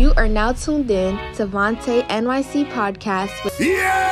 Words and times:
You 0.00 0.14
are 0.16 0.28
now 0.28 0.52
tuned 0.52 0.90
in 0.90 1.18
to 1.34 1.46
Vontae 1.46 2.08
NYC 2.08 2.72
podcast 2.72 3.44
with 3.44 3.60
Yeah! 3.60 4.09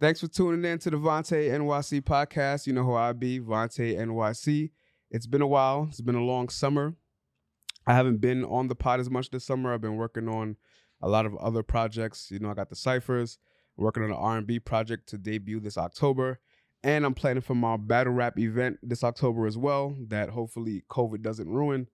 Thanks 0.00 0.20
for 0.20 0.28
tuning 0.28 0.64
in 0.64 0.78
to 0.78 0.90
the 0.90 0.96
Vontae 0.96 1.50
NYC 1.50 2.02
podcast. 2.02 2.68
You 2.68 2.72
know 2.72 2.84
who 2.84 2.94
I 2.94 3.12
be, 3.12 3.40
Vontae 3.40 3.98
NYC. 3.98 4.70
It's 5.10 5.26
been 5.26 5.42
a 5.42 5.46
while. 5.46 5.86
It's 5.88 6.00
been 6.00 6.14
a 6.14 6.22
long 6.22 6.50
summer. 6.50 6.94
I 7.84 7.94
haven't 7.94 8.18
been 8.18 8.44
on 8.44 8.68
the 8.68 8.76
pod 8.76 9.00
as 9.00 9.10
much 9.10 9.30
this 9.30 9.44
summer. 9.44 9.74
I've 9.74 9.80
been 9.80 9.96
working 9.96 10.28
on 10.28 10.54
a 11.02 11.08
lot 11.08 11.26
of 11.26 11.34
other 11.38 11.64
projects. 11.64 12.30
You 12.30 12.38
know, 12.38 12.48
I 12.48 12.54
got 12.54 12.70
the 12.70 12.76
ciphers, 12.76 13.38
working 13.76 14.04
on 14.04 14.10
an 14.10 14.16
R&B 14.16 14.60
project 14.60 15.08
to 15.08 15.18
debut 15.18 15.58
this 15.58 15.76
October, 15.76 16.38
and 16.84 17.04
I'm 17.04 17.14
planning 17.14 17.42
for 17.42 17.56
my 17.56 17.76
battle 17.76 18.12
rap 18.12 18.38
event 18.38 18.78
this 18.84 19.02
October 19.02 19.48
as 19.48 19.58
well. 19.58 19.96
That 20.06 20.30
hopefully 20.30 20.84
COVID 20.88 21.22
doesn't 21.22 21.48
ruin. 21.48 21.88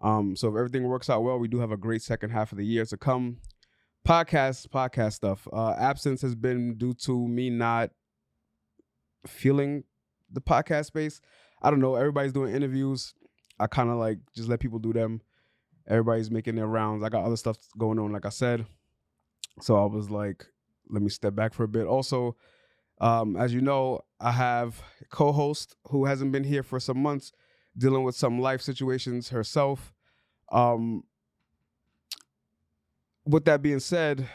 Um, 0.00 0.34
so 0.34 0.48
if 0.48 0.56
everything 0.56 0.82
works 0.82 1.08
out 1.08 1.22
well, 1.22 1.38
we 1.38 1.46
do 1.46 1.60
have 1.60 1.70
a 1.70 1.76
great 1.76 2.02
second 2.02 2.30
half 2.30 2.50
of 2.50 2.58
the 2.58 2.66
year 2.66 2.84
to 2.86 2.96
come 2.96 3.36
podcast 4.06 4.68
podcast 4.68 5.14
stuff. 5.14 5.48
Uh 5.52 5.72
absence 5.72 6.22
has 6.22 6.34
been 6.34 6.76
due 6.76 6.94
to 6.94 7.26
me 7.26 7.50
not 7.50 7.90
feeling 9.26 9.82
the 10.30 10.40
podcast 10.40 10.86
space. 10.86 11.20
I 11.60 11.70
don't 11.70 11.80
know 11.80 11.96
everybody's 11.96 12.32
doing 12.32 12.54
interviews. 12.54 13.14
I 13.58 13.66
kind 13.66 13.90
of 13.90 13.96
like 13.96 14.18
just 14.34 14.48
let 14.48 14.60
people 14.60 14.78
do 14.78 14.92
them. 14.92 15.22
Everybody's 15.88 16.30
making 16.30 16.54
their 16.54 16.68
rounds. 16.68 17.02
I 17.02 17.08
got 17.08 17.24
other 17.24 17.36
stuff 17.36 17.56
going 17.76 17.98
on 17.98 18.12
like 18.12 18.26
i 18.26 18.30
said. 18.30 18.64
So 19.60 19.76
i 19.76 19.86
was 19.86 20.08
like 20.10 20.46
let 20.88 21.02
me 21.02 21.08
step 21.08 21.34
back 21.34 21.52
for 21.52 21.64
a 21.64 21.68
bit. 21.68 21.86
Also 21.86 22.36
um 23.00 23.36
as 23.36 23.52
you 23.52 23.60
know 23.60 24.00
i 24.20 24.30
have 24.30 24.80
co-host 25.10 25.76
who 25.90 26.06
hasn't 26.06 26.32
been 26.32 26.44
here 26.44 26.62
for 26.62 26.80
some 26.80 27.02
months 27.02 27.30
dealing 27.76 28.04
with 28.04 28.14
some 28.14 28.40
life 28.40 28.62
situations 28.62 29.30
herself. 29.30 29.92
Um 30.52 31.02
with 33.26 33.44
that 33.46 33.62
being 33.62 33.80
said, 33.80 34.28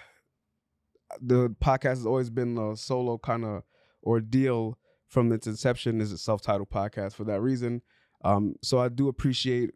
the 1.19 1.49
podcast 1.61 1.97
has 1.97 2.05
always 2.05 2.29
been 2.29 2.57
a 2.57 2.75
solo 2.75 3.17
kind 3.17 3.45
of 3.45 3.63
ordeal 4.03 4.77
from 5.07 5.31
its 5.31 5.47
inception 5.47 5.99
as 6.01 6.11
a 6.11 6.17
self-titled 6.17 6.69
podcast 6.69 7.13
for 7.13 7.25
that 7.25 7.41
reason. 7.41 7.81
Um, 8.23 8.55
so 8.61 8.79
I 8.79 8.89
do 8.89 9.07
appreciate 9.07 9.71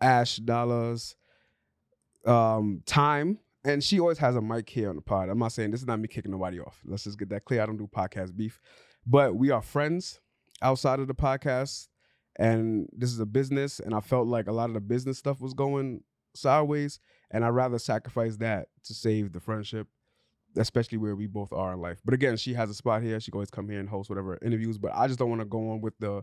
Ash 0.00 0.36
Dollars 0.36 1.16
um, 2.26 2.82
time. 2.86 3.38
And 3.64 3.84
she 3.84 4.00
always 4.00 4.18
has 4.18 4.34
a 4.34 4.40
mic 4.40 4.68
here 4.68 4.90
on 4.90 4.96
the 4.96 5.02
pod. 5.02 5.28
I'm 5.28 5.38
not 5.38 5.52
saying 5.52 5.70
this 5.70 5.80
is 5.80 5.86
not 5.86 6.00
me 6.00 6.08
kicking 6.08 6.32
nobody 6.32 6.58
off. 6.58 6.80
Let's 6.84 7.04
just 7.04 7.18
get 7.18 7.28
that 7.28 7.44
clear. 7.44 7.62
I 7.62 7.66
don't 7.66 7.76
do 7.76 7.86
podcast 7.86 8.36
beef. 8.36 8.60
But 9.06 9.36
we 9.36 9.50
are 9.50 9.62
friends 9.62 10.20
outside 10.60 10.98
of 10.98 11.06
the 11.06 11.14
podcast. 11.14 11.86
And 12.36 12.88
this 12.92 13.12
is 13.12 13.20
a 13.20 13.26
business. 13.26 13.78
And 13.78 13.94
I 13.94 14.00
felt 14.00 14.26
like 14.26 14.48
a 14.48 14.52
lot 14.52 14.70
of 14.70 14.74
the 14.74 14.80
business 14.80 15.18
stuff 15.18 15.40
was 15.40 15.54
going 15.54 16.02
sideways 16.34 16.98
and 17.32 17.44
I'd 17.44 17.48
rather 17.48 17.78
sacrifice 17.78 18.36
that 18.36 18.68
to 18.84 18.94
save 18.94 19.32
the 19.32 19.40
friendship, 19.40 19.88
especially 20.56 20.98
where 20.98 21.16
we 21.16 21.26
both 21.26 21.52
are 21.52 21.72
in 21.72 21.80
life. 21.80 22.00
But 22.04 22.14
again, 22.14 22.36
she 22.36 22.54
has 22.54 22.70
a 22.70 22.74
spot 22.74 23.02
here. 23.02 23.18
She 23.18 23.30
can 23.30 23.38
always 23.38 23.50
come 23.50 23.68
here 23.68 23.80
and 23.80 23.88
host 23.88 24.10
whatever 24.10 24.38
interviews. 24.42 24.78
But 24.78 24.92
I 24.94 25.06
just 25.06 25.18
don't 25.18 25.30
want 25.30 25.40
to 25.40 25.46
go 25.46 25.70
on 25.70 25.80
with 25.80 25.98
the 25.98 26.22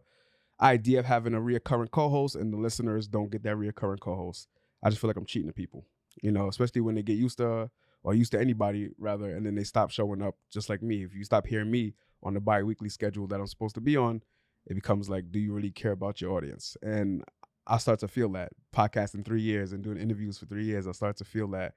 idea 0.61 0.99
of 0.99 1.05
having 1.05 1.33
a 1.33 1.39
reoccurring 1.39 1.91
co-host 1.91 2.35
and 2.35 2.53
the 2.53 2.57
listeners 2.57 3.07
don't 3.07 3.31
get 3.31 3.43
that 3.43 3.55
reoccurring 3.55 3.99
co-host. 3.99 4.47
I 4.83 4.89
just 4.89 5.01
feel 5.01 5.09
like 5.09 5.17
I'm 5.17 5.25
cheating 5.25 5.47
the 5.47 5.53
people, 5.53 5.85
you 6.21 6.31
know, 6.31 6.47
especially 6.47 6.81
when 6.81 6.95
they 6.95 7.01
get 7.01 7.17
used 7.17 7.39
to 7.39 7.69
or 8.03 8.13
used 8.13 8.31
to 8.31 8.39
anybody 8.39 8.89
rather, 8.97 9.35
and 9.35 9.45
then 9.45 9.55
they 9.55 9.63
stop 9.63 9.91
showing 9.91 10.21
up 10.21 10.35
just 10.49 10.69
like 10.69 10.81
me. 10.81 11.03
If 11.03 11.13
you 11.13 11.23
stop 11.23 11.47
hearing 11.47 11.71
me 11.71 11.95
on 12.23 12.33
the 12.33 12.39
bi-weekly 12.39 12.89
schedule 12.89 13.27
that 13.27 13.39
I'm 13.39 13.47
supposed 13.47 13.75
to 13.75 13.81
be 13.81 13.97
on, 13.97 14.21
it 14.67 14.75
becomes 14.75 15.09
like, 15.09 15.31
do 15.31 15.39
you 15.39 15.53
really 15.53 15.71
care 15.71 15.91
about 15.91 16.21
your 16.21 16.31
audience? 16.33 16.77
And 16.81 17.23
I 17.69 17.77
start 17.77 17.99
to 17.99 18.07
feel 18.07 18.29
that 18.29 18.51
podcasting 18.75 19.23
three 19.23 19.41
years 19.41 19.73
and 19.73 19.83
doing 19.83 19.97
interviews 19.97 20.39
for 20.39 20.47
three 20.47 20.65
years. 20.65 20.87
I 20.87 20.91
start 20.91 21.17
to 21.17 21.25
feel 21.25 21.47
that, 21.49 21.75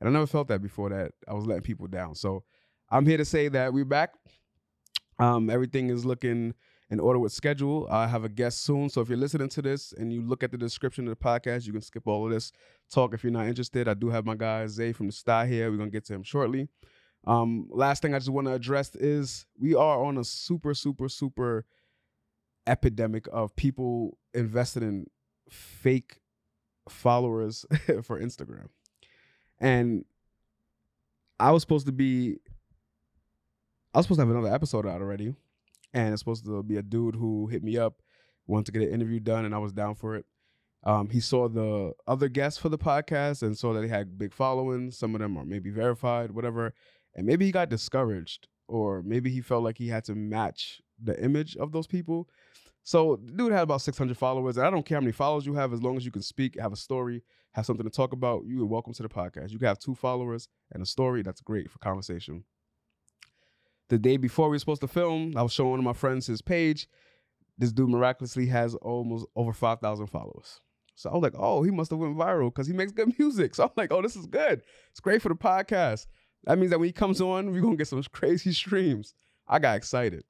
and 0.00 0.08
I 0.08 0.12
never 0.12 0.26
felt 0.26 0.48
that 0.48 0.62
before. 0.62 0.90
That 0.90 1.12
I 1.28 1.34
was 1.34 1.44
letting 1.44 1.64
people 1.64 1.88
down. 1.88 2.14
So 2.14 2.44
I'm 2.90 3.04
here 3.04 3.16
to 3.16 3.24
say 3.24 3.48
that 3.48 3.72
we're 3.72 3.84
back. 3.84 4.14
Um, 5.18 5.50
everything 5.50 5.90
is 5.90 6.04
looking 6.04 6.54
in 6.90 7.00
order 7.00 7.18
with 7.18 7.32
schedule. 7.32 7.88
I 7.90 8.06
have 8.06 8.24
a 8.24 8.28
guest 8.28 8.62
soon, 8.62 8.88
so 8.88 9.00
if 9.00 9.08
you're 9.08 9.18
listening 9.18 9.48
to 9.48 9.62
this 9.62 9.92
and 9.92 10.12
you 10.12 10.22
look 10.22 10.44
at 10.44 10.52
the 10.52 10.58
description 10.58 11.08
of 11.08 11.18
the 11.18 11.24
podcast, 11.24 11.66
you 11.66 11.72
can 11.72 11.82
skip 11.82 12.06
all 12.06 12.24
of 12.24 12.30
this 12.30 12.52
talk 12.92 13.12
if 13.12 13.24
you're 13.24 13.32
not 13.32 13.48
interested. 13.48 13.88
I 13.88 13.94
do 13.94 14.10
have 14.10 14.24
my 14.24 14.36
guy 14.36 14.66
Zay 14.68 14.92
from 14.92 15.06
the 15.06 15.12
Star 15.12 15.46
here. 15.46 15.68
We're 15.70 15.78
gonna 15.78 15.90
get 15.90 16.04
to 16.06 16.14
him 16.14 16.22
shortly. 16.22 16.68
Um, 17.26 17.66
last 17.70 18.02
thing 18.02 18.14
I 18.14 18.18
just 18.18 18.30
want 18.30 18.46
to 18.46 18.52
address 18.52 18.94
is 18.94 19.46
we 19.58 19.74
are 19.74 20.04
on 20.04 20.18
a 20.18 20.24
super, 20.24 20.74
super, 20.74 21.08
super 21.08 21.64
epidemic 22.66 23.26
of 23.32 23.54
people 23.56 24.18
invested 24.32 24.82
in 24.82 25.06
fake 25.50 26.20
followers 26.88 27.64
for 28.02 28.20
Instagram. 28.20 28.68
And 29.60 30.04
I 31.38 31.50
was 31.50 31.62
supposed 31.62 31.86
to 31.86 31.92
be 31.92 32.38
I 33.94 33.98
was 33.98 34.06
supposed 34.06 34.18
to 34.18 34.26
have 34.26 34.34
another 34.34 34.52
episode 34.52 34.86
out 34.86 35.00
already. 35.00 35.34
And 35.92 36.12
it's 36.12 36.20
supposed 36.20 36.44
to 36.46 36.62
be 36.64 36.76
a 36.76 36.82
dude 36.82 37.14
who 37.14 37.46
hit 37.46 37.62
me 37.62 37.78
up, 37.78 38.02
wanted 38.46 38.66
to 38.66 38.72
get 38.72 38.82
an 38.82 38.92
interview 38.92 39.20
done, 39.20 39.44
and 39.44 39.54
I 39.54 39.58
was 39.58 39.72
down 39.72 39.94
for 39.94 40.16
it. 40.16 40.26
Um, 40.82 41.08
he 41.08 41.20
saw 41.20 41.48
the 41.48 41.92
other 42.06 42.28
guests 42.28 42.58
for 42.58 42.68
the 42.68 42.76
podcast 42.76 43.42
and 43.42 43.56
saw 43.56 43.72
that 43.72 43.80
they 43.80 43.88
had 43.88 44.18
big 44.18 44.34
following. 44.34 44.90
Some 44.90 45.14
of 45.14 45.20
them 45.20 45.36
are 45.36 45.44
maybe 45.44 45.70
verified, 45.70 46.32
whatever. 46.32 46.74
And 47.14 47.24
maybe 47.26 47.46
he 47.46 47.52
got 47.52 47.70
discouraged, 47.70 48.48
or 48.66 49.02
maybe 49.02 49.30
he 49.30 49.40
felt 49.40 49.62
like 49.62 49.78
he 49.78 49.88
had 49.88 50.04
to 50.04 50.16
match 50.16 50.82
the 51.00 51.22
image 51.22 51.56
of 51.56 51.70
those 51.70 51.86
people. 51.86 52.28
So 52.84 53.16
dude 53.16 53.50
had 53.50 53.62
about 53.62 53.80
600 53.80 54.16
followers. 54.16 54.58
And 54.58 54.66
I 54.66 54.70
don't 54.70 54.84
care 54.84 54.96
how 54.96 55.00
many 55.00 55.12
followers 55.12 55.46
you 55.46 55.54
have, 55.54 55.72
as 55.72 55.82
long 55.82 55.96
as 55.96 56.04
you 56.04 56.12
can 56.12 56.22
speak, 56.22 56.60
have 56.60 56.72
a 56.72 56.76
story, 56.76 57.22
have 57.52 57.64
something 57.64 57.84
to 57.84 57.90
talk 57.90 58.12
about, 58.12 58.44
you 58.46 58.62
are 58.62 58.66
welcome 58.66 58.92
to 58.92 59.02
the 59.02 59.08
podcast. 59.08 59.50
You 59.50 59.58
can 59.58 59.68
have 59.68 59.78
two 59.78 59.94
followers 59.94 60.48
and 60.70 60.82
a 60.82 60.86
story. 60.86 61.22
That's 61.22 61.40
great 61.40 61.70
for 61.70 61.78
conversation. 61.78 62.44
The 63.88 63.98
day 63.98 64.18
before 64.18 64.48
we 64.48 64.54
were 64.54 64.58
supposed 64.58 64.82
to 64.82 64.88
film, 64.88 65.32
I 65.34 65.42
was 65.42 65.52
showing 65.52 65.70
one 65.70 65.78
of 65.78 65.84
my 65.84 65.94
friends 65.94 66.26
his 66.26 66.42
page. 66.42 66.86
This 67.56 67.72
dude 67.72 67.88
miraculously 67.88 68.46
has 68.46 68.74
almost 68.74 69.26
over 69.34 69.54
5,000 69.54 70.06
followers. 70.08 70.60
So 70.94 71.08
I 71.08 71.14
was 71.14 71.22
like, 71.22 71.34
oh, 71.38 71.62
he 71.62 71.70
must 71.70 71.90
have 71.90 71.98
went 72.00 72.16
viral 72.16 72.52
because 72.52 72.66
he 72.66 72.74
makes 72.74 72.92
good 72.92 73.14
music. 73.18 73.54
So 73.54 73.64
I'm 73.64 73.70
like, 73.76 73.92
oh, 73.92 74.02
this 74.02 74.14
is 74.14 74.26
good. 74.26 74.60
It's 74.90 75.00
great 75.00 75.22
for 75.22 75.30
the 75.30 75.34
podcast. 75.36 76.06
That 76.44 76.58
means 76.58 76.70
that 76.70 76.78
when 76.78 76.88
he 76.88 76.92
comes 76.92 77.22
on, 77.22 77.50
we're 77.50 77.62
going 77.62 77.74
to 77.74 77.78
get 77.78 77.88
some 77.88 78.02
crazy 78.12 78.52
streams. 78.52 79.14
I 79.48 79.58
got 79.58 79.76
excited. 79.76 80.24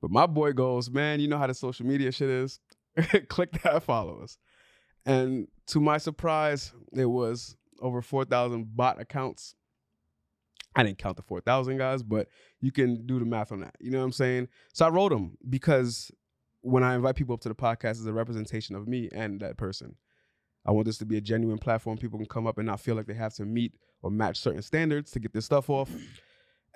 But 0.00 0.10
my 0.10 0.26
boy 0.26 0.52
goes, 0.52 0.90
man, 0.90 1.20
you 1.20 1.28
know 1.28 1.38
how 1.38 1.46
the 1.46 1.54
social 1.54 1.86
media 1.86 2.12
shit 2.12 2.30
is. 2.30 2.60
Click 3.28 3.52
that, 3.62 3.82
follow 3.82 4.20
us. 4.22 4.38
And 5.04 5.48
to 5.68 5.80
my 5.80 5.98
surprise, 5.98 6.72
it 6.92 7.06
was 7.06 7.56
over 7.80 8.02
4,000 8.02 8.76
bot 8.76 9.00
accounts. 9.00 9.54
I 10.76 10.82
didn't 10.82 10.98
count 10.98 11.16
the 11.16 11.22
4,000 11.22 11.78
guys, 11.78 12.02
but 12.02 12.28
you 12.60 12.70
can 12.70 13.06
do 13.06 13.18
the 13.18 13.24
math 13.24 13.50
on 13.50 13.60
that. 13.60 13.74
You 13.80 13.90
know 13.90 13.98
what 13.98 14.04
I'm 14.04 14.12
saying? 14.12 14.48
So 14.72 14.86
I 14.86 14.90
wrote 14.90 15.10
them 15.10 15.36
because 15.48 16.10
when 16.60 16.84
I 16.84 16.94
invite 16.94 17.16
people 17.16 17.34
up 17.34 17.40
to 17.40 17.48
the 17.48 17.54
podcast, 17.54 17.92
it's 17.92 18.06
a 18.06 18.12
representation 18.12 18.76
of 18.76 18.86
me 18.86 19.08
and 19.12 19.40
that 19.40 19.56
person. 19.56 19.96
I 20.66 20.72
want 20.72 20.86
this 20.86 20.98
to 20.98 21.06
be 21.06 21.16
a 21.16 21.20
genuine 21.20 21.58
platform. 21.58 21.96
People 21.96 22.18
can 22.18 22.28
come 22.28 22.46
up 22.46 22.58
and 22.58 22.66
not 22.66 22.80
feel 22.80 22.94
like 22.94 23.06
they 23.06 23.14
have 23.14 23.34
to 23.34 23.44
meet 23.44 23.72
or 24.02 24.10
match 24.10 24.38
certain 24.38 24.62
standards 24.62 25.10
to 25.12 25.20
get 25.20 25.32
this 25.32 25.46
stuff 25.46 25.70
off. 25.70 25.90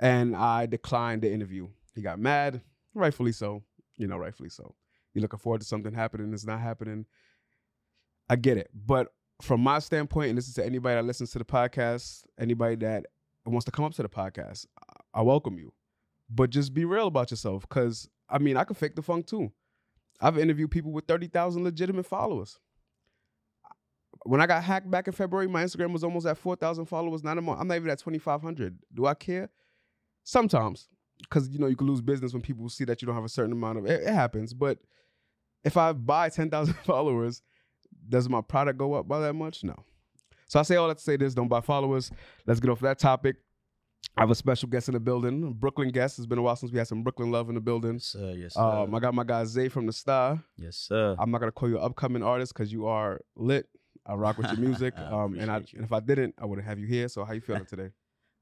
And 0.01 0.35
I 0.35 0.67
declined 0.67 1.23
the 1.23 1.33
interview. 1.33 1.69
He 1.95 2.01
got 2.01 2.19
mad 2.19 2.63
rightfully 2.95 3.33
so. 3.33 3.63
You 3.97 4.07
know, 4.07 4.17
rightfully 4.17 4.49
so. 4.49 4.75
You're 5.15 5.23
looking 5.23 5.39
forward 5.39 5.61
to 5.61 5.67
something 5.67 5.93
happening, 5.93 6.33
it's 6.33 6.47
not 6.47 6.61
happening. 6.61 7.07
I 8.29 8.37
get 8.37 8.57
it. 8.57 8.71
But 8.75 9.09
from 9.43 9.61
my 9.61 9.79
standpoint, 9.81 10.31
and 10.31 10.39
this 10.39 10.49
is 10.49 10.55
to 10.55 10.65
anybody 10.65 10.95
that 10.95 11.05
listens 11.05 11.33
to 11.33 11.39
the 11.39 11.45
podcast, 11.45 12.25
anybody 12.39 12.77
that 12.77 13.07
wants 13.45 13.65
to 13.67 13.73
come 13.73 13.85
up 13.85 13.93
to 13.95 14.03
the 14.03 14.09
podcast, 14.09 14.67
I 15.13 15.23
welcome 15.23 15.59
you. 15.59 15.73
But 16.31 16.51
just 16.51 16.73
be 16.73 16.85
real 16.85 17.09
about 17.09 17.31
yourself. 17.31 17.69
Cause 17.69 18.09
I 18.29 18.39
mean, 18.39 18.57
I 18.57 18.65
can 18.65 18.75
fake 18.75 18.97
the 18.97 19.03
funk 19.03 19.27
too. 19.27 19.53
I've 20.21 20.39
interviewed 20.39 20.71
people 20.71 20.93
with 20.93 21.07
30,000 21.07 21.65
legitimate 21.65 22.07
followers. 22.07 22.59
When 24.25 24.41
I 24.41 24.47
got 24.47 24.63
hacked 24.63 24.91
back 24.91 25.09
in 25.09 25.13
February, 25.13 25.49
my 25.49 25.65
Instagram 25.65 25.93
was 25.93 26.05
almost 26.05 26.27
at 26.27 26.39
4,000 26.39 26.87
followers. 26.87 27.25
Not 27.25 27.39
a 27.39 27.43
month. 27.43 27.61
I'm 27.61 27.67
not 27.67 27.75
even 27.75 27.91
at 27.91 27.99
2,500. 27.99 28.79
Do 28.95 29.07
I 29.07 29.15
care? 29.15 29.51
Sometimes. 30.23 30.89
Because 31.23 31.49
you 31.49 31.59
know 31.59 31.67
you 31.67 31.77
can 31.77 31.87
lose 31.87 32.01
business 32.01 32.33
when 32.33 32.43
people 32.43 32.69
see 32.69 32.85
that 32.85 33.01
you 33.03 33.07
don't 33.07 33.15
have 33.15 33.25
a 33.25 33.29
certain 33.29 33.53
amount 33.53 33.79
of 33.79 33.87
it, 33.87 34.03
it 34.03 34.13
happens. 34.13 34.53
But 34.55 34.79
if 35.65 35.77
I 35.77 35.93
buy 35.93 36.29
ten 36.29 36.51
thousand 36.51 36.75
followers, 36.85 37.43
does 38.09 38.29
my 38.29 38.41
product 38.41 38.79
go 38.79 38.95
up 38.95 39.09
by 39.09 39.21
that 39.21 39.35
much? 39.35 39.65
No. 39.65 39.77
So 40.49 40.61
I 40.61 40.63
say 40.63 40.77
all 40.77 40.89
that 40.89 40.99
to 40.99 41.05
say 41.05 41.17
this: 41.17 41.35
don't 41.35 41.49
buy 41.49 41.61
followers. 41.61 42.11
Let's 42.47 42.61
get 42.61 42.71
off 42.71 42.81
that 42.81 42.99
topic. 42.99 43.37
I 44.17 44.23
have 44.23 44.31
a 44.31 44.35
special 44.35 44.69
guest 44.69 44.89
in 44.89 44.95
the 44.95 45.01
building, 45.01 45.45
a 45.45 45.51
Brooklyn 45.51 45.89
guest. 45.91 46.19
It's 46.19 46.27
been 46.27 46.39
a 46.39 46.43
while 46.43 46.57
since 46.57 46.73
we 46.73 46.79
had 46.79 46.89
some 46.89 47.03
Brooklyn 47.03 47.31
love 47.31 47.49
in 47.49 47.55
the 47.55 47.61
building. 47.61 47.95
Yes, 47.95 48.05
sir. 48.07 48.35
Yes, 48.37 48.55
sir. 48.55 48.61
Um, 48.61 48.95
I 48.95 48.99
got 48.99 49.15
my 49.15 49.25
guy 49.25 49.45
Zay 49.45 49.69
from 49.69 49.87
the 49.87 49.93
Star. 49.93 50.43
yes, 50.59 50.77
sir. 50.77 51.17
I'm 51.19 51.31
not 51.31 51.39
gonna 51.39 51.53
call 51.53 51.69
you 51.69 51.79
an 51.79 51.85
upcoming 51.85 52.23
artist 52.23 52.53
because 52.53 52.73
you 52.73 52.87
are 52.87 53.21
lit. 53.37 53.67
I 54.05 54.15
rock 54.15 54.37
with 54.37 54.49
your 54.49 54.57
music. 54.69 54.99
Um, 54.99 55.39
and 55.39 55.51
I 55.51 55.57
and 55.57 55.85
if 55.85 55.93
I 55.93 56.01
didn't, 56.01 56.35
I 56.39 56.45
wouldn't 56.45 56.67
have 56.67 56.79
you 56.79 56.87
here. 56.87 57.09
So 57.09 57.25
how 57.25 57.33
you 57.33 57.41
feeling 57.41 57.65
today? 57.71 57.91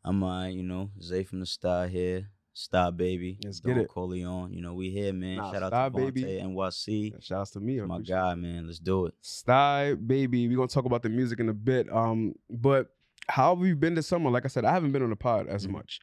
I'm 0.03 0.23
uh, 0.25 0.47
you 0.49 0.63
know, 0.63 0.91
Zay 1.01 1.23
from 1.25 1.41
the 1.41 1.47
Star 1.47 1.87
here. 1.87 2.27
Star 2.53 2.91
baby. 2.93 3.39
Let's 3.45 3.61
get 3.61 3.75
Don 3.75 3.85
it. 3.85 3.89
Corleone. 3.89 4.53
You 4.53 4.61
know, 4.61 4.75
we 4.75 4.91
here, 4.91 5.13
man. 5.13 5.37
Nah, 5.37 5.53
Shout 5.53 5.73
out 5.73 5.95
to 5.95 6.01
Baby. 6.01 6.23
NYC. 6.43 7.23
Shout 7.23 7.41
outs 7.41 7.51
to 7.53 7.61
me. 7.61 7.81
I 7.81 7.85
My 7.85 8.01
guy, 8.01 8.35
man. 8.35 8.67
Let's 8.67 8.79
do 8.81 9.07
it. 9.07 9.15
Stop 9.21 9.99
baby, 10.07 10.49
we're 10.49 10.57
gonna 10.57 10.69
talk 10.69 10.85
about 10.85 11.03
the 11.03 11.09
music 11.09 11.41
in 11.41 11.49
a 11.49 11.55
bit. 11.55 11.91
Um, 11.93 12.35
but 12.51 12.89
how 13.29 13.55
have 13.55 13.65
you 13.65 13.77
been 13.77 13.95
this 13.95 14.09
summer? 14.09 14.31
Like 14.31 14.45
I 14.45 14.49
said, 14.49 14.65
I 14.65 14.73
haven't 14.73 14.93
been 14.93 15.03
on 15.03 15.11
the 15.11 15.17
pod 15.17 15.47
as 15.47 15.67
Mhm. 15.67 15.71
much. 15.73 16.01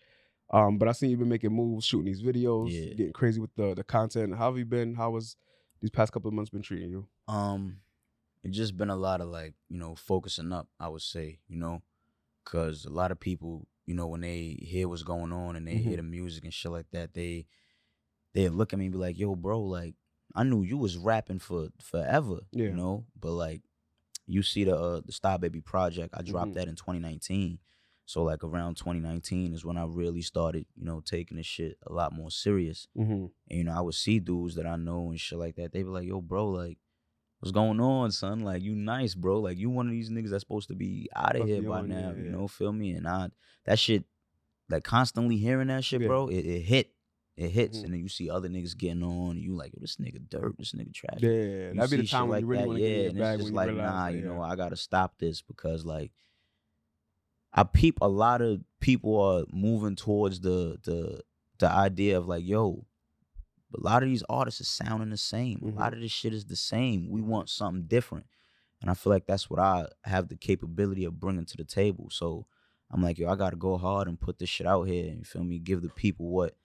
Um, 0.49 0.77
but 0.77 0.88
I 0.88 0.94
seen 0.94 1.09
you've 1.09 1.19
been 1.19 1.27
making 1.27 1.51
moves, 1.51 1.85
shooting 1.85 2.05
these 2.05 2.23
videos, 2.23 2.71
Yeah. 2.71 2.93
getting 2.93 3.11
crazy 3.13 3.41
with 3.41 3.53
the 3.55 3.73
the 3.75 3.83
content. 3.83 4.35
How 4.35 4.50
have 4.50 4.57
you 4.57 4.65
been? 4.65 4.95
How 4.95 5.11
was 5.11 5.35
these 5.81 5.91
past 5.91 6.13
couple 6.13 6.29
of 6.29 6.33
months 6.33 6.50
been 6.50 6.61
treating 6.61 6.89
you? 6.89 7.07
Um, 7.27 7.81
it's 8.43 8.55
just 8.55 8.77
been 8.77 8.89
a 8.89 8.95
lot 8.95 9.19
of 9.19 9.27
like, 9.27 9.53
you 9.69 9.77
know, 9.77 9.95
focusing 9.95 10.53
up, 10.53 10.69
I 10.79 10.88
would 10.88 11.01
say, 11.01 11.39
you 11.50 11.57
know, 11.57 11.81
because 12.45 12.85
a 12.85 12.89
lot 12.89 13.11
of 13.11 13.19
people, 13.19 13.67
you 13.88 13.95
know, 13.95 14.07
when 14.07 14.22
they 14.22 14.57
hear 14.62 14.88
what's 14.88 15.01
going 15.04 15.31
on 15.34 15.56
and 15.56 15.68
they 15.68 15.75
Mhm. 15.75 15.81
hear 15.81 15.98
the 15.98 16.04
music 16.04 16.44
and 16.44 16.54
shit 16.54 16.72
like 16.72 16.89
that, 16.92 17.13
they 17.13 17.48
they 18.34 18.50
look 18.50 18.72
at 18.74 18.78
me 18.80 18.86
and 18.86 18.92
be 18.92 19.00
like, 19.00 19.18
yo, 19.18 19.36
bro, 19.36 19.60
like, 19.62 19.95
I 20.36 20.44
knew 20.44 20.62
you 20.62 20.78
was 20.78 20.98
rapping 20.98 21.39
for 21.39 21.69
forever, 21.81 22.42
Yeah. 22.51 22.66
you 22.66 22.74
know, 22.75 23.07
but 23.19 23.31
like, 23.31 23.63
you 24.28 24.44
see 24.44 24.66
the 24.66 24.78
uh, 24.78 25.01
the 25.06 25.12
Star 25.13 25.39
Baby 25.39 25.62
project, 25.62 26.13
I 26.16 26.22
dropped 26.22 26.51
Mhm. 26.51 26.56
that 26.56 26.68
in 26.68 26.75
2019. 26.75 27.60
So 28.06 28.24
like 28.24 28.44
around 28.44 28.75
2019 28.78 29.54
is 29.54 29.66
when 29.66 29.78
I 29.78 29.86
really 29.86 30.22
started, 30.22 30.66
you 30.75 30.86
know, 30.86 31.01
taking 31.01 31.38
this 31.38 31.45
shit 31.45 31.78
a 31.88 31.92
lot 31.94 32.13
more 32.13 32.30
serious. 32.31 32.88
Mm-hmm. 32.98 33.25
And 33.50 33.57
you 33.57 33.63
know, 33.63 33.74
I 33.74 33.81
would 33.81 33.95
see 33.95 34.19
dudes 34.19 34.56
that 34.56 34.66
I 34.68 34.75
know 34.78 35.10
and 35.10 35.19
shit 35.19 35.39
like 35.39 35.56
that. 35.56 35.72
They 35.72 35.84
be 35.84 35.89
like, 35.89 36.07
"Yo, 36.07 36.22
bro, 36.22 36.48
like, 36.50 36.78
what's 37.39 37.51
going 37.51 37.80
on, 37.80 38.12
son? 38.12 38.42
Like, 38.42 38.62
you 38.62 38.75
nice, 38.75 39.16
bro. 39.16 39.39
Like, 39.39 39.57
you 39.57 39.69
one 39.69 39.88
of 39.88 39.92
these 39.92 40.10
niggas 40.10 40.30
that's 40.31 40.44
supposed 40.44 40.68
to 40.69 40.75
be 40.75 41.10
out 41.16 41.36
of 41.36 41.48
here 41.48 41.62
by 41.62 41.81
now. 41.81 42.13
yeah. 42.16 42.24
You 42.24 42.30
know, 42.31 42.48
feel 42.48 42.72
me? 42.74 42.92
And 42.92 43.07
I, 43.07 43.30
that 43.66 43.80
shit, 43.80 44.06
like, 44.69 44.84
constantly 44.84 45.38
hearing 45.38 45.68
that 45.68 45.84
shit, 45.84 46.01
Yeah. 46.01 46.07
bro, 46.07 46.28
it, 46.28 46.36
it 46.45 46.62
hit, 46.62 46.92
it 47.36 47.50
hits. 47.51 47.78
Mhm. 47.80 47.84
And 47.86 47.94
then 47.94 48.00
you 48.01 48.10
see 48.10 48.30
other 48.30 48.50
niggas 48.50 48.78
getting 48.78 49.04
on, 49.04 49.31
and 49.38 49.42
you 49.44 49.56
like, 49.56 49.72
yo, 49.74 49.80
this 49.81 49.98
nigga 49.98 50.28
dirt, 50.30 50.56
this 50.57 50.74
nigga 50.74 50.94
trash. 50.94 51.19
Yeah, 51.22 51.30
You 51.30 51.74
that'd 51.75 51.92
be 51.92 51.98
the 51.98 52.07
time 52.07 52.30
when 52.30 52.39
you 52.42 52.48
really 52.48 52.62
that, 52.63 52.68
want 52.68 52.80
to 52.80 52.84
yeah, 52.84 53.10
get 53.10 53.18
it's 53.36 53.42
just 53.44 53.54
like, 53.54 53.74
nah, 53.75 54.07
you 54.07 54.22
know. 54.22 54.42
I 54.42 54.56
gotta 54.56 54.75
stop 54.75 55.19
this 55.19 55.42
because 55.42 55.86
like. 55.86 56.12
I 57.54 57.63
peep 57.63 58.00
a 58.01 58.07
lot 58.07 58.42
of 58.42 58.62
people 58.81 59.19
are 59.19 59.45
moving 59.51 59.95
towards 59.95 60.42
the 60.42 60.78
the 60.84 61.22
the 61.60 61.69
idea 61.72 62.18
of 62.18 62.28
like, 62.28 62.45
yo, 62.45 62.86
a 63.73 63.79
lot 63.81 64.03
of 64.03 64.09
these 64.09 64.23
artists 64.29 64.61
are 64.61 64.65
sounding 64.85 65.09
the 65.09 65.17
same. 65.17 65.59
Mhm. 65.59 65.75
A 65.75 65.79
lot 65.79 65.93
of 65.93 65.99
this 65.99 66.11
shit 66.11 66.33
is 66.33 66.45
the 66.45 66.55
same. 66.55 67.09
We 67.09 67.21
want 67.21 67.49
something 67.49 67.83
different. 67.83 68.25
And 68.81 68.89
I 68.91 68.93
feel 68.93 69.11
like 69.11 69.25
that's 69.25 69.49
what 69.49 69.59
I 69.59 69.87
have 70.03 70.27
the 70.29 70.35
capability 70.37 71.03
of 71.03 71.19
bringing 71.19 71.45
to 71.45 71.57
the 71.57 71.63
table. 71.63 72.09
So 72.09 72.45
I'm 72.91 73.01
like, 73.01 73.17
yo, 73.17 73.29
I 73.29 73.35
gotta 73.35 73.55
go 73.57 73.77
hard 73.77 74.07
and 74.07 74.19
put 74.19 74.39
this 74.39 74.49
shit 74.49 74.67
out 74.67 74.83
here. 74.83 75.13
You 75.13 75.23
feel 75.23 75.43
me? 75.43 75.59
Give 75.59 75.81
the 75.81 75.89
people 75.89 76.29
what 76.29 76.55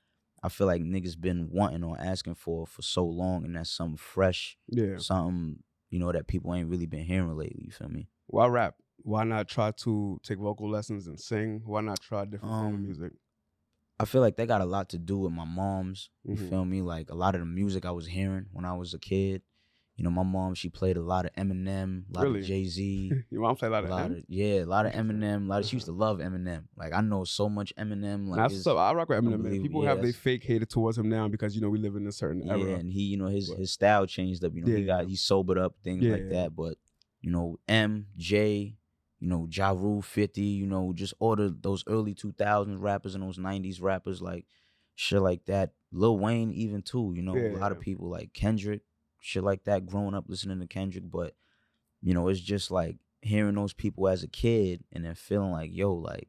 I 0.42 0.48
feel 0.48 0.66
like 0.66 0.82
niggas 0.82 1.20
been 1.20 1.48
wanting 1.50 1.82
or 1.84 1.98
asking 1.98 2.34
for 2.34 2.66
for 2.66 2.82
so 2.82 3.04
long, 3.04 3.44
and 3.44 3.54
that's 3.56 3.70
something 3.70 3.96
fresh, 3.96 4.58
yeah. 4.68 4.96
something 4.98 5.62
you 5.90 5.98
know 5.98 6.10
that 6.12 6.26
people 6.26 6.54
ain't 6.54 6.68
really 6.68 6.86
been 6.86 7.04
hearing 7.04 7.36
lately. 7.36 7.64
You 7.66 7.70
feel 7.72 7.88
me? 7.88 8.08
Why 8.26 8.46
rap? 8.46 8.76
Why 9.04 9.24
not 9.24 9.48
try 9.48 9.70
to 9.72 10.20
take 10.22 10.38
vocal 10.38 10.68
lessons 10.70 11.06
and 11.06 11.18
sing? 11.18 11.62
Why 11.64 11.80
not 11.80 12.00
try 12.00 12.24
different 12.24 12.52
form 12.54 12.66
of 12.66 12.74
Um, 12.74 12.82
music? 12.82 13.12
I 14.02 14.04
feel 14.04 14.20
like 14.20 14.36
that 14.36 14.48
got 14.48 14.60
a 14.60 14.64
lot 14.66 14.88
to 14.90 14.98
do 14.98 15.16
with 15.18 15.32
my 15.32 15.44
mom's. 15.44 16.10
You 16.24 16.34
Mhm. 16.34 16.48
feel 16.50 16.64
me? 16.64 16.82
Like 16.82 17.10
a 17.10 17.14
lot 17.14 17.34
of 17.34 17.40
the 17.40 17.46
music 17.46 17.84
I 17.86 17.92
was 17.92 18.06
hearing 18.06 18.46
when 18.52 18.64
I 18.64 18.74
was 18.74 18.92
a 18.94 18.98
kid. 18.98 19.42
You 19.96 20.04
know, 20.04 20.10
my 20.10 20.22
mom 20.22 20.54
she 20.54 20.68
played 20.70 20.96
a 20.96 21.02
lot 21.02 21.26
of 21.26 21.32
Eminem, 21.34 22.04
a 22.10 22.18
lot 22.18 22.24
Really? 22.24 22.40
of 22.40 22.46
Jay 22.46 22.64
Z, 22.64 23.12
Your 23.30 23.42
mom 23.42 23.56
play 23.56 23.68
a 23.68 23.70
lot 23.70 23.82
a 23.82 23.84
of 23.84 23.90
lot 23.90 24.04
M? 24.06 24.12
of 24.12 24.18
yeah, 24.26 24.64
a 24.64 24.64
lot 24.64 24.86
of 24.86 24.92
Eminem. 24.92 25.44
A 25.44 25.48
lot 25.48 25.60
of 25.60 25.66
she 25.66 25.76
used 25.76 25.86
to 25.86 25.92
love 25.92 26.18
Eminem. 26.18 26.64
Like 26.76 26.92
I 26.94 27.02
know 27.02 27.24
so 27.24 27.48
much 27.48 27.74
Eminem. 27.76 28.26
Like 28.26 28.38
That's 28.38 28.54
it's- 28.54 28.66
what's 28.66 28.74
up. 28.74 28.78
I 28.78 28.94
rock 28.94 29.08
with 29.10 29.18
Eminem. 29.22 29.40
Man. 29.42 29.62
People 29.62 29.82
Yeah, 29.84 29.90
have 29.90 30.02
their 30.02 30.12
fake 30.14 30.44
hated 30.44 30.70
towards 30.70 30.96
him 30.98 31.08
now 31.10 31.28
because 31.28 31.54
you 31.54 31.60
know 31.60 31.68
we 31.70 31.78
live 31.78 31.94
in 31.94 32.06
a 32.06 32.12
certain 32.12 32.42
yeah, 32.46 32.56
era. 32.56 32.74
and 32.78 32.90
he, 32.90 33.02
you 33.02 33.18
know, 33.18 33.26
his 33.26 33.50
But- 33.50 33.58
his 33.58 33.70
style 33.70 34.06
changed 34.06 34.42
up. 34.44 34.54
You 34.54 34.62
know, 34.62 34.72
Yeah, 34.72 34.78
he 34.78 34.84
got 34.86 35.04
he 35.06 35.14
sobered 35.14 35.58
up, 35.58 35.76
things 35.84 36.02
like 36.04 36.28
that. 36.30 36.56
But 36.56 36.78
you 37.20 37.30
know, 37.30 37.58
M, 37.68 38.06
J, 38.16 38.78
you 39.22 39.28
know, 39.28 39.46
Ja 39.48 39.70
Rule, 39.70 40.02
Fifty, 40.02 40.42
you 40.42 40.66
know, 40.66 40.92
just 40.92 41.14
all 41.20 41.36
the 41.36 41.56
those 41.60 41.84
early 41.86 42.12
two 42.12 42.32
thousands 42.32 42.80
rappers 42.80 43.14
and 43.14 43.22
those 43.22 43.38
nineties 43.38 43.80
rappers, 43.80 44.20
like 44.20 44.46
shit 44.96 45.22
like 45.22 45.44
that. 45.46 45.70
Lil 45.92 46.18
Wayne, 46.18 46.50
even 46.50 46.82
too. 46.82 47.12
You 47.14 47.22
know, 47.22 47.36
a 47.36 47.56
lot 47.56 47.70
of 47.70 47.78
people 47.78 48.08
like 48.08 48.32
Kendrick, 48.32 48.82
shit 49.20 49.44
like 49.44 49.62
that. 49.64 49.86
Growing 49.86 50.14
up 50.14 50.24
listening 50.26 50.58
to 50.58 50.66
Kendrick, 50.66 51.04
but 51.08 51.36
you 52.00 52.14
know, 52.14 52.26
it's 52.28 52.40
just 52.40 52.72
like 52.72 52.96
hearing 53.20 53.54
those 53.54 53.72
people 53.72 54.08
as 54.08 54.24
a 54.24 54.28
kid 54.28 54.82
and 54.90 55.04
then 55.04 55.14
feeling 55.14 55.52
like, 55.52 55.70
yo, 55.72 55.94
like 55.94 56.28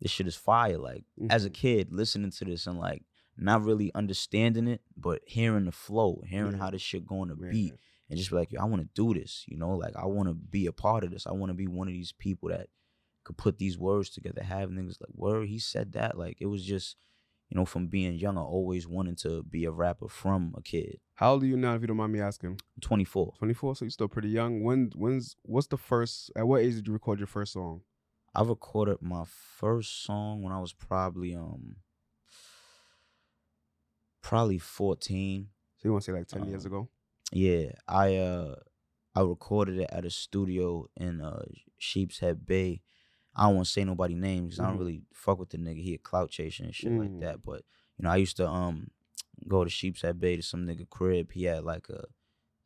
this 0.00 0.10
shit 0.10 0.26
is 0.26 0.34
fire. 0.34 0.78
Like 0.78 1.04
as 1.30 1.44
a 1.44 1.50
Mhm. 1.50 1.54
kid, 1.54 1.92
listening 1.92 2.32
to 2.32 2.44
this 2.44 2.66
and 2.66 2.78
like 2.80 3.04
not 3.36 3.62
really 3.62 3.94
understanding 3.94 4.66
it, 4.66 4.80
but 4.96 5.22
hearing 5.26 5.66
the 5.66 5.72
flow, 5.72 6.22
hearing 6.26 6.52
Yeah. 6.54 6.58
how 6.58 6.70
this 6.70 6.82
shit 6.82 7.06
going 7.06 7.28
to 7.28 7.36
beat, 7.36 7.74
and 8.10 8.18
just 8.18 8.30
be 8.30 8.36
like, 8.36 8.52
yo, 8.52 8.60
I 8.60 8.64
want 8.64 8.82
to 8.82 8.88
do 8.94 9.18
this. 9.18 9.44
You 9.48 9.56
know, 9.56 9.70
like 9.76 9.96
I 9.96 10.06
want 10.06 10.28
to 10.28 10.34
be 10.34 10.66
a 10.66 10.72
part 10.72 11.04
of 11.04 11.10
this. 11.10 11.26
I 11.26 11.32
want 11.32 11.50
to 11.50 11.54
be 11.54 11.66
one 11.66 11.88
of 11.88 11.94
these 11.94 12.12
people 12.12 12.48
that 12.50 12.68
could 13.24 13.36
put 13.38 13.58
these 13.58 13.78
words 13.78 14.10
together, 14.10 14.42
have 14.42 14.68
niggas 14.70 15.00
like, 15.00 15.14
word, 15.14 15.48
he 15.48 15.58
said 15.58 15.92
that. 15.92 16.18
Like 16.18 16.36
it 16.40 16.46
was 16.46 16.62
just, 16.64 16.96
you 17.48 17.56
know, 17.56 17.64
from 17.64 17.86
being 17.86 18.14
young, 18.14 18.36
I 18.36 18.42
always 18.42 18.86
wanted 18.86 19.16
to 19.18 19.42
be 19.42 19.64
a 19.64 19.70
rapper 19.70 20.08
from 20.08 20.54
a 20.56 20.62
kid. 20.62 20.98
How 21.14 21.32
old 21.32 21.42
are 21.42 21.46
you 21.46 21.56
now, 21.56 21.74
if 21.74 21.80
you 21.80 21.86
don't 21.86 21.96
mind 21.96 22.12
me 22.12 22.20
asking? 22.20 22.50
I'm 22.50 22.80
24. 22.82 23.34
24, 23.38 23.76
so 23.76 23.84
you're 23.86 23.90
still 23.90 24.08
pretty 24.08 24.28
young. 24.28 24.62
When 24.62 24.90
when's 24.94 25.36
what's 25.42 25.68
the 25.68 25.78
first 25.78 26.30
at 26.36 26.46
what 26.46 26.60
age 26.62 26.74
did 26.74 26.86
you 26.86 26.92
record 26.92 27.18
your 27.18 27.26
first 27.26 27.52
song? 27.54 27.80
I 28.34 28.42
recorded 28.42 28.98
my 29.00 29.24
first 29.26 30.04
song 30.04 30.42
when 30.42 30.52
I 30.52 30.60
was 30.60 30.72
probably 30.72 31.34
um 31.34 31.76
probably 34.22 34.58
14. 34.58 35.48
So 35.76 35.88
you 35.88 35.92
want 35.92 36.04
to 36.04 36.10
say 36.12 36.18
like 36.18 36.26
10 36.26 36.44
years 36.48 36.64
Um, 36.66 36.72
ago? 36.72 36.88
Yeah, 37.32 37.72
I 37.88 38.16
uh 38.16 38.56
I 39.14 39.20
recorded 39.20 39.78
it 39.78 39.90
at 39.92 40.04
a 40.04 40.10
studio 40.10 40.88
in 40.96 41.20
uh 41.20 41.44
Sheepshead 41.78 42.46
Bay. 42.46 42.82
I 43.34 43.46
don't 43.46 43.56
want 43.56 43.66
to 43.66 43.72
say 43.72 43.84
nobody 43.84 44.14
names 44.14 44.54
'cause 44.56 44.60
I 44.60 44.64
Mhm. 44.64 44.68
don't 44.70 44.78
really 44.78 45.02
fuck 45.12 45.38
with 45.38 45.50
the 45.50 45.58
nigga. 45.58 45.82
He 45.82 45.94
a 45.94 45.98
clout 45.98 46.30
chaser 46.30 46.64
and 46.64 46.74
shit 46.74 46.92
Mm. 46.92 46.98
like 46.98 47.20
that. 47.20 47.42
But 47.42 47.64
you 47.98 48.04
know, 48.04 48.10
I 48.10 48.16
used 48.16 48.36
to 48.36 48.48
um 48.48 48.88
go 49.48 49.64
to 49.64 49.70
Sheepshead 49.70 50.20
Bay 50.20 50.36
to 50.36 50.42
some 50.42 50.66
nigga 50.66 50.88
crib. 50.88 51.32
He 51.32 51.44
had 51.44 51.64
like 51.64 51.88
a 51.88 52.04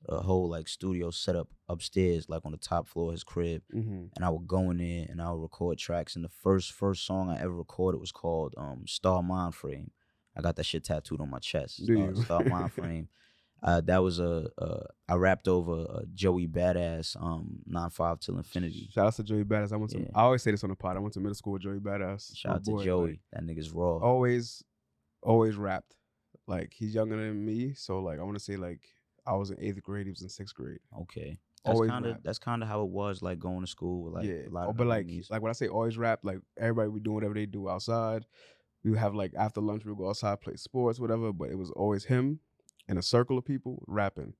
a 0.06 0.22
whole 0.22 0.48
like 0.48 0.68
studio 0.68 1.10
set 1.10 1.34
up 1.34 1.48
upstairs, 1.68 2.28
like 2.28 2.46
on 2.46 2.52
the 2.52 2.56
top 2.58 2.86
floor 2.86 3.08
of 3.08 3.12
his 3.14 3.24
crib. 3.24 3.62
Mm-hmm. 3.74 4.06
And 4.14 4.24
I 4.24 4.28
would 4.30 4.46
go 4.46 4.70
in 4.70 4.76
there 4.78 5.06
and 5.08 5.20
I 5.20 5.32
would 5.32 5.42
record 5.42 5.76
tracks. 5.78 6.14
And 6.14 6.24
the 6.24 6.28
first 6.28 6.70
first 6.72 7.04
song 7.04 7.28
I 7.30 7.40
ever 7.40 7.54
recorded 7.54 7.98
was 7.98 8.12
called 8.12 8.54
um 8.56 8.86
Star 8.86 9.22
Mind 9.22 9.54
Frame. 9.54 9.90
I 10.36 10.40
got 10.40 10.54
that 10.56 10.64
shit 10.66 10.84
tattooed 10.84 11.20
on 11.20 11.30
my 11.30 11.40
chest. 11.40 11.82
Star. 11.84 12.14
Star 12.14 12.44
Mind 12.44 12.72
Frame. 12.72 13.08
Uh, 13.62 13.80
that 13.80 13.98
was 14.02 14.20
a, 14.20 14.48
a 14.58 14.82
I 15.08 15.14
rapped 15.14 15.48
over 15.48 16.04
Joey 16.14 16.46
Badass 16.46 17.20
um 17.20 17.58
nine 17.66 17.90
five 17.90 18.20
till 18.20 18.36
infinity. 18.38 18.88
Shout 18.92 19.06
out 19.08 19.14
to 19.16 19.24
Joey 19.24 19.44
Badass. 19.44 19.72
I 19.72 19.76
went 19.76 19.90
to 19.92 20.00
Yeah. 20.00 20.08
I 20.14 20.22
always 20.22 20.42
say 20.42 20.50
this 20.52 20.62
on 20.62 20.70
the 20.70 20.76
pod. 20.76 20.96
I 20.96 21.00
went 21.00 21.14
to 21.14 21.20
middle 21.20 21.34
school 21.34 21.54
with 21.54 21.62
Joey 21.62 21.78
Badass. 21.80 22.36
Shout 22.36 22.50
My 22.52 22.56
out 22.56 22.64
to 22.64 22.70
boy, 22.70 22.84
Joey. 22.84 23.10
like, 23.10 23.20
that 23.32 23.42
nigga's 23.44 23.70
raw. 23.72 23.96
always 23.98 24.62
always 25.22 25.56
rapped. 25.56 25.96
Like 26.46 26.72
he's 26.74 26.94
younger 26.94 27.16
than 27.16 27.44
me, 27.44 27.74
so 27.74 27.98
like 28.00 28.18
I 28.20 28.22
want 28.22 28.36
to 28.38 28.42
say 28.44 28.56
like 28.56 28.80
I 29.26 29.34
was 29.34 29.50
in 29.50 29.60
eighth 29.60 29.82
grade, 29.82 30.06
he 30.06 30.10
was 30.10 30.22
in 30.22 30.28
sixth 30.28 30.54
grade. 30.54 30.78
Okay. 31.02 31.38
That's 31.64 31.74
Always 31.74 31.90
kind 31.90 32.06
of 32.06 32.12
rap. 32.12 32.20
that's 32.22 32.38
kind 32.38 32.62
of 32.62 32.68
how 32.68 32.82
it 32.82 32.88
was 32.90 33.20
like 33.20 33.40
going 33.40 33.60
to 33.62 33.66
school 33.66 34.04
with 34.04 34.14
like 34.14 34.24
yeah, 34.24 34.46
a 34.46 34.50
lot 34.50 34.68
Oh, 34.68 34.70
of 34.70 34.76
but 34.76 34.86
like 34.86 35.06
homies. 35.06 35.30
like 35.30 35.42
when 35.42 35.50
I 35.50 35.54
say 35.54 35.66
always 35.66 35.98
rap, 35.98 36.20
like 36.22 36.38
everybody 36.56 36.88
would 36.88 37.02
do 37.02 37.10
whatever 37.12 37.34
they 37.34 37.44
do 37.46 37.68
outside. 37.68 38.24
We 38.84 38.90
would 38.92 39.00
have 39.00 39.16
like 39.16 39.32
after 39.36 39.60
lunch 39.60 39.84
we 39.84 39.90
would 39.92 39.98
go 39.98 40.08
outside 40.08 40.40
play 40.40 40.54
sports, 40.54 41.00
whatever. 41.00 41.32
But 41.32 41.50
it 41.50 41.58
was 41.58 41.70
always 41.72 42.04
him 42.04 42.38
and 42.88 42.98
a 42.98 43.02
circle 43.02 43.38
of 43.38 43.44
people 43.44 43.82
rapping 43.86 44.34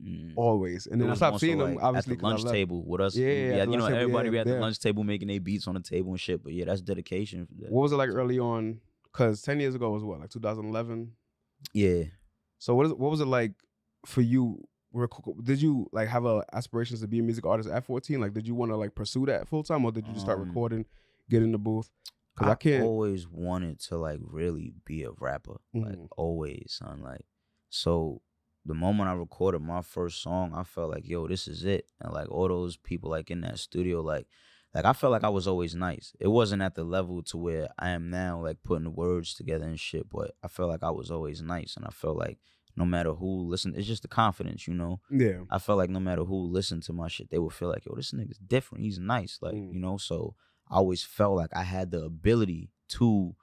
Mm. 0.00 0.34
always. 0.36 0.86
And 0.86 1.00
then 1.00 1.10
I 1.10 1.14
stopped 1.16 1.40
seeing 1.40 1.58
them 1.58 1.76
obviously 1.82 2.12
at 2.12 2.20
the 2.20 2.24
lunch 2.24 2.44
table 2.44 2.84
with 2.86 3.00
us. 3.00 3.16
Yeah, 3.16 3.26
we- 3.26 3.32
yeah, 3.32 3.64
you 3.64 3.76
know, 3.76 3.88
table, 3.88 3.96
everybody 3.98 4.26
yeah, 4.28 4.30
be 4.30 4.38
at 4.38 4.46
the 4.46 4.60
lunch 4.60 4.78
table 4.78 5.02
making 5.02 5.26
their 5.26 5.40
beats 5.40 5.66
on 5.66 5.74
the 5.74 5.80
table 5.80 6.10
and 6.12 6.20
shit. 6.20 6.40
But 6.44 6.52
yeah, 6.52 6.66
that's 6.66 6.80
dedication. 6.80 7.48
What 7.68 7.82
was 7.82 7.90
it 7.92 7.96
like 7.96 8.10
early 8.10 8.38
on? 8.38 8.80
Because 9.02 9.42
ten 9.42 9.58
years 9.58 9.74
ago 9.74 9.90
was 9.90 10.04
what 10.04 10.20
like 10.20 10.30
2011. 10.30 11.16
Yeah. 11.72 12.04
So 12.58 12.76
what 12.76 12.86
is 12.86 12.92
what 12.94 13.10
was 13.10 13.20
it 13.20 13.26
like 13.26 13.54
for 14.06 14.20
you? 14.20 14.62
Did 15.42 15.60
you 15.60 15.88
like 15.92 16.06
have 16.08 16.24
a 16.24 16.44
aspirations 16.52 17.00
to 17.00 17.08
be 17.08 17.18
a 17.18 17.22
music 17.24 17.44
artist 17.44 17.68
at 17.68 17.84
14? 17.84 18.20
Like, 18.20 18.32
did 18.34 18.46
you 18.46 18.54
want 18.54 18.70
to 18.70 18.76
like 18.76 18.94
pursue 18.94 19.26
that 19.26 19.48
full 19.48 19.64
time, 19.64 19.84
or 19.84 19.90
did 19.90 20.06
you 20.06 20.12
just 20.12 20.24
start 20.24 20.38
Um, 20.38 20.46
recording, 20.46 20.86
get 21.28 21.42
in 21.42 21.50
the 21.50 21.58
booth? 21.58 21.90
Because 22.36 22.52
I, 22.52 22.54
can't. 22.54 22.84
always 22.84 23.26
wanted 23.28 23.80
to 23.80 23.96
like 23.98 24.20
really 24.22 24.72
be 24.84 25.02
a 25.02 25.10
rapper. 25.10 25.56
Like 25.74 25.96
Mhm. 25.96 26.08
always, 26.16 26.66
son. 26.80 27.02
Like 27.02 27.24
so 27.70 28.22
the 28.64 28.74
moment 28.74 29.08
I 29.08 29.14
recorded 29.14 29.60
my 29.62 29.82
first 29.82 30.22
song, 30.22 30.52
I 30.54 30.62
felt 30.64 30.90
like, 30.90 31.06
yo, 31.08 31.26
this 31.26 31.48
is 31.48 31.64
it. 31.64 31.86
And 32.00 32.12
like 32.12 32.30
all 32.30 32.48
those 32.48 32.76
people 32.76 33.10
like 33.10 33.30
in 33.30 33.40
that 33.42 33.58
studio, 33.58 34.00
like 34.02 34.26
like 34.74 34.84
I 34.84 34.92
felt 34.92 35.12
like 35.12 35.24
I 35.24 35.30
was 35.30 35.46
always 35.48 35.74
nice. 35.74 36.12
It 36.20 36.28
wasn't 36.28 36.60
at 36.60 36.74
the 36.74 36.84
level 36.84 37.22
to 37.24 37.38
where 37.38 37.68
I 37.78 37.90
am 37.90 38.10
now, 38.10 38.42
like 38.42 38.58
putting 38.62 38.84
the 38.84 38.90
words 38.90 39.32
together 39.34 39.64
and 39.64 39.80
shit, 39.80 40.10
but 40.10 40.32
I 40.42 40.48
felt 40.48 40.68
like 40.68 40.82
I 40.82 40.90
was 40.90 41.10
always 41.10 41.40
nice. 41.40 41.74
And 41.76 41.86
I 41.86 41.90
felt 41.90 42.18
like 42.18 42.38
no 42.76 42.84
matter 42.84 43.12
who 43.14 43.48
listened, 43.48 43.76
it's 43.78 43.86
just 43.86 44.02
the 44.02 44.08
confidence, 44.08 44.68
you 44.68 44.74
know. 44.74 45.00
yeah. 45.10 45.40
I 45.50 45.58
felt 45.58 45.78
like 45.78 45.88
no 45.90 46.00
matter 46.00 46.22
who 46.24 46.36
listened 46.52 46.82
to 46.84 46.92
my 46.92 47.08
shit, 47.08 47.30
they 47.30 47.38
would 47.38 47.54
feel 47.54 47.70
like, 47.70 47.86
yo, 47.86 47.94
this 47.96 48.12
nigga's 48.12 48.38
different. 48.38 48.84
He's 48.84 48.98
nice. 48.98 49.38
Like, 49.40 49.54
Mm. 49.54 49.72
you 49.72 49.80
know, 49.80 49.96
so 49.96 50.34
I 50.70 50.76
always 50.76 51.02
felt 51.02 51.34
like 51.36 51.50
I 51.56 51.62
had 51.62 51.90
the 51.90 52.04
ability 52.04 52.70
to 52.90 53.34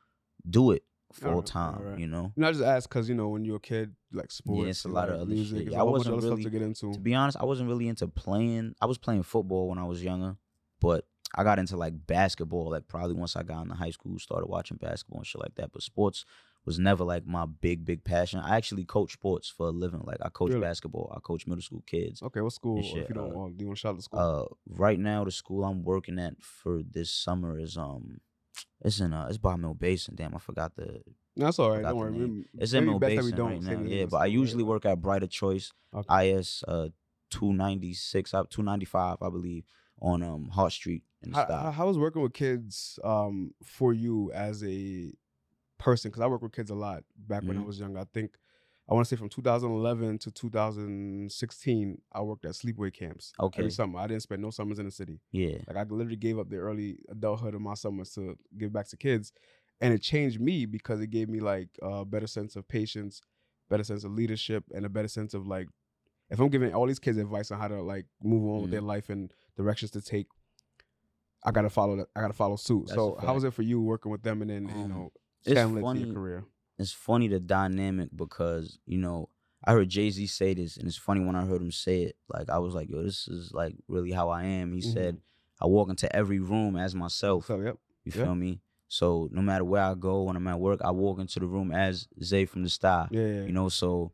do 0.48 0.72
it 0.72 0.84
full 1.15 1.41
time, 1.41 1.75
alright. 1.79 2.00
you 2.00 2.07
know? 2.07 2.31
I 2.41 2.51
just 2.51 2.63
asked 2.63 2.89
because 2.89 3.07
you 3.10 3.15
know 3.15 3.29
when 3.29 3.45
you're 3.45 3.57
a 3.57 3.60
kid, 3.60 3.95
like 4.12 4.31
sports, 4.31 4.69
it's 4.69 4.86
a 4.86 4.89
lot 4.89 5.07
like 5.07 5.15
of 5.15 5.22
other 5.22 5.25
music, 5.31 5.57
shit. 5.63 5.72
Yeah, 5.72 5.77
I 5.77 5.81
whole 5.81 5.93
bunch 5.93 6.05
of 6.07 6.13
wasn't 6.15 6.31
really- 6.31 6.43
stuff 6.43 6.51
to 6.51 6.57
get 6.60 6.65
into. 6.65 6.93
To 6.93 7.00
be 7.00 7.13
honest, 7.15 7.38
I 7.39 7.45
wasn't 7.45 7.69
really 7.69 7.88
into 7.88 8.07
playing. 8.07 8.75
I 8.81 8.86
was 8.86 8.98
playing 8.98 9.24
football 9.24 9.69
when 9.69 9.77
I 9.79 9.84
was 9.86 10.03
younger, 10.03 10.36
but 10.79 11.05
I 11.36 11.43
got 11.43 11.60
into 11.60 11.75
like 11.77 11.93
basketball, 12.07 12.69
like 12.72 12.88
probably 12.88 13.15
once 13.15 13.36
I 13.36 13.43
got 13.43 13.62
into 13.63 13.75
high 13.75 13.89
school, 13.91 14.17
started 14.19 14.48
watching 14.48 14.77
basketball 14.77 15.19
and 15.19 15.27
shit 15.27 15.41
like 15.41 15.55
that. 15.55 15.72
But 15.72 15.81
sports 15.84 16.24
was 16.65 16.79
never 16.79 17.03
like 17.03 17.27
my 17.27 17.45
big, 17.45 17.86
big 17.86 18.03
passion. 18.03 18.39
I 18.39 18.55
actually 18.57 18.86
coach 18.86 19.13
sports 19.13 19.48
for 19.50 19.67
a 19.67 19.72
living. 19.72 20.01
Like 20.03 20.17
I 20.22 20.29
coach 20.29 20.50
Really? 20.50 20.62
basketball. 20.62 21.13
I 21.15 21.19
coach 21.19 21.45
middle 21.45 21.62
school 21.62 21.84
kids. 21.86 22.24
okay, 22.24 22.41
what 22.41 22.53
school? 22.53 22.77
and 22.77 22.86
Or 22.86 22.88
shit, 22.88 23.03
if 23.03 23.10
you 23.10 23.15
don't, 23.15 23.31
uh, 23.31 23.36
want, 23.36 23.57
do 23.57 23.63
you 23.63 23.67
want 23.67 23.77
to 23.77 23.81
shout 23.81 23.89
out 23.91 23.98
the 23.98 24.01
school? 24.03 24.19
Uh, 24.19 24.45
right 24.67 24.98
now 25.00 25.24
the 25.25 25.31
school 25.31 25.63
I'm 25.63 25.84
working 25.84 26.17
at 26.17 26.41
for 26.41 26.81
this 26.81 27.12
summer 27.12 27.60
is 27.60 27.77
um, 27.77 28.19
it's 28.84 29.00
in 29.00 29.14
uh, 29.14 29.28
it's 29.30 29.38
by 29.38 29.56
Mill 29.56 29.74
Basin. 29.74 30.16
Damn, 30.16 30.36
I 30.36 30.40
forgot 30.40 30.76
the. 30.76 31.02
that's 31.36 31.60
all 31.60 31.72
right. 31.72 31.84
Don't 31.84 31.96
worry. 31.98 32.12
name. 32.12 32.46
It's 32.58 32.74
in 32.74 32.86
Mill 32.86 33.00
Basin 33.00 33.36
right 33.38 33.62
now. 33.62 33.82
Yeah, 33.82 34.06
but 34.06 34.18
I 34.18 34.26
usually 34.28 34.64
right? 34.64 34.70
work 34.70 34.86
at 34.86 35.02
Brighter 35.02 35.28
Choice. 35.28 35.72
Okay. 35.94 36.32
IS 36.32 36.64
uh 36.68 36.90
296 37.32 38.34
up 38.34 38.50
295 38.50 39.18
I 39.22 39.30
believe 39.30 39.66
on 40.02 40.24
um 40.24 40.50
Hart 40.50 40.72
Street 40.72 41.04
in 41.22 41.32
the 41.32 41.38
How, 41.72 41.86
was 41.86 41.98
working 41.98 42.22
with 42.22 42.34
kids 42.34 43.00
um, 43.04 43.54
for 43.64 43.94
you 43.94 44.32
as 44.34 44.64
a 44.64 45.12
person? 45.78 46.10
Because 46.12 46.22
I 46.22 46.28
work 46.28 46.42
with 46.42 46.52
kids 46.54 46.70
a 46.70 46.76
lot 46.76 47.04
back 47.18 47.44
when 47.44 47.58
I 47.58 47.62
Mhm. 47.62 47.66
was 47.66 47.80
young. 47.80 47.98
I 47.98 48.04
think 48.14 48.38
I 48.88 48.94
want 48.94 49.08
to 49.08 49.10
say 49.10 49.18
from 49.20 49.30
2011 49.30 50.20
to 50.20 50.32
2016, 50.32 52.01
I 52.13 52.22
worked 52.22 52.46
at 52.46 52.51
sleepaway 52.51 52.94
camps 52.94 53.34
Okay. 53.39 53.60
every 53.60 53.72
summer. 53.72 54.00
I 54.00 54.08
didn't 54.08 54.22
spend 54.24 54.42
no 54.42 54.51
summers 54.51 54.80
in 54.80 54.86
the 54.86 54.92
city. 54.92 55.20
yeah. 55.32 55.58
Like 55.68 55.77
I 55.77 55.84
literally 55.84 56.15
gave 56.15 56.38
up 56.38 56.50
the 56.50 56.58
early 56.58 57.00
adulthood 57.10 57.56
of 57.56 57.62
my 57.62 57.74
summers 57.74 58.12
to 58.13 58.38
give 58.58 58.72
back 58.72 58.88
to 58.89 58.98
kids, 58.98 59.32
and 59.82 59.94
it 59.94 60.01
changed 60.01 60.39
me 60.39 60.65
because 60.65 61.01
it 61.01 61.08
gave 61.10 61.30
me 61.30 61.39
like 61.39 61.70
a 61.82 62.06
better 62.06 62.27
sense 62.27 62.56
of 62.56 62.68
patience, 62.68 63.22
better 63.70 63.84
sense 63.84 64.04
of 64.04 64.12
leadership, 64.12 64.63
and 64.74 64.86
a 64.86 64.89
better 64.89 65.08
sense 65.08 65.34
of 65.34 65.48
like 65.48 65.68
if 66.30 66.39
I'm 66.39 66.50
giving 66.50 66.74
all 66.74 66.88
these 66.88 67.00
kids 67.00 67.18
advice 67.18 67.51
on 67.51 67.60
how 67.60 67.68
to 67.68 67.82
like 67.82 68.06
move 68.24 68.44
on 68.50 68.62
with 68.63 68.72
their 68.72 68.80
Mm-hmm. 68.82 68.88
life 68.89 69.10
and 69.10 69.32
directions 69.58 69.92
to 69.92 70.01
take, 70.01 70.27
I 71.44 71.51
gotta 71.51 71.70
follow 71.70 71.96
that. 71.98 72.08
I 72.15 72.22
gotta 72.22 72.34
follow 72.34 72.56
suit. 72.56 72.88
That's 72.88 72.96
so 72.96 73.18
how 73.22 73.34
was 73.34 73.44
it 73.44 73.54
for 73.54 73.62
you 73.63 73.82
working 73.82 74.12
with 74.12 74.24
them 74.24 74.42
and 74.42 74.50
then 74.50 74.63
you 74.70 74.75
Um, 74.75 74.89
know 74.89 75.12
it's 75.46 75.60
funny- 75.60 76.04
your 76.06 76.13
career? 76.13 76.46
It's 76.77 76.91
funny 76.91 77.27
the 77.27 77.39
dynamic 77.39 78.10
because, 78.15 78.79
you 78.86 78.98
know, 78.98 79.29
I 79.63 79.72
heard 79.74 79.89
Jay-Z 79.89 80.27
say 80.27 80.53
this 80.53 80.77
and 80.77 80.88
it's 80.88 80.98
funny 80.98 81.22
when 81.24 81.36
I 81.36 81.46
heard 81.46 81.62
him 81.62 81.72
say 81.72 82.03
it. 82.03 82.17
Like 82.29 82.50
I 82.50 82.60
was 82.60 82.74
like, 82.75 82.89
yo, 82.89 83.01
this 83.03 83.27
is 83.27 83.51
like 83.53 83.75
really 83.88 84.12
how 84.12 84.29
I 84.29 84.44
am. 84.44 84.74
He 84.74 84.79
Mhm. 84.79 84.94
said, 84.94 85.22
I 85.62 85.67
walk 85.67 85.89
into 85.89 86.13
every 86.15 86.39
room 86.39 86.75
as 86.75 86.94
myself. 86.94 87.46
So 87.48 87.60
yep. 87.62 87.77
You 88.03 88.12
yeah. 88.13 88.24
feel 88.25 88.36
me? 88.36 88.62
So 88.88 89.29
no 89.32 89.41
matter 89.41 89.63
where 89.65 89.82
I 89.82 89.94
go, 89.96 90.24
when 90.24 90.36
I'm 90.36 90.48
at 90.48 90.60
work, 90.60 90.82
I 90.84 90.91
walk 90.91 91.20
into 91.20 91.39
the 91.39 91.48
room 91.48 91.72
as 91.72 92.08
Zay 92.22 92.46
from 92.46 92.63
the 92.63 92.70
style. 92.70 93.08
Yeah, 93.10 93.22
yeah. 93.25 93.46
You 93.46 93.53
know, 93.53 93.70
so 93.70 94.12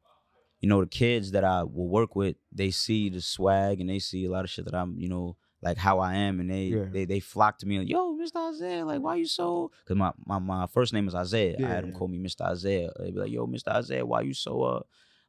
you 0.61 0.69
know, 0.69 0.79
the 0.81 0.87
kids 0.87 1.31
that 1.31 1.43
I 1.43 1.63
will 1.63 1.87
work 1.87 2.15
with, 2.15 2.35
they 2.51 2.69
see 2.69 3.09
the 3.09 3.19
swag 3.19 3.81
and 3.81 3.89
they 3.89 3.97
see 3.97 4.25
a 4.25 4.29
lot 4.31 4.45
of 4.45 4.51
shit 4.51 4.65
that 4.65 4.75
I'm, 4.75 4.95
you 4.99 5.09
know, 5.09 5.35
like 5.61 5.77
how 5.77 5.99
I 5.99 6.15
am, 6.15 6.39
and 6.39 6.49
they 6.49 6.65
Yeah. 6.65 6.85
they 6.91 7.05
they 7.05 7.19
flock 7.19 7.57
to 7.59 7.65
me 7.67 7.79
like, 7.79 7.89
yo, 7.89 8.13
Mr. 8.15 8.49
Isaiah, 8.49 8.85
like 8.85 9.01
why 9.01 9.15
you 9.15 9.25
so? 9.25 9.71
Cause 9.85 9.97
my 9.97 10.11
my, 10.25 10.39
my 10.39 10.67
first 10.67 10.93
name 10.93 11.07
is 11.07 11.15
Isaiah. 11.15 11.57
I 11.59 11.67
had 11.69 11.83
them 11.83 11.93
call 11.93 12.07
me 12.07 12.17
Mr. 12.17 12.41
Isaiah. 12.41 12.91
They 12.99 13.11
be 13.11 13.19
like, 13.19 13.31
yo, 13.31 13.45
Mr. 13.47 13.69
Isaiah, 13.69 14.05
why 14.05 14.21
you 14.21 14.33
so 14.33 14.61
uh, 14.63 14.81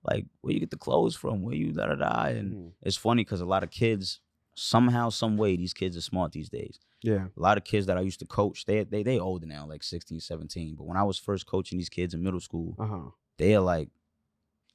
like 0.04 0.26
where 0.40 0.52
you 0.54 0.60
get 0.60 0.70
the 0.70 0.76
clothes 0.78 1.14
from? 1.14 1.42
Where 1.42 1.54
you 1.54 1.72
da 1.72 1.86
da 1.86 1.94
da? 1.96 2.24
And 2.26 2.54
Mhm. 2.54 2.72
it's 2.82 2.96
funny 2.96 3.24
because 3.24 3.40
a 3.40 3.46
lot 3.46 3.62
of 3.62 3.70
kids 3.70 4.20
somehow, 4.54 5.08
some 5.10 5.36
way, 5.36 5.56
these 5.56 5.72
kids 5.74 5.96
are 5.96 6.02
smart 6.02 6.32
these 6.32 6.50
days 6.50 6.78
yeah. 7.02 7.24
a 7.36 7.40
lot 7.40 7.56
of 7.56 7.64
kids 7.64 7.86
that 7.86 7.96
I 7.96 8.00
used 8.02 8.18
to 8.20 8.26
coach, 8.26 8.64
they 8.66 8.84
they 8.84 9.02
they 9.02 9.18
older 9.18 9.46
now, 9.46 9.66
like 9.66 9.82
16, 9.82 10.20
17. 10.20 10.76
But 10.76 10.84
when 10.86 10.96
I 10.96 11.02
was 11.02 11.18
first 11.18 11.46
coaching 11.46 11.78
these 11.78 11.88
kids 11.88 12.14
in 12.14 12.22
middle 12.22 12.38
school, 12.40 12.76
Uh 12.78 12.86
huh. 12.86 13.10
they're 13.38 13.60
like 13.60 13.88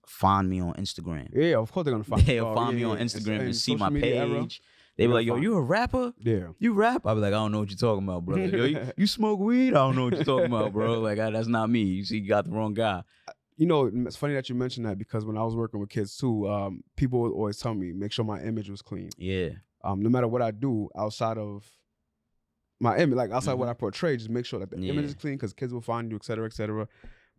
find 0.06 0.50
me 0.50 0.60
on 0.62 0.74
Instagram. 0.76 1.28
Yeah, 1.34 1.58
of 1.58 1.72
course 1.72 1.86
they're 1.86 1.92
gonna 1.94 2.04
find. 2.16 2.26
Me. 2.28 2.34
They'll 2.36 2.48
oh, 2.48 2.56
find 2.56 2.78
yeah, 2.80 2.86
me 2.86 2.92
on. 2.92 2.98
Instagram 3.00 3.40
and 3.40 3.48
In 3.50 3.54
see 3.54 3.76
my 3.76 3.90
media 3.90 4.26
era, 4.26 4.42
page. 4.42 4.62
They 4.98 5.04
be 5.04 5.08
they're 5.08 5.16
like, 5.16 5.28
yo, 5.28 5.36
you 5.36 5.56
a 5.56 5.62
rapper? 5.62 6.14
Yeah. 6.20 6.48
You 6.60 6.74
rap? 6.74 7.06
I 7.06 7.14
be 7.14 7.20
like, 7.20 7.28
I 7.28 7.38
don't 7.38 7.52
know 7.52 7.60
what 7.60 7.70
you're 7.70 7.78
talking 7.78 8.04
about, 8.04 8.26
brother. 8.26 8.46
Yo, 8.46 8.66
you, 8.66 8.92
you 8.98 9.08
smoke 9.08 9.40
weed? 9.40 9.70
I 9.70 9.78
don't 9.86 9.96
know 9.96 10.06
what 10.06 10.16
you're 10.16 10.24
talking 10.24 10.48
about, 10.48 10.74
bro. 10.74 11.00
Like, 11.00 11.20
I, 11.20 11.30
that's 11.30 11.48
not 11.48 11.70
me. 11.70 11.84
You 11.84 12.04
see, 12.04 12.18
you 12.18 12.28
got 12.28 12.46
the 12.46 12.52
wrong 12.52 12.74
guy. 12.74 13.04
You 13.58 13.66
know, 13.68 13.92
it's 13.94 14.16
funny 14.16 14.34
that 14.34 14.50
you 14.50 14.56
mentioned 14.56 14.86
that 14.88 14.98
because 14.98 15.26
when 15.26 15.38
I 15.38 15.44
was 15.44 15.56
working 15.56 15.80
with 15.80 15.90
kids 15.90 16.18
too, 16.18 16.48
um, 16.50 16.84
people 16.96 17.22
would 17.22 17.32
always 17.32 17.58
tell 17.58 17.74
me 17.74 17.92
make 17.94 18.12
sure 18.12 18.26
my 18.26 18.42
image 18.42 18.70
was 18.70 18.82
clean. 18.82 19.10
Yeah. 19.18 19.50
Um, 19.84 20.02
no 20.02 20.10
matter 20.10 20.28
what 20.28 20.42
I 20.42 20.52
do 20.52 20.90
outside 20.98 21.38
of 21.38 21.64
my 22.80 22.98
image, 22.98 23.16
like 23.16 23.32
outside 23.32 23.54
what 23.54 23.68
I 23.70 23.74
portray, 23.74 24.18
just 24.18 24.30
make 24.30 24.46
sure 24.46 24.60
that 24.60 24.70
the 24.70 24.78
image 24.78 24.90
Mm-hmm. 24.96 25.06
Is 25.06 25.14
clean 25.16 25.34
because 25.36 25.54
kids 25.54 25.74
will 25.74 25.82
find 25.82 26.12
you, 26.12 26.18
et 26.18 26.24
cetera, 26.26 26.46
et 26.46 26.54
cetera. 26.54 26.88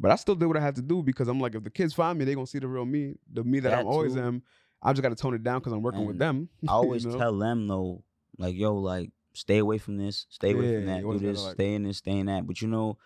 But 0.00 0.10
I 0.12 0.16
still 0.16 0.34
did 0.36 0.46
what 0.46 0.56
I 0.56 0.60
had 0.60 0.76
to 0.76 0.82
do 0.82 1.02
because 1.02 1.28
I'm 1.28 1.40
like, 1.40 1.54
if 1.54 1.64
the 1.64 1.70
kids 1.70 1.92
find 1.94 2.18
me, 2.18 2.24
they 2.24 2.34
gonna 2.34 2.46
see 2.46 2.58
the 2.60 2.68
real 2.68 2.84
me, 2.84 3.14
the 3.32 3.42
me 3.44 3.60
that, 3.60 3.70
That 3.70 3.78
I'm 3.80 3.86
always 3.86 4.14
too. 4.14 4.20
am. 4.20 4.42
I 4.82 4.92
just 4.92 5.02
got 5.02 5.08
to 5.10 5.16
tone 5.16 5.34
it 5.34 5.42
down 5.42 5.58
because 5.60 5.72
I'm 5.72 5.82
working 5.82 6.04
with 6.06 6.18
them. 6.18 6.48
I 6.66 6.72
always 6.72 7.04
you 7.04 7.10
know? 7.10 7.18
tell 7.18 7.36
them 7.38 7.66
though, 7.66 8.04
like, 8.38 8.54
yo, 8.56 8.74
like, 8.76 9.10
stay 9.34 9.58
away 9.58 9.78
from 9.78 9.96
this, 9.96 10.26
stay 10.30 10.52
away 10.52 10.66
Yeah, 10.66 10.76
from 10.78 10.86
that, 10.86 11.02
do 11.02 11.18
this, 11.18 11.42
like- 11.42 11.54
stay 11.54 11.74
in 11.74 11.82
this, 11.82 11.98
stay 11.98 12.18
in 12.18 12.26
that. 12.26 12.46
But 12.46 12.60
you 12.62 12.68
know, 12.68 12.98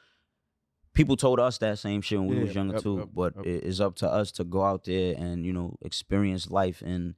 people 0.95 1.17
told 1.17 1.41
us 1.41 1.59
that 1.59 1.79
same 1.79 2.03
shit 2.03 2.19
when 2.19 2.29
we 2.29 2.37
Yeah, 2.37 2.43
was 2.43 2.55
younger 2.55 2.81
too. 2.81 3.09
but 3.15 3.35
it's 3.45 3.81
up 3.81 3.97
to 3.97 4.09
us 4.11 4.31
to 4.33 4.45
go 4.45 4.63
out 4.63 4.85
there 4.85 5.15
and 5.17 5.45
you 5.47 5.53
know 5.53 5.77
experience 5.83 6.51
life 6.51 6.83
and 6.83 7.15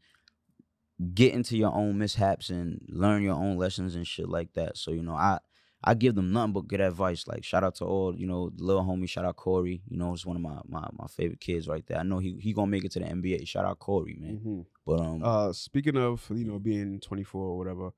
get 1.12 1.34
into 1.34 1.56
your 1.56 1.74
own 1.74 1.98
mishaps 1.98 2.50
and 2.50 2.80
learn 2.88 3.22
your 3.22 3.34
own 3.34 3.56
lessons 3.56 3.96
and 3.96 4.06
shit 4.06 4.28
like 4.28 4.52
that. 4.54 4.76
So 4.76 4.92
you 4.92 5.02
know, 5.02 5.14
I 5.14 5.40
I 5.86 5.92
give 5.94 6.14
them 6.14 6.32
nothing 6.32 6.52
but 6.54 6.66
good 6.66 6.80
advice. 6.80 7.26
Like 7.28 7.44
shout 7.44 7.62
out 7.62 7.74
to 7.76 7.84
all 7.84 8.16
you 8.16 8.26
know, 8.26 8.50
the 8.50 8.64
little 8.64 8.82
homie. 8.82 9.08
Shout 9.08 9.24
out 9.26 9.36
Corey. 9.36 9.82
You 9.88 9.98
know, 9.98 10.12
it's 10.14 10.24
one 10.24 10.36
of 10.36 10.42
my 10.42 10.58
my, 10.66 10.86
my 10.92 11.06
favorite 11.06 11.40
kids 11.40 11.68
right 11.68 11.86
there. 11.86 11.98
I 11.98 12.02
know 12.02 12.18
he 12.18 12.36
he 12.40 12.52
gonna 12.52 12.68
make 12.68 12.84
it 12.84 12.92
to 12.92 13.00
the 13.00 13.06
NBA. 13.06 13.46
Shout 13.46 13.64
out 13.64 13.78
Corey, 13.78 14.16
man. 14.18 14.40
Mhm. 14.44 14.66
But 14.86 15.00
um, 15.00 15.22
Uh, 15.22 15.52
speaking 15.52 15.96
of 15.96 16.26
you 16.34 16.44
know 16.44 16.58
being 16.58 17.00
24 17.00 17.40
or 17.40 17.58
whatever, 17.58 17.90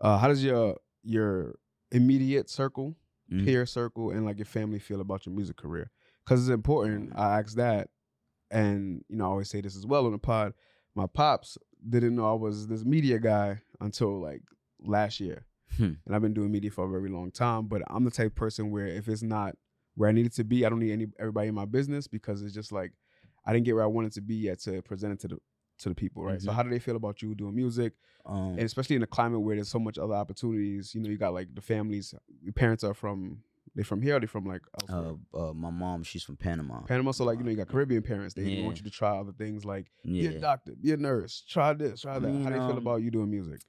uh, 0.00 0.18
how 0.18 0.28
does 0.28 0.44
your 0.44 0.76
your 1.02 1.54
immediate 1.90 2.50
circle, 2.50 2.96
mhm. 3.32 3.44
peer 3.44 3.64
circle, 3.66 4.10
and 4.10 4.24
like 4.24 4.38
your 4.38 4.44
family 4.46 4.78
feel 4.78 5.00
about 5.00 5.24
your 5.26 5.34
music 5.34 5.56
career? 5.56 5.90
Because 6.24 6.46
it's 6.46 6.54
important. 6.54 7.12
I 7.16 7.38
ask 7.38 7.56
that, 7.56 7.88
and 8.50 9.04
you 9.08 9.16
know 9.16 9.24
I 9.24 9.28
always 9.28 9.48
say 9.48 9.60
this 9.60 9.76
as 9.76 9.86
well 9.86 10.06
on 10.06 10.12
the 10.12 10.18
pod. 10.18 10.52
My 10.94 11.06
pops 11.06 11.56
didn't 11.88 12.16
know 12.16 12.28
I 12.28 12.34
was 12.34 12.66
this 12.68 12.84
media 12.84 13.18
guy 13.18 13.60
until 13.80 14.20
like 14.20 14.42
last 14.80 15.20
year, 15.20 15.46
Hmm. 15.76 15.92
and 16.06 16.14
I've 16.14 16.22
been 16.22 16.34
doing 16.34 16.50
media 16.50 16.70
for 16.70 16.84
a 16.86 16.90
very 16.90 17.10
long 17.10 17.30
time. 17.30 17.66
But 17.66 17.82
I'm 17.88 18.04
the 18.04 18.10
type 18.10 18.28
of 18.28 18.34
person 18.34 18.70
where 18.70 18.86
if 18.86 19.08
it's 19.08 19.22
not 19.22 19.56
where 19.94 20.08
I 20.08 20.12
need 20.12 20.26
it 20.26 20.34
to 20.34 20.44
be, 20.44 20.64
I 20.64 20.68
don't 20.68 20.78
need 20.78 20.92
any 20.92 21.06
everybody 21.18 21.48
in 21.48 21.54
my 21.54 21.64
business 21.64 22.06
because 22.06 22.42
it's 22.42 22.54
just 22.54 22.72
like 22.72 22.92
I 23.44 23.52
didn't 23.52 23.66
get 23.66 23.74
where 23.74 23.84
I 23.84 23.88
wanted 23.88 24.12
to 24.12 24.20
be 24.20 24.34
yet 24.36 24.60
to 24.60 24.82
present 24.82 25.12
it 25.12 25.20
to 25.20 25.28
the 25.28 25.38
to 25.78 25.88
the 25.90 25.94
people, 25.94 26.24
right? 26.24 26.40
So 26.40 26.50
Mhm. 26.50 26.54
how 26.54 26.62
do 26.62 26.70
they 26.70 26.78
feel 26.78 26.96
about 26.96 27.20
you 27.20 27.34
doing 27.34 27.54
music, 27.54 27.92
um, 28.24 28.52
and 28.52 28.60
especially 28.60 28.96
in 28.96 29.02
a 29.02 29.06
climate 29.06 29.40
where 29.40 29.56
there's 29.56 29.68
so 29.68 29.78
much 29.78 29.98
other 29.98 30.14
opportunities? 30.14 30.94
You 30.94 31.02
know, 31.02 31.10
you 31.10 31.18
got 31.18 31.34
like 31.34 31.54
the 31.54 31.60
families. 31.60 32.14
Your 32.42 32.54
parents 32.54 32.82
are 32.84 32.94
from 32.94 33.42
they 33.74 33.82
from 33.82 34.00
here. 34.00 34.16
Or 34.16 34.20
they 34.20 34.26
from 34.26 34.46
like 34.46 34.62
uh, 34.88 35.12
uh, 35.34 35.52
my 35.52 35.68
mom, 35.70 36.02
she's 36.02 36.22
from 36.22 36.36
Panama. 36.36 36.80
Panama. 36.86 37.10
So 37.10 37.24
like 37.24 37.38
you 37.38 37.44
know, 37.44 37.50
you 37.50 37.56
got 37.58 37.68
Caribbean 37.68 38.02
parents. 38.02 38.32
They 38.34 38.44
Yeah. 38.44 38.62
want 38.62 38.78
you 38.78 38.84
to 38.84 38.90
try 38.90 39.10
other 39.18 39.32
things 39.32 39.64
like 39.66 39.90
be 40.04 40.26
a 40.28 40.40
doctor, 40.40 40.72
be 40.80 40.92
a 40.92 40.96
nurse, 40.96 41.42
try 41.46 41.74
this, 41.74 42.00
try 42.00 42.18
that. 42.18 42.32
You 42.32 42.38
How 42.42 42.48
do 42.50 42.58
they 42.58 42.66
feel 42.66 42.78
about 42.78 43.02
you 43.02 43.10
doing 43.10 43.30
music? 43.30 43.60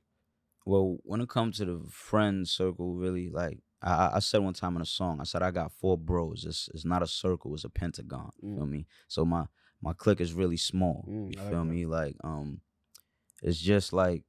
Well, 0.67 0.97
when 1.03 1.21
it 1.21 1.29
comes 1.29 1.57
to 1.57 1.65
the 1.65 1.79
friend 1.89 2.45
circle, 2.47 2.95
really, 2.95 3.29
like 3.29 3.59
I, 3.81 4.12
I- 4.15 4.19
said 4.19 4.39
one 4.39 4.53
time 4.53 4.75
in 4.75 4.81
a 4.81 4.86
song, 4.86 5.19
I 5.21 5.24
said 5.24 5.41
I 5.41 5.51
got 5.51 5.71
four 5.71 5.97
bros. 5.97 6.43
It's 6.45 6.69
it's 6.74 6.83
not 6.83 7.01
a 7.01 7.07
circle, 7.07 7.53
it's 7.55 7.63
a 7.63 7.69
pentagon. 7.69 8.31
You 8.41 8.55
feel 8.55 8.65
Mm. 8.65 8.71
me? 8.71 8.86
So 9.07 9.24
my 9.24 9.45
my 9.81 9.93
clique 9.93 10.19
is 10.19 10.33
really 10.33 10.57
small. 10.57 11.05
Mm, 11.07 11.31
you 11.31 11.39
I 11.39 11.41
like 11.43 11.50
feel 11.51 11.63
that. 11.63 11.71
me? 11.71 11.86
Like 11.86 12.15
um, 12.24 12.59
it's 13.41 13.59
just 13.59 13.93
like 13.93 14.24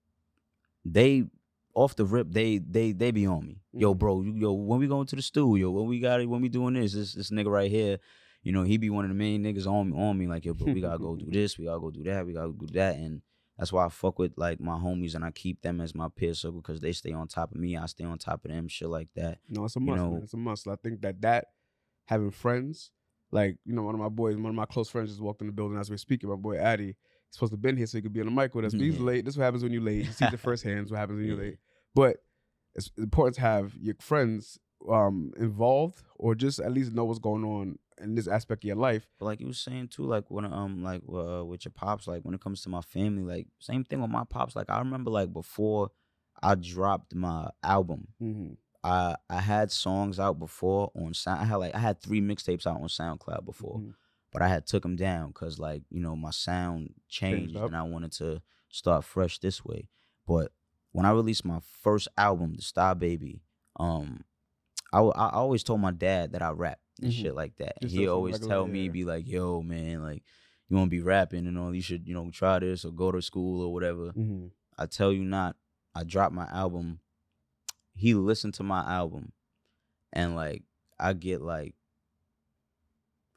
they 0.85 1.25
off 1.75 1.97
the 1.97 2.05
rip, 2.05 2.29
they 2.31 2.59
they 2.59 2.93
they 2.93 3.11
be 3.11 3.27
on 3.27 3.47
me. 3.47 3.57
Yo, 3.73 3.95
Mhm. 3.95 3.99
bro, 3.99 4.23
you, 4.23 4.33
yo, 4.35 4.53
when 4.53 4.79
we 4.81 4.87
going 4.87 5.07
to 5.09 5.17
the 5.17 5.23
studio, 5.23 5.71
when 5.71 5.87
we 5.87 5.99
got 6.01 6.21
it, 6.21 6.27
when 6.29 6.41
we 6.41 6.49
doing 6.49 6.75
this, 6.75 6.93
this 6.93 7.15
this 7.15 7.31
nigga 7.31 7.51
right 7.51 7.71
here. 7.71 7.99
You 8.45 8.53
know, 8.53 8.63
he 8.63 8.77
be 8.77 8.89
one 8.89 9.05
of 9.05 9.09
the 9.09 9.17
main 9.17 9.43
niggas 9.43 9.67
on 9.67 9.91
me, 9.91 9.97
on 10.01 10.17
me, 10.17 10.29
like, 10.29 10.45
yo, 10.45 10.55
bro, 10.55 10.73
we 10.73 10.81
gotta 10.81 10.99
go 10.99 11.17
do 11.17 11.27
this, 11.39 11.59
we 11.59 11.65
gotta 11.65 11.81
go 11.81 11.91
do 11.91 12.05
that, 12.05 12.25
we 12.25 12.33
gotta 12.33 12.53
do 12.53 12.67
that. 12.75 12.95
And 12.97 13.21
that's 13.59 13.73
why 13.73 13.85
I 13.85 13.89
fuck 13.89 14.19
with 14.19 14.33
like 14.37 14.61
my 14.61 14.77
homies 14.79 15.15
and 15.15 15.25
I 15.25 15.31
keep 15.33 15.63
them 15.63 15.81
as 15.81 15.95
my 15.95 16.09
peer 16.15 16.33
circle 16.35 16.61
because 16.61 16.81
they 16.81 16.93
stay 16.93 17.13
on 17.13 17.27
top 17.29 17.51
of 17.53 17.57
me. 17.59 17.77
I 17.77 17.87
stay 17.87 18.05
on 18.05 18.17
top 18.19 18.45
of 18.45 18.51
them, 18.51 18.69
shit 18.69 18.89
like 18.89 19.09
that. 19.17 19.39
No, 19.49 19.65
it's 19.65 19.77
a 19.77 19.81
you 19.81 19.87
must. 19.87 19.97
know- 19.97 20.11
man. 20.13 20.23
It's 20.23 20.35
a 20.35 20.37
must. 20.37 20.69
I 20.69 20.77
think 20.77 21.01
that 21.03 21.21
that 21.23 21.47
having 22.07 22.31
friends, 22.31 22.91
like 23.31 23.57
you 23.65 23.75
know, 23.75 23.83
one 23.83 23.95
of 23.95 24.01
my 24.01 24.09
boys, 24.09 24.37
one 24.37 24.47
of 24.51 24.55
my 24.55 24.65
close 24.67 24.89
friends 24.89 25.11
just 25.11 25.21
walked 25.21 25.41
in 25.41 25.47
the 25.49 25.53
building 25.53 25.79
as 25.79 25.91
we're 25.91 25.97
speaking. 25.97 26.31
My 26.31 26.37
boy 26.37 26.57
Addy, 26.59 26.87
he's 26.87 26.95
supposed 27.33 27.51
to 27.53 27.57
have 27.57 27.63
been 27.63 27.77
here 27.77 27.87
so 27.87 27.99
he 27.99 28.03
could 28.03 28.13
be 28.13 28.21
on 28.21 28.27
the 28.27 28.33
mic 28.33 28.55
with 28.55 28.65
us, 28.65 28.73
but 28.75 28.81
he's 28.83 28.97
Yeah. 28.97 29.03
late. 29.05 29.25
This 29.25 29.35
is 29.35 29.39
what 29.39 29.45
happens 29.45 29.63
when 29.65 29.73
you're 29.73 29.83
late. 29.83 30.07
You 30.07 30.13
see 30.13 30.27
the 30.31 30.39
first 30.39 30.63
hands. 30.65 30.91
What 30.91 30.99
happens 31.01 31.19
when 31.19 31.27
you're 31.27 31.37
late. 31.37 31.59
But 31.95 32.19
it's 32.75 32.91
important 32.97 33.35
to 33.37 33.41
have 33.41 33.75
your 33.81 33.97
friends 34.01 34.59
um 34.89 35.33
involved 35.37 36.05
or 36.15 36.37
just 36.37 36.61
at 36.61 36.73
least 36.73 36.93
know 36.93 37.05
what's 37.05 37.19
going 37.19 37.43
on 37.43 37.77
in 38.01 38.15
this 38.15 38.29
aspect 38.29 38.65
of 38.65 38.69
your 38.69 38.77
life. 38.77 39.07
But 39.19 39.27
like 39.27 39.41
you 39.41 39.47
was 39.49 39.61
saying 39.61 39.89
too, 39.89 40.05
like 40.05 40.25
when 40.31 40.45
um 40.45 40.83
like 40.83 41.03
uh, 41.09 41.45
with 41.45 41.65
your 41.65 41.73
pops, 41.75 42.07
like 42.07 42.23
when 42.25 42.35
it 42.35 42.41
comes 42.41 42.63
to 42.63 42.69
my 42.69 42.81
family, 42.81 43.23
like 43.23 43.47
same 43.59 43.85
thing 43.85 44.01
with 44.01 44.11
my 44.11 44.25
pops. 44.25 44.55
Like 44.57 44.71
I 44.71 44.79
remember 44.79 45.11
like 45.11 45.33
before 45.33 45.91
I 46.43 46.55
dropped 46.55 47.15
my 47.15 47.51
album, 47.63 48.09
Mm-hmm. 48.23 48.53
I 48.85 49.17
I 49.29 49.41
had 49.41 49.73
songs 49.73 50.21
out 50.21 50.39
before 50.39 50.91
on 50.95 51.15
sound. 51.15 51.41
I 51.41 51.45
had 51.45 51.57
like 51.57 51.75
I 51.75 51.79
had 51.79 52.01
three 52.01 52.21
mixtapes 52.21 52.67
out 52.67 52.81
on 52.81 52.89
SoundCloud 52.89 53.45
before, 53.45 53.79
Mhm. 53.79 53.95
but 54.33 54.43
I 54.43 54.49
had 54.49 54.67
took 54.67 54.83
them 54.83 54.97
down 54.97 55.29
because 55.29 55.59
like 55.59 55.83
you 55.91 56.01
know 56.01 56.15
my 56.15 56.31
sound 56.31 56.95
changed 57.09 57.57
up. 57.57 57.67
and 57.67 57.77
I 57.77 57.83
wanted 57.83 58.13
to 58.13 58.41
start 58.69 59.05
fresh 59.05 59.39
this 59.41 59.65
way. 59.65 59.89
But 60.27 60.53
when 60.93 61.07
I 61.07 61.11
released 61.11 61.45
my 61.45 61.59
first 61.83 62.07
album, 62.17 62.55
The 62.55 62.63
Star 62.63 62.95
Baby, 62.95 63.43
um, 63.81 64.25
I, 64.93 65.01
I 65.01 65.31
always 65.31 65.63
told 65.63 65.81
my 65.81 65.91
dad 65.91 66.33
that 66.33 66.43
I 66.43 66.51
rap 66.51 66.79
and 67.01 67.13
Mhm. 67.13 67.17
shit 67.23 67.35
like 67.35 67.57
that. 67.57 67.81
Just 67.83 67.95
he 67.95 68.07
always 68.09 68.35
regular- 68.35 68.55
tell 68.55 68.67
me, 68.67 68.85
yeah. 68.87 68.91
be 68.91 69.05
like, 69.05 69.27
"Yo, 69.27 69.63
man, 69.63 70.03
like 70.03 70.23
you 70.69 70.77
want 70.77 70.89
to 70.91 70.97
be 70.97 71.01
rapping 71.03 71.47
and 71.47 71.59
all, 71.59 71.75
you 71.75 71.81
should 71.83 72.07
you 72.07 72.15
know 72.15 72.31
try 72.31 72.59
this 72.59 72.85
or 72.85 72.93
go 72.93 73.11
to 73.13 73.23
school 73.23 73.63
or 73.63 73.73
whatever." 73.73 74.13
Mm-hmm. 74.13 74.49
I 74.77 74.87
tell 74.87 75.13
you 75.13 75.25
not, 75.25 75.57
I 75.95 76.05
dropped 76.05 76.35
my 76.35 76.47
album. 76.47 77.01
He 77.95 78.15
listened 78.15 78.55
to 78.55 78.63
my 78.63 78.81
album, 78.81 79.33
and 80.13 80.35
like 80.37 80.63
I 80.99 81.13
get 81.15 81.41
like 81.43 81.75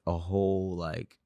a 0.08 0.18
whole 0.18 0.76
like 0.76 1.18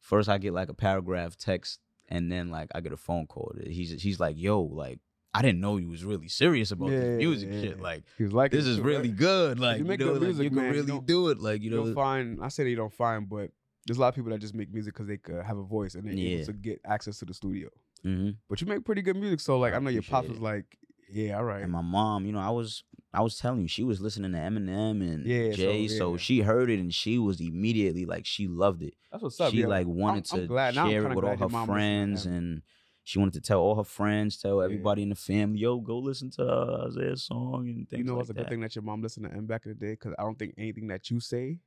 first 0.00 0.28
I 0.28 0.38
get 0.38 0.52
like 0.52 0.68
a 0.68 0.74
paragraph 0.74 1.36
text, 1.36 1.80
and 2.08 2.30
then 2.30 2.50
like 2.50 2.70
I 2.74 2.80
get 2.80 2.92
a 2.92 2.96
phone 2.96 3.26
call. 3.26 3.54
He's 3.66 4.02
he's 4.02 4.20
like, 4.20 4.36
"Yo, 4.38 4.62
like 4.62 5.00
I 5.38 5.42
didn't 5.42 5.60
know 5.60 5.76
you 5.76 5.88
was 5.88 6.04
really 6.04 6.28
serious 6.28 6.70
about 6.70 6.90
Yeah, 6.90 7.00
this 7.00 7.18
music 7.18 7.48
yeah, 7.52 7.60
shit. 7.60 7.80
Like 7.80 8.04
He 8.18 8.24
was 8.24 8.32
like, 8.32 8.50
this 8.52 8.66
is 8.66 8.78
too, 8.78 8.82
really 8.82 9.08
right? 9.10 9.16
good. 9.16 9.58
Like 9.60 9.78
you 9.78 9.84
you, 9.84 9.90
know, 9.90 9.96
good 9.96 10.12
like 10.14 10.20
music, 10.22 10.44
you 10.44 10.50
can 10.50 10.56
man, 10.56 10.64
you 10.66 10.72
really 10.72 10.86
don't- 10.86 11.06
do 11.06 11.28
it. 11.28 11.38
Like 11.40 11.62
you 11.62 11.70
You 11.70 11.76
know, 11.76 11.84
don't 11.86 11.94
find. 11.94 12.38
I 12.42 12.48
say 12.48 12.64
they 12.64 12.74
don't 12.74 12.92
find, 12.92 13.28
but 13.28 13.50
there's 13.86 13.98
a 13.98 14.00
lot 14.00 14.08
of 14.08 14.14
people 14.14 14.30
that 14.32 14.40
just 14.40 14.54
make 14.54 14.72
music 14.72 14.94
because 14.94 15.06
they 15.06 15.16
could 15.18 15.42
have 15.44 15.58
a 15.58 15.62
voice 15.62 15.94
and 15.94 16.06
they're 16.06 16.14
Yeah. 16.14 16.36
able 16.38 16.46
to 16.46 16.52
get 16.54 16.80
access 16.84 17.18
to 17.20 17.24
the 17.24 17.34
studio. 17.34 17.68
hmm 18.02 18.30
But 18.48 18.60
you 18.60 18.66
make 18.66 18.84
pretty 18.84 19.02
good 19.02 19.16
music, 19.16 19.40
so 19.40 19.58
like 19.58 19.72
I, 19.74 19.76
I 19.76 19.78
know 19.80 19.90
your 19.90 20.02
pops 20.02 20.28
was 20.28 20.40
like, 20.40 20.64
yeah, 21.08 21.36
all 21.38 21.44
right. 21.44 21.62
And 21.62 21.70
my 21.70 21.82
mom, 21.82 22.26
you 22.26 22.32
know, 22.32 22.40
I 22.40 22.50
was 22.50 22.82
I 23.14 23.22
was 23.22 23.38
telling 23.38 23.62
you, 23.62 23.68
she 23.68 23.84
was 23.84 24.00
listening 24.00 24.32
to 24.32 24.38
Eminem 24.38 25.00
and 25.00 25.24
Yeah, 25.24 25.50
so, 25.52 25.56
Jay, 25.56 25.88
so, 25.88 26.10
yeah. 26.12 26.16
she 26.18 26.40
heard 26.40 26.68
it 26.68 26.78
and 26.80 26.92
she 26.92 27.18
was 27.18 27.40
immediately 27.40 28.04
like 28.04 28.26
she 28.26 28.46
loved 28.48 28.82
it. 28.82 28.94
That's 29.10 29.22
what's 29.22 29.40
up. 29.40 29.52
she 29.52 29.60
yeah. 29.60 29.68
like 29.68 29.86
wanted 29.86 30.26
I'm 30.32 30.48
to 30.48 30.58
I'm 30.58 30.74
share 30.74 31.10
it 31.10 31.14
with 31.14 31.24
all 31.24 31.36
her 31.36 31.48
mom 31.48 31.50
listened 31.50 31.66
to 31.68 31.72
friends 31.72 32.26
and 32.26 32.62
she 33.08 33.20
wanted 33.20 33.34
to 33.34 33.40
tell 33.40 33.60
all 33.60 33.76
her 33.76 33.84
friends, 33.84 34.36
tell 34.36 34.58
Yeah. 34.58 34.64
everybody 34.64 35.02
in 35.04 35.10
the 35.10 35.14
family, 35.14 35.60
yo, 35.60 35.78
go 35.78 35.96
listen 36.00 36.28
to 36.32 36.42
Isaiah's 36.88 37.22
song 37.22 37.68
and 37.68 37.88
things 37.88 37.98
you 38.00 38.04
know, 38.04 38.14
like 38.14 38.22
it's 38.22 38.30
a 38.30 38.32
that. 38.32 38.40
good 38.40 38.48
thing 38.50 38.60
that 38.62 38.74
your 38.74 38.82
mom 38.82 39.00
listened 39.00 39.26
to 39.30 39.32
M 39.32 39.46
back 39.46 39.64
in 39.64 39.70
the 39.70 39.76
day 39.78 39.92
because 39.92 40.12
I 40.18 40.22
don't 40.22 40.36
think 40.36 40.54
anything 40.58 40.88
that 40.88 41.08
you 41.08 41.20
say 41.20 41.60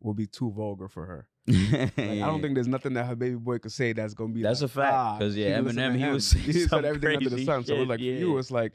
will 0.00 0.14
be 0.14 0.26
too 0.26 0.50
vulgar 0.50 0.88
for 0.88 1.06
her. 1.06 1.28
Like, 1.46 1.92
I 1.96 2.16
don't 2.26 2.40
think 2.42 2.54
there's 2.56 2.66
nothing 2.66 2.94
that 2.94 3.06
her 3.06 3.14
baby 3.14 3.36
boy 3.36 3.58
could 3.60 3.70
say 3.70 3.92
that's 3.92 4.14
gonna 4.14 4.32
be. 4.32 4.42
That's 4.42 4.62
like, 4.62 4.70
a 4.70 4.74
fact, 4.74 4.92
ah, 4.94 5.18
'cause, 5.20 5.36
yeah, 5.36 5.58
Eminem, 5.60 5.96
he 5.96 6.10
was 6.10 6.32
he 6.48 6.52
said 6.52 6.84
everything 6.84 7.18
under 7.18 7.30
the 7.30 7.44
sun. 7.44 7.62
So 7.64 7.74
shit, 7.74 7.80
it's 7.82 7.88
like 7.88 7.98
for 8.00 8.04
you, 8.04 8.32
yeah. 8.32 8.38
it's 8.40 8.50
like 8.50 8.72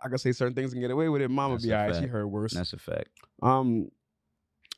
I 0.00 0.08
can 0.08 0.18
say 0.18 0.30
certain 0.30 0.54
things 0.54 0.72
and 0.72 0.80
get 0.80 0.92
away 0.92 1.08
with 1.08 1.20
it. 1.20 1.30
Mama 1.30 1.54
That's 1.54 1.64
be 1.66 1.74
alright. 1.74 1.96
She 1.96 2.06
heard 2.06 2.26
worse. 2.26 2.52
That's 2.52 2.74
a 2.74 2.78
fact. 2.78 3.08
Um, 3.42 3.90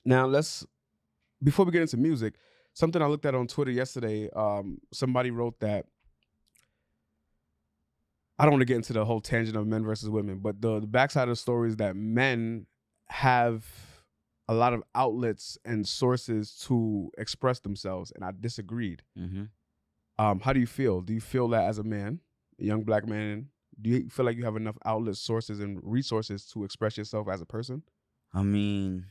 now 0.06 0.24
let's 0.26 0.64
before 1.42 1.66
we 1.66 1.72
get 1.72 1.82
into 1.82 1.98
music, 1.98 2.34
something 2.72 3.02
I 3.02 3.06
looked 3.06 3.26
at 3.26 3.34
on 3.34 3.46
Twitter 3.46 3.72
yesterday. 3.72 4.30
Um, 4.34 4.78
somebody 4.92 5.30
wrote 5.30 5.58
that 5.60 5.84
I 8.38 8.44
don't 8.44 8.52
want 8.52 8.60
to 8.62 8.66
get 8.66 8.76
into 8.76 8.92
the 8.92 9.04
whole 9.04 9.20
tangent 9.20 9.56
of 9.56 9.66
men 9.66 9.84
versus 9.84 10.08
women, 10.08 10.38
but 10.38 10.60
the, 10.60 10.80
the 10.80 10.86
backside 10.86 11.24
of 11.24 11.32
the 11.32 11.36
story 11.36 11.68
is 11.70 11.76
that 11.76 11.96
men 11.96 12.66
have 13.06 13.66
a 14.46 14.54
lot 14.54 14.72
of 14.72 14.82
outlets 14.94 15.58
and 15.64 15.86
sources 15.86 16.56
to 16.66 17.10
express 17.18 17.60
themselves, 17.60 18.12
and 18.14 18.24
I 18.24 18.32
disagreed. 18.38 19.02
hmm 19.16 19.44
Um, 20.18 20.40
how 20.40 20.52
do 20.52 20.60
you 20.60 20.66
feel? 20.66 21.00
Do 21.00 21.12
you 21.14 21.20
feel 21.20 21.48
that 21.48 21.64
as 21.64 21.78
a 21.78 21.82
man, 21.84 22.20
a 22.60 22.64
young 22.64 22.82
black 22.84 23.06
man, 23.06 23.48
do 23.80 23.90
you 23.90 24.08
feel 24.08 24.24
like 24.24 24.36
you 24.36 24.44
have 24.44 24.56
enough 24.56 24.76
outlets, 24.84 25.20
sources, 25.20 25.60
and 25.60 25.80
resources 25.82 26.44
to 26.52 26.64
express 26.64 26.96
yourself 26.96 27.28
as 27.28 27.40
a 27.40 27.46
person? 27.46 27.82
I 28.32 28.42
mean, 28.42 29.06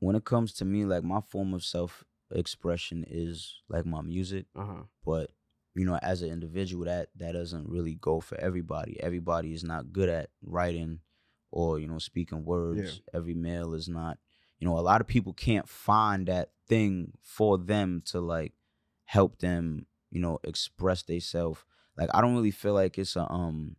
when 0.00 0.16
it 0.16 0.24
comes 0.24 0.52
to 0.54 0.64
me, 0.64 0.84
like 0.84 1.04
my 1.04 1.20
form 1.20 1.54
of 1.54 1.64
self 1.64 2.04
expression 2.32 3.04
is 3.08 3.60
like 3.68 3.86
my 3.86 4.00
music. 4.02 4.46
Uh 4.56 4.66
huh. 4.66 4.82
but 5.04 5.30
you 5.76 5.84
know 5.84 5.98
as 6.02 6.22
an 6.22 6.30
individual 6.30 6.84
that 6.86 7.10
that 7.16 7.32
doesn't 7.32 7.68
really 7.68 7.94
go 7.94 8.20
for 8.20 8.36
everybody. 8.40 9.00
Everybody 9.00 9.52
is 9.52 9.62
not 9.62 9.92
good 9.92 10.08
at 10.08 10.30
writing 10.42 11.00
or 11.52 11.78
you 11.78 11.86
know 11.86 11.98
speaking 11.98 12.44
words. 12.44 13.00
Every 13.14 13.34
male 13.34 13.74
is 13.74 13.88
not 13.88 14.18
you 14.58 14.66
know 14.66 14.78
a 14.78 14.80
lot 14.80 15.00
of 15.00 15.06
people 15.06 15.32
can't 15.32 15.68
find 15.68 16.26
that 16.28 16.50
thing 16.68 17.12
for 17.22 17.58
them 17.58 18.02
to 18.06 18.20
like 18.20 18.52
help 19.04 19.38
them 19.38 19.86
you 20.10 20.20
know 20.20 20.38
express 20.42 21.02
themselves 21.04 21.64
like 21.96 22.08
i 22.12 22.20
don't 22.20 22.34
really 22.34 22.50
feel 22.50 22.72
like 22.74 22.98
it's 22.98 23.14
a 23.16 23.30
um 23.30 23.76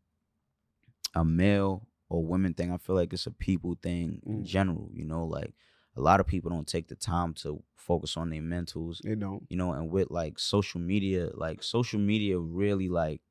a 1.16 1.26
male 1.26 1.88
or 2.10 2.24
women 2.24 2.54
thing. 2.54 2.72
I 2.72 2.78
feel 2.78 2.96
like 2.96 3.12
it's 3.12 3.28
a 3.28 3.32
people 3.32 3.78
thing 3.82 4.22
in 4.26 4.44
Mm. 4.44 4.46
general 4.46 4.90
you 4.94 5.04
know 5.04 5.26
like 5.26 5.54
a 5.98 6.02
lot 6.02 6.20
of 6.20 6.28
people 6.28 6.52
don't 6.52 6.68
take 6.68 6.88
the 6.88 6.96
time 6.96 7.34
to 7.36 7.64
focus 7.76 8.18
on 8.18 8.30
their 8.30 8.42
mentals 8.42 9.02
They 9.04 9.16
don't. 9.16 9.50
you 9.50 9.58
know, 9.58 9.74
and 9.74 9.90
with 9.92 10.12
like 10.12 10.40
social 10.40 10.80
media, 10.82 11.30
like 11.34 11.64
social 11.64 12.00
media 12.00 12.38
really 12.40 12.90
like 12.90 13.22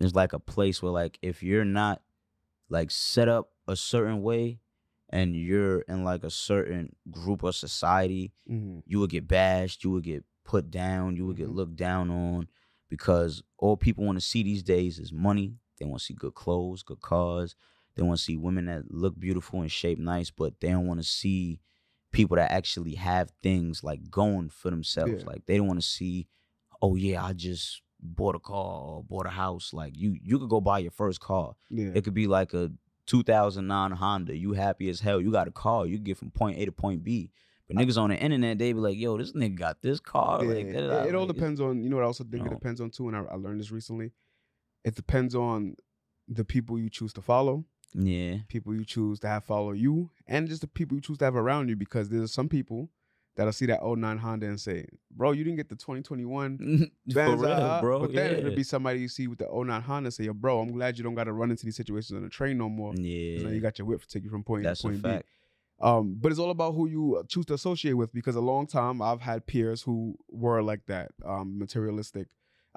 is 0.00 0.14
like 0.14 0.32
a 0.32 0.38
place 0.38 0.82
where 0.82 0.92
like 0.92 1.18
if 1.22 1.42
you're 1.42 1.64
not 1.64 2.02
like 2.68 2.90
set 2.90 3.28
up 3.28 3.52
a 3.68 3.76
certain 3.76 4.22
way 4.22 4.60
and 5.10 5.36
you're 5.36 5.80
in 5.82 6.04
like 6.04 6.24
a 6.24 6.30
certain 6.30 6.94
group 7.10 7.42
of 7.42 7.54
society, 7.56 8.32
Mm-hmm. 8.48 8.80
you 8.86 9.00
would 9.00 9.10
get 9.10 9.28
bashed, 9.28 9.84
you 9.84 9.90
would 9.92 10.04
get 10.04 10.24
put 10.44 10.70
down, 10.70 11.16
you 11.16 11.26
would 11.26 11.36
Mhm. 11.36 11.40
get 11.40 11.50
looked 11.50 11.76
down 11.76 12.10
on 12.10 12.48
because 12.88 13.42
all 13.58 13.76
people 13.76 14.04
want 14.04 14.16
to 14.18 14.24
see 14.24 14.42
these 14.42 14.62
days 14.62 14.98
is 14.98 15.12
money. 15.12 15.56
They 15.78 15.86
want 15.86 16.00
to 16.00 16.04
see 16.06 16.14
good 16.14 16.34
clothes, 16.34 16.82
good 16.82 17.00
cars. 17.00 17.54
They 17.94 18.02
want 18.02 18.18
to 18.18 18.24
see 18.24 18.36
women 18.36 18.66
that 18.66 18.90
look 18.92 19.18
beautiful 19.18 19.60
and 19.60 19.70
shape 19.72 19.98
nice, 19.98 20.30
but 20.30 20.60
they 20.60 20.70
don't 20.70 20.86
want 20.86 21.00
to 21.00 21.04
see 21.06 21.60
people 22.12 22.36
that 22.36 22.50
actually 22.50 22.94
have 22.94 23.30
things 23.42 23.84
like 23.84 24.10
going 24.10 24.48
for 24.48 24.70
themselves. 24.70 25.22
Yeah. 25.22 25.26
Like 25.26 25.46
they 25.46 25.56
don't 25.56 25.66
want 25.66 25.80
to 25.80 25.86
see, 25.86 26.26
oh 26.80 26.96
yeah, 26.96 27.24
I 27.24 27.32
just 27.32 27.82
bought 28.00 28.34
a 28.34 28.38
car 28.38 28.80
or 28.80 29.04
bought 29.04 29.26
a 29.26 29.30
house. 29.30 29.72
Like 29.72 29.96
you, 29.96 30.16
you 30.22 30.38
could 30.38 30.48
go 30.48 30.60
buy 30.60 30.78
your 30.78 30.90
first 30.90 31.20
car. 31.20 31.54
Yeah. 31.70 31.90
It 31.94 32.04
could 32.04 32.14
be 32.14 32.26
like 32.26 32.54
a 32.54 32.70
2009 33.06 33.92
Honda. 33.92 34.36
You 34.36 34.52
happy 34.52 34.88
as 34.88 35.00
hell. 35.00 35.20
You 35.20 35.30
got 35.32 35.48
a 35.48 35.50
car. 35.52 35.86
You 35.86 35.96
can 35.96 36.04
get 36.04 36.16
from 36.18 36.30
point 36.30 36.58
A 36.58 36.64
to 36.66 36.72
point 36.72 37.02
B. 37.04 37.30
But 37.66 37.76
niggas 37.76 37.98
on 38.00 38.08
the 38.08 38.16
internet, 38.16 38.58
they 38.58 38.72
be 38.72 38.78
like, 38.80 38.96
yo, 38.96 39.18
this 39.18 39.32
nigga 39.32 39.54
got 39.56 39.82
this 39.82 40.00
car. 40.00 40.42
Yeah, 40.42 40.48
Like, 40.54 40.66
it, 40.66 40.74
it 41.08 41.14
all 41.14 41.26
Like, 41.26 41.34
depends 41.36 41.60
on 41.60 41.82
you 41.82 41.90
know 41.90 41.96
what 41.96 42.02
I 42.02 42.06
also 42.06 42.24
think 42.24 42.46
it 42.46 42.50
know. 42.50 42.56
depends 42.56 42.80
on 42.80 42.90
too, 42.90 43.08
and 43.08 43.16
I, 43.16 43.20
I 43.30 43.34
learned 43.34 43.60
this 43.60 43.70
recently. 43.70 44.12
It 44.84 44.94
depends 44.94 45.34
on 45.34 45.76
the 46.28 46.44
people 46.44 46.78
you 46.78 46.88
choose 46.88 47.12
to 47.14 47.20
follow, 47.20 47.64
Yeah. 47.94 48.38
people 48.48 48.74
you 48.74 48.84
choose 48.84 49.20
to 49.20 49.28
have 49.28 49.44
follow 49.44 49.72
you, 49.72 50.10
and 50.26 50.48
just 50.48 50.60
the 50.60 50.66
people 50.66 50.96
you 50.96 51.00
choose 51.00 51.18
to 51.18 51.24
have 51.24 51.36
around 51.36 51.68
you. 51.68 51.76
Because 51.76 52.08
there's 52.08 52.32
some 52.32 52.48
people 52.48 52.90
that'll 53.36 53.52
see 53.52 53.66
that 53.66 53.80
09 53.82 54.18
Honda 54.18 54.46
and 54.46 54.60
say, 54.60 54.86
"Bro, 55.10 55.32
you 55.32 55.44
didn't 55.44 55.56
get 55.56 55.68
the 55.68 55.76
2021 55.76 56.90
For 57.08 57.14
Benz, 57.14 57.40
real, 57.40 57.52
uh, 57.52 57.80
bro. 57.80 58.00
But 58.00 58.12
then 58.12 58.32
yeah. 58.32 58.38
it'll 58.38 58.56
be 58.56 58.64
somebody 58.64 59.00
you 59.00 59.08
see 59.08 59.28
with 59.28 59.38
the 59.38 59.46
09 59.46 59.80
Honda 59.82 60.08
and 60.08 60.14
say, 60.14 60.24
"Yo, 60.24 60.34
bro, 60.34 60.60
I'm 60.60 60.72
glad 60.72 60.98
you 60.98 61.04
don't 61.04 61.14
got 61.14 61.24
to 61.24 61.32
run 61.32 61.50
into 61.50 61.64
these 61.64 61.76
situations 61.76 62.16
on 62.16 62.22
the 62.22 62.28
train 62.28 62.58
no 62.58 62.68
more. 62.68 62.94
yeah. 62.94 63.42
now 63.42 63.50
you 63.50 63.60
got 63.60 63.78
your 63.78 63.86
whip 63.86 64.02
to 64.02 64.08
take 64.08 64.24
you 64.24 64.30
from 64.30 64.44
point 64.44 64.64
A 64.64 64.68
That's 64.68 64.82
to 64.82 64.88
a 64.88 64.90
point 64.90 65.02
B." 65.02 65.20
Um, 65.80 66.16
but 66.20 66.32
it's 66.32 66.40
all 66.40 66.50
about 66.50 66.74
who 66.74 66.88
you 66.88 67.16
uh, 67.16 67.22
choose 67.28 67.46
to 67.46 67.54
associate 67.54 67.92
with 67.92 68.12
because 68.12 68.34
a 68.34 68.40
long 68.40 68.66
time 68.66 69.00
I've 69.00 69.20
had 69.20 69.46
peers 69.46 69.82
who 69.82 70.16
were 70.28 70.60
like 70.62 70.86
that, 70.86 71.12
um, 71.24 71.58
materialistic. 71.58 72.26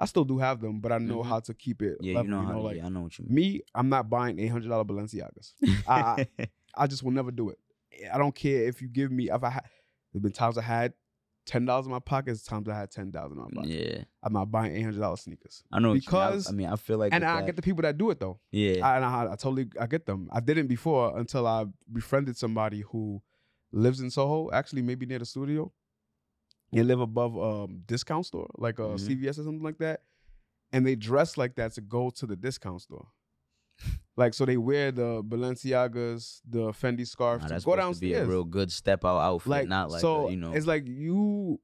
I 0.02 0.06
still 0.06 0.24
do 0.24 0.38
have 0.38 0.60
them, 0.60 0.80
but 0.80 0.90
I 0.92 0.98
know 0.98 1.20
Mhm. 1.22 1.26
how 1.26 1.40
to 1.40 1.54
keep 1.54 1.80
it. 1.82 1.96
Yeah, 2.00 2.16
level, 2.16 2.24
you 2.24 2.30
know 2.36 2.42
how. 2.46 2.60
like 2.60 2.76
yeah, 2.78 2.86
I 2.86 2.88
know 2.88 3.02
what 3.02 3.18
you 3.18 3.24
mean. 3.26 3.34
me, 3.34 3.60
I'm 3.74 3.88
not 3.88 4.10
buying 4.10 4.38
eight 4.38 4.48
hundred 4.48 4.68
dollar 4.68 4.84
Balenciagas. 4.84 5.52
I, 5.86 6.26
I 6.74 6.86
just 6.92 7.02
will 7.02 7.12
never 7.12 7.30
do 7.30 7.50
it. 7.50 7.58
I 8.12 8.18
don't 8.18 8.34
care 8.34 8.64
if 8.64 8.82
you 8.82 8.88
give 8.88 9.10
me. 9.12 9.30
If 9.30 9.42
I 9.44 9.50
had, 9.50 9.64
there's 10.12 10.22
been 10.22 10.32
times 10.32 10.58
I 10.58 10.62
had 10.62 10.92
ten 11.46 11.64
dollars 11.64 11.86
in 11.86 11.92
my 11.92 11.98
pockets, 11.98 12.42
times 12.42 12.68
I 12.68 12.76
had 12.76 12.90
ten 12.90 13.12
thousand 13.12 13.38
in 13.38 13.44
my 13.44 13.50
pocket. 13.54 13.70
yeah, 13.70 14.04
I'm 14.22 14.32
not 14.32 14.50
buying 14.50 14.74
eight 14.74 14.82
hundred 14.82 15.00
dollar 15.00 15.16
sneakers. 15.16 15.62
I 15.72 15.78
know. 15.78 15.88
what 15.88 15.94
you 15.94 15.94
mean. 15.94 16.00
Because- 16.00 16.46
I, 16.48 16.50
I 16.50 16.54
mean, 16.54 16.66
I 16.68 16.76
feel 16.76 16.98
like 16.98 17.12
and 17.14 17.24
I 17.24 17.36
that- 17.40 17.46
get 17.46 17.56
the 17.56 17.62
people 17.62 17.82
that 17.82 17.96
do 17.98 18.10
it 18.10 18.18
though. 18.20 18.40
yeah, 18.50 18.84
I, 18.86 18.96
and 18.96 19.04
I, 19.04 19.24
I 19.32 19.36
totally 19.36 19.66
I 19.80 19.86
get 19.86 20.06
them. 20.06 20.28
I 20.32 20.40
didn't 20.40 20.66
before 20.66 21.16
until 21.18 21.46
I 21.46 21.66
befriended 21.92 22.36
somebody 22.36 22.80
who 22.80 23.22
lives 23.72 24.00
in 24.00 24.10
Soho, 24.10 24.50
actually 24.52 24.82
maybe 24.82 25.06
near 25.06 25.18
the 25.20 25.26
studio. 25.26 25.72
They 26.72 26.82
live 26.82 27.00
above 27.00 27.36
a 27.36 27.66
discount 27.86 28.26
store, 28.26 28.48
like 28.56 28.78
a 28.78 28.82
Mhm. 28.96 28.98
CVS 29.00 29.38
or 29.38 29.44
something 29.44 29.62
like 29.62 29.78
that. 29.78 30.02
and 30.74 30.86
they 30.86 30.94
dress 30.96 31.36
like 31.36 31.54
that 31.56 31.70
to 31.72 31.82
go 31.82 32.08
to 32.08 32.26
the 32.26 32.34
discount 32.34 32.80
store. 32.80 33.06
Like 34.16 34.32
so, 34.34 34.44
they 34.46 34.56
wear 34.56 34.90
the 34.92 35.22
Balenciagas, 35.22 36.40
the 36.48 36.70
Fendi 36.72 37.06
scarf 37.06 37.42
Nah, 37.42 37.48
to 37.48 37.54
that's 37.54 37.64
go 37.64 37.72
supposed 37.76 37.98
to 37.98 38.00
be 38.00 38.12
a 38.12 38.16
downstairs. 38.16 38.28
real 38.30 38.44
good 38.44 38.70
step 38.72 39.04
out 39.04 39.18
outfit, 39.18 39.50
like 39.50 39.68
not 39.68 39.90
like 39.90 40.00
so, 40.00 40.28
a, 40.28 40.30
you 40.30 40.36
know. 40.36 40.52
it's 40.52 40.66
like 40.66 40.86
you 40.86 41.60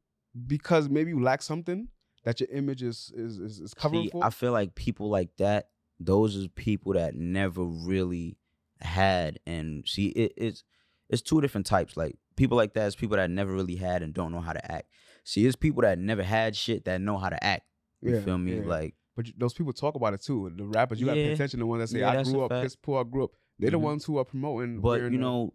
because 0.46 0.88
maybe 0.88 1.10
you 1.10 1.22
lack 1.22 1.42
something 1.42 1.88
that 2.24 2.40
your 2.40 2.48
image 2.50 2.82
is 2.82 3.12
is 3.16 3.38
is, 3.38 3.60
is 3.60 3.74
covering 3.74 4.04
See, 4.04 4.10
for. 4.10 4.24
I 4.24 4.30
feel 4.30 4.52
like 4.52 4.74
people 4.74 5.08
like 5.08 5.36
that, 5.38 5.70
those 6.00 6.34
is 6.36 6.48
people 6.48 6.92
that 6.94 7.14
never 7.14 7.64
really 7.64 8.36
had 8.80 9.40
and 9.46 9.86
see 9.86 10.08
it, 10.08 10.32
it's 10.36 10.64
it's 11.08 11.22
two 11.22 11.40
different 11.40 11.66
types. 11.66 11.96
Like 11.96 12.16
people 12.38 12.56
like 12.56 12.72
that 12.74 12.86
is 12.86 12.96
people 12.96 13.16
that 13.18 13.28
never 13.30 13.52
really 13.52 13.76
had 13.76 14.02
and 14.02 14.14
don't 14.14 14.32
know 14.32 14.40
how 14.40 14.54
to 14.54 14.72
act. 14.72 14.88
See, 15.24 15.44
it's 15.44 15.56
people 15.56 15.82
that 15.82 15.98
never 15.98 16.22
had 16.22 16.56
shit 16.56 16.86
that 16.86 17.00
know 17.02 17.18
how 17.18 17.28
to 17.28 17.44
act. 17.44 17.66
You 18.00 18.14
Yeah, 18.14 18.20
feel 18.20 18.38
me? 18.38 18.56
yeah. 18.56 18.62
Like 18.64 18.94
But 19.16 19.26
those 19.36 19.52
people 19.52 19.72
talk 19.72 19.94
about 19.96 20.14
it 20.14 20.22
too. 20.22 20.50
The 20.56 20.64
rappers, 20.64 21.00
you 21.00 21.06
gotta 21.06 21.20
pay 21.20 21.32
attention 21.32 21.58
to 21.58 21.64
the 21.64 21.66
ones 21.66 21.80
that 21.82 21.88
say, 21.88 21.98
Yeah, 21.98 22.10
"I 22.20 22.22
grew 22.22 22.42
up 22.44 22.50
fact. 22.52 22.62
piss 22.64 22.76
poor, 22.76 23.00
I 23.00 23.04
grew 23.04 23.24
up." 23.24 23.32
They're 23.58 23.72
the 23.72 23.76
Mhm. 23.78 23.82
ones 23.82 24.04
who 24.04 24.16
are 24.18 24.24
promoting. 24.24 24.80
But 24.80 25.10
you 25.12 25.18
know, 25.18 25.52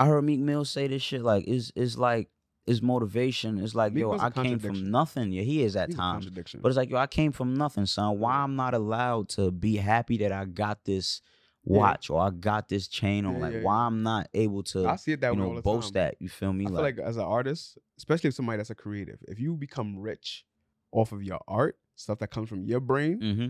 I 0.00 0.06
heard 0.06 0.22
Meek 0.24 0.40
Mill 0.40 0.64
say 0.64 0.86
this 0.88 1.00
shit 1.02 1.22
like 1.22 1.46
is 1.46 1.72
is 1.76 1.96
like 1.96 2.28
is 2.66 2.82
motivation. 2.82 3.58
It's 3.58 3.74
like 3.74 3.92
Meek 3.92 4.02
yo, 4.02 4.12
I 4.18 4.30
came 4.30 4.58
from 4.58 4.90
nothing. 4.90 5.32
Yeah, 5.32 5.42
he 5.42 5.62
is 5.62 5.76
at 5.76 5.88
he's 5.88 5.96
times. 5.96 6.28
But 6.28 6.68
it's 6.68 6.76
like 6.76 6.90
yo, 6.90 6.96
I 6.98 7.06
came 7.06 7.32
from 7.32 7.54
nothing, 7.54 7.86
son. 7.86 8.18
Why 8.18 8.34
I'm 8.42 8.56
not 8.56 8.74
allowed 8.74 9.28
to 9.30 9.50
be 9.52 9.76
happy 9.76 10.18
that 10.18 10.32
I 10.32 10.44
got 10.44 10.84
this 10.84 11.22
Yeah. 11.64 11.78
watch 11.78 12.10
or 12.10 12.20
I 12.20 12.30
got 12.30 12.68
this 12.68 12.88
chain 12.88 13.26
on? 13.26 13.34
Yeah, 13.34 13.40
like 13.40 13.52
yeah, 13.54 13.62
why 13.62 13.76
yeah. 13.76 13.86
I'm 13.86 14.02
not 14.02 14.28
able 14.34 14.62
to 14.64 14.88
I 14.88 14.96
see 14.96 15.12
it 15.12 15.20
that 15.20 15.34
you 15.34 15.38
know 15.38 15.60
boast 15.60 15.94
time. 15.94 16.04
that. 16.04 16.16
You 16.20 16.28
feel 16.28 16.52
me? 16.52 16.66
I 16.66 16.68
feel 16.68 16.80
like 16.80 16.98
as 16.98 17.16
an 17.16 17.24
artist, 17.24 17.78
especially 17.98 18.28
if 18.28 18.34
somebody 18.34 18.56
that's 18.58 18.70
a 18.70 18.74
creative, 18.74 19.18
if 19.28 19.38
you 19.38 19.56
become 19.56 19.98
rich 19.98 20.44
off 20.92 21.12
of 21.12 21.22
your 21.22 21.40
art, 21.46 21.78
stuff 21.96 22.18
that 22.18 22.28
comes 22.28 22.48
from 22.48 22.64
your 22.64 22.80
brain, 22.80 23.18
hmm 23.20 23.48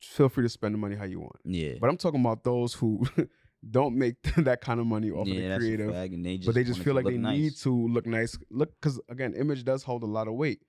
feel 0.00 0.28
free 0.28 0.44
to 0.44 0.48
spend 0.48 0.74
the 0.74 0.78
money 0.78 0.94
how 0.94 1.04
you 1.04 1.20
want. 1.20 1.36
yeah. 1.44 1.74
But 1.80 1.90
I'm 1.90 1.96
talking 1.96 2.20
about 2.20 2.44
those 2.44 2.74
who 2.74 3.04
don't 3.70 3.96
make 3.96 4.22
that 4.36 4.60
kind 4.60 4.80
of 4.80 4.86
money 4.86 5.10
off 5.10 5.26
yeah, 5.26 5.34
of 5.34 5.42
the 5.42 5.58
creative, 5.58 5.92
they 5.92 6.36
just 6.36 6.46
but 6.46 6.54
they 6.54 6.64
just 6.64 6.80
feel 6.80 6.94
like 6.94 7.04
they 7.04 7.18
nice. 7.18 7.38
need 7.38 7.56
to 7.58 7.88
look 7.88 8.06
nice. 8.06 8.38
Look, 8.50 8.72
because 8.80 9.00
again, 9.08 9.34
image 9.34 9.64
does 9.64 9.82
hold 9.82 10.02
a 10.02 10.06
lot 10.06 10.28
of 10.28 10.34
weight. 10.34 10.60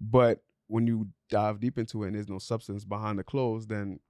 But 0.00 0.42
when 0.66 0.86
you 0.86 1.08
dive 1.30 1.60
deep 1.60 1.78
into 1.78 2.02
it 2.02 2.08
and 2.08 2.16
there's 2.16 2.28
no 2.28 2.38
substance 2.38 2.84
behind 2.84 3.18
the 3.18 3.24
clothes, 3.24 3.66
then 3.66 4.00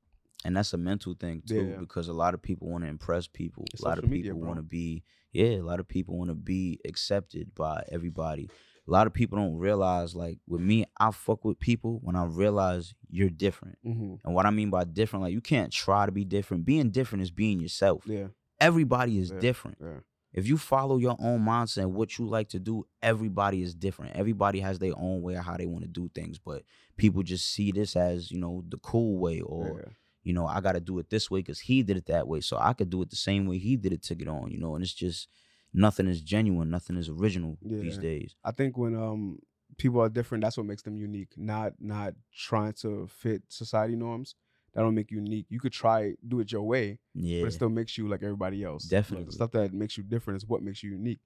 and 0.45 0.57
that's 0.57 0.73
a 0.73 0.79
mental 0.79 1.15
thing 1.15 1.43
too 1.47 1.67
Yeah. 1.71 1.77
because 1.79 2.09
a 2.09 2.13
lot 2.13 2.35
of 2.35 2.43
people 2.43 2.69
want 2.69 2.85
to 2.85 2.89
impress 2.91 3.27
people. 3.27 3.65
It's 3.73 3.83
a 3.83 3.89
lot 3.89 3.99
of 3.99 4.11
people 4.11 4.39
want 4.41 4.57
to 4.59 4.63
be 4.63 5.05
yeah 5.33 5.57
a 5.57 5.63
lot 5.63 5.81
of 5.81 5.89
people 5.89 6.19
want 6.19 6.31
to 6.31 6.35
be 6.35 6.79
accepted 6.87 7.55
by 7.55 7.85
everybody. 7.91 8.49
A 8.87 8.91
lot 8.91 9.07
of 9.07 9.13
people 9.15 9.39
don't 9.39 9.57
realize 9.57 10.15
like 10.17 10.39
with 10.49 10.61
me 10.61 10.85
i 10.99 11.11
fuck 11.13 11.45
with 11.45 11.59
people 11.61 12.01
when 12.03 12.17
i 12.17 12.25
realize 12.25 12.95
you're 13.09 13.31
different. 13.31 13.79
Mhm, 13.85 14.19
and 14.25 14.35
what 14.35 14.45
i 14.47 14.51
mean 14.51 14.71
by 14.71 14.85
different 14.85 15.23
like 15.23 15.33
you 15.33 15.41
can't 15.41 15.73
try 15.73 16.05
to 16.07 16.13
be 16.13 16.25
different. 16.25 16.65
Being 16.65 16.91
different 16.91 17.23
is 17.23 17.31
being 17.31 17.61
yourself. 17.61 18.05
Yeah, 18.07 18.29
everybody 18.61 19.19
is 19.19 19.31
Yeah. 19.31 19.39
different. 19.39 19.79
Yeah, 19.81 20.01
if 20.33 20.47
you 20.49 20.57
follow 20.59 20.97
your 20.99 21.17
own 21.21 21.41
mindset 21.45 21.83
and 21.83 21.95
what 21.95 22.19
you 22.19 22.27
like 22.27 22.49
to 22.51 22.59
do, 22.59 22.87
everybody 23.03 23.63
is 23.63 23.75
different. 23.75 24.17
Everybody 24.17 24.61
has 24.61 24.79
their 24.81 24.95
own 24.97 25.23
way 25.23 25.35
of 25.37 25.45
how 25.45 25.57
they 25.57 25.67
want 25.67 25.83
to 25.85 25.89
do 26.01 26.09
things, 26.15 26.39
but 26.39 26.65
people 26.97 27.23
just 27.23 27.47
see 27.55 27.71
this 27.71 27.95
as, 27.97 28.31
you 28.33 28.39
know, 28.41 28.65
the 28.69 28.79
cool 28.79 29.19
way 29.19 29.41
or. 29.41 29.93
You 30.23 30.33
know, 30.33 30.47
I 30.47 30.61
got 30.61 30.73
to 30.73 30.81
do 30.81 30.99
it 30.99 31.11
this 31.11 31.31
way 31.31 31.41
because 31.41 31.61
he 31.61 31.83
did 31.83 31.97
it 31.97 32.07
that 32.07 32.29
way. 32.29 32.41
So 32.41 32.57
I 32.59 32.73
could 32.73 32.91
do 32.91 33.03
it 33.03 33.11
the 33.11 33.17
same 33.17 33.47
way 33.47 33.59
he 33.59 33.77
did 33.77 33.93
it 33.93 34.03
to 34.05 34.15
get 34.15 34.29
on, 34.29 34.51
you 34.51 34.59
know, 34.59 34.75
and 34.75 34.85
it's 34.85 34.95
just 34.95 35.29
nothing 35.75 36.07
is 36.07 36.21
genuine, 36.21 36.71
nothing 36.71 36.97
is 36.97 37.09
original 37.09 37.59
these 37.63 37.99
days. 37.99 38.35
I 38.45 38.53
think 38.53 38.77
when 38.77 38.95
um 38.97 39.39
people 39.79 40.01
are 40.01 40.09
different, 40.09 40.43
that's 40.45 40.57
what 40.57 40.67
makes 40.67 40.83
them 40.83 40.97
unique. 40.97 41.33
Not 41.37 41.75
not 41.81 42.15
trying 42.37 42.75
to 42.75 43.07
fit 43.09 43.43
society 43.49 43.97
norms. 43.97 44.35
That 44.75 44.81
don't 44.83 44.95
make 44.95 45.11
you 45.11 45.19
unique. 45.19 45.47
You 45.51 45.61
could 45.61 45.73
try 45.73 46.15
do 46.27 46.41
it 46.41 46.51
your 46.51 46.63
way, 46.63 46.99
Yeah. 47.15 47.43
but 47.43 47.49
it 47.49 47.53
still 47.53 47.69
makes 47.69 47.99
you 47.99 48.09
like 48.09 48.23
everybody 48.23 48.65
else. 48.65 48.85
Definitely. 48.85 49.27
the 49.27 49.33
stuff 49.33 49.51
that 49.51 49.75
makes 49.75 49.99
you 49.99 50.03
different 50.03 50.39
is 50.43 50.49
what 50.49 50.63
makes 50.63 50.83
you 50.83 50.91
unique. 50.93 51.21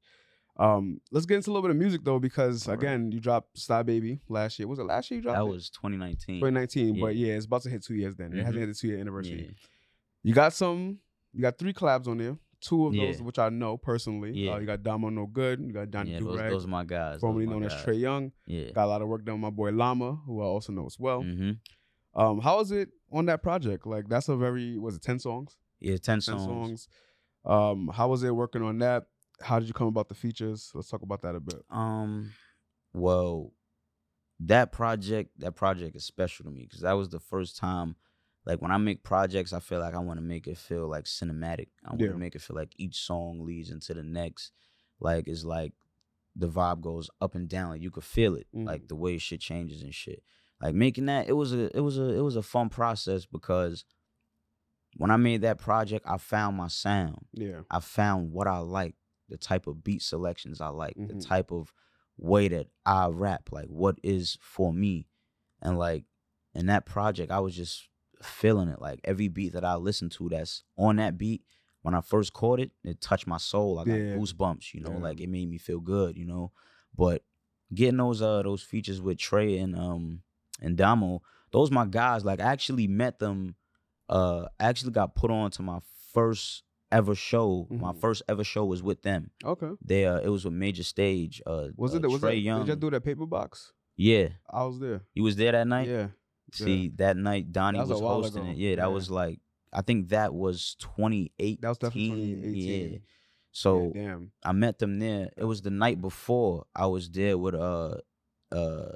Um, 0.58 1.00
let's 1.12 1.26
get 1.26 1.36
into 1.36 1.50
a 1.50 1.52
little 1.52 1.62
bit 1.68 1.70
of 1.72 1.76
music 1.76 2.02
though, 2.02 2.18
because 2.18 2.66
All 2.66 2.74
right. 2.74 2.82
again, 2.82 3.12
you 3.12 3.20
dropped 3.20 3.58
Star 3.58 3.84
Baby 3.84 4.20
last 4.28 4.58
year. 4.58 4.66
Was 4.66 4.78
it 4.78 4.84
last 4.84 5.10
year 5.10 5.16
you 5.18 5.22
dropped? 5.22 5.38
that 5.38 5.44
it? 5.44 5.50
was 5.50 5.68
2019. 5.70 6.36
2019, 6.36 7.00
but 7.00 7.14
yeah. 7.14 7.28
yeah, 7.28 7.34
it's 7.34 7.44
about 7.46 7.62
to 7.62 7.70
hit 7.70 7.84
two 7.84 7.94
years. 7.94 8.16
Then 8.16 8.32
it 8.32 8.38
hasn't 8.38 8.56
Mhm. 8.56 8.60
hit 8.60 8.66
the 8.68 8.74
two 8.74 8.88
year 8.88 8.98
anniversary. 8.98 9.44
Yeah. 9.46 9.52
You 10.22 10.34
got 10.34 10.52
some. 10.54 10.98
You 11.32 11.42
got 11.42 11.58
three 11.58 11.72
collabs 11.74 12.08
on 12.08 12.16
there. 12.18 12.38
Two 12.62 12.86
of 12.86 12.94
those 12.94 13.18
Yeah. 13.18 13.22
which 13.24 13.38
I 13.38 13.50
know 13.50 13.76
personally. 13.76 14.32
Yeah. 14.32 14.54
Uh, 14.54 14.58
you 14.60 14.66
got 14.66 14.82
Damo 14.82 15.10
No 15.10 15.26
Good. 15.26 15.60
You 15.60 15.72
got 15.74 15.90
Johnny 15.90 16.12
yeah, 16.12 16.18
Do 16.20 16.24
those, 16.24 16.38
those 16.38 16.64
are 16.64 16.68
my 16.68 16.84
guys. 16.84 17.20
formerly 17.20 17.46
known 17.46 17.62
as. 17.64 17.74
Trey 17.82 17.96
Young. 17.96 18.32
Yeah. 18.46 18.70
Got 18.72 18.86
a 18.86 18.88
lot 18.88 19.02
of 19.02 19.08
work 19.08 19.24
done 19.26 19.34
with 19.34 19.42
my 19.42 19.50
boy 19.50 19.70
Llama, 19.72 20.14
who 20.26 20.40
I 20.40 20.44
also 20.46 20.72
know 20.72 20.86
as 20.86 20.98
well. 20.98 21.22
hmm 21.22 21.52
Um, 22.14 22.40
how 22.40 22.60
is 22.60 22.72
it 22.72 22.88
on 23.12 23.26
that 23.26 23.42
project? 23.42 23.86
Like 23.86 24.08
that's 24.08 24.30
a 24.30 24.36
very 24.36 24.78
was 24.78 24.96
it 24.96 25.02
ten 25.02 25.18
songs? 25.18 25.54
Yeah, 25.80 25.96
10 25.98 26.00
Ten 26.00 26.20
songs. 26.22 26.44
songs. 26.46 26.88
Um, 27.44 27.88
how 27.92 28.08
was 28.08 28.22
it 28.22 28.34
working 28.34 28.62
on 28.62 28.78
that? 28.78 29.04
How 29.40 29.58
did 29.58 29.68
you 29.68 29.74
come 29.74 29.88
about 29.88 30.08
the 30.08 30.14
features? 30.14 30.70
Let's 30.74 30.88
talk 30.88 31.02
about 31.02 31.22
that 31.22 31.34
a 31.34 31.40
bit. 31.40 31.62
Um, 31.70 32.32
well, 32.94 33.52
that 34.40 34.72
project, 34.72 35.30
that 35.40 35.54
project 35.56 35.96
is 35.96 36.04
special 36.04 36.44
to 36.44 36.50
me 36.50 36.62
because 36.62 36.80
that 36.80 36.92
was 36.92 37.08
the 37.08 37.20
first 37.20 37.56
time. 37.56 37.96
Like 38.44 38.62
when 38.62 38.70
I 38.70 38.76
make 38.78 39.02
projects, 39.02 39.52
I 39.52 39.60
feel 39.60 39.80
like 39.80 39.94
I 39.94 39.98
want 39.98 40.18
to 40.18 40.22
make 40.24 40.46
it 40.46 40.56
feel 40.56 40.88
like 40.88 41.04
cinematic. 41.04 41.68
I 41.84 41.90
want 41.90 42.00
to 42.00 42.06
Yeah. 42.06 42.12
make 42.12 42.34
it 42.34 42.42
feel 42.42 42.56
like 42.56 42.72
each 42.76 42.96
song 42.96 43.44
leads 43.44 43.70
into 43.70 43.92
the 43.92 44.02
next. 44.04 44.52
Like 45.00 45.26
it's 45.26 45.44
like 45.44 45.72
the 46.36 46.48
vibe 46.48 46.80
goes 46.80 47.10
up 47.20 47.34
and 47.34 47.48
down. 47.48 47.70
Like 47.70 47.82
you 47.82 47.90
could 47.90 48.04
feel 48.04 48.36
it, 48.36 48.46
Mhm. 48.54 48.66
like 48.66 48.88
the 48.88 48.94
way 48.96 49.18
shit 49.18 49.40
changes 49.40 49.82
and 49.82 49.94
shit. 49.94 50.22
Like 50.60 50.74
making 50.74 51.06
that, 51.06 51.28
it 51.28 51.32
was 51.32 51.52
a, 51.52 51.76
it 51.76 51.80
was 51.80 51.98
a, 51.98 52.08
it 52.14 52.20
was 52.20 52.36
a 52.36 52.42
fun 52.42 52.68
process 52.68 53.26
because 53.26 53.84
when 54.96 55.10
I 55.10 55.16
made 55.16 55.42
that 55.42 55.58
project, 55.58 56.06
I 56.08 56.16
found 56.16 56.56
my 56.56 56.68
sound. 56.68 57.26
Yeah. 57.32 57.62
I 57.70 57.80
found 57.80 58.32
what 58.32 58.46
I 58.46 58.58
like, 58.58 58.94
the 59.28 59.36
type 59.36 59.66
of 59.66 59.82
beat 59.84 60.02
selections 60.02 60.60
I 60.60 60.68
like, 60.68 60.96
Mhm. 60.96 61.08
the 61.08 61.14
type 61.26 61.50
of 61.52 61.72
way 62.16 62.48
that 62.48 62.68
I 62.84 63.08
rap, 63.08 63.48
like 63.52 63.66
what 63.66 63.98
is 64.02 64.38
for 64.40 64.72
me. 64.72 65.08
And 65.60 65.78
like 65.78 66.04
in 66.54 66.66
that 66.66 66.86
project, 66.86 67.30
I 67.30 67.40
was 67.40 67.54
just 67.56 67.88
feeling 68.22 68.68
it. 68.68 68.80
Like 68.80 69.00
every 69.04 69.28
beat 69.28 69.52
that 69.52 69.64
I 69.64 69.74
listened 69.76 70.12
to 70.12 70.28
that's 70.28 70.62
on 70.76 70.96
that 70.96 71.18
beat, 71.18 71.42
when 71.82 71.94
I 71.94 72.00
first 72.00 72.32
caught 72.32 72.58
it, 72.60 72.72
it 72.84 73.00
touched 73.00 73.26
my 73.26 73.36
soul. 73.36 73.78
I 73.78 73.84
got 73.84 73.96
Yeah. 73.98 74.16
goosebumps, 74.16 74.74
you 74.74 74.80
know, 74.80 74.92
Yeah. 74.92 74.98
like 74.98 75.20
it 75.20 75.28
made 75.28 75.48
me 75.48 75.58
feel 75.58 75.80
good, 75.80 76.16
you 76.16 76.24
know. 76.24 76.52
But 76.96 77.22
getting 77.74 77.96
those 77.98 78.22
uh 78.22 78.42
those 78.42 78.62
features 78.62 79.00
with 79.00 79.18
Trey 79.18 79.58
and 79.58 79.76
um 79.76 80.22
and 80.62 80.76
Damo, 80.76 81.22
those 81.52 81.70
my 81.70 81.84
guys. 81.86 82.24
Like 82.24 82.40
I 82.40 82.44
actually 82.44 82.86
met 82.86 83.18
them 83.18 83.56
uh 84.08 84.46
I 84.58 84.64
actually 84.68 84.92
got 84.92 85.14
put 85.14 85.30
on 85.30 85.50
to 85.52 85.62
my 85.62 85.80
first 86.12 86.62
ever 86.98 87.14
show. 87.14 87.66
My 87.70 87.92
Mhm. 87.92 88.00
first 88.00 88.22
ever 88.28 88.44
show 88.44 88.64
was 88.64 88.82
with 88.82 89.00
them. 89.02 89.30
Okay. 89.44 89.70
They 89.84 90.06
uh 90.06 90.18
it 90.26 90.28
was 90.28 90.44
with 90.44 90.54
Major 90.54 90.82
Stage. 90.84 91.40
Uh 91.46 91.68
Was 91.76 91.94
uh, 91.94 91.98
it? 91.98 92.08
Was 92.08 92.20
Trey 92.20 92.36
it? 92.38 92.46
Young? 92.48 92.60
Did 92.60 92.68
y'all 92.68 92.76
do 92.86 92.90
that 92.90 93.04
paper 93.04 93.26
box? 93.26 93.72
yeah. 93.96 94.28
I 94.50 94.64
was 94.64 94.78
there. 94.78 95.00
You 95.14 95.22
was 95.22 95.36
there 95.36 95.52
that 95.52 95.66
night? 95.66 95.88
Yeah. 95.88 96.08
See, 96.52 96.88
that 96.96 97.16
night 97.16 97.52
Donnie 97.52 97.78
That 97.78 97.88
was 97.88 98.00
was, 98.00 98.24
hosting 98.24 98.42
ago. 98.42 98.50
it. 98.52 98.56
Yeah, 98.56 98.76
that 98.76 98.82
Yeah. 98.88 98.96
was 98.98 99.10
like 99.10 99.40
I 99.72 99.82
think 99.82 100.08
that 100.10 100.32
was 100.32 100.76
2018. 100.80 101.58
That 101.60 101.68
was 101.68 101.78
definitely 101.78 102.34
2018. 102.34 102.92
Yeah. 102.92 102.98
So 103.52 103.92
yeah, 103.94 104.02
damn. 104.02 104.32
I 104.44 104.52
met 104.52 104.78
them 104.78 104.98
there. 104.98 105.30
It 105.36 105.44
was 105.44 105.60
the 105.62 105.70
night 105.70 106.00
before 106.00 106.66
I 106.74 106.86
was 106.86 107.10
there 107.10 107.36
with 107.38 107.54
uh 107.54 107.96
uh 108.52 108.92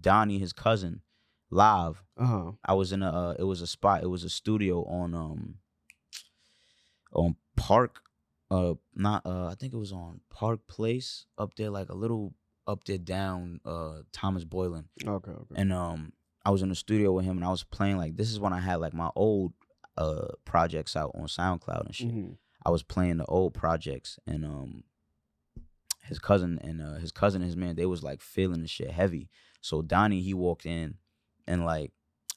Donnie, 0.00 0.38
his 0.38 0.52
cousin, 0.52 1.02
live. 1.50 2.02
Uh 2.16 2.26
huh. 2.26 2.52
I 2.64 2.74
was 2.74 2.92
in 2.92 3.02
a 3.02 3.10
uh, 3.10 3.34
it 3.38 3.44
was 3.44 3.60
a 3.60 3.66
spot, 3.66 4.02
it 4.02 4.08
was 4.08 4.24
a 4.24 4.30
studio 4.30 4.84
on 4.84 5.14
um 5.14 5.56
on 7.14 7.36
Park 7.56 8.00
uh 8.50 8.74
not 8.94 9.24
uh 9.24 9.46
I 9.46 9.54
think 9.54 9.72
it 9.72 9.78
was 9.78 9.92
on 9.92 10.20
Park 10.30 10.60
Place 10.66 11.26
up 11.38 11.54
there 11.56 11.70
like 11.70 11.88
a 11.88 11.94
little 11.94 12.34
up 12.66 12.84
there 12.84 12.98
down 12.98 13.60
uh 13.64 14.02
Thomas 14.12 14.44
Boyland. 14.44 14.86
Okay. 15.04 15.30
Okay. 15.30 15.54
And 15.56 15.72
um 15.72 16.12
I 16.44 16.50
was 16.50 16.62
in 16.62 16.68
the 16.68 16.74
studio 16.74 17.12
with 17.12 17.24
him 17.24 17.36
and 17.36 17.44
I 17.44 17.50
was 17.50 17.64
playing 17.64 17.96
like 17.96 18.16
this 18.16 18.30
is 18.30 18.38
when 18.38 18.52
I 18.52 18.60
had 18.60 18.76
like 18.76 18.92
my 18.94 19.10
old 19.16 19.52
uh 19.96 20.28
projects 20.44 20.96
out 20.96 21.12
on 21.14 21.26
SoundCloud 21.26 21.86
and 21.86 21.94
shit. 21.94 22.14
Mhm. 22.14 22.36
I 22.66 22.70
was 22.70 22.82
playing 22.82 23.18
the 23.18 23.26
old 23.26 23.54
projects 23.54 24.18
and 24.26 24.44
um 24.44 24.84
his 26.02 26.18
cousin 26.18 26.58
and 26.62 26.82
uh 26.82 26.94
his 26.94 27.12
cousin 27.12 27.40
and 27.42 27.48
his 27.48 27.56
man 27.56 27.76
they 27.76 27.86
was 27.86 28.02
like 28.02 28.20
feeling 28.20 28.60
the 28.60 28.68
shit 28.68 28.90
heavy. 28.90 29.30
So 29.60 29.80
Donnie 29.80 30.20
he 30.20 30.34
walked 30.34 30.66
in 30.66 30.96
and 31.46 31.64
like 31.64 31.92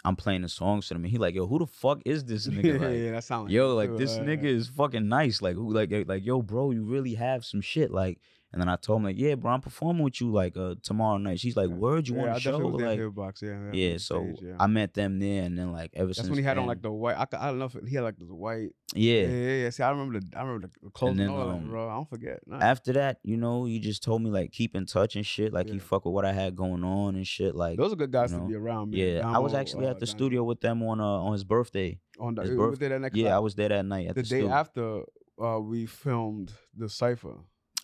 I'm 0.07 0.15
playing 0.15 0.41
the 0.43 0.49
songs 0.49 0.87
to 0.87 0.95
him 0.95 1.03
and 1.03 1.11
he 1.11 1.17
like 1.17 1.35
yo 1.35 1.45
who 1.47 1.59
the 1.59 1.67
fuck 1.67 1.99
is 2.05 2.23
this 2.25 2.47
nigga 2.55 2.79
yeah, 2.81 2.87
like 2.87 2.97
yeah, 2.97 3.11
that 3.11 3.23
sounds 3.23 3.45
like 3.45 3.51
yo 3.53 3.75
like 3.75 3.89
too. 3.89 3.97
this 3.97 4.17
Uh, 4.17 4.21
nigga 4.21 4.45
is 4.45 4.67
fucking 4.69 5.07
nice 5.07 5.41
like 5.41 5.55
who 5.55 5.71
like 5.73 5.91
like 6.07 6.25
yo 6.25 6.41
bro 6.41 6.71
you 6.71 6.83
really 6.85 7.15
have 7.15 7.43
some 7.45 7.61
shit 7.61 7.91
like 7.91 8.19
And 8.53 8.61
then 8.61 8.69
I 8.69 8.77
told 8.77 8.99
him 8.99 9.03
like, 9.03 9.17
yeah, 9.19 9.35
bro, 9.35 9.51
I'm 9.51 9.59
performing 9.61 10.03
with 10.03 10.21
you 10.21 10.31
like 10.31 10.55
uh 10.55 10.75
tomorrow 10.81 11.17
night. 11.17 11.37
She's 11.39 11.57
like, 11.57 11.67
word, 11.67 12.07
you 12.07 12.15
yeah, 12.15 12.21
want 12.21 12.35
to 12.35 12.39
show? 12.39 12.51
definitely 12.51 12.71
was 12.71 12.81
there 12.95 13.05
Like, 13.07 13.15
Hitbox, 13.35 13.41
yeah. 13.41 13.71
yeah. 13.91 13.97
So 13.97 14.23
stage, 14.23 14.39
yeah. 14.41 14.53
I 14.57 14.67
met 14.67 14.93
them 14.93 15.19
there, 15.19 15.43
and 15.43 15.57
then 15.57 15.73
like 15.73 15.91
ever 15.93 16.07
That's 16.07 16.19
since 16.19 16.29
when 16.29 16.37
he 16.39 16.45
had 16.45 16.57
on 16.57 16.65
like 16.65 16.81
the 16.81 16.89
white. 16.91 17.17
I, 17.17 17.27
I 17.37 17.47
don't 17.47 17.59
know 17.59 17.65
if 17.65 17.75
he 17.87 17.95
had 17.95 18.05
like 18.05 18.17
this 18.17 18.29
white. 18.29 18.69
yeah. 18.95 19.21
Yeah, 19.23 19.27
yeah, 19.27 19.63
yeah. 19.63 19.69
See, 19.69 19.83
I 19.83 19.89
remember 19.91 20.21
the 20.21 20.27
I 20.37 20.43
remember 20.43 20.69
the 20.81 20.89
clothes 20.91 21.11
and, 21.11 21.19
then, 21.19 21.29
um, 21.29 21.67
bro. 21.67 21.89
I 21.89 21.95
don't 21.95 22.09
forget. 22.09 22.39
Nah. 22.47 22.59
After 22.59 22.93
that, 22.93 23.19
you 23.23 23.35
know, 23.35 23.65
you 23.65 23.79
just 23.81 24.01
told 24.01 24.21
me 24.21 24.29
like 24.29 24.53
keep 24.53 24.75
in 24.75 24.85
touch 24.85 25.17
and 25.17 25.25
shit. 25.25 25.51
Like 25.51 25.67
Yeah. 25.67 25.73
you 25.73 25.79
fuck 25.81 26.05
with 26.05 26.13
what 26.13 26.23
I 26.25 26.31
had 26.31 26.55
going 26.55 26.85
on 26.85 27.15
and 27.15 27.27
shit. 27.27 27.53
Like 27.53 27.77
Those 27.77 27.91
are 27.91 27.97
good 27.97 28.11
guys 28.13 28.31
you 28.31 28.39
to 28.39 28.45
be 28.45 28.55
around, 28.55 28.91
man. 28.91 28.99
yeah, 28.99 29.27
I 29.29 29.39
was 29.39 29.53
actually 29.53 29.87
uh, 29.87 29.91
at 29.91 29.99
the 29.99 30.05
Don- 30.05 30.15
studio 30.15 30.43
with 30.45 30.61
them 30.61 30.81
on 30.83 31.01
uh, 31.01 31.03
on 31.05 31.33
his 31.33 31.43
birthday. 31.43 31.99
on 32.17 32.35
the, 32.35 32.43
his 32.43 32.51
we 32.51 32.55
birth- 32.57 32.79
there 32.79 32.89
that 32.89 33.01
next 33.01 33.17
Yeah. 33.17 33.35
I 33.35 33.39
was 33.39 33.55
there 33.55 33.69
that 33.69 33.85
night 33.85 34.07
at 34.07 34.15
the 34.15 34.21
the, 34.21 34.29
day 34.29 34.47
after 34.47 35.01
uh, 35.43 35.59
we 35.59 35.85
filmed 35.85 36.53
the 36.75 36.87
cipher. 36.87 37.35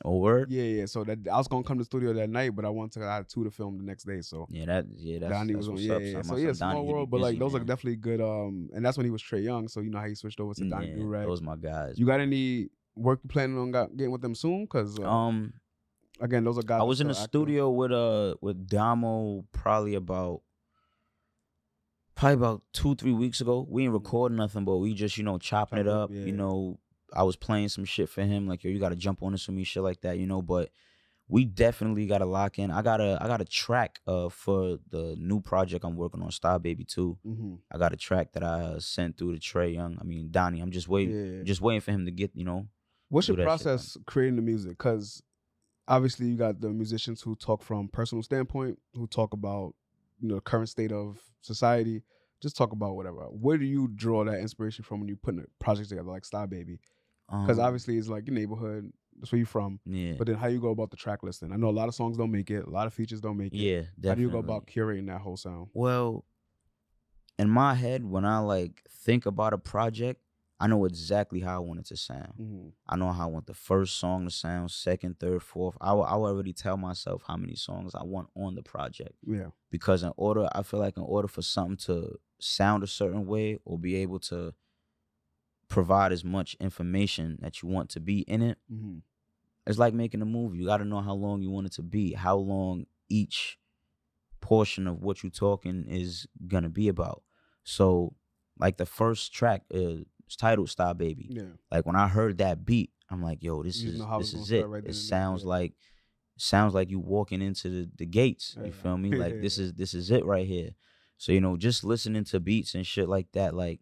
Oh 0.05 0.17
word. 0.17 0.51
Yeah, 0.51 0.63
yeah. 0.63 0.85
So 0.85 1.03
that 1.05 1.19
I 1.31 1.37
was 1.37 1.47
gonna 1.47 1.63
come 1.63 1.77
to 1.77 1.81
the 1.81 1.85
studio 1.85 2.11
that 2.13 2.29
night, 2.29 2.55
but 2.55 2.65
I 2.65 2.69
wanted 2.69 2.99
to 2.99 3.07
I 3.07 3.15
had 3.15 3.29
two 3.29 3.43
to 3.45 3.51
film 3.51 3.77
the 3.77 3.83
next 3.83 4.03
day. 4.03 4.19
So 4.21 4.47
Yeah, 4.49 4.65
that 4.65 4.85
yeah, 4.97 5.19
that's, 5.19 5.31
Donnie 5.31 5.53
that's 5.53 5.67
was 5.67 5.67
on. 5.69 5.73
what's 5.75 5.85
Yeah, 5.85 5.93
up. 5.95 6.01
yeah. 6.03 6.21
So 6.23 6.35
yeah, 6.35 6.53
small 6.53 6.69
Donnie, 6.73 6.81
he 6.81 6.87
be 6.87 6.93
world, 6.93 7.09
but 7.09 7.21
like 7.21 7.39
those 7.39 7.55
are 7.55 7.59
definitely 7.59 7.95
good. 7.95 8.19
Um, 8.19 8.69
and 8.73 8.85
that's 8.85 8.97
when 8.97 9.05
he 9.05 9.11
was 9.11 9.21
Trey 9.21 9.39
Young. 9.41 9.67
So 9.69 9.79
you 9.79 9.89
know 9.89 9.99
how 9.99 10.07
he 10.07 10.15
switched 10.15 10.39
over 10.41 10.53
to 10.55 10.69
Donnie 10.69 10.87
yeah, 10.89 10.95
Durag. 10.97 11.25
those 11.25 11.41
my 11.41 11.55
guys. 11.55 11.97
You 11.97 12.05
got 12.05 12.19
any 12.19 12.69
work 12.95 13.21
you 13.23 13.29
planning 13.29 13.57
on 13.57 13.71
got, 13.71 13.95
getting 13.95 14.11
with 14.11 14.21
them 14.21 14.35
soon? 14.35 14.67
Cause 14.67 14.99
uh, 14.99 15.09
um, 15.09 15.53
again, 16.19 16.43
those 16.43 16.57
are 16.57 16.63
guys. 16.63 16.81
I 16.81 16.83
was 16.83 16.99
in 16.99 17.07
the 17.07 17.13
active. 17.13 17.29
studio 17.29 17.69
with 17.69 17.91
uh 17.93 18.35
with 18.41 18.67
Damo 18.67 19.45
probably 19.53 19.95
about 19.95 20.41
probably 22.15 22.33
about 22.35 22.61
two 22.73 22.95
three 22.95 23.13
weeks 23.13 23.41
ago. 23.41 23.65
We 23.69 23.83
ain't 23.85 23.93
recording 23.93 24.37
nothing, 24.37 24.65
but 24.65 24.77
we 24.77 24.93
just 24.93 25.17
you 25.17 25.23
know 25.23 25.37
chopping 25.37 25.79
it 25.79 25.87
up, 25.87 26.03
up. 26.03 26.09
yeah. 26.11 26.25
You 26.25 26.33
know, 26.33 26.79
I 27.15 27.23
was 27.23 27.35
playing 27.35 27.69
some 27.69 27.85
shit 27.85 28.09
for 28.09 28.21
him, 28.23 28.47
like 28.47 28.63
yo, 28.63 28.71
you 28.71 28.79
got 28.79 28.89
to 28.89 28.95
jump 28.95 29.21
on 29.23 29.31
this 29.33 29.45
for 29.45 29.51
me, 29.51 29.63
shit 29.63 29.83
like 29.83 30.01
that. 30.01 30.17
You 30.17 30.27
know, 30.27 30.41
but 30.41 30.69
we 31.29 31.45
definitely 31.45 32.05
got 32.05 32.17
to 32.17 32.25
lock 32.25 32.59
in. 32.59 32.69
I 32.71 32.81
got 32.81 32.99
a 32.99 33.17
I 33.21 33.27
got 33.27 33.41
a 33.41 33.45
track 33.45 33.99
uh 34.07 34.29
for 34.29 34.77
the 34.89 35.15
new 35.17 35.39
project 35.39 35.85
I'm 35.85 35.95
working 35.95 36.21
on, 36.21 36.31
Star 36.31 36.59
Baby 36.59 36.83
Two. 36.83 37.17
Mhm. 37.25 37.59
I 37.71 37.77
got 37.77 37.93
a 37.93 37.97
track 37.97 38.33
that 38.33 38.43
I 38.43 38.61
uh, 38.61 38.79
sent 38.79 39.17
through 39.17 39.33
to 39.35 39.39
Trey 39.39 39.71
Young. 39.71 39.97
I 40.01 40.03
mean 40.03 40.29
Donnie. 40.31 40.59
I'm 40.61 40.71
just 40.71 40.87
waiting, 40.87 41.37
Yeah. 41.37 41.43
just 41.43 41.61
waiting 41.61 41.81
for 41.81 41.91
him 41.91 42.05
to 42.05 42.11
get 42.11 42.31
you 42.35 42.43
know. 42.43 42.67
What's 43.09 43.27
your 43.27 43.37
that 43.37 43.43
shit, 43.43 43.47
process 43.47 43.97
creating 44.05 44.35
the 44.35 44.41
music? 44.41 44.71
Because 44.71 45.21
obviously 45.87 46.27
you 46.27 46.35
got 46.37 46.59
the 46.59 46.69
musicians 46.69 47.21
who 47.21 47.35
talk 47.35 47.61
from 47.61 47.87
personal 47.87 48.23
standpoint, 48.23 48.79
who 48.93 49.07
talk 49.07 49.33
about 49.33 49.75
you 50.19 50.27
know 50.29 50.35
the 50.35 50.41
current 50.41 50.69
state 50.69 50.91
of 50.91 51.19
society. 51.41 52.01
Just 52.41 52.57
talk 52.57 52.73
about 52.73 52.95
whatever. 52.97 53.21
Where 53.29 53.57
do 53.57 53.65
you 53.65 53.87
draw 53.95 54.25
that 54.25 54.39
inspiration 54.39 54.83
from 54.83 54.99
when 54.99 55.07
you 55.07 55.15
putting 55.15 55.39
a 55.39 55.63
project 55.63 55.87
together 55.89 56.09
like 56.09 56.25
Star 56.25 56.45
Baby? 56.47 56.79
Because 57.29 57.59
um, 57.59 57.65
obviously 57.65 57.97
it's 57.97 58.07
like 58.07 58.27
your 58.27 58.35
neighborhood. 58.35 58.91
That's 59.19 59.31
where 59.31 59.37
you're 59.37 59.45
from. 59.45 59.79
yeah, 59.85 60.13
But 60.17 60.27
then 60.27 60.35
how 60.37 60.47
you 60.47 60.59
go 60.59 60.69
about 60.71 60.89
the 60.91 60.97
track 60.97 61.21
listing? 61.23 61.51
I 61.51 61.55
know 61.55 61.69
a 61.69 61.71
lot 61.71 61.87
of 61.87 61.95
songs 61.95 62.17
don't 62.17 62.31
make 62.31 62.49
it. 62.49 62.65
A 62.65 62.69
lot 62.69 62.87
of 62.87 62.93
features 62.93 63.21
don't 63.21 63.37
make 63.37 63.53
it. 63.53 63.57
yeah. 63.57 63.81
Definitely. 63.99 64.09
How 64.09 64.15
do 64.15 64.21
you 64.21 64.29
go 64.31 64.37
about 64.39 64.67
curating 64.67 65.07
that 65.07 65.21
whole 65.21 65.37
sound? 65.37 65.67
Well, 65.73 66.25
in 67.39 67.49
my 67.49 67.73
head, 67.75 68.03
when 68.03 68.25
I 68.25 68.39
like 68.39 68.81
think 68.89 69.25
about 69.25 69.53
a 69.53 69.57
project, 69.57 70.19
I 70.59 70.67
know 70.67 70.85
exactly 70.85 71.41
how 71.41 71.55
I 71.57 71.59
want 71.59 71.79
it 71.81 71.85
to 71.87 71.97
sound. 71.97 72.33
Mm-hmm. 72.39 72.67
I 72.87 72.95
know 72.95 73.11
how 73.11 73.23
I 73.27 73.31
want 73.31 73.47
the 73.47 73.53
first 73.53 73.97
song 73.97 74.25
to 74.25 74.31
sound, 74.31 74.71
second, 74.71 75.19
third, 75.19 75.43
fourth. 75.43 75.75
I 75.81 75.93
will, 75.93 76.03
I 76.05 76.15
will 76.15 76.25
already 76.27 76.53
tell 76.53 76.77
myself 76.77 77.23
how 77.27 77.35
many 77.37 77.55
songs 77.55 77.93
I 77.95 78.03
want 78.03 78.29
on 78.35 78.55
the 78.55 78.63
project 78.63 79.13
Yeah. 79.27 79.47
because 79.71 80.03
in 80.03 80.11
order, 80.15 80.47
I 80.53 80.63
feel 80.63 80.79
like 80.79 80.95
in 80.97 81.03
order 81.03 81.27
for 81.27 81.41
something 81.41 81.77
to 81.85 82.17
sound 82.39 82.83
a 82.83 82.87
certain 82.87 83.25
way 83.25 83.59
or 83.65 83.77
be 83.77 83.95
able 83.97 84.19
to 84.19 84.53
provide 85.73 86.11
as 86.11 86.23
much 86.23 86.55
information 86.59 87.37
that 87.41 87.61
you 87.61 87.67
want 87.69 87.89
to 87.91 87.99
be 87.99 88.19
in 88.21 88.41
it, 88.41 88.57
Mm-hmm. 88.71 88.97
it's 89.67 89.79
like 89.79 89.93
making 89.93 90.21
a 90.21 90.25
movie. 90.25 90.57
You 90.59 90.65
got 90.65 90.77
to 90.77 90.85
know 90.85 91.01
how 91.01 91.13
long 91.13 91.41
you 91.41 91.49
want 91.51 91.67
it 91.67 91.73
to 91.73 91.81
be, 91.81 92.13
how 92.13 92.37
long 92.37 92.85
each 93.09 93.57
portion 94.41 94.87
of 94.87 95.01
what 95.01 95.23
you're 95.23 95.31
talking 95.31 95.85
is 95.87 96.27
gonna 96.47 96.69
be 96.69 96.87
about. 96.89 97.23
So, 97.63 98.13
like 98.59 98.77
the 98.77 98.85
first 98.85 99.33
track 99.33 99.63
uh, 99.73 99.77
is 100.27 100.35
titled 100.37 100.69
"Star 100.69 100.93
Baby." 100.93 101.27
Yeah. 101.31 101.43
Like 101.71 101.85
when 101.85 101.95
I 101.95 102.07
heard 102.07 102.37
that 102.39 102.65
beat, 102.65 102.91
I'm 103.09 103.21
like, 103.23 103.41
"Yo, 103.43 103.63
this 103.63 103.81
You 103.81 103.91
is 103.91 103.99
this 104.19 104.33
is 104.33 104.51
it." 104.51 104.67
right 104.67 104.83
it 104.85 104.93
sounds 104.95 105.43
like 105.45 105.73
sounds 106.37 106.73
like 106.73 106.89
you 106.89 106.99
walking 106.99 107.41
into 107.41 107.69
the, 107.69 107.89
the 107.97 108.05
gates. 108.05 108.55
Yeah. 108.59 108.65
You 108.67 108.71
feel 108.73 108.97
me? 108.97 109.11
Like 109.23 109.41
this 109.41 109.57
is 109.57 109.73
this 109.73 109.93
is 109.93 110.11
it 110.11 110.25
right 110.25 110.47
here. 110.47 110.71
So 111.17 111.31
you 111.31 111.41
know, 111.41 111.55
just 111.57 111.83
listening 111.83 112.25
to 112.25 112.39
beats 112.39 112.75
and 112.75 112.85
shit 112.85 113.07
like 113.07 113.31
that. 113.33 113.53
Like 113.53 113.79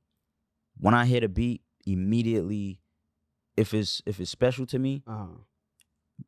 when 0.78 0.94
I 0.94 1.06
hear 1.06 1.24
a 1.26 1.30
beat, 1.30 1.62
immediately, 1.86 2.80
if 3.58 3.74
it's 3.74 4.02
if 4.06 4.20
it's 4.20 4.32
special 4.32 4.66
to 4.68 4.80
me, 4.80 5.04
Uh 5.08 5.12
huh. 5.18 5.26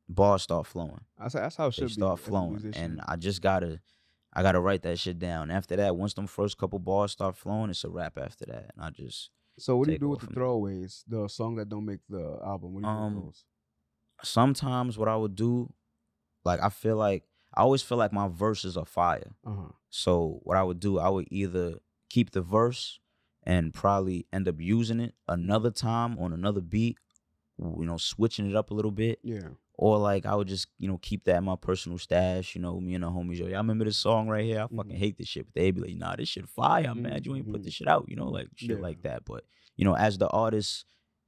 bars 0.10 0.42
start 0.44 0.66
flowing 0.68 1.02
That's, 1.20 1.34
that's 1.34 1.56
how 1.56 1.68
it 1.68 1.76
they 1.76 1.82
should 1.84 1.92
start 1.92 2.20
be. 2.20 2.26
flowing 2.26 2.74
and 2.76 3.00
i 3.08 3.16
just 3.16 3.42
gotta 3.42 3.80
i 4.34 4.42
gotta 4.42 4.60
write 4.60 4.82
that 4.84 4.98
shit 5.00 5.20
down 5.20 5.52
after 5.52 5.76
that 5.76 5.96
once 5.96 6.14
them 6.14 6.28
first 6.28 6.58
couple 6.58 6.80
bars 6.80 7.12
start 7.12 7.36
flowing 7.36 7.70
it's 7.70 7.84
a 7.84 7.90
wrap. 7.90 8.18
after 8.18 8.46
that 8.46 8.72
and 8.76 8.84
i 8.84 8.90
just 8.90 9.30
So 9.60 9.78
what 9.78 9.88
do 9.88 9.94
you 9.94 10.00
do 10.00 10.10
with 10.10 10.22
the 10.22 10.28
throwaways? 10.28 11.04
The 11.08 11.28
song 11.28 11.56
that 11.58 11.70
don't 11.70 11.86
make 11.86 12.00
the 12.10 12.40
album. 12.44 12.74
What 12.74 12.82
do 12.84 12.90
you 12.90 12.94
do 12.96 13.00
Um, 13.00 13.16
with 13.16 13.24
those? 13.26 13.46
sometimes 14.24 14.98
what 14.98 15.08
i 15.08 15.16
would 15.16 15.36
do 15.36 15.72
like 16.46 16.60
i 16.62 16.70
feel 16.70 16.96
like 16.98 17.24
i 17.54 17.62
always 17.62 17.82
feel 17.82 17.98
like 17.98 18.14
my 18.14 18.28
verses 18.28 18.78
are 18.78 18.86
fire 18.86 19.36
Uh 19.46 19.52
huh. 19.56 19.72
so 19.90 20.40
what 20.44 20.58
i 20.58 20.64
would 20.64 20.80
do 20.80 20.98
i 21.00 21.10
would 21.10 21.28
either 21.32 21.76
keep 22.10 22.32
the 22.32 22.42
verse 22.42 23.00
and 23.46 23.74
probably 23.74 24.26
end 24.34 24.48
up 24.48 24.56
using 24.60 25.00
it 25.00 25.14
another 25.28 25.72
time 25.72 26.18
on 26.20 26.34
another 26.34 26.62
beat 26.62 26.98
you 27.60 27.86
know 27.86 27.98
switching 27.98 28.50
it 28.50 28.56
up 28.56 28.72
a 28.72 28.74
little 28.74 28.92
bit 28.92 29.20
Yeah. 29.24 29.50
Or 29.76 29.98
like 29.98 30.26
I 30.28 30.36
would 30.36 30.48
just, 30.48 30.68
you 30.78 30.88
know, 30.88 31.00
keep 31.02 31.24
that 31.26 31.38
in 31.38 31.44
my 31.46 31.56
personal 31.56 31.98
stash. 31.98 32.54
You 32.54 32.62
know, 32.62 32.80
me 32.80 32.94
and 32.94 33.04
the 33.04 33.08
homies, 33.10 33.40
yo, 33.40 33.48
y'all 33.48 33.58
remember 33.58 33.86
this 33.86 33.98
song 33.98 34.28
right 34.28 34.46
here? 34.46 34.60
I 34.62 34.68
fucking 34.76 34.92
Mhm. 34.96 34.98
hate 35.00 35.18
this 35.18 35.28
shit. 35.28 35.46
But 35.48 35.56
they'd 35.56 35.72
be 35.72 35.82
like, 35.82 35.96
nah, 35.96 36.16
this 36.16 36.30
shit 36.30 36.48
fire. 36.48 36.86
I'm 36.88 37.02
mad 37.02 37.26
you 37.26 37.36
ain't 37.36 37.52
put 37.52 37.62
Mhm. 37.62 37.66
this 37.66 37.74
shit 37.74 37.88
out, 37.88 38.06
you 38.08 38.16
know, 38.16 38.30
like 38.30 38.50
shit 38.56 38.70
Yeah. 38.78 38.84
like 38.84 39.02
that. 39.02 39.26
But, 39.26 39.46
you 39.76 39.84
know, 39.84 39.96
as 39.96 40.20
the 40.20 40.28
artist, 40.30 40.86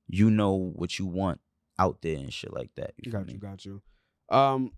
you 0.07 0.29
know 0.29 0.53
what 0.53 0.99
you 0.99 1.07
want 1.07 1.41
out 1.79 2.03
there 2.03 2.17
and 2.17 2.31
shit 2.31 2.53
like 2.53 2.69
that. 2.75 2.93
You 3.03 3.11
Got 3.11 3.25
me? 3.25 3.33
you, 3.33 3.39
got 3.39 3.65
you. 3.65 3.81
Um, 4.29 4.73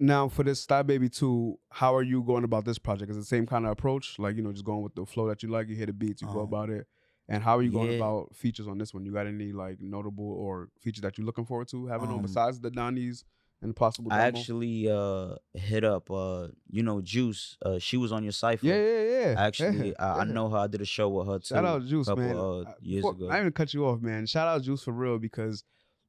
now 0.00 0.28
for 0.28 0.42
this 0.42 0.60
Star 0.60 0.82
Baby 0.82 1.08
two, 1.08 1.58
how 1.70 1.94
are 1.94 2.02
you 2.02 2.22
going 2.22 2.44
about 2.44 2.64
this 2.64 2.78
project? 2.78 3.10
Is 3.10 3.16
it 3.16 3.20
the 3.20 3.26
same 3.26 3.46
kind 3.46 3.64
of 3.66 3.72
approach, 3.72 4.18
like 4.18 4.36
you 4.36 4.42
know, 4.42 4.52
just 4.52 4.64
going 4.64 4.82
with 4.82 4.94
the 4.94 5.06
flow 5.06 5.28
that 5.28 5.42
you 5.42 5.48
like? 5.50 5.68
You 5.68 5.76
hear 5.76 5.86
the 5.86 5.92
beats, 5.92 6.22
you 6.22 6.28
go 6.28 6.40
Um, 6.40 6.44
about 6.48 6.70
it. 6.70 6.86
And 7.28 7.44
how 7.44 7.58
are 7.58 7.62
you 7.62 7.70
going 7.70 7.90
yeah. 7.92 7.96
about 7.98 8.34
features 8.34 8.66
on 8.66 8.78
this 8.78 8.92
one? 8.92 9.04
You 9.04 9.12
got 9.12 9.26
any 9.28 9.52
like 9.52 9.80
notable 9.80 10.32
or 10.32 10.68
features 10.80 11.02
that 11.02 11.16
you're 11.16 11.24
looking 11.26 11.44
forward 11.44 11.68
to 11.68 11.86
having 11.86 12.08
on 12.08 12.16
Um, 12.16 12.22
besides 12.22 12.58
the 12.58 12.70
Donnies 12.72 13.22
and 13.62 13.76
possible? 13.76 14.12
I 14.12 14.22
actually 14.22 14.90
uh 14.90 15.36
hit 15.54 15.84
up 15.84 16.10
uh 16.10 16.48
you 16.68 16.82
know 16.82 17.00
Juice. 17.00 17.56
Uh 17.64 17.78
she 17.78 17.96
was 17.96 18.10
on 18.10 18.24
your 18.24 18.32
cipher. 18.32 18.66
yeah, 18.66 18.74
yeah, 18.74 19.02
yeah. 19.20 19.34
I 19.38 19.46
actually 19.46 19.88
yeah, 19.90 19.94
I, 20.00 20.20
I 20.20 20.24
know 20.24 20.48
her. 20.48 20.56
I 20.56 20.66
did 20.66 20.80
a 20.80 20.84
show 20.86 21.08
with 21.08 21.28
her 21.28 21.38
too. 21.38 21.54
Shout 21.54 21.64
out 21.64 21.84
Juice, 21.86 22.08
couple, 22.08 22.24
man. 22.24 22.36
uh, 22.36 22.72
years 22.80 23.04
ago. 23.04 23.28
I 23.28 23.34
didn't 23.34 23.40
even 23.42 23.52
cut 23.52 23.74
you 23.74 23.86
off, 23.86 24.00
man. 24.00 24.26
Shout 24.26 24.48
out 24.48 24.62
Juice 24.62 24.82
for 24.82 24.92
real 24.92 25.18
because 25.18 25.62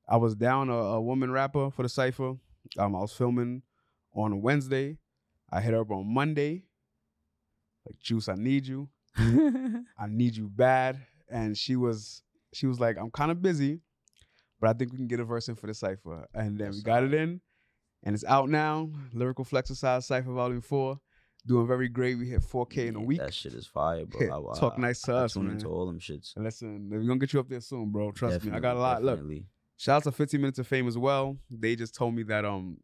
I 0.10 0.18
was 0.18 0.34
down 0.34 0.70
a, 0.70 0.74
a 0.74 1.02
woman 1.02 1.30
rapper 1.30 1.70
for 1.70 1.84
the 1.84 1.90
cipher. 1.90 2.34
Um, 2.80 2.96
I 2.96 3.00
was 3.00 3.12
filming 3.14 3.62
on 4.14 4.42
Wednesday. 4.42 4.98
I 5.52 5.62
hit 5.62 5.74
her 5.74 5.82
up 5.82 5.92
on 5.92 6.14
Monday. 6.14 6.64
Like 7.86 8.00
Juice, 8.00 8.30
I 8.30 8.36
need 8.36 8.68
you. 8.68 8.90
I 9.18 10.08
need 10.08 10.36
you 10.36 10.48
bad. 10.50 11.00
And 11.30 11.58
she 11.58 11.76
was 11.76 12.22
she 12.54 12.68
was 12.68 12.80
like, 12.80 12.98
I'm 12.98 13.12
kind 13.12 13.32
of 13.32 13.42
busy, 13.42 13.80
but 14.60 14.70
I 14.70 14.74
think 14.74 14.92
we 14.92 14.98
can 14.98 15.08
get 15.08 15.20
a 15.20 15.24
verse 15.26 15.48
in 15.48 15.56
for 15.56 15.68
the 15.68 15.74
cipher. 15.74 16.28
And 16.34 16.58
then 16.60 16.72
we 16.72 16.82
got 16.82 17.04
it 17.04 17.14
in, 17.14 17.42
and 18.04 18.14
it's 18.14 18.26
out 18.26 18.50
now. 18.50 18.90
Lyrical 19.14 19.46
Flexercise 19.46 20.04
Cipher 20.04 20.32
Volume 20.34 20.62
Four, 20.62 21.00
doing 21.48 21.66
very 21.68 21.88
great. 21.90 22.18
We 22.18 22.28
hit 22.30 22.42
4K 22.42 22.88
in 22.88 22.96
a 22.98 23.02
week. 23.02 23.20
That 23.20 23.34
shit 23.34 23.54
is 23.54 23.66
fire, 23.66 24.06
bro. 24.06 24.52
I, 24.56 24.60
Talk 24.60 24.74
I- 24.78 24.82
nice 24.82 25.02
to 25.04 25.14
I 25.14 25.16
us, 25.24 25.34
tune 25.34 25.46
man. 25.48 25.54
into 25.56 25.68
all 25.70 25.86
them 25.88 26.00
shits. 26.00 26.36
And 26.36 26.44
listen, 26.46 26.90
we're 26.92 27.00
gonna 27.00 27.18
get 27.20 27.32
you 27.34 27.40
up 27.40 27.48
there 27.50 27.62
soon, 27.62 27.90
bro. 27.92 28.12
Trust 28.12 28.44
me. 28.44 28.52
I 28.52 28.60
got 28.60 28.76
a 28.76 28.80
Definitely, 28.80 28.82
lot. 28.82 29.04
Look, 29.04 29.44
shout 29.78 29.98
out 29.98 30.04
to 30.04 30.12
15 30.12 30.40
Minutes 30.42 30.60
of 30.60 30.68
Fame 30.68 30.88
as 30.88 30.98
well. 30.98 31.38
They 31.50 31.76
just 31.78 31.96
told 31.96 32.14
me 32.14 32.24
that 32.24 32.44
um 32.46 32.78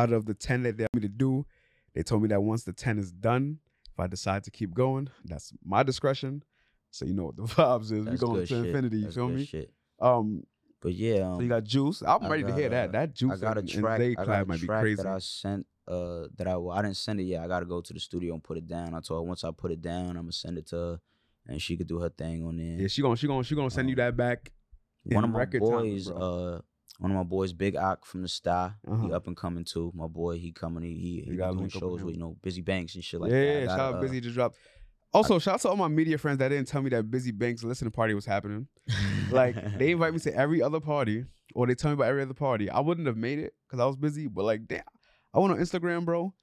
out 0.00 0.12
of 0.12 0.26
the 0.26 0.34
10 0.34 0.62
that 0.64 0.76
they 0.76 0.82
want 0.84 0.94
me 0.94 1.00
to 1.02 1.08
do, 1.08 1.46
they 1.94 2.02
told 2.02 2.22
me 2.22 2.28
that 2.28 2.42
once 2.42 2.64
the 2.64 2.72
10 2.72 2.98
is 2.98 3.10
done, 3.12 3.58
if 3.92 3.98
I 3.98 4.06
decide 4.06 4.44
to 4.44 4.50
keep 4.50 4.74
going, 4.74 5.08
that's 5.24 5.52
my 5.64 5.82
discretion. 5.82 6.42
So 6.90 7.04
you 7.06 7.14
know 7.14 7.26
what 7.26 7.36
the 7.36 7.42
vibes 7.56 7.84
is. 7.84 7.90
We 7.92 8.00
That's 8.02 8.20
going 8.20 8.40
to 8.40 8.46
shit. 8.46 8.66
infinity, 8.66 8.96
you 8.98 9.02
That's 9.04 9.14
feel 9.16 9.28
me? 9.28 9.44
Shit. 9.44 9.72
Um 10.00 10.42
But 10.82 10.92
yeah, 10.94 11.20
um, 11.28 11.36
so 11.36 11.42
you 11.42 11.48
got 11.48 11.64
Juice. 11.64 12.02
I'm 12.06 12.24
I 12.24 12.28
ready 12.28 12.42
to 12.44 12.54
hear 12.54 12.68
that. 12.68 12.92
That 12.92 13.14
Juice 13.14 13.32
I 13.32 13.36
got 13.36 13.56
a 13.56 13.60
and, 13.60 13.68
track. 13.68 14.00
I 14.00 14.24
got 14.24 14.42
a 14.42 14.44
might 14.44 14.60
be 14.60 14.66
crazy. 14.66 15.02
that 15.02 15.06
I 15.06 15.18
sent. 15.18 15.66
Uh, 15.88 16.26
that 16.36 16.46
I 16.48 16.56
well, 16.56 16.76
I 16.76 16.82
didn't 16.82 16.96
send 16.96 17.20
it 17.20 17.24
yet. 17.24 17.42
I 17.44 17.46
got 17.46 17.60
to 17.60 17.66
go 17.66 17.80
to 17.80 17.92
the 17.92 18.00
studio 18.00 18.34
and 18.34 18.42
put 18.42 18.56
it 18.58 18.66
down. 18.66 18.92
I 18.92 19.00
told 19.00 19.18
her 19.24 19.28
once 19.28 19.44
I 19.44 19.50
put 19.52 19.70
it 19.70 19.80
down, 19.80 20.10
I'm 20.18 20.24
gonna 20.26 20.32
send 20.32 20.58
it 20.58 20.66
to 20.72 20.76
her, 20.76 21.00
and 21.46 21.62
she 21.62 21.76
could 21.76 21.86
do 21.86 22.00
her 22.00 22.08
thing 22.10 22.44
on 22.44 22.56
there. 22.56 22.76
yeah, 22.82 22.88
she 22.88 23.02
gonna 23.02 23.16
she 23.16 23.26
gonna 23.28 23.44
she 23.44 23.54
gonna 23.54 23.70
send 23.70 23.88
you 23.88 23.94
Um, 23.94 23.98
that 23.98 24.16
back. 24.16 24.52
one 25.04 25.22
of 25.22 25.30
my 25.30 25.38
record 25.38 25.60
time, 25.62 25.70
boys, 25.70 26.10
uh, 26.10 26.60
one 26.98 27.10
of 27.10 27.16
my 27.16 27.24
boys, 27.24 27.52
Big 27.52 27.76
Ock 27.76 28.04
from 28.04 28.22
the 28.22 28.28
Star. 28.28 28.76
He 28.84 28.92
Uh-huh. 28.92 29.08
up 29.08 29.26
and 29.26 29.36
coming 29.36 29.64
too. 29.64 29.92
My 29.94 30.06
boy, 30.06 30.38
he 30.38 30.52
coming. 30.52 30.82
He 30.82 30.94
he, 30.94 31.20
he 31.22 31.36
doing 31.36 31.38
link 31.38 31.50
up 31.50 31.60
with 31.60 31.72
shows 31.72 32.02
with 32.02 32.14
you 32.14 32.20
know 32.20 32.36
Bizzy 32.44 32.64
Banks 32.64 32.94
and 32.94 33.04
shit 33.04 33.20
like 33.20 33.30
yeah, 33.30 33.36
that. 33.36 33.48
I 33.48 33.52
yeah, 33.52 33.66
shout 33.66 33.80
out 33.80 33.94
uh, 33.94 34.02
Bizzy 34.02 34.22
just 34.22 34.34
dropped. 34.34 34.56
Also, 35.12 35.38
shout 35.38 35.54
out 35.54 35.60
to 35.60 35.68
all 35.68 35.76
my 35.76 35.88
media 35.88 36.18
friends 36.18 36.38
that 36.38 36.48
didn't 36.48 36.68
tell 36.68 36.82
me 36.82 36.90
that 36.90 37.10
Bizzy 37.10 37.36
Banks 37.36 37.62
listening 37.64 37.90
party 37.90 38.14
was 38.14 38.26
happening. 38.26 38.66
Like 39.30 39.56
they 39.78 39.92
invite 39.92 40.12
me 40.12 40.20
to 40.20 40.34
every 40.34 40.62
other 40.62 40.80
party 40.80 41.24
or 41.56 41.66
they 41.66 41.74
tell 41.74 41.90
me 41.90 41.94
about 41.94 42.08
every 42.08 42.22
other 42.22 42.34
party, 42.34 42.68
I 42.68 42.80
wouldn't 42.80 43.06
have 43.06 43.16
made 43.16 43.38
it 43.38 43.54
because 43.66 43.80
I 43.80 43.86
was 43.86 43.96
busy. 43.96 44.26
But 44.26 44.44
like, 44.44 44.66
damn, 44.66 44.82
I 45.32 45.38
went 45.38 45.52
on 45.52 45.58
Instagram, 45.58 46.04
bro, 46.04 46.34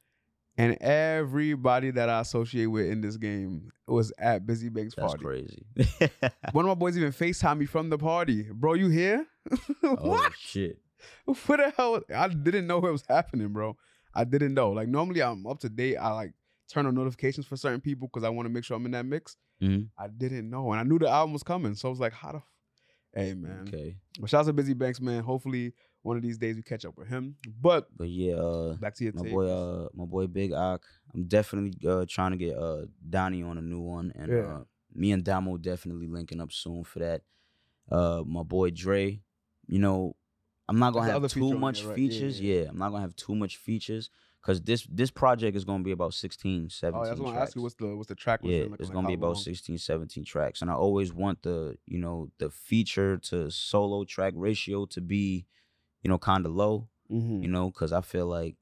and 0.58 0.76
everybody 0.82 1.92
that 1.92 2.10
I 2.10 2.20
associate 2.22 2.66
with 2.66 2.88
in 2.88 3.02
this 3.02 3.18
game 3.18 3.70
was 3.88 4.12
at 4.18 4.46
Bizzy 4.46 4.74
Banks 4.74 4.96
party. 4.96 5.24
That's 5.24 5.24
party. 5.24 6.10
crazy. 6.10 6.34
One 6.52 6.66
of 6.66 6.70
my 6.70 6.76
boys 6.76 6.98
even 6.98 7.12
FaceTime 7.12 7.60
me 7.60 7.66
from 7.66 7.89
the 7.89 7.98
party. 7.98 8.48
Bro, 8.52 8.74
you 8.74 8.89
here? 8.89 9.26
oh 9.84 9.95
what? 9.95 10.34
shit. 10.38 10.79
What 11.25 11.38
the 11.58 11.73
hell? 11.75 12.01
I 12.15 12.27
didn't 12.29 12.67
know 12.67 12.79
what 12.79 12.91
was 12.91 13.03
happening, 13.08 13.49
bro. 13.49 13.75
I 14.15 14.23
didn't 14.23 14.53
know. 14.53 14.71
Like 14.71 14.88
normally 14.88 15.21
I'm 15.21 15.45
up 15.47 15.60
to 15.62 15.69
date. 15.69 15.97
I 15.97 16.12
like 16.13 16.34
turn 16.71 16.86
on 16.86 16.95
notifications 16.95 17.45
for 17.45 17.58
certain 17.58 17.82
people 17.82 18.08
because 18.08 18.23
I 18.23 18.29
want 18.29 18.45
to 18.47 18.49
make 18.53 18.63
sure 18.63 18.77
I'm 18.77 18.86
in 18.86 18.91
that 18.91 19.06
mix. 19.06 19.36
Mhm. 19.62 19.89
I 19.97 20.08
didn't 20.08 20.49
know, 20.49 20.71
and 20.71 20.79
I 20.79 20.84
knew 20.84 20.97
the 20.99 21.10
album 21.10 21.34
was 21.34 21.43
coming, 21.43 21.75
so 21.75 21.88
I 21.88 21.91
was 21.91 21.99
like, 21.99 22.13
"How 22.13 22.32
the?" 22.32 22.38
F-? 22.38 22.43
Hey 23.15 23.34
man, 23.34 23.65
Okay. 23.67 23.97
but 24.19 24.29
shout 24.29 24.47
out 24.47 24.56
to 24.56 24.62
Bizzy 24.63 24.77
Banks, 24.77 24.99
man. 24.99 25.23
Hopefully 25.23 25.73
one 26.01 26.17
of 26.17 26.23
these 26.23 26.38
days 26.38 26.56
we 26.56 26.63
catch 26.63 26.84
up 26.86 26.97
with 26.97 27.08
him. 27.08 27.36
But 27.62 27.88
But 27.95 28.10
yeah, 28.10 28.36
uh 28.36 28.73
back 28.75 28.95
to 28.95 29.03
your 29.03 29.13
my 29.13 29.21
tape. 29.23 29.32
boy 29.32 29.47
uh 29.47 29.88
my 29.93 30.06
boy 30.06 30.27
Big 30.27 30.51
Ock. 30.53 30.84
I'm 31.13 31.25
definitely 31.25 31.73
uh 31.88 32.06
trying 32.10 32.32
to 32.32 32.38
get 32.38 32.58
uh 32.58 32.86
Donnie 33.08 33.43
on 33.43 33.58
a 33.58 33.62
new 33.62 33.79
one 33.82 34.12
and 34.15 34.32
Yeah. 34.32 34.38
uh 34.58 34.63
me 34.95 35.12
and 35.12 35.23
Damo 35.23 35.58
definitely 35.58 36.08
linking 36.08 36.41
up 36.41 36.51
soon 36.51 36.84
for 36.84 36.99
that. 36.99 37.21
Uh 37.91 38.23
my 38.25 38.43
boy 38.43 38.71
Dre, 38.71 39.21
you 39.67 39.80
know, 39.80 40.15
I'm 40.67 40.80
not 40.80 40.93
gonna 40.93 41.06
That's 41.06 41.13
have 41.13 41.23
other 41.23 41.30
feature 41.30 41.49
too 41.49 41.60
much 41.60 41.82
there, 41.82 41.89
right? 41.91 41.99
Yeah, 41.99 42.08
features. 42.08 42.39
yeah. 42.39 42.54
Yeah, 42.62 42.69
I'm 42.69 42.78
not 42.78 42.89
gonna 42.91 43.02
have 43.02 43.15
too 43.15 43.36
much 43.36 43.58
features 43.58 44.10
cause 44.41 44.62
this 44.62 44.86
this 44.91 45.10
project 45.12 45.56
is 45.56 45.63
gonna 45.65 45.84
be 45.84 45.91
about 45.91 46.13
16, 46.13 46.69
17 46.69 47.02
oh, 47.02 47.08
that's 47.08 47.19
what 47.19 47.38
I 47.38 47.45
you. 47.56 47.62
What's 47.62 47.76
the 47.76 47.95
what's 47.95 48.10
the 48.10 48.15
track? 48.15 48.41
yeah, 48.43 48.63
it's 48.80 48.82
like? 48.82 48.93
gonna 48.93 49.08
be 49.08 49.13
about 49.13 49.34
long? 49.36 49.43
16, 49.43 49.78
17 49.78 50.26
tracks. 50.26 50.62
And 50.62 50.69
I 50.71 50.73
always 50.76 51.13
want 51.13 51.43
the, 51.43 51.78
you 51.86 51.97
know, 51.97 52.30
the 52.39 52.49
feature 52.49 53.17
to 53.17 53.49
solo 53.52 54.04
track 54.04 54.34
ratio 54.36 54.86
to 54.88 55.02
be, 55.02 55.45
you 56.02 56.10
know, 56.10 56.17
kind 56.17 56.45
of 56.45 56.54
low 56.54 56.89
Mhm. 57.12 57.43
you 57.43 57.49
know, 57.49 57.67
because 57.69 57.91
I 57.91 58.02
feel 58.02 58.28
like 58.28 58.56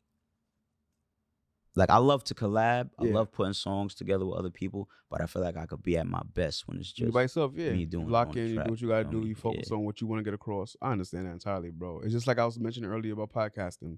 like 1.76 1.90
I 1.90 1.98
love 1.98 2.24
to 2.26 2.36
collab. 2.36 2.90
I 3.00 3.04
love 3.06 3.32
putting 3.32 3.54
songs 3.54 3.96
together 3.96 4.26
with 4.26 4.38
other 4.38 4.50
people, 4.50 4.90
but 5.10 5.22
I 5.22 5.26
feel 5.26 5.42
like 5.42 5.56
I 5.58 5.66
could 5.66 5.82
be 5.82 5.98
at 5.98 6.06
my 6.06 6.22
best 6.34 6.68
when 6.68 6.78
it's 6.80 6.98
You 6.98 7.06
just 7.06 7.14
by 7.14 7.22
yourself, 7.24 7.54
yeah. 7.56 7.72
me 7.72 7.80
You 7.82 7.86
doing 7.86 8.08
it 8.08 8.12
lock 8.12 8.36
in, 8.36 8.48
you 8.50 8.54
track, 8.56 8.66
do 8.66 8.72
what 8.72 8.82
you 8.82 8.88
gotta 8.90 9.04
feel 9.04 9.12
do. 9.12 9.22
me? 9.22 9.28
You 9.30 9.36
focus 9.36 9.68
Yeah. 9.72 9.78
on 9.78 9.86
what 9.86 10.02
you 10.02 10.08
want 10.08 10.20
to 10.20 10.24
get 10.24 10.34
across. 10.34 10.76
I 10.82 10.92
understand 10.92 11.28
that 11.28 11.32
entirely, 11.32 11.72
bro. 11.72 12.00
It's 12.02 12.12
just 12.14 12.28
like 12.28 12.40
I 12.40 12.46
was 12.46 12.60
mentioning 12.60 12.90
earlier 12.92 13.14
about 13.14 13.32
podcasting. 13.32 13.98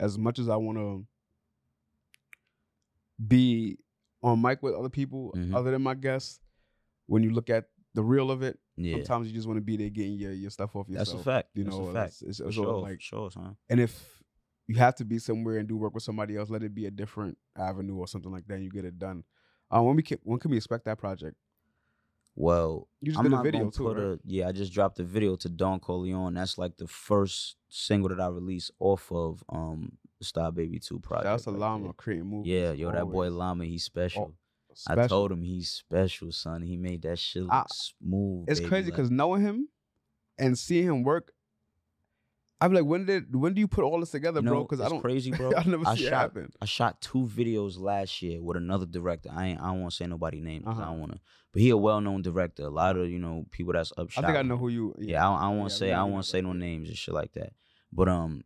As 0.00 0.16
much 0.18 0.38
as 0.38 0.48
I 0.48 0.56
want 0.56 0.78
to 0.78 1.06
be 3.26 3.78
on 4.22 4.40
mic 4.40 4.62
with 4.62 4.74
other 4.74 4.88
people, 4.88 5.32
Mhm. 5.36 5.54
other 5.54 5.70
than 5.70 5.82
my 5.82 5.94
guests, 5.94 6.40
when 7.06 7.22
you 7.22 7.30
look 7.30 7.50
at 7.50 7.68
the 7.94 8.02
real 8.02 8.30
of 8.30 8.42
it, 8.42 8.58
yeah. 8.76 8.94
sometimes 8.96 9.28
you 9.28 9.34
just 9.34 9.46
want 9.46 9.56
to 9.56 9.62
be 9.62 9.76
there 9.76 9.88
getting 9.90 10.12
your, 10.14 10.32
your 10.32 10.50
stuff 10.50 10.76
off 10.76 10.88
yourself. 10.88 11.08
That's 11.08 11.20
a 11.20 11.24
fact. 11.24 11.48
You 11.54 11.64
That's 11.64 11.76
know, 11.76 11.86
a 11.88 11.92
fact. 11.92 12.12
it's, 12.12 12.22
it's, 12.22 12.40
it's 12.40 12.54
sure, 12.54 12.80
like, 12.80 13.00
sure, 13.00 13.30
son. 13.30 13.56
and 13.68 13.80
if 13.80 14.17
you 14.68 14.76
have 14.76 14.94
to 14.96 15.04
be 15.04 15.18
somewhere 15.18 15.56
and 15.58 15.66
do 15.68 15.76
work 15.76 15.94
with 15.94 16.02
somebody 16.04 16.36
else, 16.36 16.50
let 16.50 16.62
it 16.62 16.74
be 16.74 16.86
a 16.86 16.90
different 16.90 17.36
avenue 17.58 17.96
or 17.96 18.06
something 18.06 18.30
like 18.30 18.46
that. 18.46 18.54
And 18.54 18.64
you 18.64 18.70
get 18.70 18.84
it 18.84 18.98
done. 18.98 19.24
Um, 19.70 19.84
when 19.86 19.96
we 19.96 20.02
can, 20.02 20.18
when 20.22 20.38
can 20.38 20.50
we 20.50 20.56
expect 20.58 20.84
that 20.84 20.98
project? 20.98 21.36
Well, 22.34 22.86
You 23.00 23.10
just 23.12 23.18
I'm 23.18 23.24
did 23.30 23.32
a 23.38 23.42
video 23.42 23.70
too, 23.70 23.82
put 23.82 23.96
right? 23.96 24.04
a 24.14 24.18
yeah. 24.24 24.46
I 24.48 24.52
just 24.52 24.72
dropped 24.72 25.00
a 25.00 25.04
video 25.04 25.34
to 25.36 25.48
Don 25.48 25.80
Corleone. 25.80 26.34
That's 26.34 26.56
like 26.56 26.76
the 26.76 26.86
first 26.86 27.56
single 27.68 28.08
that 28.10 28.20
I 28.20 28.28
released 28.28 28.70
off 28.78 29.10
of 29.10 29.42
um 29.48 29.92
the 30.20 30.24
Star 30.24 30.52
Baby 30.52 30.78
Two 30.78 31.00
project. 31.00 31.24
That's 31.24 31.46
right 31.48 31.56
Llama 31.56 31.84
there. 31.84 31.92
creating 31.94 32.26
movies. 32.26 32.52
Yeah, 32.52 32.72
yo, 32.72 32.92
that 32.92 33.06
boy 33.06 33.24
always. 33.26 33.32
Llama, 33.32 33.64
he's 33.64 33.82
special. 33.84 34.34
I 34.86 34.92
Special. 34.92 35.08
told 35.08 35.32
him 35.32 35.42
he's 35.42 35.68
special, 35.68 36.30
son. 36.30 36.62
He 36.62 36.76
made 36.76 37.02
that 37.02 37.18
shit 37.18 37.42
look 37.42 37.52
I- 37.52 37.64
smooth. 37.72 38.44
It's 38.48 38.60
baby, 38.60 38.68
crazy 38.68 38.84
like- 38.90 38.96
because 38.96 39.10
knowing 39.10 39.42
him 39.42 39.68
and 40.38 40.56
seeing 40.56 40.84
him 40.86 41.02
work, 41.02 41.32
I'm 42.60 42.72
like, 42.74 42.84
when 42.84 43.04
did 43.06 43.34
when 43.36 43.54
do 43.54 43.60
you 43.60 43.68
put 43.68 43.84
all 43.84 44.00
this 44.00 44.10
together, 44.10 44.40
You 44.40 44.48
bro? 44.48 44.62
Because 44.64 44.80
I 44.80 44.88
don't 44.88 45.00
crazy, 45.00 45.30
bro. 45.30 45.52
I 45.56 45.62
never 45.64 45.86
I 45.86 45.94
see 45.94 46.06
it 46.06 46.10
shot, 46.10 46.20
happen. 46.20 46.52
I 46.60 46.64
shot 46.64 47.00
two 47.00 47.24
videos 47.24 47.78
last 47.78 48.20
year 48.20 48.42
with 48.42 48.56
another 48.56 48.84
director. 48.86 49.30
I 49.32 49.46
ain't, 49.48 49.60
I 49.60 49.66
don't 49.68 49.80
want 49.82 49.92
to 49.92 49.96
say 49.96 50.06
nobody 50.06 50.40
name 50.40 50.62
'cause 50.64 50.76
I 50.76 50.82
Uh-huh. 50.82 50.90
don't 50.90 51.00
want 51.00 51.12
to. 51.12 51.20
But 51.52 51.62
he 51.62 51.70
a 51.70 51.76
well 51.76 52.00
known 52.00 52.22
director. 52.22 52.64
A 52.64 52.68
lot 52.70 52.96
of 52.96 53.08
you 53.08 53.18
know 53.20 53.46
people 53.52 53.72
that's 53.74 53.92
up. 53.96 54.08
I 54.16 54.22
think 54.22 54.36
I 54.36 54.42
know 54.42 54.56
who 54.56 54.68
you. 54.68 54.94
Yeah, 54.98 55.24
I, 55.28 55.30
don't- 55.30 55.42
I 55.42 55.56
yeah, 55.62 55.68
to 55.68 55.70
say 55.70 55.92
I 55.92 55.96
know 55.98 56.02
don't 56.04 56.12
want 56.14 56.24
to 56.24 56.30
say 56.30 56.40
no 56.40 56.52
names 56.52 56.88
and 56.88 56.98
shit 56.98 57.14
like 57.14 57.32
that. 57.34 57.52
But 57.92 58.08
um, 58.08 58.42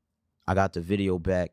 I 0.46 0.54
got 0.54 0.72
the 0.74 0.80
video 0.82 1.18
back, 1.18 1.52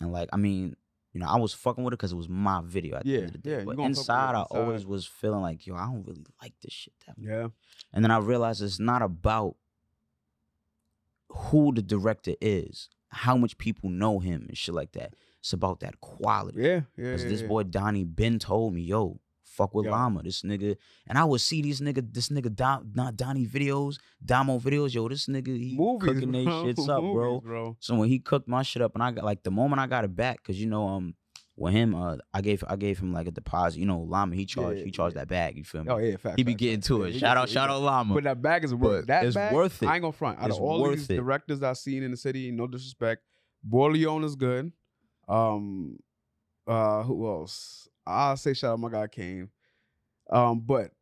and 0.00 0.12
like 0.12 0.28
I 0.32 0.36
mean, 0.36 0.76
you 1.12 1.20
know, 1.20 1.26
I 1.26 1.36
was 1.36 1.52
fucking 1.52 1.82
with 1.82 1.92
it 1.94 1.96
because 1.98 2.12
it 2.12 2.16
was 2.16 2.28
my 2.28 2.62
video 2.64 2.96
at 2.96 3.04
the 3.04 3.16
end 3.16 3.26
of 3.26 3.32
the 3.32 3.38
day. 3.38 3.50
yeah, 3.58 3.64
but 3.64 3.76
gonna 3.76 3.88
fuck 3.94 4.06
with 4.06 4.08
it 4.08 4.12
inside, 4.12 4.34
I 4.36 4.42
always 4.42 4.86
was 4.86 5.04
feeling 5.06 5.40
like, 5.40 5.66
yo, 5.66 5.74
I 5.74 5.86
don't 5.86 6.06
really 6.06 6.24
like 6.40 6.54
this 6.62 6.72
shit 6.72 6.94
that 7.06 7.18
much. 7.18 7.26
Yeah, 7.28 7.48
And 7.92 8.04
then 8.04 8.10
I 8.12 8.18
realized 8.18 8.62
it's 8.62 8.78
not 8.78 9.02
about 9.02 9.56
who 11.30 11.72
the 11.74 11.82
director 11.82 12.34
is, 12.40 12.88
how 13.08 13.36
much 13.36 13.58
people 13.58 13.90
know 13.90 14.18
him 14.18 14.46
and 14.48 14.56
shit 14.56 14.74
like 14.74 14.92
that. 14.92 15.14
It's 15.40 15.52
about 15.52 15.80
that 15.80 16.00
quality. 16.00 16.60
yeah, 16.60 16.68
yeah. 16.68 16.80
Because 16.96 17.24
yeah, 17.24 17.30
this 17.30 17.40
yeah. 17.42 17.48
boy 17.48 17.62
Donnie 17.62 18.04
Ben 18.04 18.38
told 18.38 18.74
me, 18.74 18.82
yo, 18.82 19.20
fuck 19.58 19.74
with 19.74 19.86
Yo. 19.86 19.92
Llama. 19.92 20.22
This 20.22 20.42
nigga, 20.42 20.76
and 21.06 21.18
I 21.18 21.24
would 21.24 21.40
see 21.40 21.62
these 21.62 21.80
nigga, 21.80 22.06
this 22.12 22.28
nigga 22.28 22.54
Dom, 22.54 22.92
not 22.94 23.16
Donnie 23.16 23.46
videos, 23.46 23.98
Damo 24.24 24.58
videos. 24.58 24.94
Yo, 24.94 25.08
this 25.08 25.26
nigga, 25.26 25.48
he 25.48 25.76
movies, 25.76 26.08
cooking 26.08 26.32
they 26.32 26.44
shits 26.44 26.88
up, 26.88 27.00
bro. 27.00 27.40
Bro. 27.40 27.76
So 27.80 27.94
when 27.96 28.08
he 28.08 28.18
cooked 28.18 28.48
my 28.48 28.62
shit 28.62 28.82
up, 28.82 28.94
and 28.94 29.02
I 29.02 29.10
got 29.10 29.24
like 29.24 29.42
the 29.42 29.50
moment 29.50 29.80
I 29.80 29.86
got 29.86 30.04
it 30.04 30.14
back, 30.14 30.42
cause 30.44 30.56
you 30.56 30.66
know, 30.66 30.88
um, 30.88 31.14
with 31.58 31.72
him, 31.74 31.94
uh, 31.94 32.16
I 32.32 32.40
gave 32.40 32.62
I 32.68 32.76
gave 32.76 32.98
him 32.98 33.12
like 33.12 33.26
a 33.26 33.30
deposit. 33.30 33.80
You 33.80 33.86
know, 33.86 34.00
Llama, 34.00 34.34
he 34.34 34.46
charged 34.46 34.78
Yeah, 34.78 34.84
he 34.84 34.90
charged 34.90 35.16
yeah. 35.16 35.22
that 35.22 35.28
bag. 35.28 35.56
You 35.56 35.64
feel 35.64 35.84
me? 35.84 35.90
Oh 35.90 35.98
yeah, 35.98 36.16
fact. 36.16 36.36
he 36.38 36.42
be 36.44 36.52
fact, 36.52 36.60
getting 36.60 36.76
fact. 36.80 36.86
to 36.86 37.02
it. 37.04 37.12
he 37.14 37.18
Shout 37.18 37.36
out, 37.36 37.48
shout 37.48 37.68
out. 37.70 37.80
Llama. 37.82 38.14
But 38.14 38.24
that 38.24 38.40
bag 38.40 38.64
is 38.64 38.74
worth 38.74 39.06
that 39.08 39.24
it's 39.24 39.34
bag, 39.34 39.52
worth 39.54 39.82
it. 39.82 39.86
I 39.86 39.94
ain't 39.96 40.02
gonna 40.02 40.12
front. 40.12 40.38
Out 40.38 40.46
It's 40.48 40.56
of 40.56 40.62
all 40.62 40.88
these 40.90 41.08
it. 41.10 41.16
directors 41.16 41.62
I've 41.62 41.78
seen 41.78 42.02
in 42.02 42.10
the 42.10 42.16
city, 42.16 42.50
no 42.50 42.66
disrespect, 42.66 43.22
Boy 43.62 43.88
Leone 43.88 44.24
is 44.24 44.36
good. 44.36 44.72
Um, 45.28 45.98
uh, 46.66 47.02
who 47.02 47.26
else? 47.28 47.88
I'll 48.06 48.36
say 48.36 48.54
shout 48.54 48.72
out 48.72 48.80
my 48.80 48.90
guy 48.90 49.06
Kane. 49.08 49.48
Um, 50.30 50.60
but 50.60 50.92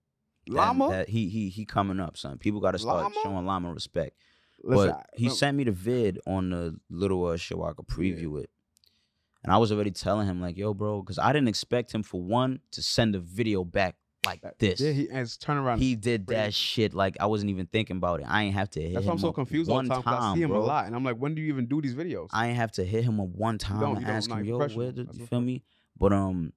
That- 0.47 0.53
Llama, 0.55 0.89
that- 0.91 1.09
he 1.09 1.29
he 1.29 1.49
he 1.49 1.65
coming 1.65 2.01
up, 2.01 2.17
son. 2.17 2.39
People 2.39 2.61
got 2.61 2.73
to 2.73 2.79
start 2.79 3.03
Llama? 3.03 3.15
showing 3.23 3.47
Llama 3.47 3.73
respect. 3.73 4.17
listen, 4.65 4.89
but 4.91 5.07
he 5.15 5.29
sent 5.29 5.57
me 5.57 5.65
the 5.65 5.71
vid 5.73 6.19
on 6.27 6.51
the 6.51 6.77
little 6.91 7.25
uh, 7.27 7.37
show 7.37 7.63
I 7.65 7.73
could 7.73 7.87
preview 7.87 8.41
it. 8.43 8.51
And 9.47 9.55
I 9.55 9.59
was 9.59 9.71
already 9.71 9.93
telling 9.93 10.27
him, 10.27 10.41
like, 10.41 10.57
yo, 10.57 10.75
bro, 10.75 11.01
because 11.03 11.21
I 11.21 11.33
didn't 11.33 11.47
expect 11.47 11.93
him 11.95 12.03
for 12.03 12.21
one 12.21 12.59
to 12.73 12.83
send 12.83 13.15
a 13.15 13.21
video 13.21 13.63
back 13.63 13.95
like 14.27 14.43
this. 14.59 14.81
Yeah, 14.81 14.91
he 14.91 15.07
his 15.07 15.39
turnaround. 15.39 15.79
He 15.79 15.95
did 15.95 16.27
that 16.27 16.53
shit 16.53 16.93
like 16.95 17.17
I 17.21 17.27
wasn't 17.27 17.51
even 17.51 17.67
thinking 17.67 17.97
about 17.97 18.19
it. 18.19 18.27
I 18.29 18.43
ain't 18.43 18.55
have 18.57 18.71
to 18.71 18.83
hit 18.83 18.95
That's 18.95 19.07
why 19.07 19.13
I'm 19.13 19.19
so 19.21 19.33
confused 19.33 19.71
all 19.71 19.77
one 19.77 19.85
the 19.85 19.95
time. 19.95 20.03
'cause 20.03 20.33
I 20.33 20.35
see 20.35 20.43
him 20.43 20.51
bro. 20.51 20.63
a 20.63 20.67
lot, 20.67 20.87
and 20.87 20.97
I'm 20.97 21.05
like, 21.05 21.17
when 21.17 21.37
do 21.37 21.43
you 21.43 21.47
even 21.53 21.67
do 21.67 21.81
these 21.81 21.95
videos? 21.95 22.27
I 22.33 22.49
ain't 22.49 22.57
have 22.57 22.73
to 22.73 22.85
hit 22.85 23.05
him 23.05 23.21
up 23.21 23.29
one 23.29 23.59
time 23.59 23.79
don't, 23.79 23.99
and 23.99 24.07
you 24.07 24.13
ask 24.13 24.29
him, 24.29 24.45
yo, 24.45 24.59
where 24.67 24.91
did 24.91 25.15
you 25.15 25.27
feel 25.27 25.41
me? 25.41 25.63
But 25.97 26.13
um, 26.13 26.53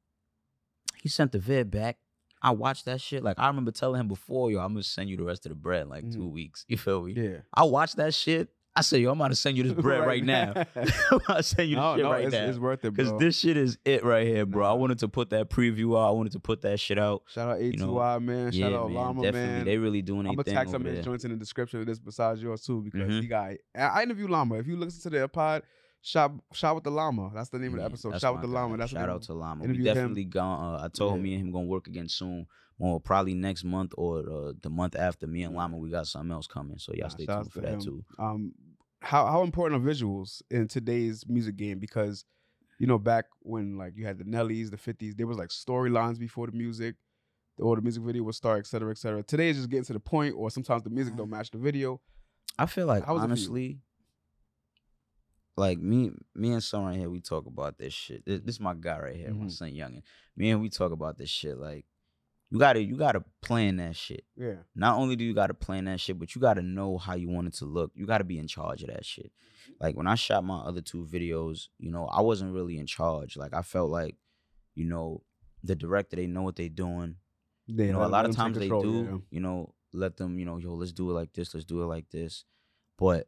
he 0.97 1.09
sent 1.09 1.31
the 1.31 1.37
vid 1.39 1.69
back. 1.69 1.97
I 2.41 2.51
watched 2.51 2.85
that 2.85 3.01
shit. 3.01 3.21
Like 3.23 3.37
I 3.37 3.45
remember 3.47 3.69
telling 3.71 3.99
him 3.99 4.07
before, 4.07 4.49
yo, 4.49 4.61
I'm 4.61 4.73
gonna 4.73 4.81
send 4.81 5.11
you 5.11 5.17
the 5.17 5.23
rest 5.23 5.45
of 5.45 5.51
the 5.51 5.55
bread 5.55 5.83
in 5.83 5.89
like 5.89 6.05
Mhm. 6.05 6.13
two 6.15 6.27
weeks. 6.27 6.65
You 6.69 6.77
feel 6.77 7.03
me? 7.03 7.13
yeah, 7.13 7.37
I 7.53 7.65
watched 7.65 7.97
that 7.97 8.15
shit. 8.15 8.49
I 8.75 8.81
said, 8.81 9.01
yo, 9.01 9.11
I'm 9.11 9.19
about 9.19 9.29
to 9.29 9.35
send 9.35 9.57
you 9.57 9.63
this 9.63 9.73
bread 9.73 9.99
right, 10.07 10.23
now. 10.23 10.53
I'm 10.75 11.17
about 11.25 11.37
to 11.37 11.43
send 11.43 11.69
you 11.69 11.75
this 11.75 11.81
no, 11.83 11.95
shit 11.95 12.03
no, 12.05 12.11
right 12.11 12.23
it's, 12.25 12.33
now. 12.33 12.45
it's 12.45 12.57
worth 12.59 12.85
it, 12.85 12.93
bro. 12.93 13.03
Because 13.03 13.19
this 13.19 13.37
shit 13.37 13.57
is 13.57 13.77
it 13.83 14.05
right 14.05 14.25
here, 14.25 14.45
bro. 14.45 14.65
I 14.69 14.73
wanted 14.73 14.99
to 14.99 15.07
put 15.09 15.31
that 15.31 15.49
preview 15.49 15.97
out. 15.99 16.07
I 16.07 16.11
wanted 16.11 16.31
to 16.33 16.39
put 16.39 16.61
that 16.61 16.79
shit 16.79 16.97
out. 16.99 17.23
Shout 17.27 17.49
out 17.49 17.57
A2Y, 17.59 17.77
know, 17.77 18.19
man. 18.19 18.51
yeah, 18.53 18.65
Shout 18.69 18.73
out 18.73 18.85
man, 18.87 18.93
Llama, 18.95 19.21
definitely. 19.23 19.55
man. 19.55 19.65
They 19.65 19.77
really 19.77 20.01
doing 20.01 20.25
it. 20.27 20.29
I'm 20.29 20.35
gonna 20.35 20.43
thing 20.45 20.53
tag 20.55 20.69
some 20.69 20.85
of 20.85 20.93
his 20.93 21.03
joints 21.03 21.25
in 21.25 21.31
the 21.31 21.37
description 21.37 21.81
of 21.81 21.87
this 21.87 21.99
besides 21.99 22.41
yours 22.41 22.61
too 22.61 22.81
because 22.81 23.01
Mhm. 23.09 23.21
he 23.21 23.27
got. 23.27 23.51
I, 23.75 23.79
I 23.81 24.03
interview 24.03 24.27
Llama. 24.27 24.55
If 24.59 24.67
you 24.67 24.77
listen 24.77 25.01
to 25.11 25.17
their 25.17 25.27
pod, 25.27 25.63
shop 26.01 26.33
shop 26.53 26.75
with 26.75 26.83
the 26.85 26.91
Llama. 26.91 27.31
That's 27.33 27.49
the 27.49 27.59
name 27.59 27.73
of 27.73 27.79
the 27.79 27.85
episode. 27.85 28.19
Shop 28.21 28.33
with 28.35 28.43
the 28.43 28.47
guy. 28.47 28.53
Llama. 28.53 28.77
That's 28.77 28.91
Shout 28.91 29.09
out 29.09 29.23
to 29.23 29.33
Llama. 29.33 29.61
We 29.63 29.65
interviewed 29.69 29.87
him. 29.87 29.93
definitely 29.95 30.25
gonna. 30.25 30.77
Uh, 30.77 30.85
I 30.85 30.87
told 30.89 31.13
him 31.15 31.19
Yeah. 31.19 31.23
me 31.23 31.33
and 31.35 31.47
him 31.47 31.51
gonna 31.51 31.65
work 31.65 31.87
again 31.87 32.07
soon. 32.07 32.45
Well, 32.79 32.99
probably 32.99 33.33
next 33.35 33.63
month 33.65 33.91
or 33.97 34.19
uh, 34.19 34.53
the 34.61 34.69
month 34.69 34.95
after. 34.95 35.27
Me 35.27 35.43
and. 35.43 35.53
Llama, 35.53 35.77
we 35.77 35.89
got 35.91 36.07
something 36.07 36.31
else 36.31 36.47
coming. 36.47 36.77
So 36.79 36.93
y'all 36.93 37.09
Nah, 37.09 37.09
stay 37.09 37.25
tuned 37.27 37.51
for 37.51 37.59
to 37.61 37.67
that 37.67 37.73
him. 37.73 37.79
too. 37.81 38.03
Um, 38.17 38.53
how 39.01 39.25
how 39.27 39.43
important 39.43 39.81
are 39.81 39.87
visuals 39.87 40.41
in 40.49 40.67
today's 40.67 41.25
music 41.27 41.55
game? 41.57 41.77
Because 41.79 42.25
you 42.79 42.87
know, 42.87 42.97
back 42.97 43.25
when 43.41 43.77
like 43.77 43.93
you 43.97 44.05
had 44.05 44.17
the 44.17 44.23
Nellies, 44.23 44.71
the 44.71 44.77
50s, 44.77 45.15
there 45.17 45.27
was 45.27 45.37
like 45.37 45.49
storylines 45.49 46.17
before 46.17 46.47
the 46.47 46.53
music, 46.53 46.95
or 47.57 47.75
the 47.75 47.81
music 47.81 48.01
video 48.03 48.23
would 48.23 48.35
start, 48.35 48.59
et 48.59 48.67
cetera, 48.67 48.91
et 48.91 48.97
cetera. 48.97 49.21
Today 49.23 49.49
is 49.49 49.57
just 49.57 49.69
getting 49.69 49.83
to 49.85 49.93
the 49.93 49.99
point, 49.99 50.33
or 50.37 50.49
sometimes 50.49 50.83
the 50.83 50.89
music 50.89 51.15
don't 51.17 51.29
match 51.29 51.51
the 51.51 51.57
video. 51.57 51.99
I 52.57 52.65
feel 52.65 52.87
like 52.87 53.03
How 53.05 53.15
was 53.15 53.23
it 53.23 53.27
for 53.27 53.27
you? 53.27 53.31
honestly, 53.33 53.79
like 55.57 55.79
me, 55.79 56.11
me 56.35 56.51
and 56.53 56.63
son 56.63 56.85
right 56.85 56.97
here, 56.97 57.09
we 57.09 57.19
talk 57.19 57.45
about 57.45 57.77
this 57.77 57.93
shit. 57.93 58.25
This, 58.25 58.39
this 58.41 58.55
is 58.55 58.61
my 58.61 58.73
guy 58.73 58.99
right 58.99 59.15
here, 59.15 59.33
my 59.33 59.45
Mhm. 59.45 59.51
son 59.51 59.71
Youngin. 59.71 60.01
Me 60.37 60.51
and 60.51 60.61
we 60.61 60.69
talk 60.69 60.91
about 60.93 61.17
this 61.17 61.29
shit. 61.29 61.57
Like, 61.57 61.85
you 62.49 62.57
gotta, 62.57 62.81
you 62.81 62.95
gotta 62.97 63.23
plan 63.41 63.77
that 63.77 63.95
shit. 63.95 64.23
Yeah, 64.35 64.55
Not 64.75 64.97
only 64.97 65.15
do 65.15 65.23
you 65.23 65.33
gotta 65.33 65.53
plan 65.53 65.85
that 65.85 65.99
shit, 65.99 66.17
but 66.17 66.33
you 66.35 66.41
gotta 66.41 66.61
know 66.61 66.97
how 66.97 67.15
you 67.15 67.29
want 67.29 67.47
it 67.47 67.53
to 67.55 67.65
look. 67.65 67.91
You 67.93 68.05
gotta 68.05 68.23
be 68.23 68.39
in 68.39 68.47
charge 68.47 68.81
of 68.81 68.89
that 68.89 69.05
shit. 69.05 69.31
Like 69.79 69.95
when 69.95 70.07
I 70.07 70.15
shot 70.15 70.43
my 70.43 70.59
other 70.59 70.81
two 70.81 71.05
videos, 71.05 71.67
you 71.77 71.91
know, 71.91 72.05
I 72.07 72.21
wasn't 72.21 72.53
really 72.53 72.79
in 72.79 72.87
charge. 72.87 73.37
Like 73.37 73.53
I 73.53 73.61
felt 73.61 73.91
like, 73.91 74.15
you 74.75 74.85
know, 74.85 75.23
the 75.63 75.75
director 75.75 76.15
they 76.15 76.27
know 76.27 76.41
what 76.41 76.55
they're 76.55 76.69
doing. 76.69 77.15
They 77.67 77.87
You 77.87 77.93
know, 77.93 78.03
a 78.03 78.07
lot 78.07 78.25
of 78.25 78.35
times 78.35 78.57
take 78.57 78.69
they 78.69 78.79
do, 78.81 79.07
yeah. 79.09 79.17
you 79.29 79.39
know, 79.41 79.73
let 79.93 80.17
them, 80.17 80.39
you 80.39 80.45
know, 80.45 80.57
yo, 80.57 80.73
let's 80.73 80.91
do 80.91 81.09
it 81.11 81.13
like 81.13 81.33
this, 81.33 81.53
let's 81.53 81.65
do 81.65 81.83
it 81.83 81.85
like 81.85 82.09
this. 82.09 82.45
But 82.97 83.27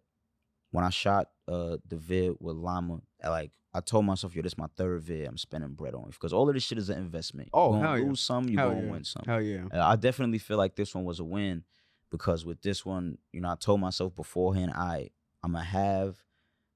when 0.71 0.83
I 0.83 0.89
shot 0.89 1.27
uh 1.47 1.77
the 1.87 1.97
vid 1.97 2.37
with 2.39 2.55
Llama, 2.55 3.01
like 3.23 3.51
I 3.73 3.79
told 3.79 4.05
myself, 4.05 4.35
yo, 4.35 4.41
this 4.41 4.53
is 4.53 4.57
my 4.57 4.67
third 4.75 5.01
vid 5.03 5.27
I'm 5.27 5.37
spending 5.37 5.69
bread 5.73 5.93
on 5.95 6.03
it. 6.03 6.11
because 6.11 6.33
all 6.33 6.47
of 6.49 6.53
this 6.55 6.63
shit 6.63 6.77
is 6.77 6.89
an 6.89 6.97
investment. 6.97 7.49
Oh, 7.53 7.69
you 7.69 7.79
hell 7.79 7.83
gonna 7.91 8.01
yeah. 8.01 8.07
lose 8.09 8.19
some, 8.19 8.49
you 8.49 8.57
Hell 8.57 8.69
gonna 8.71 8.85
yeah. 8.85 8.91
win 8.91 9.03
some. 9.03 9.23
Hell 9.25 9.41
yeah. 9.41 9.65
Uh, 9.73 9.85
I 9.87 9.95
definitely 9.95 10.39
feel 10.39 10.57
like 10.57 10.75
this 10.75 10.93
one 10.93 11.05
was 11.05 11.19
a 11.19 11.23
win 11.23 11.63
because 12.09 12.45
with 12.45 12.61
this 12.61 12.85
one, 12.85 13.17
you 13.31 13.39
know, 13.41 13.49
I 13.49 13.55
told 13.55 13.79
myself 13.79 14.15
beforehand, 14.15 14.71
I 14.75 15.09
I'm 15.43 15.53
gonna 15.53 15.63
have 15.63 16.17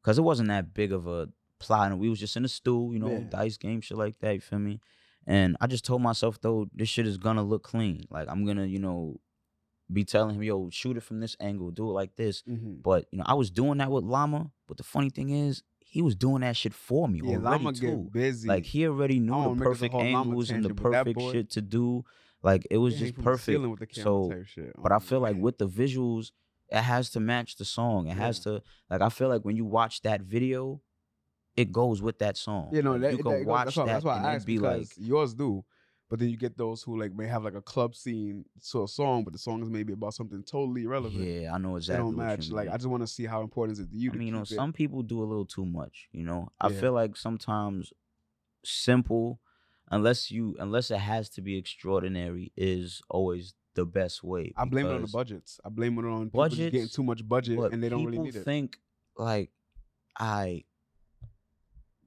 because 0.01 0.17
it 0.17 0.21
wasn't 0.21 0.49
that 0.49 0.73
big 0.73 0.91
of 0.93 1.07
a 1.07 1.29
plot, 1.59 1.91
and 1.91 1.99
we 1.99 2.09
was 2.09 2.19
just 2.19 2.37
in 2.37 2.45
a 2.45 2.47
stool, 2.49 2.93
you 2.93 2.99
know, 2.99 3.09
Yeah. 3.11 3.19
dice 3.29 3.57
game, 3.57 3.81
shit 3.81 3.97
like 3.97 4.19
that. 4.19 4.33
You 4.35 4.41
feel 4.41 4.59
me? 4.59 4.79
And 5.27 5.57
I 5.59 5.67
just 5.67 5.83
told 5.83 6.01
myself 6.01 6.39
though, 6.39 6.67
this 6.73 6.87
shit 6.89 7.07
is 7.07 7.17
gonna 7.17 7.43
look 7.43 7.63
clean. 7.63 8.05
Like 8.09 8.27
I'm 8.29 8.45
gonna, 8.45 8.65
you 8.65 8.79
know, 8.79 9.19
be 9.91 10.03
telling 10.03 10.35
him, 10.35 10.43
yo, 10.43 10.69
shoot 10.71 10.97
it 10.97 11.03
from 11.03 11.19
this 11.19 11.35
angle, 11.39 11.69
do 11.71 11.89
it 11.89 11.93
like 11.93 12.15
this. 12.15 12.41
Mhm. 12.43 12.81
But 12.81 13.05
you 13.11 13.17
know, 13.19 13.25
I 13.27 13.33
was 13.33 13.51
doing 13.51 13.77
that 13.79 13.91
with 13.91 14.03
Llama. 14.03 14.51
But 14.67 14.77
the 14.77 14.83
funny 14.83 15.09
thing 15.09 15.29
is, 15.29 15.61
he 15.95 16.01
was 16.01 16.13
doing 16.13 16.41
that 16.41 16.57
shit 16.57 16.73
for 16.73 17.07
me 17.07 17.21
Yeah, 17.23 17.37
already 17.37 17.71
too. 17.71 18.11
Like 18.45 18.65
he 18.65 18.85
already 18.85 19.19
knew 19.21 19.31
the 19.31 19.37
wanna 19.37 19.49
make 19.55 19.59
this 19.69 19.81
a 19.81 19.89
perfect 19.89 19.95
angles 19.95 20.49
and 20.49 20.65
the 20.65 20.67
that 20.69 20.75
perfect 20.75 21.15
boy- 21.17 21.31
shit 21.31 21.49
to 21.51 21.61
do. 21.61 22.03
Like 22.43 22.67
it 22.69 22.79
was 22.79 22.95
Yeah, 22.95 22.99
just 23.07 23.15
perfect. 23.15 23.61
with 23.61 23.79
the 23.79 23.87
So, 23.93 24.43
shit. 24.45 24.73
but 24.83 24.91
Oh, 24.91 24.95
I 24.95 24.99
feel 24.99 25.21
like 25.21 25.37
with 25.37 25.57
the 25.57 25.69
visuals, 25.69 26.31
it 26.69 26.81
has 26.81 27.09
to 27.11 27.21
match 27.21 27.55
the 27.55 27.63
song. 27.63 28.07
It 28.07 28.17
has 28.17 28.41
to 28.41 28.61
like 28.89 28.99
I 29.01 29.07
feel 29.07 29.29
like 29.29 29.43
when 29.45 29.55
you 29.55 29.63
watch 29.63 30.01
that 30.01 30.19
video, 30.21 30.81
it 31.55 31.71
goes 31.71 32.01
with 32.01 32.19
that 32.19 32.35
song. 32.35 32.71
you 32.73 32.81
know 32.81 32.97
that, 32.99 33.11
you 33.11 33.17
that 33.17 33.23
can 33.23 33.31
goes- 33.37 33.45
watch 33.45 33.65
that's 33.67 33.77
why, 33.77 33.85
that 33.85 33.91
that's 33.93 34.05
why 34.05 34.17
and 34.17 34.25
I 34.27 34.33
asked 34.35 34.45
be 34.45 34.59
like 34.59 34.89
yours 34.97 35.33
do, 35.33 35.63
but 36.09 36.19
then 36.19 36.29
you 36.29 36.37
get 36.37 36.57
those 36.57 36.83
who 36.83 36.99
like 36.99 37.13
may 37.15 37.27
have 37.27 37.43
like 37.43 37.55
a 37.55 37.61
club 37.61 37.95
scene 37.95 38.45
to 38.71 38.83
a 38.83 38.87
song, 38.87 39.23
but 39.23 39.33
the 39.33 39.39
song 39.39 39.61
is 39.63 39.69
maybe 39.69 39.93
about 39.93 40.13
something 40.13 40.43
totally 40.43 40.83
irrelevant. 40.83 41.23
yeah, 41.25 41.53
I 41.53 41.57
know 41.57 41.71
they 41.71 41.77
exactly. 41.77 42.05
don't 42.05 42.17
what 42.17 42.25
match. 42.25 42.49
Like. 42.51 42.69
I 42.69 42.73
just 42.77 42.87
want 42.87 43.01
to 43.03 43.07
see 43.07 43.25
how 43.25 43.41
important 43.41 43.77
is 43.79 43.85
it 43.85 43.89
to 43.91 43.97
you. 43.97 44.11
I 44.11 44.15
mean, 44.15 44.27
you 44.27 44.33
know, 44.33 44.41
it- 44.41 44.47
some 44.49 44.71
people 44.73 45.01
do 45.03 45.21
a 45.21 45.25
little 45.25 45.45
too 45.45 45.65
much. 45.65 46.07
You 46.11 46.23
know, 46.23 46.49
I 46.61 46.69
Yeah. 46.69 46.79
feel 46.79 46.93
like 46.93 47.15
sometimes 47.17 47.91
simple, 48.63 49.39
unless 49.91 50.31
you 50.31 50.55
unless 50.59 50.91
it 50.91 50.97
has 50.99 51.29
to 51.29 51.41
be 51.41 51.57
extraordinary, 51.57 52.51
is 52.55 53.01
always 53.09 53.53
the 53.73 53.85
best 53.85 54.23
way. 54.23 54.53
I 54.55 54.65
blame 54.65 54.85
it 54.85 54.93
on 54.93 55.01
the 55.01 55.07
budgets. 55.07 55.59
I 55.65 55.69
blame 55.69 55.97
it 55.99 56.05
on 56.05 56.29
people 56.29 56.47
just 56.49 56.71
getting 56.71 56.87
too 56.87 57.03
much 57.03 57.27
budget 57.27 57.59
and 57.73 57.83
they 57.83 57.89
don't 57.89 58.05
really 58.05 58.19
need 58.19 58.35
it. 58.35 58.43
think 58.45 58.77
like 59.17 59.51
I 60.17 60.63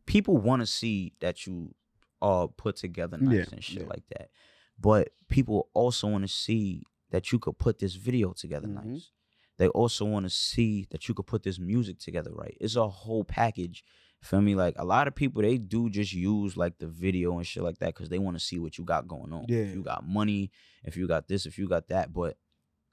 people 0.06 0.36
want 0.38 0.62
to 0.62 0.66
see 0.66 1.12
that 1.20 1.46
you 1.46 1.74
are 2.20 2.48
put 2.48 2.76
together 2.76 3.16
nice 3.16 3.34
Yeah, 3.36 3.44
and 3.52 3.64
shit 3.64 3.82
yeah. 3.82 3.88
like 3.88 4.04
that. 4.10 4.30
But 4.78 5.10
people 5.28 5.68
also 5.74 6.08
want 6.08 6.22
to 6.24 6.28
see 6.28 6.82
that 7.10 7.32
you 7.32 7.38
could 7.38 7.58
put 7.58 7.78
this 7.78 7.94
video 7.94 8.32
together 8.32 8.68
Mhm. 8.68 8.84
nice. 8.84 9.10
They 9.56 9.68
also 9.68 10.04
want 10.04 10.24
to 10.24 10.30
see 10.30 10.86
that 10.90 11.08
you 11.08 11.14
could 11.14 11.26
put 11.26 11.42
this 11.42 11.58
music 11.58 11.98
together 11.98 12.32
right. 12.32 12.56
It's 12.60 12.76
a 12.76 12.88
whole 12.88 13.24
package. 13.24 13.82
Feel 14.22 14.40
me? 14.40 14.54
Like 14.54 14.74
a 14.78 14.84
lot 14.84 15.08
of 15.08 15.14
people, 15.14 15.42
they 15.42 15.58
do 15.58 15.90
just 15.90 16.12
use 16.12 16.56
like 16.56 16.78
the 16.78 16.86
video 16.88 17.36
and 17.38 17.46
shit 17.46 17.62
like 17.62 17.78
that 17.78 17.94
because 17.94 18.08
they 18.08 18.18
want 18.18 18.36
to 18.38 18.44
see 18.44 18.58
what 18.58 18.78
you 18.78 18.84
got 18.84 19.08
going 19.08 19.32
on. 19.32 19.46
Yeah. 19.48 19.58
If 19.60 19.74
you 19.74 19.82
got 19.82 20.06
money, 20.06 20.50
if 20.84 20.96
you 20.96 21.06
got 21.08 21.26
this, 21.28 21.44
if 21.46 21.58
you 21.58 21.66
got 21.68 21.88
that. 21.88 22.12
But 22.12 22.36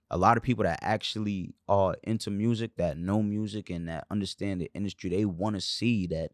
a 0.09 0.17
lot 0.17 0.37
of 0.37 0.43
people 0.43 0.63
that 0.63 0.79
actually 0.81 1.53
are 1.67 1.95
into 2.03 2.29
music, 2.31 2.75
that 2.77 2.97
know 2.97 3.21
music 3.23 3.69
and 3.69 3.87
that 3.89 4.05
understand 4.09 4.61
the 4.61 4.69
industry, 4.73 5.09
they 5.09 5.25
want 5.25 5.55
to 5.55 5.61
see 5.61 6.07
that 6.07 6.31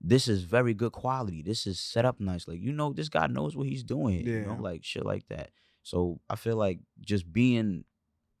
this 0.00 0.28
is 0.28 0.42
very 0.42 0.74
good 0.74 0.92
quality. 0.92 1.42
This 1.42 1.66
is 1.66 1.80
set 1.80 2.04
up 2.04 2.20
nice. 2.20 2.46
Like, 2.46 2.60
you 2.60 2.72
know, 2.72 2.92
this 2.92 3.08
guy 3.08 3.26
knows 3.26 3.56
what 3.56 3.66
he's 3.66 3.82
doing. 3.84 4.20
You 4.26 4.42
know, 4.42 4.56
like 4.60 4.84
shit 4.84 5.04
like 5.04 5.26
that. 5.28 5.50
So 5.82 6.20
I 6.28 6.36
feel 6.36 6.56
like 6.56 6.80
just 7.00 7.32
being 7.32 7.84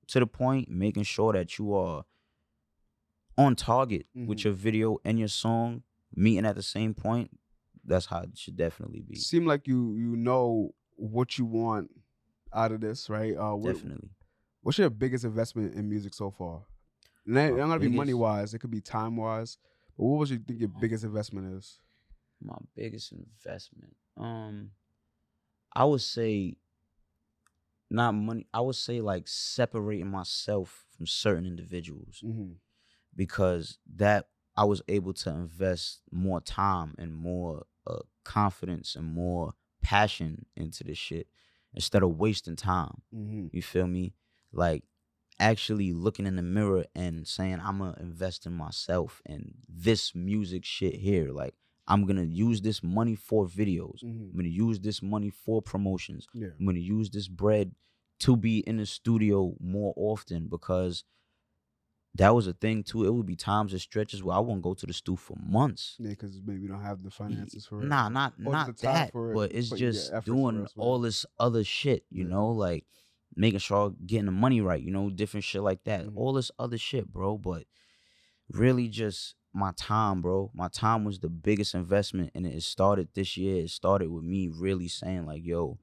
to 0.08 0.20
the 0.20 0.26
point, 0.26 0.68
making 0.68 1.02
sure 1.04 1.32
that 1.32 1.58
you 1.58 1.74
are 1.74 2.04
on 3.38 3.54
target 3.56 4.06
with 4.14 4.38
Mhm. 4.38 4.44
your 4.44 4.52
video 4.54 4.98
and 5.04 5.18
your 5.18 5.28
song, 5.28 5.82
meeting 6.14 6.46
at 6.46 6.54
the 6.56 6.62
same 6.62 6.94
point, 6.94 7.38
that's 7.84 8.06
how 8.06 8.20
it 8.22 8.36
should 8.36 8.56
definitely 8.56 9.00
be. 9.02 9.16
Seem 9.16 9.46
like 9.46 9.66
you 9.66 9.94
you 9.94 10.16
know 10.16 10.74
what 10.94 11.36
you 11.38 11.44
want 11.44 11.90
out 12.52 12.72
of 12.72 12.80
this, 12.80 13.10
right? 13.10 13.36
Uh, 13.36 13.54
what, 13.54 13.74
Definitely. 13.74 14.10
What's 14.62 14.78
your 14.78 14.90
biggest 14.90 15.24
investment 15.24 15.74
in 15.74 15.88
music 15.88 16.14
so 16.14 16.30
far? 16.30 16.64
And 17.26 17.36
that, 17.36 17.50
My 17.50 17.56
it 17.56 17.60
don't 17.60 17.68
gotta 17.68 17.80
be 17.80 17.88
money 17.88 18.14
wise. 18.14 18.54
It 18.54 18.58
could 18.60 18.70
be 18.70 18.80
time 18.80 19.16
wise. 19.16 19.58
What 19.96 20.18
would 20.18 20.30
you 20.30 20.38
think 20.38 20.60
your 20.60 20.68
biggest 20.68 21.04
investment 21.04 21.54
is? 21.56 21.78
my 22.38 22.56
biggest 22.74 23.12
investment 23.12 23.96
um 24.18 24.70
i 25.74 25.82
would 25.82 26.02
say 26.02 26.54
not 27.90 28.12
money 28.12 28.46
i 28.52 28.60
would 28.60 28.74
say 28.74 29.00
like 29.00 29.26
separating 29.26 30.08
myself 30.10 30.84
from 30.96 31.06
certain 31.06 31.46
individuals 31.46 32.20
Mm-hmm. 32.24 32.52
because 33.14 33.78
that 33.96 34.28
i 34.56 34.64
was 34.64 34.82
able 34.88 35.14
to 35.14 35.30
invest 35.30 36.00
more 36.10 36.40
time 36.40 36.94
and 36.98 37.14
more 37.14 37.64
uh, 37.86 38.00
confidence 38.24 38.96
and 38.96 39.06
more 39.06 39.54
passion 39.82 40.44
into 40.56 40.84
this 40.84 40.98
shit 40.98 41.28
instead 41.74 42.02
of 42.02 42.18
wasting 42.18 42.56
time 42.56 43.02
Mm-hmm. 43.14 43.46
you 43.52 43.62
feel 43.62 43.86
me? 43.86 44.12
Like 44.52 44.84
actually 45.38 45.92
looking 45.92 46.26
in 46.26 46.36
the 46.36 46.42
mirror 46.42 46.84
and 46.94 47.26
saying 47.26 47.60
I'm 47.62 47.78
gonna 47.78 47.96
invest 48.00 48.46
in 48.46 48.52
myself 48.52 49.20
and 49.26 49.54
this 49.68 50.14
music 50.14 50.64
shit 50.64 50.94
here. 50.96 51.30
Like 51.30 51.54
I'm 51.86 52.06
gonna 52.06 52.22
use 52.24 52.62
this 52.62 52.82
money 52.82 53.14
for 53.14 53.46
videos. 53.46 54.02
Mm-hmm. 54.04 54.30
I'm 54.30 54.36
gonna 54.36 54.48
use 54.48 54.80
this 54.80 55.02
money 55.02 55.30
for 55.30 55.60
promotions. 55.62 56.26
Yeah. 56.32 56.48
I'm 56.58 56.66
gonna 56.66 56.78
use 56.78 57.10
this 57.10 57.28
bread 57.28 57.72
to 58.20 58.36
be 58.36 58.60
in 58.60 58.78
the 58.78 58.86
studio 58.86 59.54
more 59.60 59.92
often 59.96 60.48
because 60.48 61.04
that 62.14 62.34
was 62.34 62.46
a 62.46 62.54
thing 62.54 62.82
too. 62.82 63.04
It 63.04 63.12
would 63.12 63.26
be 63.26 63.36
times 63.36 63.72
and 63.72 63.80
stretches 63.80 64.22
where 64.22 64.36
I 64.36 64.40
wouldn't 64.40 64.62
go 64.62 64.72
to 64.72 64.86
the 64.86 64.94
studio 64.94 65.16
for 65.16 65.36
months. 65.38 65.96
Yeah, 65.98 66.10
because 66.10 66.40
maybe 66.44 66.62
you 66.62 66.68
don't 66.68 66.82
have 66.82 67.02
the 67.02 67.10
finances 67.10 67.66
for 67.66 67.82
it. 67.82 67.86
Nah, 67.86 68.08
not 68.08 68.32
Or 68.42 68.52
not 68.52 68.76
that, 68.78 69.12
for 69.12 69.32
it, 69.32 69.34
but 69.34 69.52
it's 69.52 69.68
your 69.70 69.78
just 69.78 70.12
doing 70.24 70.66
all 70.78 70.98
this 70.98 71.26
other 71.38 71.62
shit. 71.62 72.06
You 72.10 72.24
Yeah. 72.24 72.30
know, 72.30 72.48
like 72.52 72.86
making 73.34 73.58
sure 73.58 73.94
getting 74.06 74.26
the 74.26 74.32
money 74.32 74.60
right. 74.60 74.82
You 74.82 74.90
know, 74.90 75.10
different 75.10 75.44
shit 75.44 75.62
like 75.62 75.84
that. 75.84 76.06
Mhm. 76.06 76.16
All 76.16 76.32
this 76.32 76.50
other 76.58 76.78
shit, 76.78 77.12
bro. 77.12 77.38
But 77.38 77.64
really, 78.50 78.88
just 78.88 79.34
my 79.52 79.72
time, 79.76 80.20
bro. 80.20 80.50
My 80.54 80.68
time 80.68 81.04
was 81.04 81.18
the 81.18 81.28
biggest 81.28 81.74
investment, 81.74 82.30
and 82.34 82.46
it 82.46 82.62
started 82.62 83.08
this 83.14 83.36
year. 83.36 83.64
It 83.64 83.70
started 83.70 84.10
with 84.10 84.24
me 84.24 84.48
really 84.48 84.88
saying, 84.88 85.26
like, 85.26 85.44
yo, 85.44 85.78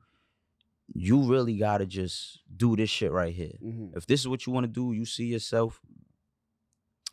you 0.93 1.23
really 1.23 1.57
gotta 1.57 1.85
just 1.85 2.39
do 2.55 2.75
this 2.75 2.89
shit 2.89 3.11
right 3.11 3.33
here. 3.33 3.53
Mm-hmm. 3.63 3.97
If 3.97 4.05
this 4.05 4.19
is 4.19 4.27
what 4.27 4.45
you 4.45 4.53
want 4.53 4.65
to 4.65 4.71
do, 4.71 4.93
you 4.93 5.05
see 5.05 5.25
yourself, 5.25 5.81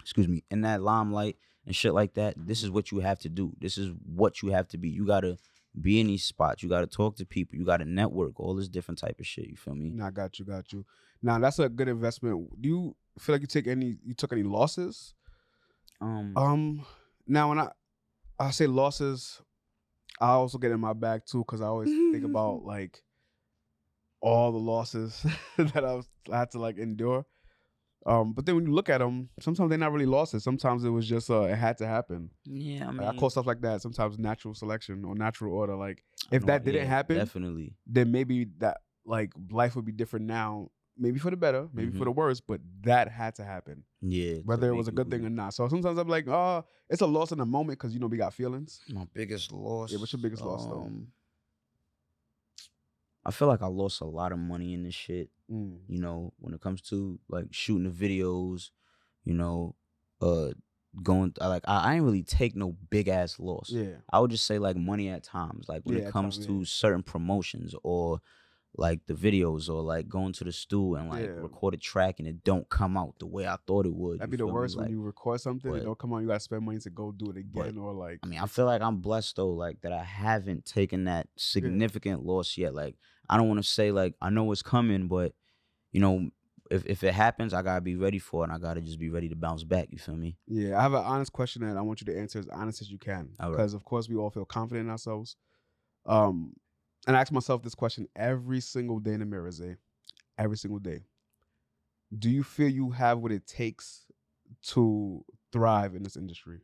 excuse 0.00 0.28
me, 0.28 0.44
in 0.50 0.62
that 0.62 0.82
limelight 0.82 1.36
and 1.66 1.74
shit 1.74 1.94
like 1.94 2.14
that, 2.14 2.34
this 2.36 2.62
is 2.62 2.70
what 2.70 2.90
you 2.90 3.00
have 3.00 3.18
to 3.20 3.28
do. 3.28 3.54
This 3.58 3.78
is 3.78 3.92
what 4.04 4.42
you 4.42 4.50
have 4.50 4.68
to 4.68 4.78
be. 4.78 4.90
You 4.90 5.06
gotta 5.06 5.38
be 5.78 6.00
in 6.00 6.06
these 6.08 6.24
spots. 6.24 6.62
You 6.62 6.68
gotta 6.68 6.86
talk 6.86 7.16
to 7.16 7.26
people. 7.26 7.58
You 7.58 7.64
gotta 7.64 7.84
network. 7.84 8.38
All 8.40 8.54
this 8.54 8.68
different 8.68 8.98
type 8.98 9.20
of 9.20 9.26
shit. 9.26 9.48
You 9.48 9.56
feel 9.56 9.74
me? 9.74 9.90
Nah, 9.90 10.10
got 10.10 10.38
you, 10.38 10.44
got 10.44 10.72
you. 10.72 10.84
Now 11.22 11.38
that's 11.38 11.58
a 11.58 11.68
good 11.68 11.88
investment. 11.88 12.60
Do 12.60 12.68
you 12.68 12.96
feel 13.18 13.34
like 13.34 13.42
you 13.42 13.46
take 13.46 13.66
any 13.66 13.96
you 14.04 14.14
took 14.14 14.32
any 14.32 14.42
losses? 14.42 15.14
Um, 16.00 16.32
Um, 16.36 16.86
now 17.26 17.50
when 17.50 17.58
I 17.58 17.70
I 18.38 18.50
say 18.50 18.66
losses, 18.66 19.42
I 20.20 20.30
also 20.30 20.58
get 20.58 20.72
in 20.72 20.80
my 20.80 20.94
bag 20.94 21.22
too 21.26 21.40
because 21.40 21.60
I 21.60 21.66
always 21.66 21.90
think 21.90 22.24
about 22.30 22.64
like 22.64 23.02
all 24.20 24.52
the 24.52 24.58
losses 24.58 25.24
that 25.56 25.84
I, 25.84 25.94
was, 25.94 26.08
I 26.30 26.38
had 26.38 26.50
to 26.52 26.58
like 26.58 26.78
endure. 26.78 27.24
Um, 28.06 28.32
but 28.32 28.46
then 28.46 28.54
when 28.56 28.66
you 28.66 28.72
look 28.72 28.88
at 28.88 28.98
them, 28.98 29.28
sometimes 29.40 29.68
they're 29.68 29.78
not 29.78 29.92
really 29.92 30.06
losses. 30.06 30.42
Sometimes 30.42 30.84
it 30.84 30.88
was 30.90 31.06
just 31.06 31.30
uh, 31.30 31.42
it 31.42 31.56
had 31.56 31.76
to 31.78 31.86
happen. 31.86 32.30
yeah, 32.44 32.88
I 32.88 32.92
Like, 32.92 33.08
I 33.08 33.12
call 33.18 33.28
stuff 33.30 33.46
like 33.46 33.60
that 33.60 33.82
sometimes 33.82 34.18
natural 34.18 34.54
selection 34.54 35.04
or 35.04 35.14
natural 35.14 35.54
order. 35.54 35.76
Like 35.76 36.02
if 36.30 36.42
know- 36.42 36.46
that 36.46 36.64
didn't 36.64 36.82
yeah, 36.84 36.88
happen, 36.88 37.16
definitely. 37.18 37.74
then 37.86 38.10
maybe 38.10 38.46
that 38.58 38.78
like 39.04 39.32
life 39.50 39.76
would 39.76 39.84
be 39.84 39.92
different 39.92 40.26
now. 40.26 40.70
Maybe 40.96 41.18
for 41.18 41.30
the 41.30 41.36
better, 41.36 41.66
maybe 41.72 41.92
for 41.92 42.04
Mhm. 42.04 42.04
the 42.06 42.10
worse, 42.12 42.40
but 42.40 42.60
that 42.82 43.08
had 43.08 43.34
to 43.36 43.44
happen, 43.44 43.84
Yeah, 44.02 44.38
whether 44.44 44.68
it 44.70 44.74
was 44.76 44.88
a 44.88 44.92
good 44.92 45.08
thing 45.10 45.24
or 45.24 45.30
not. 45.30 45.54
So 45.54 45.66
sometimes 45.68 45.98
I'm 45.98 46.08
like, 46.08 46.28
oh, 46.28 46.64
it's 46.90 47.00
a 47.00 47.06
loss 47.06 47.32
in 47.32 47.38
the 47.38 47.46
moment 47.46 47.78
because 47.78 47.94
you 47.94 48.00
know 48.00 48.06
we 48.06 48.18
got 48.18 48.34
feelings. 48.34 48.80
My 48.92 49.06
biggest 49.14 49.50
loss. 49.50 49.92
Yeah, 49.92 49.98
what's 49.98 50.12
your 50.12 50.20
biggest 50.20 50.42
loss, 50.44 50.66
though? 50.66 50.90
I 53.24 53.30
feel 53.30 53.48
like 53.48 53.62
I 53.62 53.66
lost 53.66 54.00
a 54.00 54.06
lot 54.06 54.32
of 54.32 54.38
money 54.38 54.72
in 54.74 54.82
this 54.82 54.94
shit. 54.94 55.30
Mm. 55.50 55.78
you 55.88 55.98
know, 56.00 56.32
when 56.38 56.54
it 56.54 56.60
comes 56.60 56.80
to 56.82 57.18
like 57.28 57.46
shooting 57.50 57.84
the 57.84 57.90
videos, 57.90 58.70
you 59.24 59.34
know, 59.34 59.74
uh 60.20 60.50
going 61.02 61.32
I 61.40 61.46
like 61.48 61.62
I, 61.66 61.78
I 61.90 61.94
ain't 61.94 62.04
really 62.04 62.22
take 62.22 62.56
no 62.56 62.76
big 62.90 63.08
ass 63.08 63.38
loss. 63.38 63.70
Yeah, 63.70 63.96
I 64.12 64.20
would 64.20 64.30
just 64.30 64.46
say 64.46 64.58
like 64.58 64.76
money 64.76 65.08
at 65.08 65.22
times, 65.24 65.68
like 65.68 65.82
when 65.84 65.96
Yeah, 65.96 66.08
it 66.08 66.12
comes 66.12 66.38
to 66.46 66.64
certain 66.64 67.02
promotions 67.02 67.74
or 67.82 68.20
like 68.76 69.00
the 69.06 69.14
videos 69.14 69.68
or 69.68 69.82
like 69.82 70.08
going 70.08 70.32
to 70.32 70.44
the 70.44 70.52
stool 70.52 70.94
and 70.94 71.08
like 71.10 71.24
Yeah. 71.24 71.30
record 71.40 71.74
a 71.74 71.76
track 71.76 72.20
and 72.20 72.28
it 72.28 72.44
don't 72.44 72.68
come 72.70 72.96
out 72.96 73.18
the 73.18 73.26
way 73.26 73.46
I 73.46 73.56
thought 73.66 73.84
it 73.84 73.92
would. 73.94 74.20
that'd 74.20 74.30
be 74.30 74.36
the 74.36 74.46
me? 74.46 74.52
worst 74.52 74.76
when 74.76 74.84
Like, 74.84 74.90
you 74.92 75.02
record 75.02 75.40
something. 75.40 75.70
but- 75.70 75.80
it 75.82 75.84
don't 75.84 75.98
come 75.98 76.12
on. 76.12 76.22
You 76.22 76.28
gotta 76.28 76.40
spend 76.40 76.64
money 76.64 76.78
to 76.78 76.90
go 76.90 77.10
do 77.12 77.30
it 77.30 77.36
again, 77.36 77.76
or 77.78 77.92
like 77.92 78.20
I 78.22 78.26
mean, 78.28 78.38
I 78.38 78.46
feel 78.46 78.66
like 78.66 78.80
I'm 78.80 78.98
blessed 79.00 79.36
though, 79.36 79.50
like 79.50 79.80
that 79.80 79.92
I 79.92 80.04
haven't 80.04 80.64
taken 80.66 81.04
that 81.04 81.26
significant 81.36 82.24
loss 82.24 82.56
yet. 82.56 82.72
Like 82.74 82.96
I 83.28 83.36
don't 83.36 83.48
want 83.48 83.58
to 83.62 83.68
say 83.68 83.90
like 83.90 84.14
I 84.22 84.30
know 84.30 84.50
it's 84.52 84.62
coming, 84.62 85.08
but 85.08 85.34
you 85.92 86.00
know, 86.00 86.30
if 86.70 86.86
if 86.86 87.02
it 87.02 87.12
happens, 87.12 87.52
I 87.52 87.62
gotta 87.62 87.80
be 87.80 87.96
ready 87.96 88.20
for 88.20 88.42
it. 88.42 88.50
and 88.50 88.52
I 88.52 88.58
gotta 88.58 88.80
just 88.80 89.00
be 89.00 89.10
ready 89.10 89.28
to 89.30 89.36
bounce 89.36 89.64
back. 89.64 89.88
You 89.90 89.98
feel 89.98 90.16
me? 90.16 90.36
Yeah, 90.46 90.78
I 90.78 90.82
have 90.82 90.94
an 90.94 91.02
honest 91.04 91.32
question 91.32 91.62
that 91.66 91.76
I 91.76 91.80
want 91.82 92.00
you 92.00 92.04
to 92.06 92.16
answer 92.16 92.38
as 92.38 92.46
honest 92.48 92.80
as 92.82 92.90
you 92.90 92.98
can. 92.98 93.30
All 93.40 93.48
right. 93.50 93.56
Because 93.56 93.74
of 93.74 93.84
course 93.84 94.08
we 94.08 94.14
all 94.14 94.30
feel 94.30 94.44
confident 94.44 94.86
in 94.86 94.90
ourselves. 94.92 95.34
Um, 96.06 96.54
and 97.06 97.16
I 97.16 97.20
ask 97.20 97.32
myself 97.32 97.62
this 97.62 97.74
question 97.74 98.08
every 98.16 98.60
single 98.60 98.98
day 98.98 99.12
in 99.14 99.20
the 99.20 99.26
mirror, 99.26 99.50
Zay. 99.50 99.76
Every 100.38 100.56
single 100.56 100.78
day. 100.78 101.00
Do 102.16 102.28
you 102.30 102.42
feel 102.42 102.68
you 102.68 102.90
have 102.90 103.18
what 103.18 103.30
it 103.32 103.46
takes 103.46 104.06
to 104.68 105.24
thrive 105.52 105.94
in 105.94 106.02
this 106.02 106.16
industry? 106.16 106.60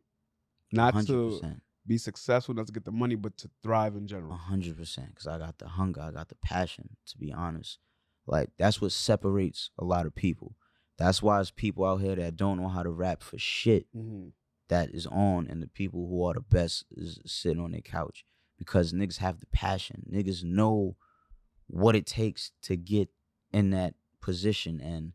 Not 0.72 0.94
hundred 0.94 1.40
to 1.40 1.56
be 1.86 1.98
successful, 1.98 2.54
not 2.54 2.66
to 2.66 2.72
get 2.72 2.84
the 2.84 2.90
money, 2.92 3.14
but 3.14 3.36
to 3.38 3.50
thrive 3.62 3.94
in 3.96 4.06
general. 4.08 4.36
hundred 4.36 4.76
percent. 4.76 5.10
Because 5.10 5.26
I 5.28 5.38
got 5.38 5.58
the 5.58 5.68
hunger, 5.68 6.00
I 6.00 6.10
got 6.10 6.28
the 6.28 6.34
passion. 6.36 6.96
To 7.08 7.18
be 7.18 7.32
honest, 7.32 7.78
like 8.26 8.50
that's 8.58 8.80
what 8.80 8.92
separates 8.92 9.70
a 9.78 9.84
lot 9.84 10.06
of 10.06 10.14
people. 10.14 10.56
That's 10.98 11.22
why 11.22 11.40
it's 11.40 11.50
people 11.50 11.84
out 11.84 12.00
here 12.00 12.16
that 12.16 12.36
don't 12.36 12.58
know 12.60 12.68
how 12.68 12.82
to 12.82 12.90
rap 12.90 13.22
for 13.22 13.38
shit 13.38 13.86
Mhm. 13.94 14.32
that 14.68 14.90
is 14.90 15.06
on, 15.06 15.46
and 15.46 15.62
the 15.62 15.68
people 15.68 16.08
who 16.08 16.24
are 16.24 16.34
the 16.34 16.40
best 16.40 16.86
is 16.90 17.20
sitting 17.26 17.62
on 17.62 17.70
their 17.72 17.82
couch 17.82 18.24
because 18.58 18.92
niggas 18.92 19.18
have 19.18 19.40
the 19.40 19.46
passion. 19.46 20.04
Niggas 20.12 20.44
know 20.44 20.96
what 21.66 21.96
it 21.96 22.06
takes 22.06 22.52
to 22.62 22.76
get 22.76 23.08
in 23.52 23.70
that 23.70 23.94
position, 24.20 24.80
and 24.80 25.12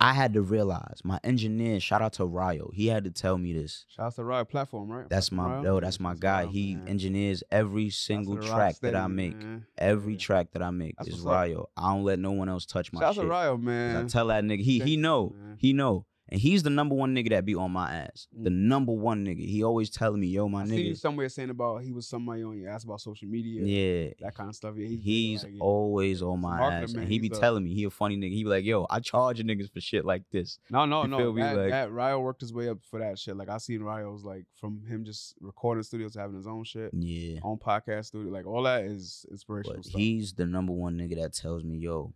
I 0.00 0.12
had 0.12 0.34
to 0.34 0.42
realize 0.42 1.00
my 1.04 1.18
engineer. 1.24 1.78
Shout 1.80 2.02
out 2.02 2.14
to 2.14 2.26
Ryo. 2.26 2.70
He 2.74 2.88
had 2.88 3.04
to 3.04 3.10
tell 3.10 3.38
me 3.38 3.52
this. 3.52 3.86
Shout 3.88 4.06
out 4.06 4.14
to 4.16 4.24
Ryo 4.24 4.44
Platform, 4.44 4.90
right? 4.90 5.08
That's 5.08 5.30
my 5.32 5.62
yo. 5.62 5.80
That's 5.80 6.00
my 6.00 6.14
guy. 6.14 6.46
He 6.46 6.74
man. 6.74 6.88
engineers 6.88 7.42
every 7.50 7.88
Shout 7.90 8.06
single 8.06 8.36
track 8.38 8.76
that 8.82 8.96
I 8.96 9.06
make. 9.06 9.36
man. 9.36 9.66
Every 9.78 10.14
Yeah. 10.14 10.18
track 10.18 10.50
that 10.52 10.62
I 10.62 10.70
make 10.70 10.96
That's 10.96 11.08
is 11.10 11.14
what's 11.14 11.26
up. 11.26 11.32
Ryo. 11.32 11.70
I 11.76 11.94
don't 11.94 12.04
let 12.04 12.18
no 12.18 12.32
one 12.32 12.48
else 12.48 12.66
touch 12.66 12.92
my 12.92 13.00
shit. 13.00 13.06
Shout 13.14 13.18
out 13.18 13.22
to 13.22 13.28
Ryo, 13.28 13.56
man. 13.56 14.04
I 14.04 14.08
tell 14.08 14.26
that 14.26 14.44
nigga, 14.44 14.60
he 14.62 14.80
he 14.80 14.96
know, 14.96 15.34
man. 15.38 15.56
he 15.58 15.72
know, 15.72 16.06
and 16.34 16.40
he's 16.40 16.62
the 16.62 16.70
number 16.70 16.94
one 16.94 17.14
nigga 17.14 17.30
that 17.30 17.44
be 17.44 17.54
on 17.54 17.70
my 17.70 17.90
ass. 17.92 18.26
The 18.32 18.50
Mm. 18.50 18.54
number 18.68 18.92
one 18.92 19.24
nigga. 19.24 19.44
He 19.46 19.62
always 19.62 19.88
telling 19.88 20.20
me, 20.20 20.26
yo, 20.26 20.48
my 20.48 20.62
I 20.62 20.66
see 20.66 20.82
you 20.88 20.94
somewhere 20.94 21.28
saying 21.28 21.50
about 21.50 21.82
he 21.82 21.92
was 21.92 22.06
somebody 22.08 22.42
on 22.42 22.58
your 22.58 22.68
ass 22.70 22.84
about 22.84 23.00
social 23.00 23.28
media, 23.28 23.62
Yeah, 23.64 24.12
that 24.20 24.34
kind 24.34 24.48
of 24.50 24.56
stuff. 24.56 24.74
Yeah, 24.76 24.88
he's, 24.88 25.00
he's 25.02 25.44
like, 25.44 25.52
yeah. 25.54 25.60
always 25.60 26.22
on 26.22 26.40
my 26.40 26.60
ass, 26.82 26.92
man. 26.94 27.04
and 27.04 27.12
he 27.12 27.18
be 27.20 27.28
a- 27.28 27.30
telling 27.30 27.62
me 27.64 27.72
he 27.72 27.84
a 27.84 27.90
funny 27.90 28.16
nigga. 28.16 28.32
He 28.32 28.42
be 28.42 28.48
like, 28.50 28.64
yo, 28.64 28.86
I 28.90 29.00
charge 29.00 29.38
niggas 29.40 29.70
for 29.72 29.80
shit 29.80 30.04
like 30.04 30.24
this. 30.32 30.58
no, 30.70 30.84
no, 30.84 31.02
you 31.04 31.08
no. 31.08 31.32
That, 31.34 31.56
Like- 31.56 31.70
that 31.70 31.92
Ryo 31.92 32.20
worked 32.20 32.40
his 32.40 32.52
way 32.52 32.68
up 32.68 32.78
for 32.82 32.98
that 32.98 33.18
shit. 33.18 33.36
Like 33.36 33.48
I 33.48 33.58
seen 33.58 33.80
Ryo's 33.82 34.24
like 34.24 34.44
from 34.60 34.84
him 34.86 35.04
just 35.04 35.36
recording 35.40 35.82
studios, 35.84 36.14
having 36.14 36.36
his 36.36 36.46
own 36.46 36.64
shit, 36.64 36.90
Yeah, 36.92 37.38
own 37.44 37.58
podcast 37.58 38.06
studio. 38.06 38.30
Like 38.32 38.46
all 38.46 38.64
that 38.64 38.84
is 38.84 39.24
inspirational 39.30 39.76
but 39.78 39.84
stuff. 39.84 40.00
he's 40.00 40.32
the 40.32 40.46
number 40.46 40.72
one 40.72 40.96
nigga 40.98 41.16
that 41.22 41.32
tells 41.34 41.62
me, 41.64 41.76
yo, 41.78 42.12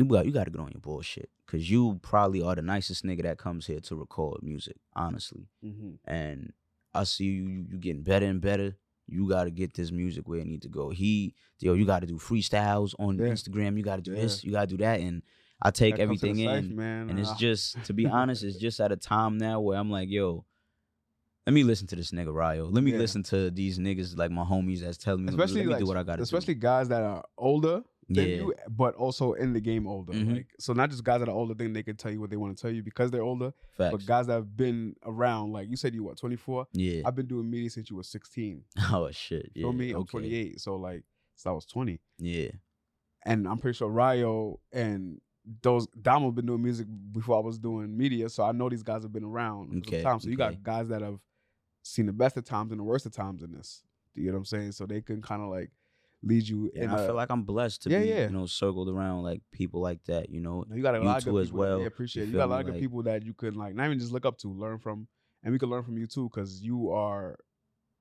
you 0.00 0.06
got 0.06 0.26
you 0.26 0.32
got 0.32 0.44
to 0.44 0.50
get 0.50 0.60
on 0.60 0.70
your 0.72 0.80
bullshit, 0.80 1.30
cause 1.46 1.68
you 1.70 1.98
probably 2.02 2.42
are 2.42 2.54
the 2.54 2.62
nicest 2.62 3.04
nigga 3.04 3.22
that 3.22 3.38
comes 3.38 3.66
here 3.66 3.80
to 3.80 3.96
record 3.96 4.42
music, 4.42 4.76
honestly. 4.94 5.48
hmm 5.62 5.92
and 6.04 6.52
I 6.92 7.04
see 7.04 7.24
you, 7.24 7.66
you 7.70 7.78
getting 7.78 8.02
better 8.02 8.26
and 8.26 8.40
better. 8.40 8.76
You 9.06 9.28
got 9.28 9.44
to 9.44 9.50
get 9.50 9.74
this 9.74 9.92
music 9.92 10.26
where 10.28 10.40
it 10.40 10.46
need 10.46 10.62
to 10.62 10.68
go. 10.68 10.90
He, 10.90 11.34
yo, 11.60 11.74
you 11.74 11.84
got 11.84 12.00
to 12.00 12.06
do 12.06 12.16
freestyles 12.16 12.94
on 12.98 13.18
Yeah. 13.18 13.26
Instagram. 13.26 13.76
You 13.76 13.82
got 13.84 13.96
to 13.96 14.02
do 14.02 14.12
Yeah. 14.14 14.22
this. 14.22 14.42
You 14.44 14.50
got 14.52 14.62
to 14.68 14.76
do 14.76 14.78
that, 14.78 15.00
and 15.00 15.22
I 15.62 15.70
take 15.70 15.96
That 15.96 16.02
everything 16.02 16.38
in. 16.38 16.74
man. 16.76 17.10
and 17.10 17.18
it's 17.18 17.32
just, 17.34 17.84
to 17.84 17.92
be 17.92 18.06
honest, 18.08 18.42
it's 18.42 18.56
just 18.56 18.80
at 18.80 18.90
a 18.92 18.96
time 18.96 19.36
now 19.38 19.60
where 19.60 19.78
I'm 19.78 19.90
like, 19.90 20.08
yo, 20.08 20.44
let 21.46 21.52
me 21.54 21.62
listen 21.64 21.86
to 21.88 21.96
this 21.96 22.10
nigga 22.12 22.32
Ryo. 22.32 22.66
Let 22.68 22.84
me 22.84 22.92
Yeah. 22.92 22.98
listen 22.98 23.22
to 23.24 23.50
these 23.50 23.78
niggas 23.78 24.16
like 24.16 24.30
my 24.30 24.44
homies 24.44 24.80
that's 24.80 24.96
telling 24.98 25.24
me, 25.24 25.30
especially 25.30 25.60
let 25.62 25.66
me 25.66 25.72
like, 25.74 25.80
do 25.80 25.86
what 25.86 25.96
I 25.96 26.02
got 26.02 26.12
to 26.12 26.18
do. 26.18 26.22
especially 26.22 26.54
guys 26.54 26.88
that 26.88 27.02
are 27.02 27.24
older 27.38 27.82
than 28.10 28.28
Yeah. 28.28 28.34
you, 28.36 28.54
but 28.68 28.94
also 28.96 29.32
in 29.34 29.52
the 29.52 29.60
game 29.60 29.86
older. 29.86 30.12
Mhm. 30.12 30.34
Like 30.36 30.48
so, 30.58 30.72
not 30.72 30.90
just 30.90 31.04
guys 31.04 31.20
that 31.20 31.28
are 31.28 31.34
older 31.34 31.54
think 31.54 31.72
they 31.74 31.82
can 31.82 31.96
tell 31.96 32.10
you 32.12 32.20
what 32.20 32.28
they 32.30 32.36
want 32.36 32.56
to 32.56 32.60
tell 32.60 32.70
you 32.70 32.82
because 32.82 33.10
they're 33.10 33.22
older, 33.22 33.52
Facts. 33.76 33.92
but 33.92 34.04
guys 34.06 34.26
that 34.26 34.34
have 34.34 34.56
been 34.56 34.96
around. 35.04 35.52
Like 35.52 35.68
you 35.70 35.76
said, 35.76 35.94
you 35.94 36.02
what 36.04 36.16
twenty 36.18 36.36
four. 36.36 36.66
yeah. 36.72 37.02
I've 37.06 37.14
been 37.14 37.26
doing 37.28 37.48
media 37.48 37.70
since 37.70 37.88
you 37.88 37.96
were 37.96 38.02
sixteen. 38.02 38.64
oh 38.92 39.10
shit. 39.12 39.50
Yeah. 39.54 39.62
Feel 39.62 39.72
me? 39.72 39.90
I'm 39.92 39.96
okay. 40.02 40.10
28, 40.10 40.60
so 40.60 40.76
like, 40.76 41.04
so 41.36 41.50
I 41.50 41.52
was 41.54 41.64
20, 41.66 42.00
Yeah. 42.18 42.50
and 43.24 43.46
I'm 43.48 43.58
pretty 43.58 43.76
sure 43.76 43.88
Ryo 43.88 44.60
and 44.72 45.20
those 45.62 45.86
Damo 46.00 46.26
have 46.26 46.34
been 46.34 46.46
doing 46.46 46.62
music 46.62 46.86
before 47.12 47.36
I 47.36 47.40
was 47.40 47.58
doing 47.58 47.96
media, 47.96 48.28
so 48.28 48.42
I 48.44 48.52
know 48.52 48.68
these 48.68 48.82
guys 48.82 49.02
have 49.04 49.12
been 49.12 49.24
around 49.24 49.84
Okay, 49.86 50.02
time. 50.02 50.20
So 50.20 50.28
you 50.28 50.36
got 50.36 50.62
guys 50.62 50.88
that 50.88 51.00
have 51.00 51.18
seen 51.82 52.06
the 52.06 52.12
best 52.12 52.36
of 52.36 52.44
times 52.44 52.72
and 52.72 52.78
the 52.78 52.84
worst 52.84 53.06
of 53.06 53.12
times 53.12 53.42
in 53.42 53.52
this. 53.52 53.82
Do 54.14 54.20
you 54.20 54.26
get 54.26 54.32
what 54.34 54.40
I'm 54.40 54.44
saying? 54.44 54.72
So 54.72 54.84
they 54.86 55.00
can 55.00 55.22
kind 55.22 55.40
of 55.42 55.48
like 55.48 55.70
lead 56.22 56.46
you. 56.46 56.70
in 56.74 56.82
And 56.84 56.92
I 56.92 57.06
feel 57.06 57.14
like 57.14 57.30
I'm 57.30 57.42
blessed 57.44 57.82
to 57.84 57.90
Yeah, 57.90 58.00
be, 58.00 58.06
yeah. 58.08 58.22
you 58.26 58.30
know, 58.30 58.46
circled 58.46 58.88
around 58.88 59.22
like 59.22 59.40
people 59.52 59.80
like 59.80 60.04
that. 60.04 60.28
You 60.30 60.40
know, 60.40 60.64
you 60.72 60.82
got 60.82 60.94
a 60.94 60.98
you 60.98 61.04
lot 61.04 61.18
of 61.18 61.24
good 61.24 61.40
as 61.40 61.48
people 61.48 61.58
that- 61.62 61.68
well, 61.68 61.76
Yeah, 61.78 61.82
you 61.82 61.86
appreciate 61.88 62.22
it. 62.24 62.26
You 62.28 62.36
got 62.36 62.44
a 62.44 62.46
me? 62.48 62.50
lot 62.52 62.60
of 62.60 62.66
good 62.66 62.74
Like- 62.74 62.80
people 62.82 63.02
that 63.04 63.24
you 63.24 63.34
can 63.34 63.54
like 63.54 63.74
not 63.74 63.86
even 63.86 63.98
just 63.98 64.12
look 64.12 64.26
up 64.26 64.36
to, 64.38 64.48
learn 64.48 64.78
from, 64.78 65.08
and 65.42 65.52
we 65.52 65.58
can 65.58 65.70
learn 65.70 65.82
from 65.82 65.96
you 65.98 66.06
too 66.06 66.28
because 66.28 66.60
you 66.62 66.90
are 66.90 67.38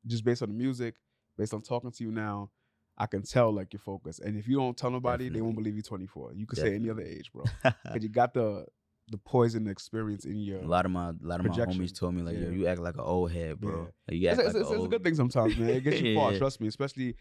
just 0.06 0.24
based 0.24 0.42
on 0.42 0.50
the 0.50 0.56
music, 0.56 0.96
based 1.38 1.54
on 1.54 1.62
talking 1.62 1.92
to 1.92 2.04
you 2.04 2.12
now. 2.12 2.50
I 2.98 3.06
can 3.06 3.22
tell 3.24 3.54
like 3.54 3.72
you're 3.72 3.80
focused, 3.80 4.20
and 4.20 4.38
if 4.38 4.46
you 4.46 4.58
don't 4.58 4.76
tell 4.76 4.92
nobody, 4.92 5.30
they 5.30 5.40
won't 5.42 5.56
believe 5.56 5.74
you're 5.74 5.84
24. 5.84 6.34
You 6.34 6.46
could 6.46 6.60
say 6.60 6.76
any 6.76 6.90
other 6.90 7.02
age, 7.02 7.32
bro, 7.32 7.46
because 7.64 8.04
you 8.04 8.10
got 8.10 8.34
the 8.34 8.66
the 9.12 9.18
poison 9.18 9.68
experience 9.68 10.26
in 10.26 10.36
your. 10.38 10.60
A 10.60 10.68
lot 10.68 10.86
of 10.86 10.92
my 10.92 11.10
a 11.12 11.14
lot 11.22 11.40
of 11.40 11.46
my 11.46 11.50
Projection. 11.56 11.82
homies 11.82 11.98
told 11.98 12.14
me 12.14 12.22
like, 12.24 12.38
yo, 12.38 12.50
you 12.50 12.68
act 12.68 12.82
like 12.82 12.96
an 12.96 13.00
old 13.00 13.32
head, 13.32 13.58
bro. 13.62 13.72
Yeah. 13.72 13.82
Like, 14.08 14.18
you 14.22 14.30
It's, 14.30 14.38
act 14.40 14.48
it's, 14.48 14.54
like 14.56 14.62
it's, 14.64 14.72
a 14.72 14.76
it's 14.76 14.84
a 14.84 14.88
good 14.90 15.04
thing 15.06 15.16
sometimes, 15.16 15.58
man. 15.58 15.70
It 15.70 15.84
gets 15.86 16.02
you 16.02 16.16
far. 16.16 16.32
Yeah. 16.34 16.38
Trust 16.40 16.60
me, 16.60 16.68
especially 16.68 17.16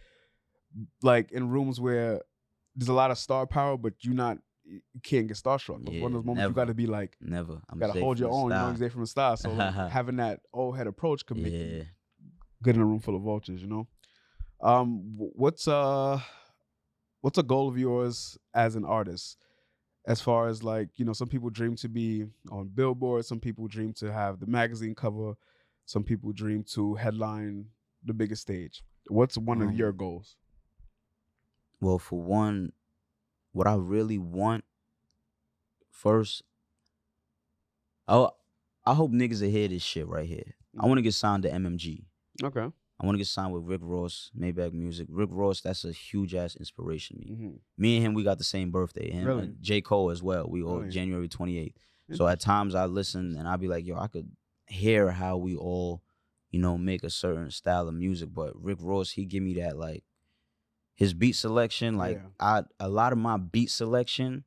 like 1.03 1.33
in 1.33 1.49
rooms 1.49 1.81
where 1.81 2.21
there's 2.77 2.89
a 2.89 2.93
lot 2.95 3.11
of 3.11 3.19
star 3.19 3.47
power, 3.47 3.77
but 3.77 3.95
you 4.03 4.14
not 4.14 4.39
you 4.64 4.81
can't 5.03 5.27
get 5.29 5.37
starstruck. 5.37 5.81
It's 5.89 6.01
one 6.03 6.12
of 6.12 6.12
those 6.12 6.25
moments 6.25 6.43
you 6.51 6.55
got 6.55 6.66
to 6.66 6.75
be 6.75 6.87
like. 6.87 7.16
Never. 7.21 7.61
I'm 7.71 7.79
gotta 7.79 7.95
hold 8.03 8.19
your 8.19 8.31
own. 8.31 8.51
You 8.51 8.57
know, 8.59 8.73
there 8.79 8.91
from 8.91 9.01
the 9.01 9.07
start. 9.07 9.39
So 9.39 9.53
like, 9.55 9.75
having 9.91 10.16
that 10.16 10.41
old 10.53 10.77
head 10.77 10.87
approach 10.87 11.25
can 11.27 11.43
make 11.43 11.53
Yeah. 11.53 11.83
good 12.62 12.77
in 12.77 12.83
a 12.83 12.85
room 12.85 13.01
full 13.01 13.16
of 13.16 13.23
vultures. 13.23 13.61
You 13.62 13.69
know. 13.69 13.87
Um, 14.61 15.14
what's 15.16 15.66
uh, 15.69 16.21
what's 17.21 17.39
a 17.39 17.43
goal 17.43 17.69
of 17.69 17.79
yours 17.79 18.39
as 18.55 18.77
an 18.77 18.85
artist? 18.85 19.39
As 20.07 20.21
far 20.21 20.49
as 20.49 20.62
like 20.62 20.89
you 20.97 21.05
know, 21.05 21.12
some 21.12 21.29
people 21.29 21.51
dream 21.51 21.77
to 21.77 21.89
be 21.89 22.25
on 22.51 22.69
Billboard. 22.69 23.25
Some 23.25 23.41
people 23.41 23.66
dream 23.69 23.93
to 23.95 24.12
have 24.12 24.41
the 24.41 24.47
magazine 24.47 24.95
cover. 24.95 25.35
Some 25.87 26.05
people 26.05 26.33
dream 26.33 26.62
to 26.75 26.95
headline 26.95 27.66
the 28.05 28.12
biggest 28.14 28.43
stage. 28.43 28.83
What's 29.09 29.39
one 29.39 29.62
of 29.62 29.69
Um, 29.69 29.75
your 29.75 29.93
goals? 29.93 30.37
Well, 31.81 31.99
for 31.99 32.20
one, 32.20 32.72
what 33.53 33.66
I 33.66 33.74
really 33.74 34.18
want 34.18 34.64
first, 35.91 36.43
I 38.07 38.29
I 38.87 38.95
hope 38.95 39.11
niggas 39.12 39.43
will 39.43 39.51
hear 39.51 39.68
this 39.68 39.83
shit 39.83 40.07
right 40.09 40.26
here. 40.26 40.55
I 40.79 40.85
Mm. 40.85 40.89
want 40.89 40.99
to 40.99 41.03
get 41.03 41.14
signed 41.14 41.43
to 41.43 41.51
MMG. 41.53 42.07
Okay. 42.43 42.70
I 43.01 43.07
want 43.07 43.14
to 43.14 43.18
get 43.18 43.26
signed 43.26 43.53
with 43.53 43.64
Rick 43.64 43.81
Ross, 43.85 44.31
Maybach 44.37 44.72
Music. 44.72 45.07
Rick 45.11 45.29
Ross, 45.31 45.61
that's 45.61 45.85
a 45.85 45.93
huge 45.93 46.35
ass 46.35 46.57
inspiration 46.57 47.18
to 47.20 47.24
me. 47.26 47.31
Mm-hmm. 47.33 47.57
Me 47.76 47.97
and 47.97 48.07
him, 48.07 48.14
we 48.14 48.24
got 48.24 48.39
the 48.39 48.45
same 48.45 48.70
birthday. 48.70 49.11
Him 49.11 49.26
Really? 49.26 49.43
and 49.45 49.62
J. 49.62 49.81
Cole 49.83 50.11
as 50.11 50.22
well. 50.22 50.49
We 50.49 50.62
all 50.62 50.79
Really? 50.79 50.91
January 50.91 51.29
28th. 51.29 51.76
So 52.14 52.26
at 52.26 52.41
times 52.41 52.74
I 52.74 52.87
listen 52.87 53.37
and 53.37 53.47
I'll 53.47 53.59
be 53.59 53.68
like, 53.68 53.85
yo, 53.85 53.99
I 53.99 54.07
could 54.09 54.31
hear 54.66 55.11
how 55.11 55.37
we 55.37 55.55
all, 55.55 56.03
you 56.51 56.59
know, 56.59 56.79
make 56.79 57.05
a 57.05 57.11
certain 57.11 57.51
style 57.51 57.87
of 57.87 57.95
music. 57.95 58.31
But 58.33 58.61
Rick 58.61 58.79
Ross, 58.81 59.11
he 59.11 59.26
give 59.26 59.43
me 59.43 59.55
that 59.55 59.76
like 59.76 60.03
his 60.99 61.14
beat 61.14 61.36
selection. 61.36 61.96
Like 61.96 62.18
Yeah. 62.18 62.28
I 62.38 62.62
a 62.78 62.88
lot 62.90 63.12
of 63.12 63.18
my 63.18 63.36
beat 63.38 63.70
selection 63.70 64.44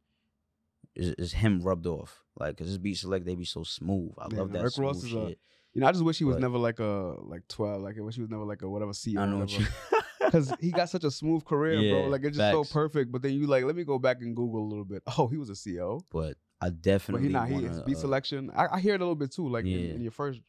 is, 0.96 1.10
is 1.18 1.34
him 1.34 1.62
rubbed 1.62 1.88
off. 1.88 2.24
Like 2.40 2.58
cause 2.58 2.68
his 2.68 2.78
beat 2.78 2.98
select, 2.98 3.26
they 3.26 3.36
be 3.36 3.46
so 3.46 3.64
smooth. 3.64 4.12
I 4.20 4.28
Yeah, 4.32 4.40
love 4.40 4.52
no, 4.52 4.58
that 4.60 4.64
Rick 4.66 4.74
smooth 4.74 4.86
Ross 4.88 5.04
is 5.04 5.14
a- 5.14 5.36
You 5.74 5.82
know, 5.82 5.88
I 5.88 5.92
just 5.94 6.04
wish 6.04 6.18
he 6.18 6.26
was 6.26 6.36
But- 6.36 6.42
never 6.42 6.58
like 6.58 6.80
a 6.80 7.16
like 7.22 7.48
twelve. 7.48 7.82
Like 7.82 7.98
I 7.98 8.02
wish 8.02 8.16
he 8.16 8.22
was 8.22 8.30
never 8.30 8.44
like 8.46 8.62
a 8.62 8.70
whatever 8.70 8.92
CEO. 8.92 9.20
I 9.22 9.26
know 9.26 9.40
what 9.40 9.58
you 9.58 9.66
because 10.20 10.54
he 10.60 10.72
got 10.72 10.90
such 10.90 11.04
a 11.04 11.12
smooth 11.12 11.44
career, 11.46 11.78
bro. 11.92 12.08
Like 12.10 12.22
it's 12.24 12.38
just 12.38 12.54
facts. 12.54 12.70
so 12.70 12.74
perfect. 12.74 13.12
But 13.12 13.22
then 13.22 13.34
you 13.34 13.48
like, 13.48 13.64
let 13.64 13.76
me 13.76 13.84
go 13.84 13.98
back 14.00 14.18
and 14.22 14.36
Google 14.36 14.62
a 14.64 14.68
little 14.70 14.86
bit. 14.86 15.04
Oh, 15.18 15.28
he 15.28 15.38
was 15.38 15.50
a 15.50 15.54
CEO, 15.54 16.02
but 16.12 16.36
I 16.62 16.70
definitely. 16.70 17.22
but 17.22 17.28
he 17.28 17.34
not. 17.34 17.48
He 17.48 17.54
wanna, 17.56 17.68
his 17.70 17.82
beat 17.82 17.98
uh, 17.98 18.02
selection. 18.02 18.52
I, 18.56 18.68
I 18.76 18.80
hear 18.80 18.94
it 18.96 19.02
a 19.02 19.04
little 19.04 19.16
bit 19.16 19.32
too. 19.32 19.48
Like 19.48 19.66
in, 19.66 19.96
in 19.96 20.02
your 20.02 20.12
first, 20.12 20.40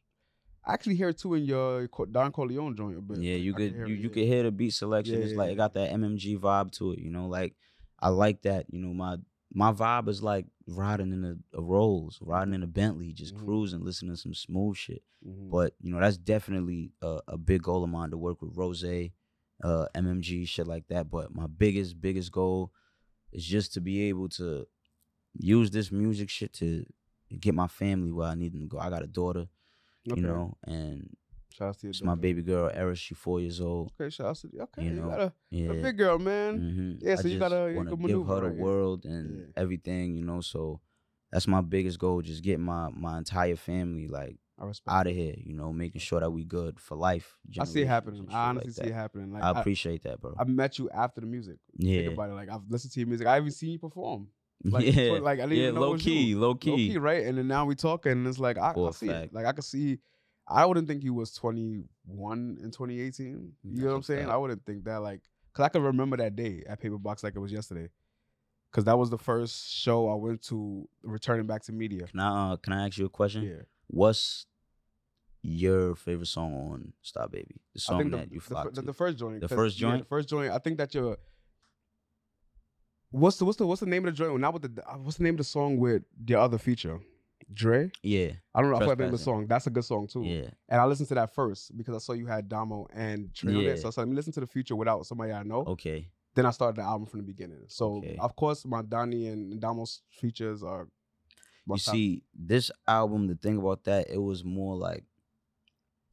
I 0.64 0.74
actually 0.74 0.94
hear 0.96 1.08
it 1.08 1.18
too 1.18 1.34
in 1.34 1.44
your 1.44 1.88
Don 2.10 2.30
Corleone 2.32 2.76
joint 2.76 2.98
a 2.98 3.00
bit. 3.00 3.18
Yeah, 3.18 3.34
you 3.36 3.52
I 3.52 3.56
could 3.56 3.74
hear 3.74 3.86
you, 3.86 3.94
it, 3.94 3.98
you 3.98 4.08
yeah. 4.08 4.14
could 4.14 4.24
hear 4.24 4.42
the 4.44 4.50
beat 4.52 4.70
selection. 4.70 5.18
Yeah, 5.18 5.24
it's 5.26 5.34
like 5.34 5.50
it 5.50 5.56
got 5.56 5.74
that 5.74 5.90
MMG 5.92 6.38
vibe 6.38 6.70
to 6.72 6.92
it, 6.92 7.00
you 7.00 7.10
know. 7.10 7.26
Like 7.26 7.54
I 7.98 8.08
like 8.08 8.42
that, 8.42 8.66
you 8.70 8.78
know. 8.80 8.94
My 8.94 9.16
my 9.52 9.72
vibe 9.72 10.08
is 10.08 10.22
like 10.22 10.46
riding 10.66 11.12
in 11.12 11.24
a, 11.24 11.58
a 11.58 11.62
Rolls, 11.62 12.18
riding 12.22 12.54
in 12.54 12.62
a 12.62 12.66
Bentley, 12.68 13.12
just 13.12 13.34
Mhm. 13.34 13.44
cruising, 13.44 13.84
listening 13.84 14.14
to 14.14 14.20
some 14.20 14.34
smooth 14.34 14.76
shit. 14.76 15.02
Mhm. 15.26 15.50
But 15.50 15.74
you 15.80 15.92
know, 15.92 16.00
that's 16.00 16.16
definitely 16.16 16.92
a, 17.02 17.20
a 17.28 17.36
big 17.36 17.62
goal 17.62 17.82
of 17.82 17.90
mine 17.90 18.10
to 18.10 18.16
work 18.16 18.40
with 18.40 18.56
Rose, 18.56 18.84
uh, 18.84 19.86
MMG, 19.94 20.46
shit 20.46 20.66
like 20.66 20.86
that. 20.88 21.10
But 21.10 21.34
my 21.34 21.46
biggest 21.48 22.00
biggest 22.00 22.30
goal 22.30 22.72
is 23.32 23.44
just 23.44 23.74
to 23.74 23.80
be 23.80 24.02
able 24.02 24.28
to 24.30 24.66
use 25.34 25.70
this 25.70 25.90
music 25.90 26.30
shit 26.30 26.52
to 26.52 26.84
get 27.40 27.54
my 27.54 27.66
family 27.66 28.12
where 28.12 28.28
I 28.28 28.34
need 28.34 28.52
them 28.52 28.60
to 28.60 28.66
go. 28.66 28.78
I 28.78 28.90
got 28.90 29.02
a 29.02 29.06
daughter, 29.06 29.48
Okay. 30.10 30.20
you 30.20 30.26
know, 30.26 30.56
and 30.64 31.16
shout 31.54 31.68
out 31.68 31.78
to 31.78 31.88
it's 31.88 32.02
my 32.02 32.14
baby 32.14 32.42
girl, 32.42 32.70
Eris. 32.74 32.98
She 32.98 33.14
four 33.14 33.40
years 33.40 33.60
old. 33.60 33.92
Okay, 34.00 34.10
shout 34.10 34.26
out 34.28 34.36
to 34.36 34.48
you. 34.52 34.60
Okay, 34.62 34.84
you 34.84 34.90
you, 34.90 35.00
know, 35.00 35.08
got 35.08 35.20
a, 35.20 35.32
Yeah. 35.50 35.70
a 35.70 35.74
big 35.82 35.96
girl, 35.98 36.18
man. 36.18 36.98
hmm 36.98 37.06
Yeah, 37.06 37.16
so 37.16 37.28
you 37.28 37.38
gotta- 37.38 37.72
you 37.72 37.84
can 37.84 38.02
give 38.06 38.26
her 38.26 38.40
the 38.40 38.48
right? 38.48 38.56
World 38.56 39.04
and 39.04 39.38
Yeah. 39.38 39.44
everything, 39.62 40.16
you 40.16 40.24
know. 40.24 40.40
So 40.40 40.80
that's 41.30 41.46
my 41.46 41.60
biggest 41.60 41.98
goal. 41.98 42.20
Just 42.22 42.42
get 42.42 42.58
my 42.58 42.88
my 42.90 43.18
entire 43.18 43.56
family 43.56 44.08
like 44.08 44.38
out 44.86 45.06
of 45.06 45.14
here. 45.14 45.34
You 45.38 45.54
know, 45.54 45.72
making 45.72 46.00
sure 46.00 46.20
that 46.20 46.30
we 46.30 46.44
good 46.44 46.78
for 46.80 46.96
life. 46.96 47.38
I 47.58 47.64
see 47.64 47.82
it 47.82 47.86
happening. 47.88 48.26
I 48.30 48.48
honestly 48.50 48.70
like 48.70 48.74
see 48.76 48.90
it 48.90 48.94
happening. 48.94 49.32
Like 49.32 49.42
I 49.42 49.50
I, 49.50 49.60
appreciate 49.60 50.02
that, 50.02 50.20
bro. 50.20 50.34
I 50.38 50.44
met 50.44 50.78
you 50.78 50.90
after 50.90 51.20
the 51.20 51.26
music. 51.26 51.58
yeah, 51.76 52.02
Think 52.02 52.12
about 52.14 52.30
it. 52.30 52.34
Like 52.34 52.48
I've 52.50 52.68
listened 52.68 52.92
to 52.94 53.00
your 53.00 53.08
music. 53.08 53.26
I 53.26 53.34
haven't 53.34 53.52
seen 53.52 53.70
you 53.72 53.78
perform. 53.78 54.28
Like, 54.64 54.94
yeah, 54.94 55.12
like 55.12 55.40
I 55.40 55.42
didn't 55.42 55.58
yeah. 55.58 55.62
even 55.64 55.74
know 55.76 55.80
low 55.80 55.98
key, 55.98 56.22
you. 56.22 56.38
low 56.40 56.48
Low 56.48 56.54
key. 56.54 56.90
key, 56.90 56.98
right? 56.98 57.24
And 57.24 57.38
then 57.38 57.48
now 57.48 57.64
we 57.64 57.74
talking, 57.74 58.12
and 58.12 58.26
it's 58.26 58.38
like 58.38 58.58
I, 58.58 58.72
I 58.76 58.90
see 58.92 59.08
it. 59.08 59.32
Like 59.32 59.46
I 59.46 59.52
could 59.52 59.64
see. 59.64 59.98
I 60.48 60.66
wouldn't 60.66 60.88
think 60.88 61.02
he 61.02 61.10
was 61.10 61.32
21 61.34 62.58
in 62.62 62.70
2018. 62.70 63.52
You 63.64 63.82
know 63.82 63.88
what 63.88 63.96
I'm 63.96 64.02
saying? 64.02 64.20
fact. 64.20 64.30
I 64.30 64.36
wouldn't 64.36 64.64
think 64.64 64.84
that. 64.84 65.00
Like, 65.00 65.20
cause 65.52 65.64
I 65.64 65.68
can 65.68 65.82
remember 65.82 66.16
that 66.18 66.36
day 66.36 66.62
at 66.68 66.80
Paper 66.80 66.98
Box 66.98 67.22
like 67.22 67.34
it 67.34 67.38
was 67.38 67.52
yesterday. 67.52 67.88
Cause 68.72 68.84
that 68.84 68.98
was 68.98 69.10
the 69.10 69.18
first 69.18 69.70
show 69.70 70.08
I 70.08 70.14
went 70.14 70.42
to 70.44 70.88
returning 71.02 71.46
back 71.46 71.62
to 71.64 71.72
media. 71.72 72.06
Can 72.06 72.20
I 72.20 72.52
uh, 72.52 72.56
can 72.56 72.72
I 72.72 72.86
ask 72.86 72.96
you 72.98 73.06
a 73.06 73.10
question? 73.10 73.42
Yeah. 73.42 73.62
What's 73.88 74.46
your 75.42 75.94
favorite 75.94 76.28
song 76.28 76.54
on 76.54 76.92
Star 77.02 77.28
Baby? 77.28 77.60
The 77.74 77.80
song 77.80 78.10
the, 78.10 78.16
that 78.16 78.32
you 78.32 78.40
the, 78.40 78.54
the, 78.64 78.70
to. 78.70 78.82
the 78.82 78.92
first 78.94 79.18
joint. 79.18 79.40
The 79.40 79.48
first 79.48 79.78
yeah, 79.78 79.88
joint? 79.88 80.02
the 80.02 80.08
first 80.08 80.28
joint. 80.28 80.52
I 80.52 80.58
think 80.58 80.78
that 80.78 80.94
your 80.94 81.18
what's 83.12 83.36
the 83.38 83.44
what's 83.44 83.58
the 83.58 83.66
what's 83.66 83.80
the 83.80 83.86
name 83.86 84.06
of 84.06 84.12
the 84.14 84.16
joint? 84.18 84.40
Not 84.40 84.52
with 84.54 84.74
the 84.74 84.82
uh, 84.88 84.94
what's 84.98 85.16
the 85.18 85.22
name 85.24 85.34
of 85.34 85.38
the 85.38 85.44
song 85.44 85.76
with 85.78 86.02
the 86.22 86.34
other 86.34 86.58
feature, 86.58 86.98
Dre. 87.52 87.90
yeah, 88.02 88.32
I 88.54 88.60
don't 88.60 88.70
know. 88.70 88.76
I 88.76 88.80
forgot 88.80 88.98
the 88.98 89.04
name 89.04 89.14
of 89.14 89.18
the 89.20 89.24
song. 89.24 89.46
That's 89.46 89.66
a 89.66 89.70
good 89.70 89.84
song 89.84 90.06
too. 90.08 90.22
yeah. 90.24 90.48
And 90.68 90.80
I 90.80 90.84
listened 90.86 91.08
to 91.10 91.14
that 91.14 91.34
first 91.34 91.76
because 91.76 91.94
I 91.94 91.98
saw 91.98 92.12
you 92.14 92.26
had 92.26 92.48
Damo 92.48 92.88
and 92.92 93.32
Trey 93.34 93.52
on 93.54 93.60
Yeah. 93.60 93.66
there. 93.68 93.76
So 93.76 93.88
I 93.88 93.90
said, 93.92 94.00
let 94.02 94.08
me 94.08 94.16
listen 94.16 94.32
to 94.34 94.40
the 94.40 94.46
future 94.46 94.74
without 94.76 95.06
somebody 95.06 95.32
I 95.32 95.42
know. 95.42 95.64
Okay. 95.68 96.08
Then 96.34 96.46
I 96.46 96.50
started 96.50 96.76
the 96.80 96.82
album 96.86 97.06
from 97.06 97.20
the 97.20 97.26
beginning. 97.26 97.64
So 97.68 97.96
Okay. 97.98 98.16
of 98.18 98.34
course 98.36 98.64
my 98.64 98.80
Donnie 98.82 99.28
and 99.28 99.60
Damo's 99.60 100.00
features 100.10 100.62
are. 100.62 100.88
my 101.66 101.74
You 101.74 101.78
top- 101.80 101.94
see, 101.94 102.22
this 102.34 102.70
album, 102.88 103.26
the 103.26 103.34
thing 103.36 103.58
about 103.58 103.84
that, 103.84 104.08
it 104.10 104.18
was 104.18 104.42
more 104.44 104.74
like, 104.74 105.04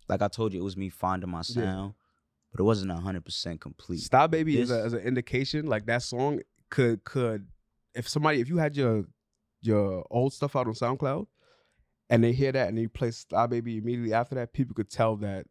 like 0.10 0.22
I 0.22 0.28
told 0.28 0.54
you, 0.54 0.60
it 0.60 0.64
was 0.64 0.76
me 0.76 0.90
finding 0.90 1.30
my 1.30 1.42
sound, 1.44 1.94
but 2.52 2.60
it 2.60 2.64
wasn't 2.64 2.92
hundred 2.92 3.24
percent 3.24 3.62
complete. 3.62 4.02
Star 4.02 4.28
Baby 4.28 4.60
is, 4.60 4.72
a, 4.72 4.76
This- 4.76 4.86
is 4.88 4.94
an 4.94 5.00
indication. 5.02 5.68
Like 5.68 5.86
that 5.86 6.04
song 6.04 6.42
could 6.70 7.04
could 7.04 7.48
if 7.96 8.08
somebody 8.08 8.40
if 8.42 8.50
you 8.50 8.58
had 8.58 8.76
your 8.78 9.06
your 9.62 10.06
old 10.10 10.34
stuff 10.34 10.56
out 10.56 10.68
on 10.68 10.74
SoundCloud 10.74 11.28
and 12.10 12.24
they 12.24 12.32
hear 12.32 12.52
that 12.52 12.70
and 12.70 12.78
they 12.78 12.88
play 12.88 13.12
Star 13.12 13.48
Baby 13.48 13.78
immediately 13.78 14.14
after 14.14 14.36
that, 14.36 14.54
people 14.54 14.74
could 14.76 14.90
tell 14.90 15.16
that 15.18 15.46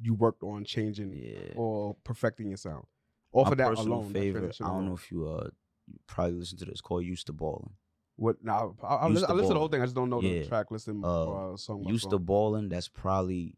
you 0.00 0.14
worked 0.14 0.42
on 0.42 0.64
changing 0.64 1.12
Yeah. 1.12 1.52
or 1.56 1.96
perfecting 2.04 2.48
your 2.48 2.56
sound. 2.56 2.84
Off 3.32 3.46
My 3.46 3.52
of 3.52 3.58
that 3.58 3.68
personal 3.68 3.98
alone, 3.98 4.12
favorite. 4.12 4.56
I 4.60 4.68
don't 4.68 4.86
know 4.86 4.94
if 4.94 5.10
you 5.12 5.28
uh 5.28 5.48
you 5.86 5.98
probably 6.06 6.34
listen 6.38 6.58
to 6.58 6.64
this. 6.64 6.80
Called 6.80 7.04
"Used 7.04 7.26
to 7.26 7.32
Ballin'." 7.32 7.70
What 8.16 8.36
now? 8.42 8.76
I, 8.82 8.94
I, 8.96 9.06
listen, 9.08 9.22
to 9.22 9.26
to 9.28 9.32
I 9.32 9.36
listen 9.36 9.48
to 9.48 9.54
the 9.54 9.58
whole 9.60 9.68
thing. 9.68 9.80
I 9.82 9.84
just 9.84 9.94
don't 9.94 10.10
know 10.10 10.20
the 10.20 10.44
track. 10.46 10.70
Listen, 10.70 11.02
Uh, 11.04 11.52
uh, 11.52 11.56
song. 11.56 11.84
"Used 11.84 12.04
to 12.04 12.16
song. 12.16 12.24
Ballin'." 12.24 12.68
That's 12.68 12.88
probably 12.88 13.56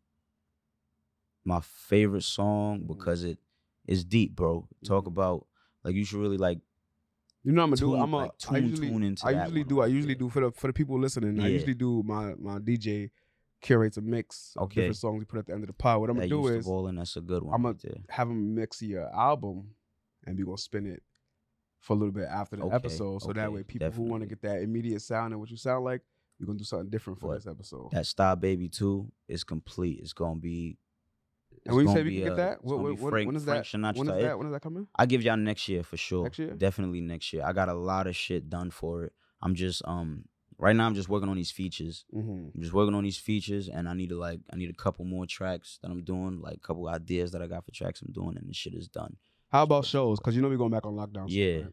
my 1.44 1.60
favorite 1.60 2.22
song 2.22 2.80
Mhm. 2.82 2.86
because 2.88 3.24
it 3.24 3.38
is 3.86 4.04
deep, 4.04 4.34
bro. 4.36 4.68
Talk 4.84 5.04
Mhm. 5.04 5.08
about 5.08 5.46
like 5.84 5.94
you 5.94 6.04
should 6.04 6.20
really 6.20 6.36
like 6.38 6.60
You 7.44 7.52
know 7.52 7.62
I'm 7.64 7.70
gonna 7.70 7.76
do. 7.80 7.94
I'm 7.96 8.12
a. 8.12 8.16
like, 8.16 8.30
I 8.50 8.58
tune- 8.60 8.68
usually, 8.68 8.88
tune 8.90 9.02
into 9.02 9.26
I 9.26 9.30
usually 9.42 9.64
do. 9.64 9.80
I 9.80 9.86
usually 9.86 10.14
there. 10.14 10.20
do 10.20 10.28
for 10.28 10.40
the 10.40 10.52
for 10.52 10.66
the 10.68 10.72
people 10.72 10.98
listening. 10.98 11.40
I 11.40 11.48
usually 11.48 11.74
do 11.74 12.02
my 12.04 12.34
my 12.38 12.58
DJ 12.58 13.10
curates 13.60 13.96
a 13.96 14.00
mix 14.00 14.54
of 14.56 14.64
Okay. 14.64 14.82
different 14.82 14.96
songs 14.96 15.18
we 15.20 15.24
put 15.24 15.38
at 15.40 15.46
the 15.46 15.52
end 15.52 15.62
of 15.62 15.68
the 15.68 15.72
pod. 15.72 16.00
What 16.00 16.10
I'm 16.10 16.16
that 16.16 16.28
gonna 16.28 16.42
do 16.42 16.48
"Used 16.48 16.52
to 16.52 16.58
is 16.60 16.66
Ballin'." 16.66 16.96
That's 16.96 17.16
a 17.16 17.20
good 17.20 17.42
one. 17.42 17.54
I'ma- 17.54 17.68
right 17.84 18.00
have 18.10 18.28
them 18.28 18.54
mix 18.54 18.80
your 18.82 19.06
uh, 19.08 19.16
album, 19.16 19.70
and 20.24 20.36
we 20.38 20.44
gonna 20.44 20.56
spin 20.58 20.86
it 20.86 21.02
for 21.80 21.94
a 21.94 21.96
little 21.96 22.12
bit 22.12 22.28
after 22.28 22.56
the 22.56 22.62
Okay, 22.64 22.74
episode, 22.76 23.22
so 23.22 23.32
that 23.32 23.52
way 23.52 23.64
people 23.64 23.90
who 23.90 24.02
want 24.02 24.22
to 24.22 24.28
get 24.28 24.40
that 24.42 24.62
immediate 24.62 25.00
sound 25.02 25.32
and 25.32 25.40
what 25.40 25.50
you 25.50 25.56
sound 25.56 25.84
like, 25.84 26.00
we're 26.38 26.46
gonna 26.46 26.58
do 26.58 26.64
something 26.64 26.90
different 26.90 27.18
for 27.18 27.28
But 27.30 27.34
this 27.38 27.46
episode. 27.48 27.90
That 27.90 28.06
Star 28.06 28.36
Baby 28.36 28.68
too 28.68 29.10
is 29.26 29.42
complete. 29.42 29.98
It's 30.00 30.12
gonna 30.12 30.38
be. 30.38 30.78
And 31.66 31.76
when 31.76 31.86
you 31.86 31.92
say 31.94 32.02
we 32.02 32.14
can 32.16 32.24
get 32.24 32.32
uh, 32.32 32.36
that, 32.36 32.64
what, 32.64 32.78
what, 32.80 33.10
Frank- 33.10 33.26
when 33.26 33.36
is 33.36 33.44
that? 33.44 33.64
Sinatra 33.64 33.96
When 33.98 34.08
is 34.08 34.22
that? 34.22 34.38
When 34.38 34.46
is 34.48 34.52
that 34.52 34.62
coming? 34.62 34.86
I 34.96 35.06
give 35.06 35.22
y'all 35.22 35.36
next 35.36 35.68
year 35.68 35.82
for 35.82 35.96
sure. 35.96 36.24
Next 36.24 36.38
year? 36.38 36.50
Definitely 36.50 37.00
next 37.00 37.32
year. 37.32 37.42
I 37.44 37.52
got 37.52 37.68
a 37.68 37.74
lot 37.74 38.06
of 38.06 38.16
shit 38.16 38.48
done 38.50 38.70
for 38.70 39.04
it. 39.04 39.12
I'm 39.40 39.54
just 39.54 39.82
um 39.86 40.24
right 40.58 40.74
now 40.76 40.86
I'm 40.86 40.94
just 40.94 41.08
working 41.08 41.28
on 41.28 41.36
these 41.36 41.50
features. 41.50 42.04
Mm-hmm. 42.14 42.48
I'm 42.54 42.60
just 42.62 42.72
working 42.72 42.94
on 42.94 43.02
these 43.04 43.18
features 43.18 43.68
and 43.68 43.88
I 43.88 43.94
need 43.94 44.10
to 44.10 44.16
like 44.18 44.40
I 44.52 44.56
need 44.56 44.70
a 44.70 44.74
couple 44.74 45.04
more 45.04 45.26
tracks 45.26 45.78
that 45.82 45.90
I'm 45.90 46.02
doing, 46.04 46.40
like 46.40 46.54
a 46.56 46.60
couple 46.66 46.88
ideas 46.88 47.32
that 47.32 47.42
I 47.42 47.46
got 47.46 47.64
for 47.64 47.70
tracks 47.72 48.02
I'm 48.02 48.12
doing 48.12 48.36
and 48.36 48.48
the 48.48 48.54
shit 48.54 48.74
is 48.74 48.88
done. 48.88 49.16
How 49.50 49.64
about 49.64 49.84
shows? 49.84 50.18
Because 50.18 50.34
you 50.34 50.42
know 50.42 50.48
we're 50.48 50.56
going 50.56 50.70
back 50.70 50.86
on 50.86 50.94
lockdown. 50.94 51.28
soon, 51.28 51.38
Yeah. 51.38 51.54
right? 51.56 51.72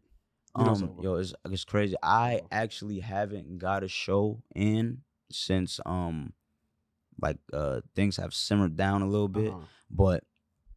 You 0.57 0.65
know 0.65 0.71
it's 0.71 0.81
Um 0.81 0.95
yo, 1.01 1.15
it's 1.15 1.33
it's 1.45 1.63
crazy. 1.65 1.95
I 2.03 2.41
actually 2.51 2.99
haven't 2.99 3.57
got 3.59 3.83
a 3.83 3.87
show 3.87 4.41
in 4.55 5.01
since 5.31 5.79
um 5.85 6.33
like 7.21 7.37
uh 7.53 7.81
things 7.95 8.17
have 8.17 8.33
simmered 8.33 8.75
down 8.75 9.01
a 9.01 9.07
little 9.07 9.27
bit. 9.27 9.49
Uh-huh. 9.51 9.59
But 9.91 10.23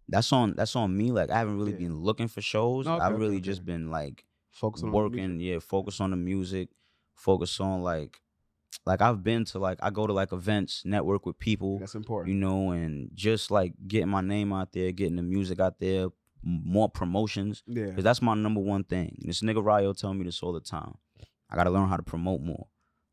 that's 0.08 0.32
on 0.32 0.54
that's 0.56 0.76
on 0.76 0.96
me. 0.96 1.10
Like 1.10 1.30
I 1.30 1.38
haven't 1.38 1.58
really 1.58 1.72
Yeah. 1.72 1.78
been 1.78 2.00
looking 2.00 2.28
for 2.28 2.40
shows. 2.40 2.86
No, 2.86 2.94
okay, 2.96 3.04
I've 3.04 3.18
really 3.18 3.36
okay. 3.36 3.42
just 3.44 3.64
been 3.64 3.90
like 3.90 4.24
Focus 4.50 4.82
on 4.82 4.90
the 4.90 4.98
music. 4.98 5.12
working, 5.12 5.40
yeah, 5.40 5.58
focus 5.60 6.00
on 6.00 6.10
the 6.10 6.16
music, 6.16 6.68
focus 7.14 7.58
on 7.60 7.82
like 7.82 8.20
like 8.86 9.00
I've 9.00 9.22
been 9.22 9.44
to 9.46 9.58
like 9.58 9.78
I 9.82 9.90
go 9.90 10.06
to 10.06 10.12
like 10.12 10.32
events, 10.32 10.82
network 10.84 11.24
with 11.24 11.38
people, 11.38 11.78
That's 11.78 11.94
important. 11.94 12.28
you 12.34 12.38
know, 12.40 12.70
and 12.72 13.10
just 13.14 13.50
like 13.50 13.72
getting 13.86 14.08
my 14.08 14.20
name 14.20 14.52
out 14.52 14.72
there, 14.72 14.92
getting 14.92 15.16
the 15.16 15.22
music 15.22 15.60
out 15.60 15.78
there, 15.78 16.08
more 16.42 16.88
promotions. 16.88 17.62
yeah. 17.66 17.92
Cause 17.94 18.04
that's 18.04 18.20
my 18.20 18.34
number 18.34 18.60
one 18.60 18.84
thing. 18.84 19.16
This 19.24 19.40
nigga 19.40 19.64
Ryo 19.64 19.92
tell 19.92 20.12
me 20.14 20.24
this 20.24 20.42
all 20.42 20.52
the 20.52 20.60
time. 20.60 20.94
I 21.48 21.56
gotta 21.56 21.70
learn 21.70 21.88
how 21.88 21.96
to 21.96 22.02
promote 22.02 22.40
more. 22.42 22.66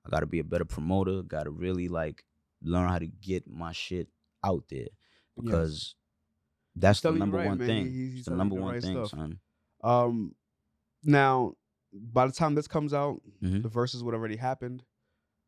I 0.05 0.09
gotta 0.09 0.25
be 0.25 0.39
a 0.39 0.43
better 0.43 0.65
promoter. 0.65 1.21
Gotta 1.21 1.51
really 1.51 1.87
like 1.87 2.23
learn 2.61 2.87
how 2.89 2.99
to 2.99 3.07
get 3.07 3.47
my 3.49 3.71
shit 3.71 4.07
out 4.43 4.63
there 4.69 4.87
because 5.35 5.95
that's 6.75 7.01
the 7.01 7.11
number 7.11 7.37
right, 7.37 7.47
one 7.47 7.57
man. 7.57 7.67
thing. 7.67 7.85
He- 7.87 7.91
he's 8.09 8.15
it's 8.19 8.29
the 8.29 8.35
number 8.35 8.55
the 8.55 8.61
one 8.61 8.73
right 8.73 8.81
thing, 8.83 8.93
stuff. 9.05 9.09
son. 9.19 9.39
Um, 9.83 10.35
now, 11.03 11.53
by 11.93 12.27
the 12.27 12.33
time 12.33 12.55
this 12.55 12.67
comes 12.67 12.93
out, 12.93 13.21
Mhm. 13.41 13.63
the 13.63 13.69
verses 13.69 14.03
would 14.03 14.13
already 14.13 14.35
happened. 14.35 14.83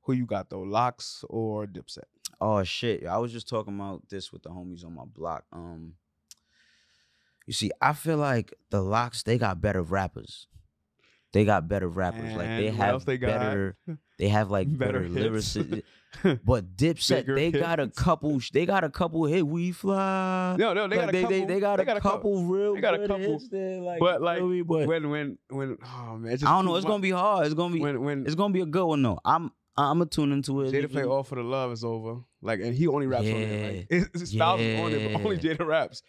Who 0.03 0.13
you 0.13 0.25
got 0.25 0.49
though, 0.49 0.61
Lox 0.61 1.23
or 1.29 1.67
Dipset? 1.67 2.05
Oh 2.39 2.63
shit! 2.63 3.05
I 3.05 3.17
was 3.19 3.31
just 3.31 3.47
talking 3.47 3.75
about 3.75 4.09
this 4.09 4.31
with 4.33 4.41
the 4.43 4.49
homies 4.49 4.83
on 4.83 4.95
my 4.95 5.05
block. 5.05 5.45
Um, 5.51 5.95
you 7.45 7.53
see, 7.53 7.71
I 7.81 7.93
feel 7.93 8.17
like 8.17 8.53
the 8.71 8.81
Lox 8.81 9.21
they 9.23 9.37
got 9.37 9.61
better 9.61 9.83
rappers. 9.83 10.47
They 11.33 11.45
got 11.45 11.67
better 11.67 11.87
rappers. 11.87 12.33
like 12.35 12.47
they 12.47 12.67
And 12.67 12.77
what 12.77 12.87
else 12.89 13.01
have 13.03 13.05
they 13.05 13.17
better. 13.17 13.77
They 14.19 14.27
have 14.27 14.51
like 14.51 14.67
Better 14.77 14.99
better, 15.01 15.29
hits. 15.31 15.55
lyrics. 15.55 15.85
But 16.43 16.75
Dipset, 16.75 17.25
Bigger 17.25 17.35
they 17.35 17.51
got 17.51 17.79
a 17.79 17.87
couple. 17.87 18.41
They 18.51 18.65
got 18.65 18.83
a 18.83 18.89
couple 18.89 19.23
hit. 19.25 19.47
We 19.47 19.71
fly. 19.71 20.57
No, 20.59 20.73
no, 20.73 20.85
they 20.89 20.97
Like, 20.97 21.05
got 21.05 21.09
a 21.09 21.11
they, 21.13 21.21
couple. 21.21 21.39
they, 21.39 21.45
they 21.45 21.59
got 21.61 21.75
they 21.77 21.91
a 21.91 22.01
couple 22.01 22.43
real. 22.43 22.75
they 22.75 22.81
got 22.81 22.95
a 22.95 23.07
couple. 23.07 23.17
hits 23.17 23.47
there, 23.47 23.79
like, 23.79 24.01
But, 24.01 24.21
like, 24.21 24.43
me? 24.43 24.61
But 24.61 24.87
When, 24.89 25.09
when, 25.09 25.37
when? 25.49 25.77
Oh 25.85 26.17
man, 26.17 26.33
I 26.33 26.35
don't 26.37 26.65
know. 26.65 26.75
It's 26.75 26.85
gonna 26.85 27.01
be 27.01 27.11
hard. 27.11 27.45
It's 27.45 27.55
gonna 27.55 27.73
be. 27.73 27.79
when, 27.79 28.01
when 28.03 28.25
It's 28.25 28.35
gonna 28.35 28.53
be 28.53 28.59
a 28.59 28.65
good 28.65 28.85
one 28.85 29.01
though. 29.01 29.19
I'm. 29.23 29.51
I'm 29.77 29.99
gonna 29.99 30.05
tune 30.09 30.31
into 30.33 30.61
it. 30.61 30.73
Jada 30.73 30.91
play 30.91 31.03
All 31.03 31.23
for 31.23 31.35
the 31.35 31.43
Love 31.43 31.71
is 31.71 31.83
over. 31.83 32.17
Like, 32.41 32.59
and 32.59 32.73
he 32.75 32.87
only 32.87 33.07
raps 33.07 33.25
on 33.27 33.35
it. 33.35 33.87
Like, 33.91 34.11
his 34.13 34.29
styles 34.31 34.59
is 34.61 34.79
on 34.79 34.91
it, 34.91 35.13
but 35.13 35.21
only 35.23 35.37
Yeah. 35.37 35.53
Jada 35.53 35.65
raps. 35.65 36.01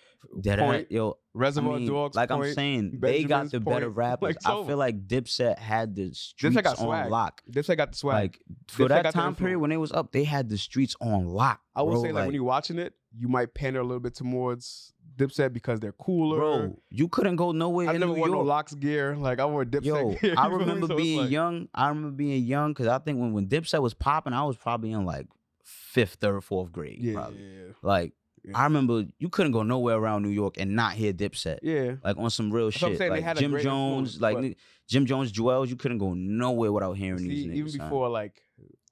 That 0.42 0.58
Point. 0.58 0.90
yo, 0.90 1.18
I 1.38 1.50
mean, 1.60 1.86
Dogs. 1.86 2.16
like 2.16 2.30
I'm 2.30 2.38
Point. 2.40 2.54
saying, 2.54 2.98
they 3.00 3.22
got 3.24 3.42
Benjamin's 3.44 3.52
the 3.52 3.60
better 3.60 3.88
rappers. 3.90 4.22
Like, 4.28 4.36
it's 4.36 4.46
I 4.46 4.66
feel 4.66 4.76
like 4.76 5.06
Dipset 5.06 5.58
had 5.58 5.94
the 5.94 6.12
streets 6.14 6.56
got 6.60 6.76
swag. 6.78 7.04
on 7.06 7.10
lock. 7.10 7.42
Dipset 7.50 7.76
got 7.76 7.92
the 7.92 7.98
swag. 7.98 8.14
Like 8.14 8.38
for 8.68 8.84
Dipset 8.84 8.88
that 9.02 9.12
time 9.14 9.34
period 9.36 9.58
when 9.58 9.70
they 9.70 9.76
was 9.76 9.92
up, 9.92 10.12
they 10.12 10.24
had 10.24 10.48
the 10.48 10.58
streets 10.58 10.96
on 11.00 11.26
lock. 11.26 11.60
I 11.74 11.82
would 11.82 11.92
bro, 11.92 12.02
say 12.02 12.12
like, 12.12 12.26
when 12.26 12.34
you're 12.34 12.44
watching 12.44 12.78
it, 12.78 12.94
you 13.16 13.28
might 13.28 13.54
pander 13.54 13.80
a 13.80 13.84
little 13.84 14.00
bit 14.00 14.14
towards 14.14 14.91
Dipset 15.16 15.52
because 15.52 15.80
they're 15.80 15.92
cooler. 15.92 16.36
bro, 16.38 16.78
you 16.90 17.08
couldn't 17.08 17.36
go 17.36 17.52
nowhere 17.52 17.88
I 17.90 17.94
in 17.94 18.00
never 18.00 18.12
New 18.12 18.18
wore 18.18 18.28
no 18.28 18.40
Lox 18.42 18.74
gear. 18.74 19.16
Like 19.16 19.38
I 19.40 19.46
wore 19.46 19.64
Dipset 19.64 19.84
Yo, 19.84 20.10
gear. 20.20 20.34
I 20.36 20.44
you 20.44 20.50
feel 20.50 20.58
me? 20.58 20.64
remember 20.64 20.86
So 20.88 20.96
being 20.96 21.20
like- 21.20 21.30
young. 21.30 21.68
I 21.74 21.88
remember 21.88 22.10
being 22.10 22.44
young 22.44 22.72
because 22.72 22.86
I 22.88 22.98
think 22.98 23.18
when 23.20 23.32
when 23.32 23.46
Dipset 23.48 23.82
was 23.82 23.94
popping, 23.94 24.32
I 24.32 24.44
was 24.44 24.56
probably 24.56 24.92
in 24.92 25.04
like 25.04 25.26
fifth, 25.64 26.14
third, 26.20 26.42
fourth 26.44 26.72
grade. 26.72 26.98
Yeah, 27.00 27.14
probably. 27.14 27.38
yeah, 27.42 27.72
Like 27.82 28.12
Yeah. 28.44 28.58
I 28.58 28.64
remember, 28.64 29.04
you 29.18 29.28
couldn't 29.28 29.52
go 29.52 29.62
nowhere 29.62 29.96
around 29.96 30.22
New 30.22 30.30
York 30.30 30.56
and 30.58 30.74
not 30.74 30.94
hear 30.94 31.12
Dipset. 31.12 31.58
yeah. 31.62 31.94
Like 32.02 32.16
on 32.16 32.30
some 32.30 32.50
real 32.50 32.66
That's 32.70 32.78
shit. 32.78 32.98
Like 33.10 33.36
Jim 33.36 33.58
Jones, 33.58 34.20
like 34.20 34.36
but- 34.36 34.54
Jim 34.88 35.06
Jones, 35.06 35.32
Juelz, 35.32 35.68
you 35.68 35.76
couldn't 35.76 35.98
go 35.98 36.12
nowhere 36.14 36.72
without 36.72 36.94
hearing 36.94 37.18
See, 37.20 37.28
these 37.28 37.46
niggas. 37.46 37.54
even 37.54 37.78
before 37.78 38.08
like 38.08 38.42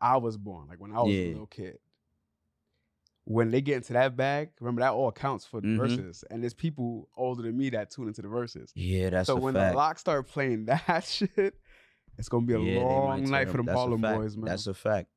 I 0.00 0.16
was 0.18 0.36
born, 0.36 0.68
like 0.68 0.80
when 0.80 0.92
I 0.92 1.00
was 1.00 1.12
a 1.14 1.28
little 1.32 1.46
kid. 1.46 1.78
When 3.32 3.50
they 3.52 3.60
get 3.60 3.76
into 3.76 3.92
that 3.92 4.16
bag, 4.16 4.50
remember 4.60 4.80
that 4.80 4.90
all 4.92 5.12
counts 5.12 5.44
for 5.46 5.60
the 5.60 5.68
Mhm. 5.68 5.76
verses, 5.76 6.24
and 6.30 6.42
there's 6.42 6.52
people 6.54 7.08
older 7.16 7.42
than 7.42 7.56
me 7.56 7.70
that 7.70 7.90
tune 7.90 8.08
into 8.08 8.22
the 8.22 8.28
verses. 8.28 8.72
Yeah, 8.74 9.10
that's 9.10 9.28
so 9.28 9.36
when 9.36 9.54
fact. 9.54 9.72
the 9.72 9.76
Lox 9.76 10.00
start 10.00 10.26
playing 10.26 10.64
that 10.66 11.04
shit, 11.04 11.54
it's 12.18 12.28
gonna 12.28 12.44
be 12.46 12.54
a 12.54 12.58
Yeah, 12.58 12.80
long 12.82 13.30
night 13.30 13.48
for 13.48 13.58
them- 13.58 13.66
them 13.66 13.76
Harlem 13.76 14.00
boys, 14.00 14.36
man. 14.36 14.46
That's 14.46 14.66
a 14.66 14.74
fact. 14.74 15.10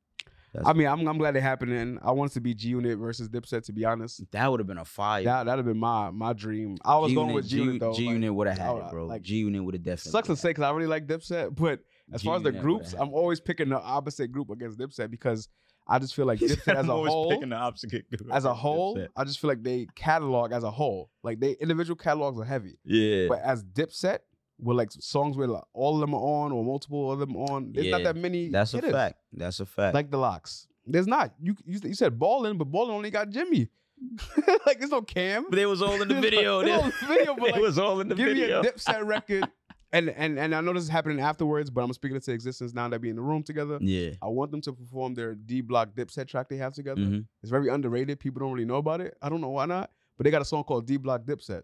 That's, 0.53 0.67
I 0.67 0.73
mean, 0.73 0.85
I'm 0.85 1.07
I'm 1.07 1.17
glad 1.17 1.35
it 1.35 1.41
happening. 1.41 1.97
I 2.03 2.11
wanted 2.11 2.33
to 2.33 2.41
be 2.41 2.53
G 2.53 2.69
Unit 2.69 2.99
versus 2.99 3.27
Dipset. 3.29 3.63
To 3.63 3.73
be 3.73 3.83
honest, 3.85 4.21
that 4.29 4.51
would 4.51 4.59
have 4.59 4.67
been 4.67 4.77
a 4.77 4.85
fire. 4.85 5.23
that 5.23 5.45
that'd 5.45 5.57
have 5.57 5.65
been 5.65 5.79
my 5.79 6.11
my 6.11 6.33
dream. 6.33 6.77
I 6.85 6.95
was 6.99 7.11
going 7.11 7.33
with 7.33 7.47
G 7.47 7.57
Unit 7.63 7.79
though. 7.79 7.93
G 7.95 8.05
like, 8.05 8.13
Unit 8.13 8.35
would 8.35 8.45
have 8.47 8.59
had 8.59 8.75
it, 8.75 8.91
bro. 8.91 9.07
like, 9.07 9.23
G 9.23 9.37
Unit 9.37 9.63
would 9.63 9.73
have 9.73 9.81
definitely. 9.81 10.11
sucks 10.11 10.27
to 10.27 10.35
say 10.35 10.49
because 10.51 10.61
I 10.65 10.69
really 10.69 10.85
like 10.85 11.07
Dipset, 11.07 11.55
but 11.55 11.79
as 12.13 12.21
far 12.21 12.35
as 12.35 12.43
the 12.43 12.51
groups, 12.51 12.93
I'm 12.93 13.09
always 13.11 13.39
picking 13.39 13.69
the 13.69 13.81
opposite 13.81 14.27
group 14.31 14.51
against 14.51 14.77
Dipset 14.77 15.09
because 15.09 15.49
I 15.87 15.99
just 15.99 16.15
feel 16.15 16.25
like 16.25 16.39
Dipset 16.39 16.75
as 16.75 16.87
a 16.87 16.93
whole, 16.95 17.29
picking 17.29 17.49
the 17.49 17.55
opposite 17.55 17.89
group 17.89 18.05
as 18.31 18.45
a 18.45 18.53
whole, 18.53 18.95
Dipset." 18.95 19.07
I 19.15 19.23
just 19.23 19.39
feel 19.39 19.49
like 19.49 19.63
they 19.63 19.87
catalog 19.95 20.51
as 20.51 20.63
a 20.63 20.71
whole. 20.71 21.09
Like 21.23 21.39
they 21.39 21.51
individual 21.59 21.95
catalogs 21.95 22.39
are 22.39 22.45
heavy, 22.45 22.77
Yeah. 22.85 23.27
but 23.29 23.39
as 23.41 23.63
Dipset, 23.63 24.19
with 24.59 24.77
like 24.77 24.91
songs 24.91 25.35
where 25.35 25.47
like 25.47 25.63
all 25.73 25.95
of 25.95 25.99
them 26.01 26.13
are 26.13 26.21
on 26.21 26.51
or 26.51 26.63
multiple 26.63 27.11
of 27.11 27.19
them 27.19 27.35
on, 27.35 27.73
there's 27.73 27.87
not 27.91 28.03
that 28.03 28.15
many. 28.15 28.49
That's 28.49 28.73
a 28.73 28.81
fact. 28.81 29.17
That's 29.33 29.59
a 29.59 29.65
fact. 29.65 29.93
Like 29.95 30.09
the 30.11 30.17
Lox, 30.17 30.67
there's 30.85 31.07
not. 31.07 31.33
You 31.41 31.55
you, 31.65 31.79
you 31.83 31.93
said 31.95 32.17
Ballin, 32.19 32.57
but 32.57 32.65
Ballin 32.71 32.91
only 32.91 33.09
got 33.09 33.29
Jimmy. 33.29 33.69
like 34.65 34.79
there's 34.79 34.91
no 34.91 35.01
Cam. 35.01 35.45
but 35.49 35.55
they 35.55 35.65
was 35.65 35.81
all 35.81 36.01
in 36.01 36.07
the 36.07 36.15
video. 36.21 36.55
all- 36.55 36.61
it's 36.61 36.71
all 36.71 36.83
in 36.83 36.91
the 36.91 37.07
video, 37.07 37.35
but 37.35 37.51
like, 37.51 37.61
was 37.61 37.77
all 37.77 38.01
in 38.01 38.09
the 38.09 38.15
Give 38.15 38.27
video. 38.27 38.61
me 38.61 38.67
a 38.67 38.71
Dipset 38.71 39.05
record. 39.05 39.47
And, 39.93 40.09
and 40.09 40.39
and 40.39 40.53
I 40.55 40.59
know 40.61 40.73
this 40.73 40.83
is 40.83 40.89
happening 40.89 41.19
afterwards, 41.19 41.69
but 41.69 41.83
I'm 41.83 41.93
speaking 41.93 42.17
it 42.17 42.23
to 42.23 42.31
existence 42.33 42.73
now 42.73 42.89
that 42.89 42.99
we 42.99 43.09
in 43.11 43.15
the 43.15 43.21
room 43.21 43.43
together. 43.43 43.77
Yeah. 43.79 44.09
I 44.23 44.27
want 44.27 44.49
them 44.51 44.59
to 44.61 44.73
perform 44.73 45.13
their 45.13 45.35
D 45.35 45.61
Block 45.61 45.93
Dipset 45.93 46.27
track 46.27 46.49
they 46.49 46.57
have 46.57 46.73
together. 46.73 46.99
Mhm. 47.01 47.25
It's 47.43 47.51
very 47.51 47.69
underrated. 47.69 48.19
People 48.19 48.39
don't 48.39 48.51
really 48.51 48.65
know 48.65 48.77
about 48.77 49.01
it. 49.01 49.15
I 49.21 49.29
don't 49.29 49.39
know 49.39 49.49
why 49.51 49.65
not, 49.67 49.91
but 50.17 50.23
they 50.25 50.31
got 50.31 50.41
a 50.41 50.45
song 50.45 50.63
called 50.63 50.87
D 50.87 50.97
Block 50.97 51.23
Dipset, 51.25 51.61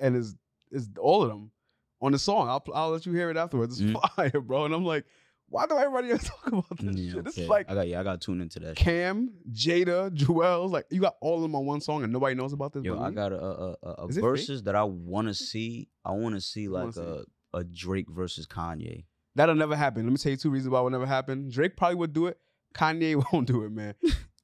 and 0.00 0.16
it's 0.16 0.34
it's 0.72 0.88
all 0.98 1.22
of 1.22 1.28
them 1.28 1.50
on 2.00 2.12
the 2.12 2.18
song. 2.18 2.48
I'll 2.48 2.64
I'll 2.74 2.90
let 2.90 3.04
you 3.04 3.12
hear 3.12 3.28
it 3.30 3.36
afterwards. 3.36 3.78
It's 3.80 3.90
Mhm. 3.92 4.16
fire, 4.16 4.40
bro. 4.40 4.64
And 4.64 4.74
I'm 4.74 4.84
like, 4.84 5.04
why 5.50 5.66
do 5.66 5.76
everybody 5.76 6.10
ever 6.12 6.18
talk 6.24 6.46
about 6.46 6.78
this 6.80 6.96
Yeah, 6.96 7.12
shit? 7.12 7.24
This 7.24 7.34
okay. 7.34 7.42
is 7.42 7.48
like 7.50 7.70
I 7.70 7.74
got 7.74 7.88
yeah, 7.88 8.00
I 8.00 8.04
got 8.04 8.20
to 8.22 8.24
tune 8.24 8.40
into 8.40 8.58
that. 8.60 8.76
Cam, 8.76 9.34
Jada, 9.52 10.10
Juelz. 10.16 10.70
Like 10.70 10.86
you 10.90 11.02
got 11.02 11.16
all 11.20 11.36
of 11.36 11.42
them 11.42 11.54
on 11.54 11.66
one 11.66 11.82
song, 11.82 12.04
and 12.04 12.10
nobody 12.12 12.34
knows 12.34 12.54
about 12.54 12.72
this. 12.72 12.84
Yo, 12.84 12.96
but 12.96 13.02
I 13.02 13.10
got 13.10 13.32
a 13.32 13.44
a, 13.44 13.76
a, 13.82 13.90
a 14.04 14.06
Is 14.06 14.16
verses 14.16 14.62
that 14.62 14.74
I 14.74 14.84
want 14.84 15.28
to 15.28 15.34
see. 15.34 15.88
I 16.06 16.12
want 16.12 16.34
to 16.36 16.40
see 16.40 16.68
like 16.68 16.96
a 16.96 17.24
a 17.56 17.64
Drake 17.64 18.08
versus 18.08 18.46
Kanye. 18.46 19.04
That'll 19.34 19.54
never 19.56 19.74
happen. 19.74 20.04
Let 20.04 20.10
me 20.12 20.16
tell 20.18 20.30
you 20.30 20.36
two 20.38 20.50
reasons 20.50 20.70
why 20.72 20.80
it 20.80 20.82
will 20.84 20.90
never 20.90 21.06
happen. 21.06 21.50
Drake 21.50 21.76
probably 21.76 21.96
would 21.96 22.12
do 22.12 22.26
it. 22.26 22.38
Kanye 22.74 23.22
won't 23.32 23.46
do 23.48 23.64
it, 23.64 23.72
man. 23.72 23.94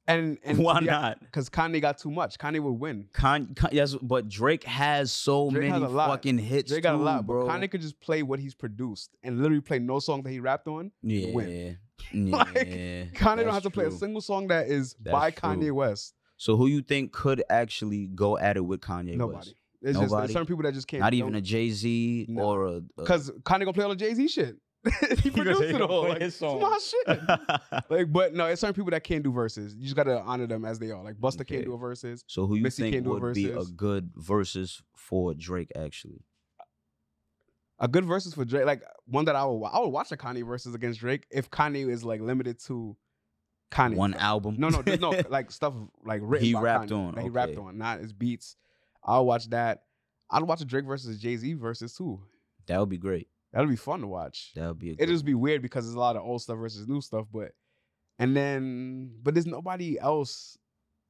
And 0.05 0.37
and 0.43 0.57
Why 0.57 0.81
not? 0.81 1.19
Because 1.21 1.49
Kanye 1.49 1.79
got 1.79 1.97
too 1.97 2.11
much. 2.11 2.37
Kanye 2.37 2.59
would 2.61 2.73
win. 2.73 3.07
Con, 3.13 3.55
yes, 3.71 3.95
but 4.01 4.27
Drake 4.27 4.65
has 4.65 5.11
so 5.13 5.49
Drake 5.49 5.71
has 5.71 5.81
many 5.81 5.93
lot. 5.93 6.09
fucking 6.09 6.37
hits. 6.39 6.69
Drake 6.71 6.83
got 6.83 6.95
a 6.95 6.97
lot, 6.97 7.25
bro. 7.25 7.47
but 7.47 7.53
Kanye 7.53 7.71
could 7.71 7.79
just 7.81 7.99
play 8.01 8.21
what 8.21 8.39
he's 8.39 8.53
produced 8.53 9.15
and 9.23 9.37
literally 9.41 9.61
play 9.61 9.79
no 9.79 9.99
song 9.99 10.21
that 10.23 10.31
he 10.31 10.41
rapped 10.41 10.67
on. 10.67 10.91
yeah, 11.01 11.31
win. 11.33 11.49
yeah. 11.49 11.73
Like, 12.13 12.53
Kanye 12.53 13.43
don't 13.45 13.53
have 13.53 13.63
to 13.63 13.69
play 13.69 13.85
a 13.85 13.91
single 13.91 14.19
song 14.21 14.47
that 14.47 14.67
is 14.67 14.93
That's 14.99 15.13
by 15.13 15.31
true. 15.31 15.49
Kanye 15.49 15.71
West. 15.71 16.15
So 16.35 16.57
who 16.57 16.67
you 16.67 16.81
think 16.81 17.13
could 17.13 17.41
actually 17.49 18.07
go 18.07 18.37
at 18.37 18.57
it 18.57 18.65
with 18.65 18.81
Kanye 18.81 19.15
Nobody. 19.15 19.37
West? 19.37 19.55
It's 19.83 19.99
just 19.99 20.11
Nobody? 20.11 20.21
there's 20.27 20.33
certain 20.33 20.47
people 20.47 20.63
that 20.63 20.73
just 20.73 20.87
can't. 20.87 21.01
Not 21.01 21.13
even 21.13 21.35
a 21.35 21.41
Jay 21.41 21.69
Z 21.69 22.27
No. 22.29 22.41
or 22.43 22.63
a. 22.65 22.71
a 22.77 22.81
because 22.97 23.29
Kanye 23.43 23.59
gonna 23.59 23.73
play 23.73 23.83
all 23.83 23.89
the 23.89 23.95
Jay 23.97 24.13
Z 24.13 24.27
shit. 24.29 24.55
he 25.21 25.29
produced 25.29 25.61
it 25.61 25.79
all. 25.81 26.09
Like, 26.09 26.21
it's 26.21 26.41
my 26.41 26.77
shit. 26.81 27.19
Like, 27.89 28.11
but 28.11 28.33
no, 28.33 28.47
it's 28.47 28.59
certain 28.61 28.73
people 28.73 28.91
that 28.91 29.03
can't 29.03 29.23
do 29.23 29.31
verses. 29.31 29.75
You 29.75 29.83
just 29.83 29.95
gotta 29.95 30.19
honor 30.21 30.45
them 30.47 30.65
as 30.65 30.79
they 30.79 30.91
are. 30.91 31.03
Like 31.03 31.15
Busta 31.15 31.45
can't 31.47 31.63
do 31.65 31.73
a 31.73 31.77
verses. 31.77 32.23
so 32.27 32.47
who 32.47 32.55
you 32.55 32.63
Missy 32.63 32.81
think 32.83 32.93
can't 32.95 33.05
do 33.05 33.15
a 33.15 33.19
would 33.19 33.33
be 33.33 33.49
a 33.51 33.63
good 33.63 34.09
versus 34.15 34.81
for 34.95 35.33
Drake? 35.33 35.71
Actually, 35.75 36.21
A 37.79 37.87
good 37.87 38.05
verses 38.05 38.33
for 38.33 38.45
Drake, 38.45 38.65
like 38.65 38.83
one 39.05 39.25
that 39.25 39.35
I 39.35 39.45
would 39.45 39.65
I 39.65 39.79
would 39.79 39.89
watch 39.89 40.11
a 40.11 40.17
Kanye 40.17 40.45
versus 40.45 40.73
against 40.75 40.99
Drake 40.99 41.27
if 41.31 41.49
Kanye 41.49 41.89
is 41.89 42.03
like 42.03 42.21
limited 42.21 42.59
to 42.65 42.95
Kanye. 43.71 43.95
one 43.95 44.13
album. 44.15 44.55
No, 44.57 44.69
no, 44.69 44.81
there's 44.81 44.99
no 44.99 45.11
like 45.29 45.51
stuff 45.51 45.73
like 46.05 46.21
written. 46.23 46.45
He 46.45 46.53
by 46.53 46.61
rapped 46.61 46.89
Kanye, 46.91 47.07
on, 47.07 47.15
That 47.15 47.23
he 47.23 47.29
rapped 47.29 47.57
on, 47.57 47.77
not 47.77 47.99
his 47.99 48.13
beats. 48.13 48.55
I'll 49.05 49.25
watch 49.25 49.49
that. 49.49 49.83
I'd 50.29 50.43
watch 50.43 50.61
a 50.61 50.65
Drake 50.65 50.85
versus 50.85 51.19
Jay 51.19 51.35
Z 51.37 51.53
versus 51.53 51.93
too. 51.95 52.19
that 52.67 52.79
would 52.79 52.89
be 52.89 52.97
great. 52.97 53.27
That'll 53.51 53.67
be 53.69 53.75
fun 53.75 54.01
to 54.01 54.07
watch. 54.07 54.51
That 54.55 54.67
would 54.67 54.79
be. 54.79 54.91
It'd 54.91 55.09
just 55.09 55.25
be 55.25 55.35
weird 55.35 55.61
because 55.61 55.85
there's 55.85 55.95
a 55.95 55.99
lot 55.99 56.15
of 56.15 56.23
old 56.23 56.41
stuff 56.41 56.57
versus 56.57 56.87
new 56.87 57.01
stuff, 57.01 57.27
but 57.31 57.51
and 58.17 58.35
then 58.35 59.11
but 59.21 59.35
there's 59.35 59.45
nobody 59.45 59.99
else 59.99 60.57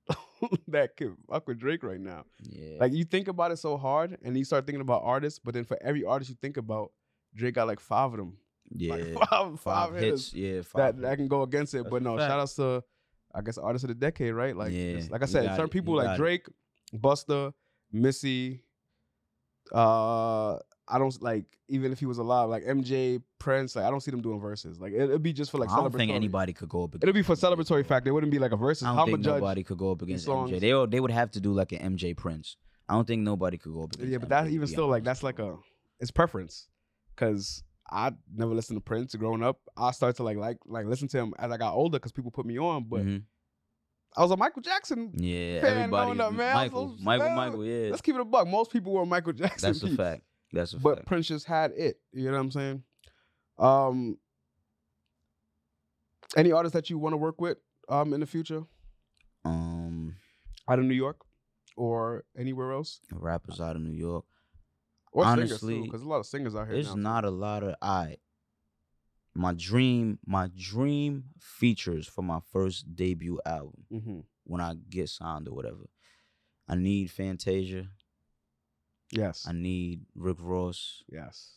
that 0.67 0.97
could 0.97 1.15
fuck 1.29 1.47
with 1.47 1.59
Drake 1.59 1.83
right 1.83 1.99
now. 1.99 2.25
Yeah. 2.41 2.77
Like 2.79 2.93
you 2.93 3.05
think 3.05 3.27
about 3.29 3.51
it 3.51 3.57
so 3.57 3.77
hard, 3.77 4.17
and 4.23 4.37
you 4.37 4.43
start 4.43 4.65
thinking 4.65 4.81
about 4.81 5.03
artists, 5.05 5.39
but 5.39 5.53
then 5.53 5.63
for 5.63 5.77
every 5.81 6.03
artist 6.03 6.29
you 6.31 6.37
think 6.41 6.57
about, 6.57 6.91
Drake 7.35 7.55
got 7.55 7.67
like 7.67 7.79
five 7.79 8.11
of 8.11 8.17
them. 8.17 8.37
yeah. 8.75 8.93
Like 8.95 9.13
five, 9.13 9.29
five, 9.29 9.59
five 9.59 9.95
hits. 9.95 10.33
Yeah. 10.33 10.57
that 10.57 10.65
Five 10.65 10.97
that 11.01 11.07
hits. 11.09 11.17
can 11.17 11.27
go 11.27 11.43
against 11.43 11.73
it. 11.73 11.77
That's 11.83 11.89
but 11.91 12.01
no, 12.01 12.17
fact. 12.17 12.29
shout 12.29 12.39
outs 12.39 12.55
to 12.55 12.83
I 13.33 13.41
guess 13.41 13.57
artists 13.57 13.83
of 13.83 13.87
the 13.89 13.95
decade, 13.95 14.33
right? 14.33 14.55
Like 14.55 14.71
Yeah, 14.73 14.99
like 15.09 15.23
I 15.23 15.25
said, 15.25 15.45
got 15.45 15.55
certain 15.55 15.69
people 15.69 15.95
like 15.95 16.05
got 16.05 16.13
it. 16.15 16.17
Drake, 16.17 16.45
Busta, 16.93 17.53
Missy. 17.93 18.63
Uh, 19.71 20.55
I 20.87 20.97
don't 20.99 21.19
like 21.21 21.45
even 21.69 21.91
if 21.91 21.99
he 21.99 22.05
was 22.05 22.17
alive, 22.17 22.49
like 22.49 22.63
MJ, 22.65 23.21
Prince. 23.39 23.75
Like 23.75 23.85
I 23.85 23.89
don't 23.89 24.01
see 24.01 24.11
them 24.11 24.21
doing 24.21 24.39
verses. 24.39 24.79
Like 24.79 24.91
it, 24.91 25.01
it'd 25.01 25.23
be 25.23 25.31
just 25.33 25.51
for 25.51 25.57
like 25.57 25.69
I 25.69 25.77
don't 25.77 25.93
think 25.95 26.11
anybody 26.11 26.51
could 26.53 26.69
go 26.69 26.83
up. 26.83 26.89
Against 26.95 27.03
It'd 27.03 27.15
be 27.15 27.21
for 27.23 27.35
celebratory 27.35 27.85
fact. 27.85 28.05
It 28.05 28.11
wouldn't 28.11 28.31
be 28.31 28.39
like 28.39 28.51
a 28.51 28.57
versus. 28.57 28.85
I 28.85 28.95
don't 28.95 29.05
think 29.07 29.25
nobody 29.25 29.63
could 29.63 29.77
go 29.77 29.91
up 29.91 30.01
against. 30.01 30.27
MJ. 30.27 30.59
They 30.59 30.73
would- 30.73 30.91
they 30.91 30.99
would 30.99 31.11
have 31.11 31.31
to 31.31 31.39
do 31.39 31.53
like 31.53 31.71
an 31.71 31.79
MJ 31.97 32.15
Prince. 32.15 32.57
I 32.89 32.95
don't 32.95 33.07
think 33.07 33.21
nobody 33.21 33.57
could 33.57 33.73
go 33.73 33.83
up 33.83 33.93
against. 33.93 34.11
Yeah, 34.11 34.17
but 34.17 34.27
MJ, 34.27 34.29
that 34.29 34.47
even 34.49 34.67
still 34.67 34.87
like 34.87 35.03
that's 35.05 35.23
like 35.23 35.39
a 35.39 35.55
it's 35.99 36.11
preference. 36.11 36.67
Cause 37.15 37.63
I 37.89 38.11
never 38.35 38.53
listened 38.53 38.77
to 38.77 38.81
Prince 38.81 39.15
growing 39.15 39.43
up. 39.43 39.59
I 39.77 39.91
started 39.91 40.17
to 40.17 40.23
like 40.23 40.37
like 40.37 40.57
like 40.65 40.85
listen 40.85 41.07
to 41.09 41.17
him 41.19 41.33
as 41.39 41.51
I 41.51 41.57
got 41.57 41.73
older 41.73 41.97
because 41.99 42.11
people 42.11 42.31
put 42.31 42.45
me 42.45 42.59
on. 42.59 42.83
But 42.89 43.05
Mhm. 43.05 43.23
I 44.15 44.21
was 44.21 44.31
a 44.31 44.37
Michael 44.37 44.61
Jackson. 44.61 45.11
yeah, 45.15 45.61
fan 45.61 45.77
everybody. 45.77 46.05
growing 46.15 46.21
up, 46.21 46.33
man. 46.33 46.53
Was 46.55 46.55
Michael, 46.55 46.95
Michael, 47.01 47.27
man, 47.27 47.35
Michael. 47.35 47.65
Yeah, 47.65 47.89
Let's 47.89 48.01
keep 48.01 48.15
it 48.15 48.21
a 48.21 48.25
buck. 48.25 48.47
Most 48.47 48.71
people 48.71 48.93
were 48.93 49.05
Michael 49.05 49.33
Jackson. 49.41 49.69
that's 49.73 49.83
a 49.83 49.95
fact. 49.95 50.21
That's 50.51 50.73
a 50.73 50.75
fact. 50.75 50.83
But 50.83 50.95
fact. 50.97 51.07
Prince 51.07 51.27
just 51.27 51.45
had 51.47 51.71
it. 51.71 51.99
You 52.11 52.25
know 52.25 52.33
what 52.33 52.39
I'm 52.41 52.51
saying? 52.51 52.83
Um, 53.57 54.17
any 56.37 56.51
artists 56.51 56.73
that 56.73 56.89
you 56.89 56.97
want 56.97 57.13
to 57.13 57.17
work 57.17 57.39
with 57.39 57.57
um 57.89 58.13
in 58.13 58.19
the 58.19 58.25
future 58.25 58.63
Um, 59.45 60.15
out 60.67 60.79
of 60.79 60.85
New 60.85 60.93
York 60.95 61.17
or 61.75 62.23
anywhere 62.37 62.71
else 62.71 62.99
rappers 63.11 63.59
out 63.59 63.75
of 63.75 63.81
New 63.81 63.91
York. 63.97 64.25
or 65.11 65.25
singers 65.25 65.51
Honestly. 65.51 65.81
Because 65.81 66.01
a 66.01 66.07
lot 66.07 66.17
of 66.19 66.25
singers 66.25 66.55
out 66.55 66.65
here. 66.67 66.75
There's 66.75 66.95
now, 66.95 67.21
not 67.21 67.25
a 67.25 67.29
lot 67.31 67.63
of 67.63 67.75
I. 67.81 68.17
My 69.35 69.53
dream, 69.53 70.19
my 70.25 70.49
dream 70.55 71.25
features 71.39 72.07
for 72.07 72.21
my 72.21 72.39
first 72.51 72.95
debut 72.95 73.39
album 73.45 73.85
hmm 73.89 74.19
when 74.45 74.59
I 74.61 74.75
get 74.89 75.07
signed 75.09 75.47
or 75.47 75.55
whatever. 75.55 75.89
I 76.67 76.75
need 76.75 77.09
Fantasia. 77.11 77.87
Yes. 79.11 79.45
I 79.47 79.53
need 79.53 80.01
Rick 80.15 80.37
Ross. 80.39 81.03
yes. 81.09 81.51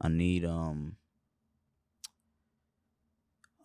I 0.00 0.08
need 0.08 0.44
um 0.44 0.96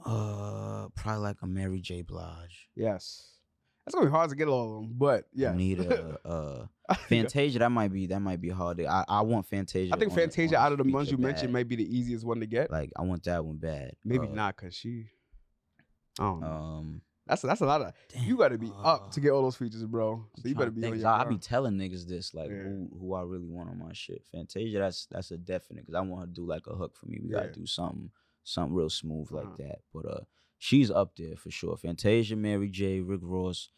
uh 0.05 0.87
probably 0.95 1.21
like 1.21 1.37
a 1.41 1.47
Mary 1.47 1.79
J. 1.81 2.01
Blige. 2.03 2.69
Yes. 2.75 3.37
That's 3.85 3.95
gonna 3.95 4.07
be 4.07 4.11
hard 4.11 4.29
to 4.29 4.35
get 4.35 4.47
all 4.47 4.77
of 4.77 4.81
them, 4.83 4.93
but 4.97 5.25
yeah. 5.33 5.51
I 5.51 5.55
need 5.55 5.79
a 5.79 6.19
uh 6.27 6.65
Fantasia. 7.07 7.59
That 7.59 7.71
might 7.71 7.91
be 7.91 8.07
that 8.07 8.19
might 8.19 8.41
be 8.41 8.49
hard. 8.49 8.77
to- 8.77 8.87
I 8.87 9.03
I 9.07 9.21
want 9.21 9.47
Fantasia. 9.47 9.93
I 9.93 9.97
think 9.97 10.11
on 10.11 10.17
Fantasia 10.17 10.57
on 10.59 10.65
out 10.65 10.71
of 10.73 10.85
the 10.85 10.91
ones 10.91 11.09
you 11.11 11.17
mentioned 11.17 11.47
bad. 11.53 11.59
might 11.59 11.67
be 11.67 11.75
the 11.77 11.97
easiest 11.97 12.25
one 12.25 12.39
to 12.41 12.45
get. 12.45 12.69
like 12.69 12.91
I 12.95 13.01
want 13.03 13.23
that 13.23 13.43
one 13.43 13.57
bad. 13.57 13.95
Maybe 14.05 14.27
Uh, 14.27 14.31
not, 14.31 14.55
cause 14.57 14.75
she. 14.75 15.07
I 16.19 16.23
don't 16.23 16.41
know. 16.41 16.47
Um, 16.47 17.01
that's 17.25 17.41
that's 17.43 17.61
a 17.61 17.65
lot 17.65 17.81
of. 17.81 17.93
You 18.13 18.37
got 18.37 18.49
to 18.49 18.57
be 18.57 18.71
up 18.83 19.11
to 19.11 19.19
uh, 19.19 19.23
get 19.23 19.31
all 19.31 19.41
those 19.43 19.55
features, 19.55 19.83
bro. 19.85 20.25
So 20.37 20.47
you 20.49 20.55
better 20.55 20.69
be 20.71 20.81
think, 20.81 20.91
on 20.93 20.97
'cause 20.97 21.03
your 21.03 21.11
I, 21.11 21.21
I 21.21 21.23
be 21.23 21.37
telling 21.37 21.73
niggas 21.77 22.05
this, 22.05 22.33
like 22.33 22.49
Yeah. 22.51 22.63
who 22.63 22.89
who 22.99 23.13
I 23.15 23.21
really 23.23 23.47
want 23.47 23.69
on 23.69 23.79
my 23.79 23.93
shit. 23.93 24.23
Fantasia, 24.31 24.79
that's 24.79 25.05
that's 25.07 25.31
a 25.31 25.37
definite 25.37 25.85
because 25.85 25.95
I 25.95 26.01
want 26.01 26.21
her 26.21 26.27
to 26.27 26.33
do 26.33 26.45
like 26.45 26.67
a 26.67 26.75
hook 26.75 26.95
for 26.97 27.07
me. 27.07 27.19
We 27.23 27.29
Yeah. 27.31 27.37
gotta 27.41 27.51
do 27.53 27.65
something 27.65 28.11
something 28.43 28.75
real 28.75 28.89
smooth 28.89 29.31
like 29.31 29.45
Uh-huh. 29.45 29.55
that. 29.59 29.79
But 29.93 30.05
uh, 30.05 30.21
she's 30.63 30.91
up 30.91 31.15
there 31.17 31.35
for 31.35 31.49
sure. 31.49 31.75
Fantasia, 31.75 32.35
Mary 32.35 32.69
J, 32.69 32.99
Rick 33.01 33.21
Ross. 33.23 33.69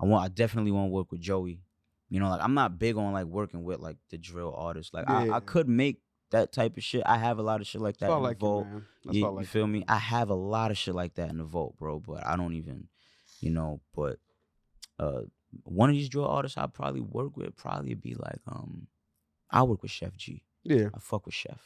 I 0.00 0.06
want. 0.06 0.24
I 0.24 0.28
definitely 0.28 0.70
want 0.70 0.86
to 0.90 0.92
work 0.92 1.10
with 1.10 1.20
Joey. 1.20 1.62
You 2.08 2.20
know, 2.20 2.28
like 2.30 2.40
I'm 2.42 2.54
not 2.54 2.78
big 2.78 2.96
on 2.96 3.12
like 3.12 3.26
working 3.26 3.64
with 3.64 3.80
like 3.80 3.96
the 4.10 4.16
drill 4.18 4.54
artists. 4.56 4.94
Like 4.94 5.10
I, 5.10 5.24
Yeah. 5.26 5.34
I 5.34 5.40
could 5.40 5.68
make 5.68 6.00
that 6.30 6.52
type 6.52 6.76
of 6.76 6.84
shit. 6.84 7.02
I 7.04 7.18
have 7.18 7.38
a 7.38 7.42
lot 7.42 7.60
of 7.60 7.66
shit 7.66 7.80
like 7.80 7.96
that 7.98 8.10
I 8.10 8.16
in 8.16 8.22
the 8.22 8.28
like 8.28 8.36
you, 8.40 8.46
vault. 8.48 8.66
That's 9.04 9.16
You, 9.16 9.24
why 9.26 9.38
I 9.38 9.40
you 9.40 9.46
feel 9.46 9.66
you, 9.66 9.72
me? 9.72 9.84
I 9.88 9.98
have 9.98 10.30
a 10.30 10.34
lot 10.34 10.70
of 10.70 10.78
shit 10.78 10.94
like 10.94 11.14
that 11.16 11.28
in 11.30 11.38
the 11.38 11.44
vault, 11.44 11.76
bro. 11.78 11.98
But 12.00 12.24
I 12.24 12.36
don't 12.36 12.54
even, 12.54 12.86
you 13.40 13.50
know. 13.50 13.80
But 13.94 14.18
uh, 14.98 15.22
one 15.64 15.90
of 15.90 15.96
these 15.96 16.08
drill 16.08 16.26
artists 16.26 16.56
I 16.56 16.66
probably 16.66 17.00
work 17.00 17.36
with 17.36 17.56
probably 17.56 17.94
be 17.94 18.14
like 18.14 18.40
um, 18.46 18.86
I 19.50 19.62
work 19.64 19.82
with 19.82 19.90
Sheff 19.90 20.16
G. 20.16 20.44
Yeah. 20.62 20.88
I 20.94 20.98
fuck 21.00 21.26
with 21.26 21.34
Sheff. 21.34 21.58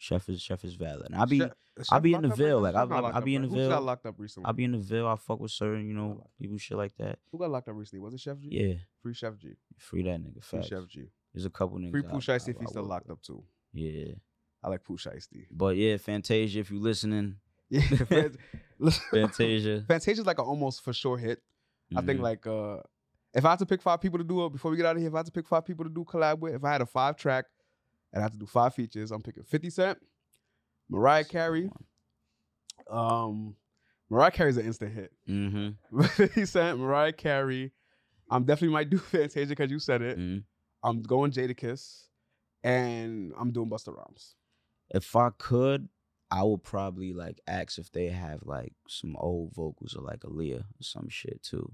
Sheff 0.00 0.28
is 0.28 0.40
Sheff 0.40 0.64
is 0.64 0.74
valid. 0.74 1.06
And 1.06 1.16
I 1.16 1.24
be 1.24 1.40
Sheff- 1.40 1.52
I 1.90 1.98
be 1.98 2.14
in 2.14 2.22
the 2.22 2.28
Ville, 2.28 2.60
like, 2.60 2.74
I- 2.74 2.82
I- 2.84 3.16
I 3.16 3.20
be 3.20 3.34
in 3.34 3.42
the 3.42 3.48
Who 3.48 3.68
got 3.68 3.82
locked 3.82 4.06
up 4.06 4.14
recently? 4.18 4.48
I 4.48 4.52
be 4.52 4.64
in 4.64 4.72
the 4.72 4.78
Ville. 4.78 5.06
I 5.08 5.16
fuck 5.16 5.40
with 5.40 5.50
certain 5.50 5.86
you 5.88 5.94
know 5.94 6.24
people 6.40 6.56
shit 6.58 6.76
like 6.76 6.96
that. 6.98 7.18
Who 7.32 7.38
got 7.38 7.50
locked 7.50 7.68
up 7.68 7.74
recently? 7.76 8.00
Was 8.00 8.14
it 8.14 8.20
Sheff 8.20 8.38
G? 8.40 8.48
Yeah, 8.50 8.74
Free 9.02 9.12
Sheff 9.14 9.36
G. 9.38 9.54
free 9.76 10.02
that 10.04 10.20
nigga. 10.20 10.42
Free 10.42 10.60
Sheff 10.60 10.86
G. 10.88 11.10
There's 11.34 11.46
a 11.46 11.50
couple 11.50 11.78
niggas. 11.78 11.90
Free 11.90 12.02
I- 12.06 12.10
Pooh 12.10 12.18
Shiesty 12.18 12.48
if 12.50 12.58
he's 12.60 12.70
still 12.70 12.84
locked 12.84 13.10
up 13.10 13.20
too. 13.22 13.42
Yeah, 13.72 14.14
I 14.62 14.68
like 14.68 14.84
Pooh 14.84 14.96
Shiesty. 14.96 15.46
but 15.50 15.76
yeah, 15.76 15.96
Fantasia. 15.96 16.60
If 16.60 16.70
you 16.70 16.78
listening, 16.80 17.36
Yeah. 17.70 17.80
Fant- 17.80 18.36
Fantasia. 19.10 19.84
Fantasia's 19.88 20.26
like 20.26 20.38
an 20.38 20.44
almost 20.44 20.82
for 20.82 20.92
sure 20.92 21.18
hit. 21.18 21.42
I 21.96 22.02
think 22.02 22.20
Mhm. 22.20 22.22
like 22.22 22.46
uh 22.46 22.78
if 23.34 23.44
I 23.44 23.50
had 23.50 23.58
to 23.58 23.66
pick 23.66 23.82
five 23.82 24.00
people 24.00 24.18
to 24.18 24.24
do 24.24 24.44
it 24.46 24.52
before 24.52 24.70
we 24.70 24.76
get 24.76 24.86
out 24.86 24.96
of 24.96 25.00
here, 25.02 25.08
if 25.08 25.14
I 25.14 25.18
had 25.18 25.26
to 25.26 25.32
pick 25.32 25.46
five 25.46 25.64
people 25.64 25.84
to 25.84 25.90
do 25.90 26.04
collab 26.04 26.38
with, 26.38 26.54
if 26.54 26.64
I 26.64 26.72
had 26.72 26.80
a 26.80 26.86
five 26.86 27.16
track 27.16 27.44
and 28.12 28.20
I 28.20 28.22
have 28.22 28.32
to 28.32 28.38
do 28.38 28.46
five 28.46 28.74
features, 28.74 29.10
I'm 29.10 29.22
picking 29.22 29.42
50 29.42 29.70
Cent, 29.70 29.98
Mariah 30.88 31.24
Carey. 31.24 31.70
Um, 32.90 33.56
Mariah 34.10 34.30
Carey's 34.30 34.56
an 34.56 34.66
instant 34.66 34.94
hit. 34.94 35.12
Mm-hmm. 35.28 36.24
he 36.34 36.46
said 36.46 36.78
Mariah 36.78 37.12
Carey. 37.12 37.72
I'm 38.30 38.44
definitely 38.44 38.74
might 38.74 38.90
do 38.90 38.98
Fantasia 38.98 39.48
because 39.48 39.70
you 39.70 39.78
said 39.78 40.02
it. 40.02 40.18
mm 40.18 40.42
I'm 40.80 41.02
going 41.02 41.32
Jadakiss, 41.32 42.04
and 42.62 43.32
I'm 43.36 43.50
doing 43.50 43.68
Busta 43.68 43.92
Rhymes. 43.92 44.36
If 44.90 45.16
I 45.16 45.30
could, 45.36 45.88
I 46.30 46.44
would 46.44 46.62
probably 46.62 47.12
like 47.12 47.40
ask 47.48 47.78
if 47.78 47.90
they 47.90 48.06
have 48.10 48.40
like 48.44 48.74
some 48.86 49.16
old 49.16 49.54
vocals 49.56 49.96
or 49.96 50.02
like 50.02 50.20
Aaliyah 50.20 50.60
or 50.60 50.82
some 50.82 51.08
shit 51.08 51.42
too. 51.42 51.72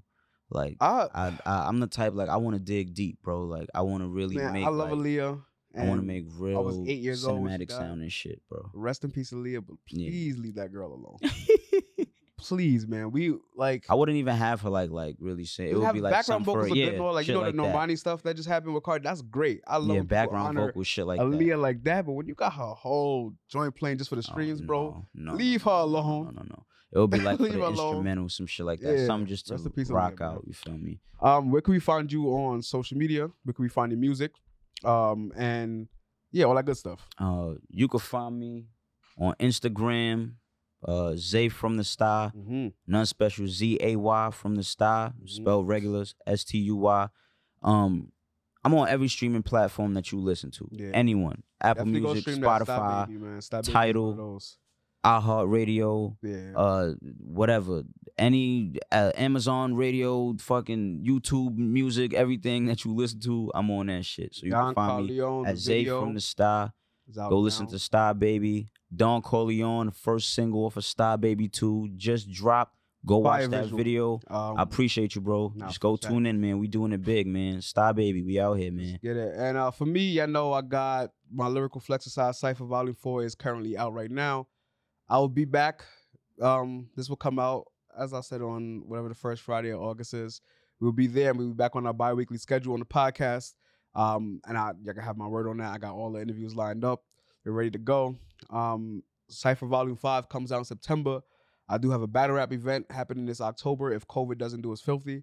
Like 0.50 0.76
I, 0.80 1.08
I, 1.14 1.38
I 1.44 1.68
I'm 1.68 1.80
the 1.80 1.86
type 1.86 2.14
like 2.14 2.30
I 2.30 2.38
want 2.38 2.54
to 2.54 2.60
dig 2.60 2.94
deep, 2.94 3.20
bro. 3.22 3.42
Like 3.42 3.68
I 3.74 3.82
want 3.82 4.02
to 4.04 4.08
really 4.08 4.36
man, 4.36 4.54
make. 4.54 4.64
I 4.64 4.70
love 4.70 4.90
like, 4.90 5.00
Aaliyah. 5.00 5.42
I 5.76 5.86
want 5.86 6.00
to 6.00 6.06
make 6.06 6.24
real 6.38 6.58
I 6.58 6.60
was 6.60 6.78
eight 6.86 7.00
years 7.00 7.26
old 7.26 7.40
cinematic 7.40 7.68
died. 7.68 7.78
sound 7.78 8.02
and 8.02 8.12
shit, 8.12 8.40
bro. 8.48 8.70
Rest 8.72 9.04
in 9.04 9.10
peace, 9.10 9.30
Aaliyah. 9.32 9.64
But 9.66 9.76
Yeah. 9.90 10.08
please 10.10 10.38
leave 10.38 10.54
that 10.56 10.72
girl 10.72 10.92
alone. 10.92 11.18
please, 12.38 12.86
man. 12.86 13.10
We 13.10 13.34
like. 13.56 13.86
I 13.88 13.94
wouldn't 13.94 14.16
even 14.18 14.36
have 14.36 14.60
her 14.62 14.70
like 14.70 14.90
like 14.90 15.16
really 15.18 15.44
say 15.44 15.70
it 15.70 15.76
would 15.76 15.92
be 15.92 16.00
like 16.00 16.12
background 16.12 16.44
vocals 16.44 16.68
for 16.68 16.72
are 16.74 16.76
yeah, 16.76 16.90
good, 16.90 17.00
though. 17.00 17.10
Like 17.10 17.26
you 17.26 17.34
know 17.34 17.40
the 17.50 17.62
like 17.62 17.88
that. 17.88 17.98
Stuff 17.98 18.22
that 18.24 18.36
just 18.36 18.48
happened 18.48 18.74
with 18.74 18.82
Cardi. 18.82 19.02
That's 19.04 19.22
great. 19.22 19.62
I 19.66 19.78
love 19.78 19.96
yeah, 19.96 20.02
background 20.02 20.56
vocal 20.56 20.82
shit 20.82 21.06
like 21.06 21.20
Aaliyah 21.20 21.50
that. 21.50 21.58
like 21.58 21.84
that. 21.84 22.06
But 22.06 22.12
when 22.12 22.26
you 22.26 22.34
got 22.34 22.52
her 22.52 22.74
whole 22.74 23.32
joint 23.48 23.74
playing 23.74 23.98
just 23.98 24.10
for 24.10 24.16
the 24.16 24.24
Oh, 24.28 24.32
streams, 24.32 24.60
bro, 24.60 25.06
no, 25.14 25.32
no, 25.32 25.38
leave 25.38 25.62
her 25.62 25.70
alone. 25.70 26.26
No, 26.26 26.42
no, 26.42 26.46
no. 26.48 26.66
It 26.92 26.98
would 26.98 27.10
be 27.10 27.18
like 27.20 27.36
for 27.38 27.48
the 27.48 27.66
instrumental, 27.66 28.28
some 28.28 28.46
shit 28.46 28.66
like 28.66 28.80
that. 28.80 28.96
Yeah, 28.98 29.06
Something 29.06 29.26
just 29.26 29.46
to 29.48 29.56
rock 29.92 30.14
Aaliyah, 30.16 30.20
out. 30.22 30.44
You 30.46 30.52
feel 30.54 30.78
me? 30.78 31.00
Um, 31.20 31.50
where 31.50 31.60
can 31.60 31.72
we 31.72 31.80
find 31.80 32.10
you 32.12 32.26
on 32.28 32.62
social 32.62 32.96
media? 32.98 33.28
Where 33.44 33.54
can 33.54 33.62
we 33.62 33.68
find 33.68 33.90
your 33.90 33.98
music? 34.00 34.32
Um, 34.86 35.32
and 35.36 35.88
yeah, 36.32 36.44
all 36.46 36.54
that 36.54 36.64
good 36.66 36.76
stuff. 36.76 37.06
Uh, 37.18 37.54
you 37.70 37.88
can 37.88 38.00
find 38.00 38.38
me 38.38 38.66
on 39.18 39.34
Instagram, 39.40 40.32
uh, 40.86 41.14
Zay 41.16 41.48
from 41.48 41.76
the 41.76 41.82
Stuy, 41.82 42.32
Mm-hmm. 42.34 42.68
none 42.86 43.06
special 43.06 43.46
Z 43.46 43.78
A 43.80 43.96
Y 43.96 44.30
from 44.32 44.56
the 44.56 44.62
Stuy, 44.62 45.12
Mhm. 45.22 45.28
spelled 45.30 45.68
regulars 45.68 46.14
S 46.26 46.44
T 46.44 46.58
U 46.58 46.76
Y. 46.76 47.08
Um, 47.62 48.12
I'm 48.64 48.74
on 48.74 48.88
every 48.88 49.08
streaming 49.08 49.42
platform 49.42 49.94
that 49.94 50.10
you 50.10 50.18
listen 50.18 50.50
to. 50.52 50.68
Yeah. 50.72 50.90
Anyone, 50.94 51.42
Apple 51.60 51.84
Definitely 51.84 52.00
Music, 52.00 52.22
stream 52.22 52.40
that 52.40 52.62
Stop 52.64 52.80
Spotify, 52.80 53.06
Baby, 53.06 53.18
man. 53.18 53.40
Stop 53.42 53.62
Baby 53.64 53.72
Tidal. 53.72 54.40
iHeartRadio, 55.04 56.16
Yeah. 56.22 56.52
uh, 56.56 56.94
whatever, 57.18 57.82
any 58.18 58.74
uh, 58.92 59.12
Amazon 59.16 59.74
Radio, 59.74 60.34
fucking 60.38 61.04
YouTube 61.06 61.56
Music, 61.56 62.14
everything 62.14 62.66
that 62.66 62.84
you 62.84 62.94
listen 62.94 63.20
to, 63.20 63.50
I'm 63.54 63.70
on 63.70 63.86
that 63.86 64.04
shit. 64.04 64.34
So 64.34 64.46
you 64.46 64.52
Don 64.52 64.66
can 64.66 64.74
find 64.74 65.06
me 65.06 65.16
Corleone, 65.18 65.46
at 65.46 65.54
the 65.56 65.60
Zay 65.60 65.78
video 65.80 66.00
from 66.00 66.14
the 66.14 66.20
Stuy. 66.20 66.72
Go 67.14 67.38
listen 67.40 67.66
to 67.68 67.78
Star 67.78 68.14
Baby. 68.14 68.68
Don 68.94 69.20
Corleone, 69.22 69.90
first 69.90 70.32
single 70.34 70.64
off 70.64 70.76
of 70.76 70.84
Star 70.84 71.18
Baby 71.18 71.48
2, 71.48 71.90
just 71.96 72.30
dropped. 72.30 72.76
Go 73.06 73.18
watch 73.18 73.40
Fire 73.40 73.48
that 73.48 73.62
visual. 73.64 73.76
video. 73.76 74.20
Um, 74.28 74.56
I 74.56 74.62
appreciate 74.62 75.14
you, 75.14 75.20
bro. 75.20 75.52
nah, 75.54 75.66
just 75.66 75.80
go 75.80 75.96
tune 75.96 76.24
in, 76.24 76.40
man. 76.40 76.58
We 76.58 76.68
doing 76.68 76.90
it 76.92 77.02
big, 77.02 77.26
man. 77.26 77.60
Star 77.60 77.92
Baby, 77.92 78.22
we 78.22 78.40
out 78.40 78.54
here, 78.54 78.72
man. 78.72 78.98
Get 79.02 79.18
it. 79.18 79.34
And 79.36 79.58
uh, 79.58 79.70
for 79.72 79.84
me, 79.84 80.18
I 80.22 80.24
know 80.24 80.54
I 80.54 80.62
got 80.62 81.10
my 81.30 81.46
lyrical 81.48 81.82
flexercise 81.82 82.36
cipher 82.36 82.64
volume 82.64 82.94
four 82.94 83.22
is 83.22 83.34
currently 83.34 83.76
out 83.76 83.92
right 83.92 84.10
now. 84.10 84.46
I 85.08 85.18
will 85.18 85.28
be 85.28 85.44
back. 85.44 85.84
Um, 86.40 86.88
this 86.96 87.08
will 87.08 87.16
come 87.16 87.38
out 87.38 87.66
as 87.98 88.12
I 88.12 88.20
said 88.20 88.42
on 88.42 88.82
whatever 88.86 89.08
the 89.08 89.14
first 89.14 89.42
Friday 89.42 89.70
of 89.70 89.80
August 89.80 90.14
is. 90.14 90.40
We'll 90.80 90.92
be 90.92 91.06
there 91.06 91.30
and 91.30 91.38
we'll 91.38 91.48
be 91.48 91.54
back 91.54 91.76
on 91.76 91.86
our 91.86 91.92
bi-weekly 91.92 92.38
schedule 92.38 92.74
on 92.74 92.80
the 92.80 92.86
podcast. 92.86 93.54
Um, 93.94 94.40
and 94.46 94.58
I, 94.58 94.72
I 94.88 94.92
can 94.92 95.02
have 95.02 95.16
my 95.16 95.26
word 95.26 95.48
on 95.48 95.58
that. 95.58 95.72
I 95.72 95.78
got 95.78 95.94
all 95.94 96.12
the 96.12 96.20
interviews 96.20 96.54
lined 96.54 96.84
up. 96.84 97.04
We're 97.44 97.52
ready 97.52 97.70
to 97.70 97.78
go. 97.78 98.16
Um, 98.50 99.02
Cypher 99.28 99.66
Volume 99.66 99.96
5 99.96 100.28
comes 100.28 100.50
out 100.50 100.58
in 100.58 100.64
September. 100.64 101.20
I 101.68 101.78
do 101.78 101.90
have 101.90 102.02
a 102.02 102.06
battle 102.06 102.36
rap 102.36 102.52
event 102.52 102.90
happening 102.90 103.26
this 103.26 103.40
October 103.40 103.92
if 103.92 104.06
COVID 104.08 104.36
doesn't 104.36 104.62
do 104.62 104.72
us 104.72 104.80
filthy. 104.80 105.22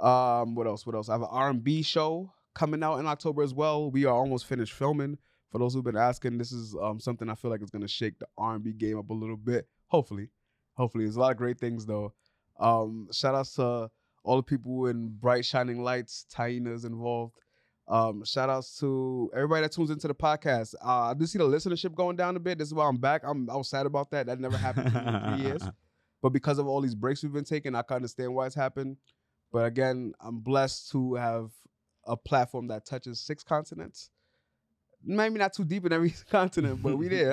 Um, 0.00 0.54
what 0.54 0.66
else? 0.66 0.86
What 0.86 0.94
else? 0.94 1.08
I 1.08 1.12
have 1.12 1.22
an 1.22 1.28
R&B 1.30 1.82
show 1.82 2.32
coming 2.54 2.82
out 2.82 2.98
in 2.98 3.06
October 3.06 3.42
as 3.42 3.52
well. 3.52 3.90
We 3.90 4.04
are 4.04 4.14
almost 4.14 4.46
finished 4.46 4.72
filming. 4.72 5.18
For 5.50 5.58
those 5.58 5.74
who've 5.74 5.84
been 5.84 5.96
asking, 5.96 6.38
this 6.38 6.52
is 6.52 6.74
um, 6.80 6.98
something 7.00 7.30
I 7.30 7.34
feel 7.34 7.50
like 7.50 7.62
is 7.62 7.70
gonna 7.70 7.88
shake 7.88 8.18
the 8.18 8.26
R&B 8.36 8.72
game 8.72 8.98
up 8.98 9.10
a 9.10 9.14
little 9.14 9.36
bit. 9.36 9.68
Hopefully, 9.88 10.28
hopefully, 10.74 11.04
there's 11.04 11.16
a 11.16 11.20
lot 11.20 11.32
of 11.32 11.36
great 11.36 11.58
things 11.58 11.86
though. 11.86 12.12
Um, 12.58 13.08
shout 13.12 13.34
outs 13.34 13.54
to 13.54 13.90
all 14.24 14.36
the 14.36 14.42
people 14.42 14.86
in 14.86 15.08
Bright 15.08 15.44
Shining 15.44 15.82
Lights. 15.82 16.26
Taina's 16.34 16.84
involved. 16.84 17.34
Um, 17.88 18.24
shout 18.24 18.50
outs 18.50 18.76
to 18.80 19.30
everybody 19.34 19.62
that 19.62 19.72
tunes 19.72 19.90
into 19.90 20.08
the 20.08 20.14
podcast. 20.14 20.74
Uh, 20.84 21.10
I 21.10 21.14
do 21.14 21.24
see 21.26 21.38
the 21.38 21.44
listenership 21.44 21.94
going 21.94 22.16
down 22.16 22.34
a 22.34 22.40
bit. 22.40 22.58
This 22.58 22.68
is 22.68 22.74
why 22.74 22.86
I'm 22.86 22.96
back. 22.96 23.22
I'm 23.24 23.48
I 23.48 23.56
was 23.56 23.68
sad 23.68 23.86
about 23.86 24.10
that. 24.10 24.26
That 24.26 24.40
never 24.40 24.56
happened 24.56 24.92
to 24.92 25.00
me 25.00 25.06
in 25.06 25.36
three 25.36 25.44
years. 25.48 25.62
But 26.22 26.30
because 26.30 26.58
of 26.58 26.66
all 26.66 26.80
these 26.80 26.96
breaks 26.96 27.22
we've 27.22 27.32
been 27.32 27.44
taking, 27.44 27.76
I 27.76 27.82
can 27.82 27.96
understand 27.96 28.34
why 28.34 28.46
it's 28.46 28.54
happened. 28.54 28.96
But 29.52 29.66
again, 29.66 30.12
I'm 30.20 30.40
blessed 30.40 30.90
to 30.90 31.14
have 31.14 31.52
a 32.04 32.16
platform 32.16 32.68
that 32.68 32.84
touches 32.84 33.20
six 33.20 33.44
continents. 33.44 34.10
Maybe 35.06 35.38
not 35.38 35.52
too 35.52 35.64
deep 35.64 35.86
in 35.86 35.92
every 35.92 36.12
continent, 36.30 36.82
but 36.82 36.98
we 36.98 37.08
there. 37.08 37.32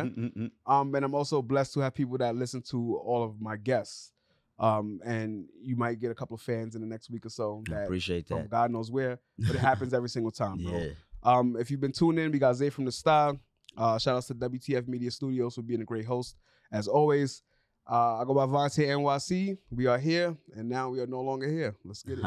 Um, 0.65 0.93
and 0.95 1.03
I'm 1.03 1.15
also 1.15 1.41
blessed 1.41 1.73
to 1.73 1.79
have 1.81 1.93
people 1.95 2.17
that 2.19 2.35
listen 2.35 2.61
to 2.69 2.97
all 2.97 3.23
of 3.23 3.41
my 3.41 3.57
guests. 3.57 4.11
Um, 4.59 5.01
and 5.03 5.45
you 5.61 5.75
might 5.75 5.99
get 5.99 6.11
a 6.11 6.15
couple 6.15 6.35
of 6.35 6.41
fans 6.41 6.75
in 6.75 6.81
the 6.81 6.87
next 6.87 7.09
week 7.09 7.25
or 7.25 7.29
so 7.29 7.63
I 7.69 7.73
that 7.73 7.83
appreciate 7.85 8.27
from 8.27 8.37
that. 8.37 8.49
God 8.51 8.71
knows 8.71 8.91
where, 8.91 9.19
but 9.39 9.55
it 9.55 9.59
happens 9.69 9.93
every 9.93 10.09
single 10.09 10.31
time, 10.31 10.63
bro. 10.63 10.77
Yeah. 10.77 10.89
Um, 11.23 11.55
if 11.59 11.71
you've 11.71 11.81
been 11.81 11.91
tuning 11.91 12.25
in, 12.25 12.31
we 12.31 12.37
got 12.39 12.53
Zay 12.53 12.69
from 12.69 12.85
the 12.85 12.91
Stuy. 12.91 13.39
Uh, 13.75 13.97
shout 13.97 14.15
outs 14.15 14.27
to 14.27 14.35
WTF 14.35 14.87
Media 14.87 15.09
Studios 15.09 15.55
for 15.55 15.63
being 15.63 15.81
a 15.81 15.85
great 15.85 16.05
host. 16.05 16.35
As 16.71 16.87
always, 16.87 17.41
uh, 17.89 18.21
I 18.21 18.23
go 18.25 18.35
by 18.35 18.45
Vontae 18.45 18.87
NYC. 18.87 19.57
We 19.71 19.87
are 19.87 19.97
here, 19.97 20.37
and 20.55 20.69
now 20.69 20.89
we 20.89 20.99
are 20.99 21.07
no 21.07 21.21
longer 21.21 21.49
here. 21.49 21.75
Let's 21.83 22.03
get 22.03 22.19
it. 22.19 22.25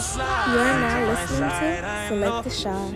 You're 0.00 0.24
now 0.24 1.10
listening 1.10 1.50
to 1.50 2.08
Select 2.08 2.44
the 2.44 2.50
Shot. 2.50 2.88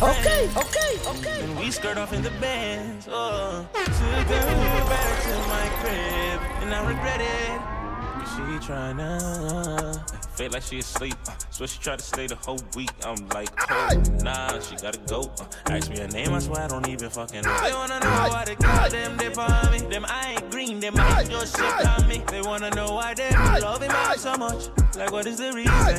Okay, 0.00 0.48
okay, 0.56 0.92
okay. 1.08 1.42
And 1.42 1.58
we 1.58 1.72
skirt 1.72 1.98
off 1.98 2.12
in 2.12 2.22
the 2.22 2.30
bands. 2.40 3.08
Oh, 3.10 3.66
took 3.74 3.84
her 3.84 4.84
back 4.88 5.22
to 5.24 5.34
my 5.48 5.68
crib, 5.80 6.40
and 6.62 6.72
I 6.72 6.86
regret 6.86 7.20
it. 7.20 7.83
She 8.24 8.40
tryna 8.66 10.00
feel 10.36 10.50
like 10.50 10.62
she 10.62 10.78
asleep. 10.78 11.14
Uh, 11.28 11.32
so 11.50 11.66
she 11.66 11.78
tried 11.78 11.98
to 11.98 12.04
stay 12.04 12.26
the 12.26 12.36
whole 12.36 12.58
week. 12.74 12.90
I'm 13.04 13.28
like, 13.28 13.50
oh, 13.70 14.02
nah, 14.22 14.58
she 14.60 14.76
gotta 14.76 14.98
go. 15.06 15.30
Uh, 15.38 15.44
ask 15.66 15.90
me 15.90 15.98
her 15.98 16.08
name, 16.08 16.32
I 16.32 16.38
swear 16.38 16.62
I 16.62 16.68
don't 16.68 16.88
even 16.88 17.10
fucking 17.10 17.42
know. 17.42 17.60
They 17.62 17.72
wanna 17.72 18.00
know 18.00 18.28
why 18.30 18.44
they 18.46 18.56
call 18.56 18.88
them 18.90 19.16
dip 19.18 19.38
on 19.38 19.70
me. 19.72 19.78
Them 19.78 20.06
I 20.08 20.32
ain't 20.32 20.50
green, 20.50 20.80
them 20.80 20.94
I 20.96 21.20
ain't 21.20 21.30
just 21.30 21.56
shit 21.56 21.86
on 21.86 22.08
me. 22.08 22.22
They 22.28 22.40
wanna 22.40 22.70
know 22.70 22.94
why 22.94 23.14
they 23.14 23.30
love 23.60 23.82
him 23.82 23.90
out 23.90 24.18
so 24.18 24.36
much. 24.36 24.68
Like, 24.96 25.12
what 25.12 25.26
is 25.26 25.36
the 25.36 25.52
reason? 25.52 25.72
Uh, 25.72 25.90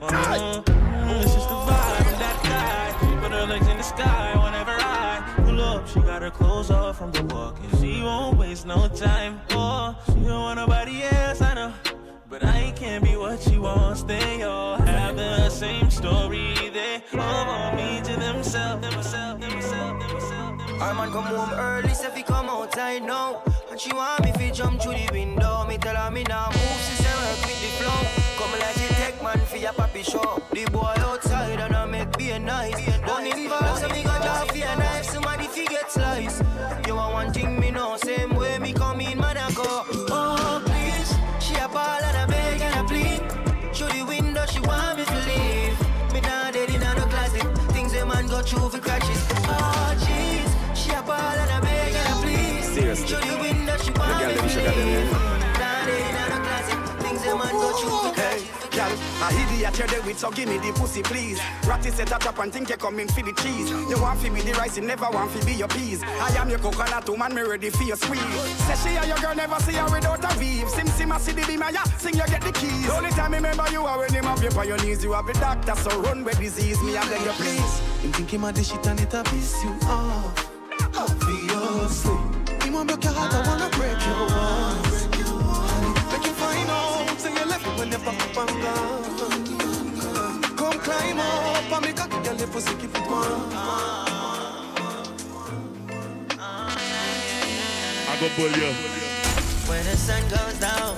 mm, 0.00 1.22
it's 1.22 1.34
just 1.34 1.48
the 1.48 1.54
vibe 1.54 2.18
that 2.18 2.42
guy. 2.42 3.20
Put 3.22 3.32
her 3.32 3.46
legs 3.46 3.68
in 3.68 3.76
the 3.76 3.82
sky 3.82 4.34
whenever 4.42 4.79
up. 5.80 5.88
She 5.88 6.00
got 6.00 6.22
her 6.22 6.30
clothes 6.30 6.70
off 6.70 6.98
from 6.98 7.10
the 7.12 7.22
walk, 7.34 7.56
and 7.62 7.80
she 7.80 8.02
won't 8.02 8.38
waste 8.38 8.66
no 8.66 8.88
time. 8.88 9.40
Oh, 9.50 9.96
she 10.06 10.12
don't 10.12 10.42
want 10.42 10.56
nobody 10.58 11.02
else, 11.02 11.40
I 11.40 11.54
know. 11.54 11.72
But 12.28 12.44
I 12.44 12.72
can't 12.76 13.02
be 13.02 13.16
what 13.16 13.40
she 13.40 13.58
wants. 13.58 14.02
They 14.04 14.42
all 14.42 14.76
have 14.76 15.16
the 15.16 15.48
same 15.50 15.90
story. 15.90 16.54
They 16.72 17.02
all 17.18 17.46
want 17.46 17.76
me 17.76 18.00
to 18.04 18.16
themselves, 18.16 18.86
themselves, 18.86 19.40
themselves, 19.44 20.04
themselves. 20.04 20.82
Our 20.82 20.94
man 20.94 21.10
come 21.10 21.24
home 21.24 21.52
early, 21.54 21.92
say 21.94 22.10
fi 22.10 22.22
come 22.22 22.48
outside 22.48 23.02
now. 23.02 23.42
And 23.70 23.80
she 23.80 23.92
want 23.92 24.24
me 24.24 24.32
fi 24.32 24.50
jump 24.50 24.80
through 24.80 24.94
the 24.94 25.08
window. 25.12 25.66
Me 25.66 25.76
tell 25.78 25.96
her 25.96 26.10
me 26.10 26.22
now 26.24 26.48
move, 26.50 26.80
she 26.86 26.94
say 27.02 27.14
work 27.20 27.40
with 27.46 27.60
the 27.64 27.70
flow. 27.78 28.00
Come 28.38 28.52
like 28.60 28.76
she 28.76 28.86
take 28.94 29.22
man 29.22 29.40
for 29.46 29.56
your 29.56 29.72
papi 29.72 30.04
show. 30.04 30.42
The 30.52 30.70
boy 30.70 30.94
outside 30.98 31.29
Seriously. 52.96 53.20
Through 53.20 53.30
the 53.30 53.38
window, 53.38 53.76
she 53.78 53.90
want 53.92 54.18
girl 54.18 54.28
me 54.28 54.34
them 54.34 54.42
to 54.42 54.48
sugar 54.48 54.70
them, 54.70 54.88
leave. 54.88 55.12
Not 55.12 55.88
in 55.88 56.10
no 56.26 56.38
closet. 56.42 57.02
Things 57.02 57.22
a 57.22 57.38
man 57.38 57.54
go 57.54 57.70
through 57.78 58.12
Hey, 58.18 58.42
girl, 58.74 58.88
girl. 58.90 58.98
I 59.22 59.46
idiot 59.46 59.78
you're 59.78 59.86
there 59.86 60.02
with, 60.02 60.18
so 60.18 60.30
give 60.32 60.48
me 60.48 60.58
the 60.58 60.72
pussy, 60.72 61.02
please. 61.02 61.38
Ratty 61.68 61.90
set 61.90 62.10
a 62.10 62.18
trap 62.18 62.38
and 62.40 62.52
think 62.52 62.68
you're 62.68 62.78
coming 62.78 63.06
for 63.06 63.22
the 63.22 63.32
cheese. 63.42 63.70
You 63.70 63.96
want 64.02 64.20
to 64.22 64.30
be 64.30 64.40
the 64.40 64.52
rice, 64.54 64.76
you 64.76 64.82
never 64.82 65.06
want 65.08 65.30
to 65.38 65.46
be 65.46 65.52
your 65.52 65.68
peas. 65.68 66.02
I 66.02 66.34
am 66.36 66.50
your 66.50 66.58
coconut 66.58 67.08
woman, 67.08 67.32
me 67.32 67.42
ready 67.42 67.70
for 67.70 67.84
your 67.84 67.96
squeeze. 67.96 68.18
Say 68.66 68.90
she 68.90 68.96
and 68.96 69.06
your 69.06 69.18
girl 69.18 69.36
never 69.36 69.60
see 69.60 69.74
her 69.74 69.84
without 69.84 70.24
a 70.24 70.38
weave. 70.38 70.68
Sim 70.68 70.88
sim, 70.88 71.12
I 71.12 71.18
see 71.18 71.32
the 71.32 71.46
beam, 71.46 71.62
yeah, 71.72 71.84
sing 72.02 72.14
you 72.14 72.26
get 72.26 72.42
the 72.42 72.50
keys. 72.50 72.86
The 72.86 72.92
only 72.92 73.10
time 73.10 73.34
I 73.34 73.36
remember 73.36 73.66
you 73.70 73.84
are 73.86 73.98
when 73.98 74.12
him 74.12 74.26
up 74.26 74.42
you 74.42 74.50
on 74.50 74.66
your 74.66 74.78
knees. 74.78 75.04
You 75.04 75.12
have 75.12 75.26
the 75.26 75.34
doctor, 75.34 75.76
so 75.76 76.00
run 76.00 76.24
with 76.24 76.40
disease. 76.40 76.82
Me, 76.82 76.96
I 76.96 77.08
beg 77.08 77.22
you 77.22 77.32
please. 77.38 77.78
Him 78.02 78.12
think 78.12 78.30
him 78.34 78.44
a 78.44 78.52
the 78.52 78.64
shit 78.64 78.84
and 78.84 78.98
it 78.98 79.14
a 79.14 79.22
piss 79.22 79.62
you 79.62 79.70
off. 79.86 80.50
Obviously, 80.96 82.10
him 82.10 82.39
want 82.84 83.00
break 83.00 83.04
your 83.04 83.12
heart, 83.12 83.34
I 83.34 83.40
wanna 83.48 83.68
break 83.76 84.00
your 84.06 84.26
walls. 84.32 85.08
Make 86.12 86.24
you 86.26 86.32
find 86.32 86.70
out, 86.70 87.20
say 87.20 87.32
you 87.32 87.44
left 87.46 87.66
it 87.66 87.78
when 87.78 87.90
you 87.92 87.98
back 87.98 88.20
up 88.24 88.48
and 88.48 88.62
gone. 88.62 89.04
Come 90.56 90.78
climb 90.80 91.18
up 91.18 91.72
and 91.72 91.82
make 91.84 92.00
a 92.00 92.08
girl 92.08 92.36
your 92.36 92.48
pussy 92.48 92.74
keep 92.76 92.96
it 92.96 93.06
warm. 93.10 93.52
I 98.08 98.16
go 98.20 98.28
pull 98.36 98.52
you. 98.62 98.72
When 99.68 99.84
the 99.84 99.96
sun 99.96 100.22
goes 100.28 100.58
down 100.58 100.96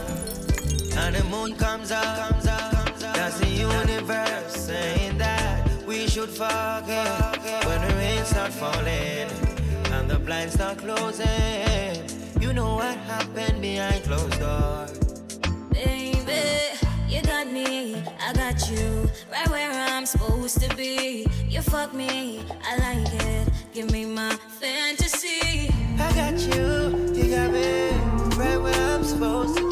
and 0.96 1.14
the 1.16 1.24
moon 1.24 1.56
comes 1.56 1.90
up, 1.90 2.04
comes 2.04 2.46
up, 2.46 2.72
comes 2.72 3.02
up 3.02 3.14
that's 3.14 3.38
the 3.40 3.48
universe 3.48 4.54
saying 4.54 5.18
that 5.18 5.68
we 5.86 6.06
should 6.08 6.30
forget 6.30 7.36
when 7.66 7.80
the 7.86 7.94
rain 7.96 8.24
start 8.24 8.52
falling 8.52 8.88
and 8.88 9.30
the 9.30 9.41
blinds 10.24 10.54
start 10.54 10.78
closing. 10.78 11.26
You 12.40 12.52
know 12.52 12.76
what 12.76 12.96
happened 12.96 13.60
behind 13.60 14.04
closed 14.04 14.38
doors. 14.38 14.98
Baby, 15.70 16.78
you 17.08 17.22
got 17.22 17.46
me, 17.50 17.96
I 18.20 18.32
got 18.32 18.70
you, 18.70 19.08
right 19.30 19.48
where 19.48 19.70
I'm 19.70 20.06
supposed 20.06 20.60
to 20.60 20.74
be. 20.76 21.26
You 21.48 21.62
fuck 21.62 21.92
me, 21.94 22.42
I 22.64 22.76
like 22.78 23.14
it. 23.24 23.48
Give 23.72 23.90
me 23.90 24.04
my 24.04 24.36
fantasy. 24.60 25.70
I 25.98 26.12
got 26.14 26.38
you, 26.40 27.14
you 27.14 27.34
got 27.34 27.50
me, 27.52 27.90
right 28.36 28.60
where 28.60 28.94
I'm 28.94 29.04
supposed 29.04 29.56
to 29.56 29.71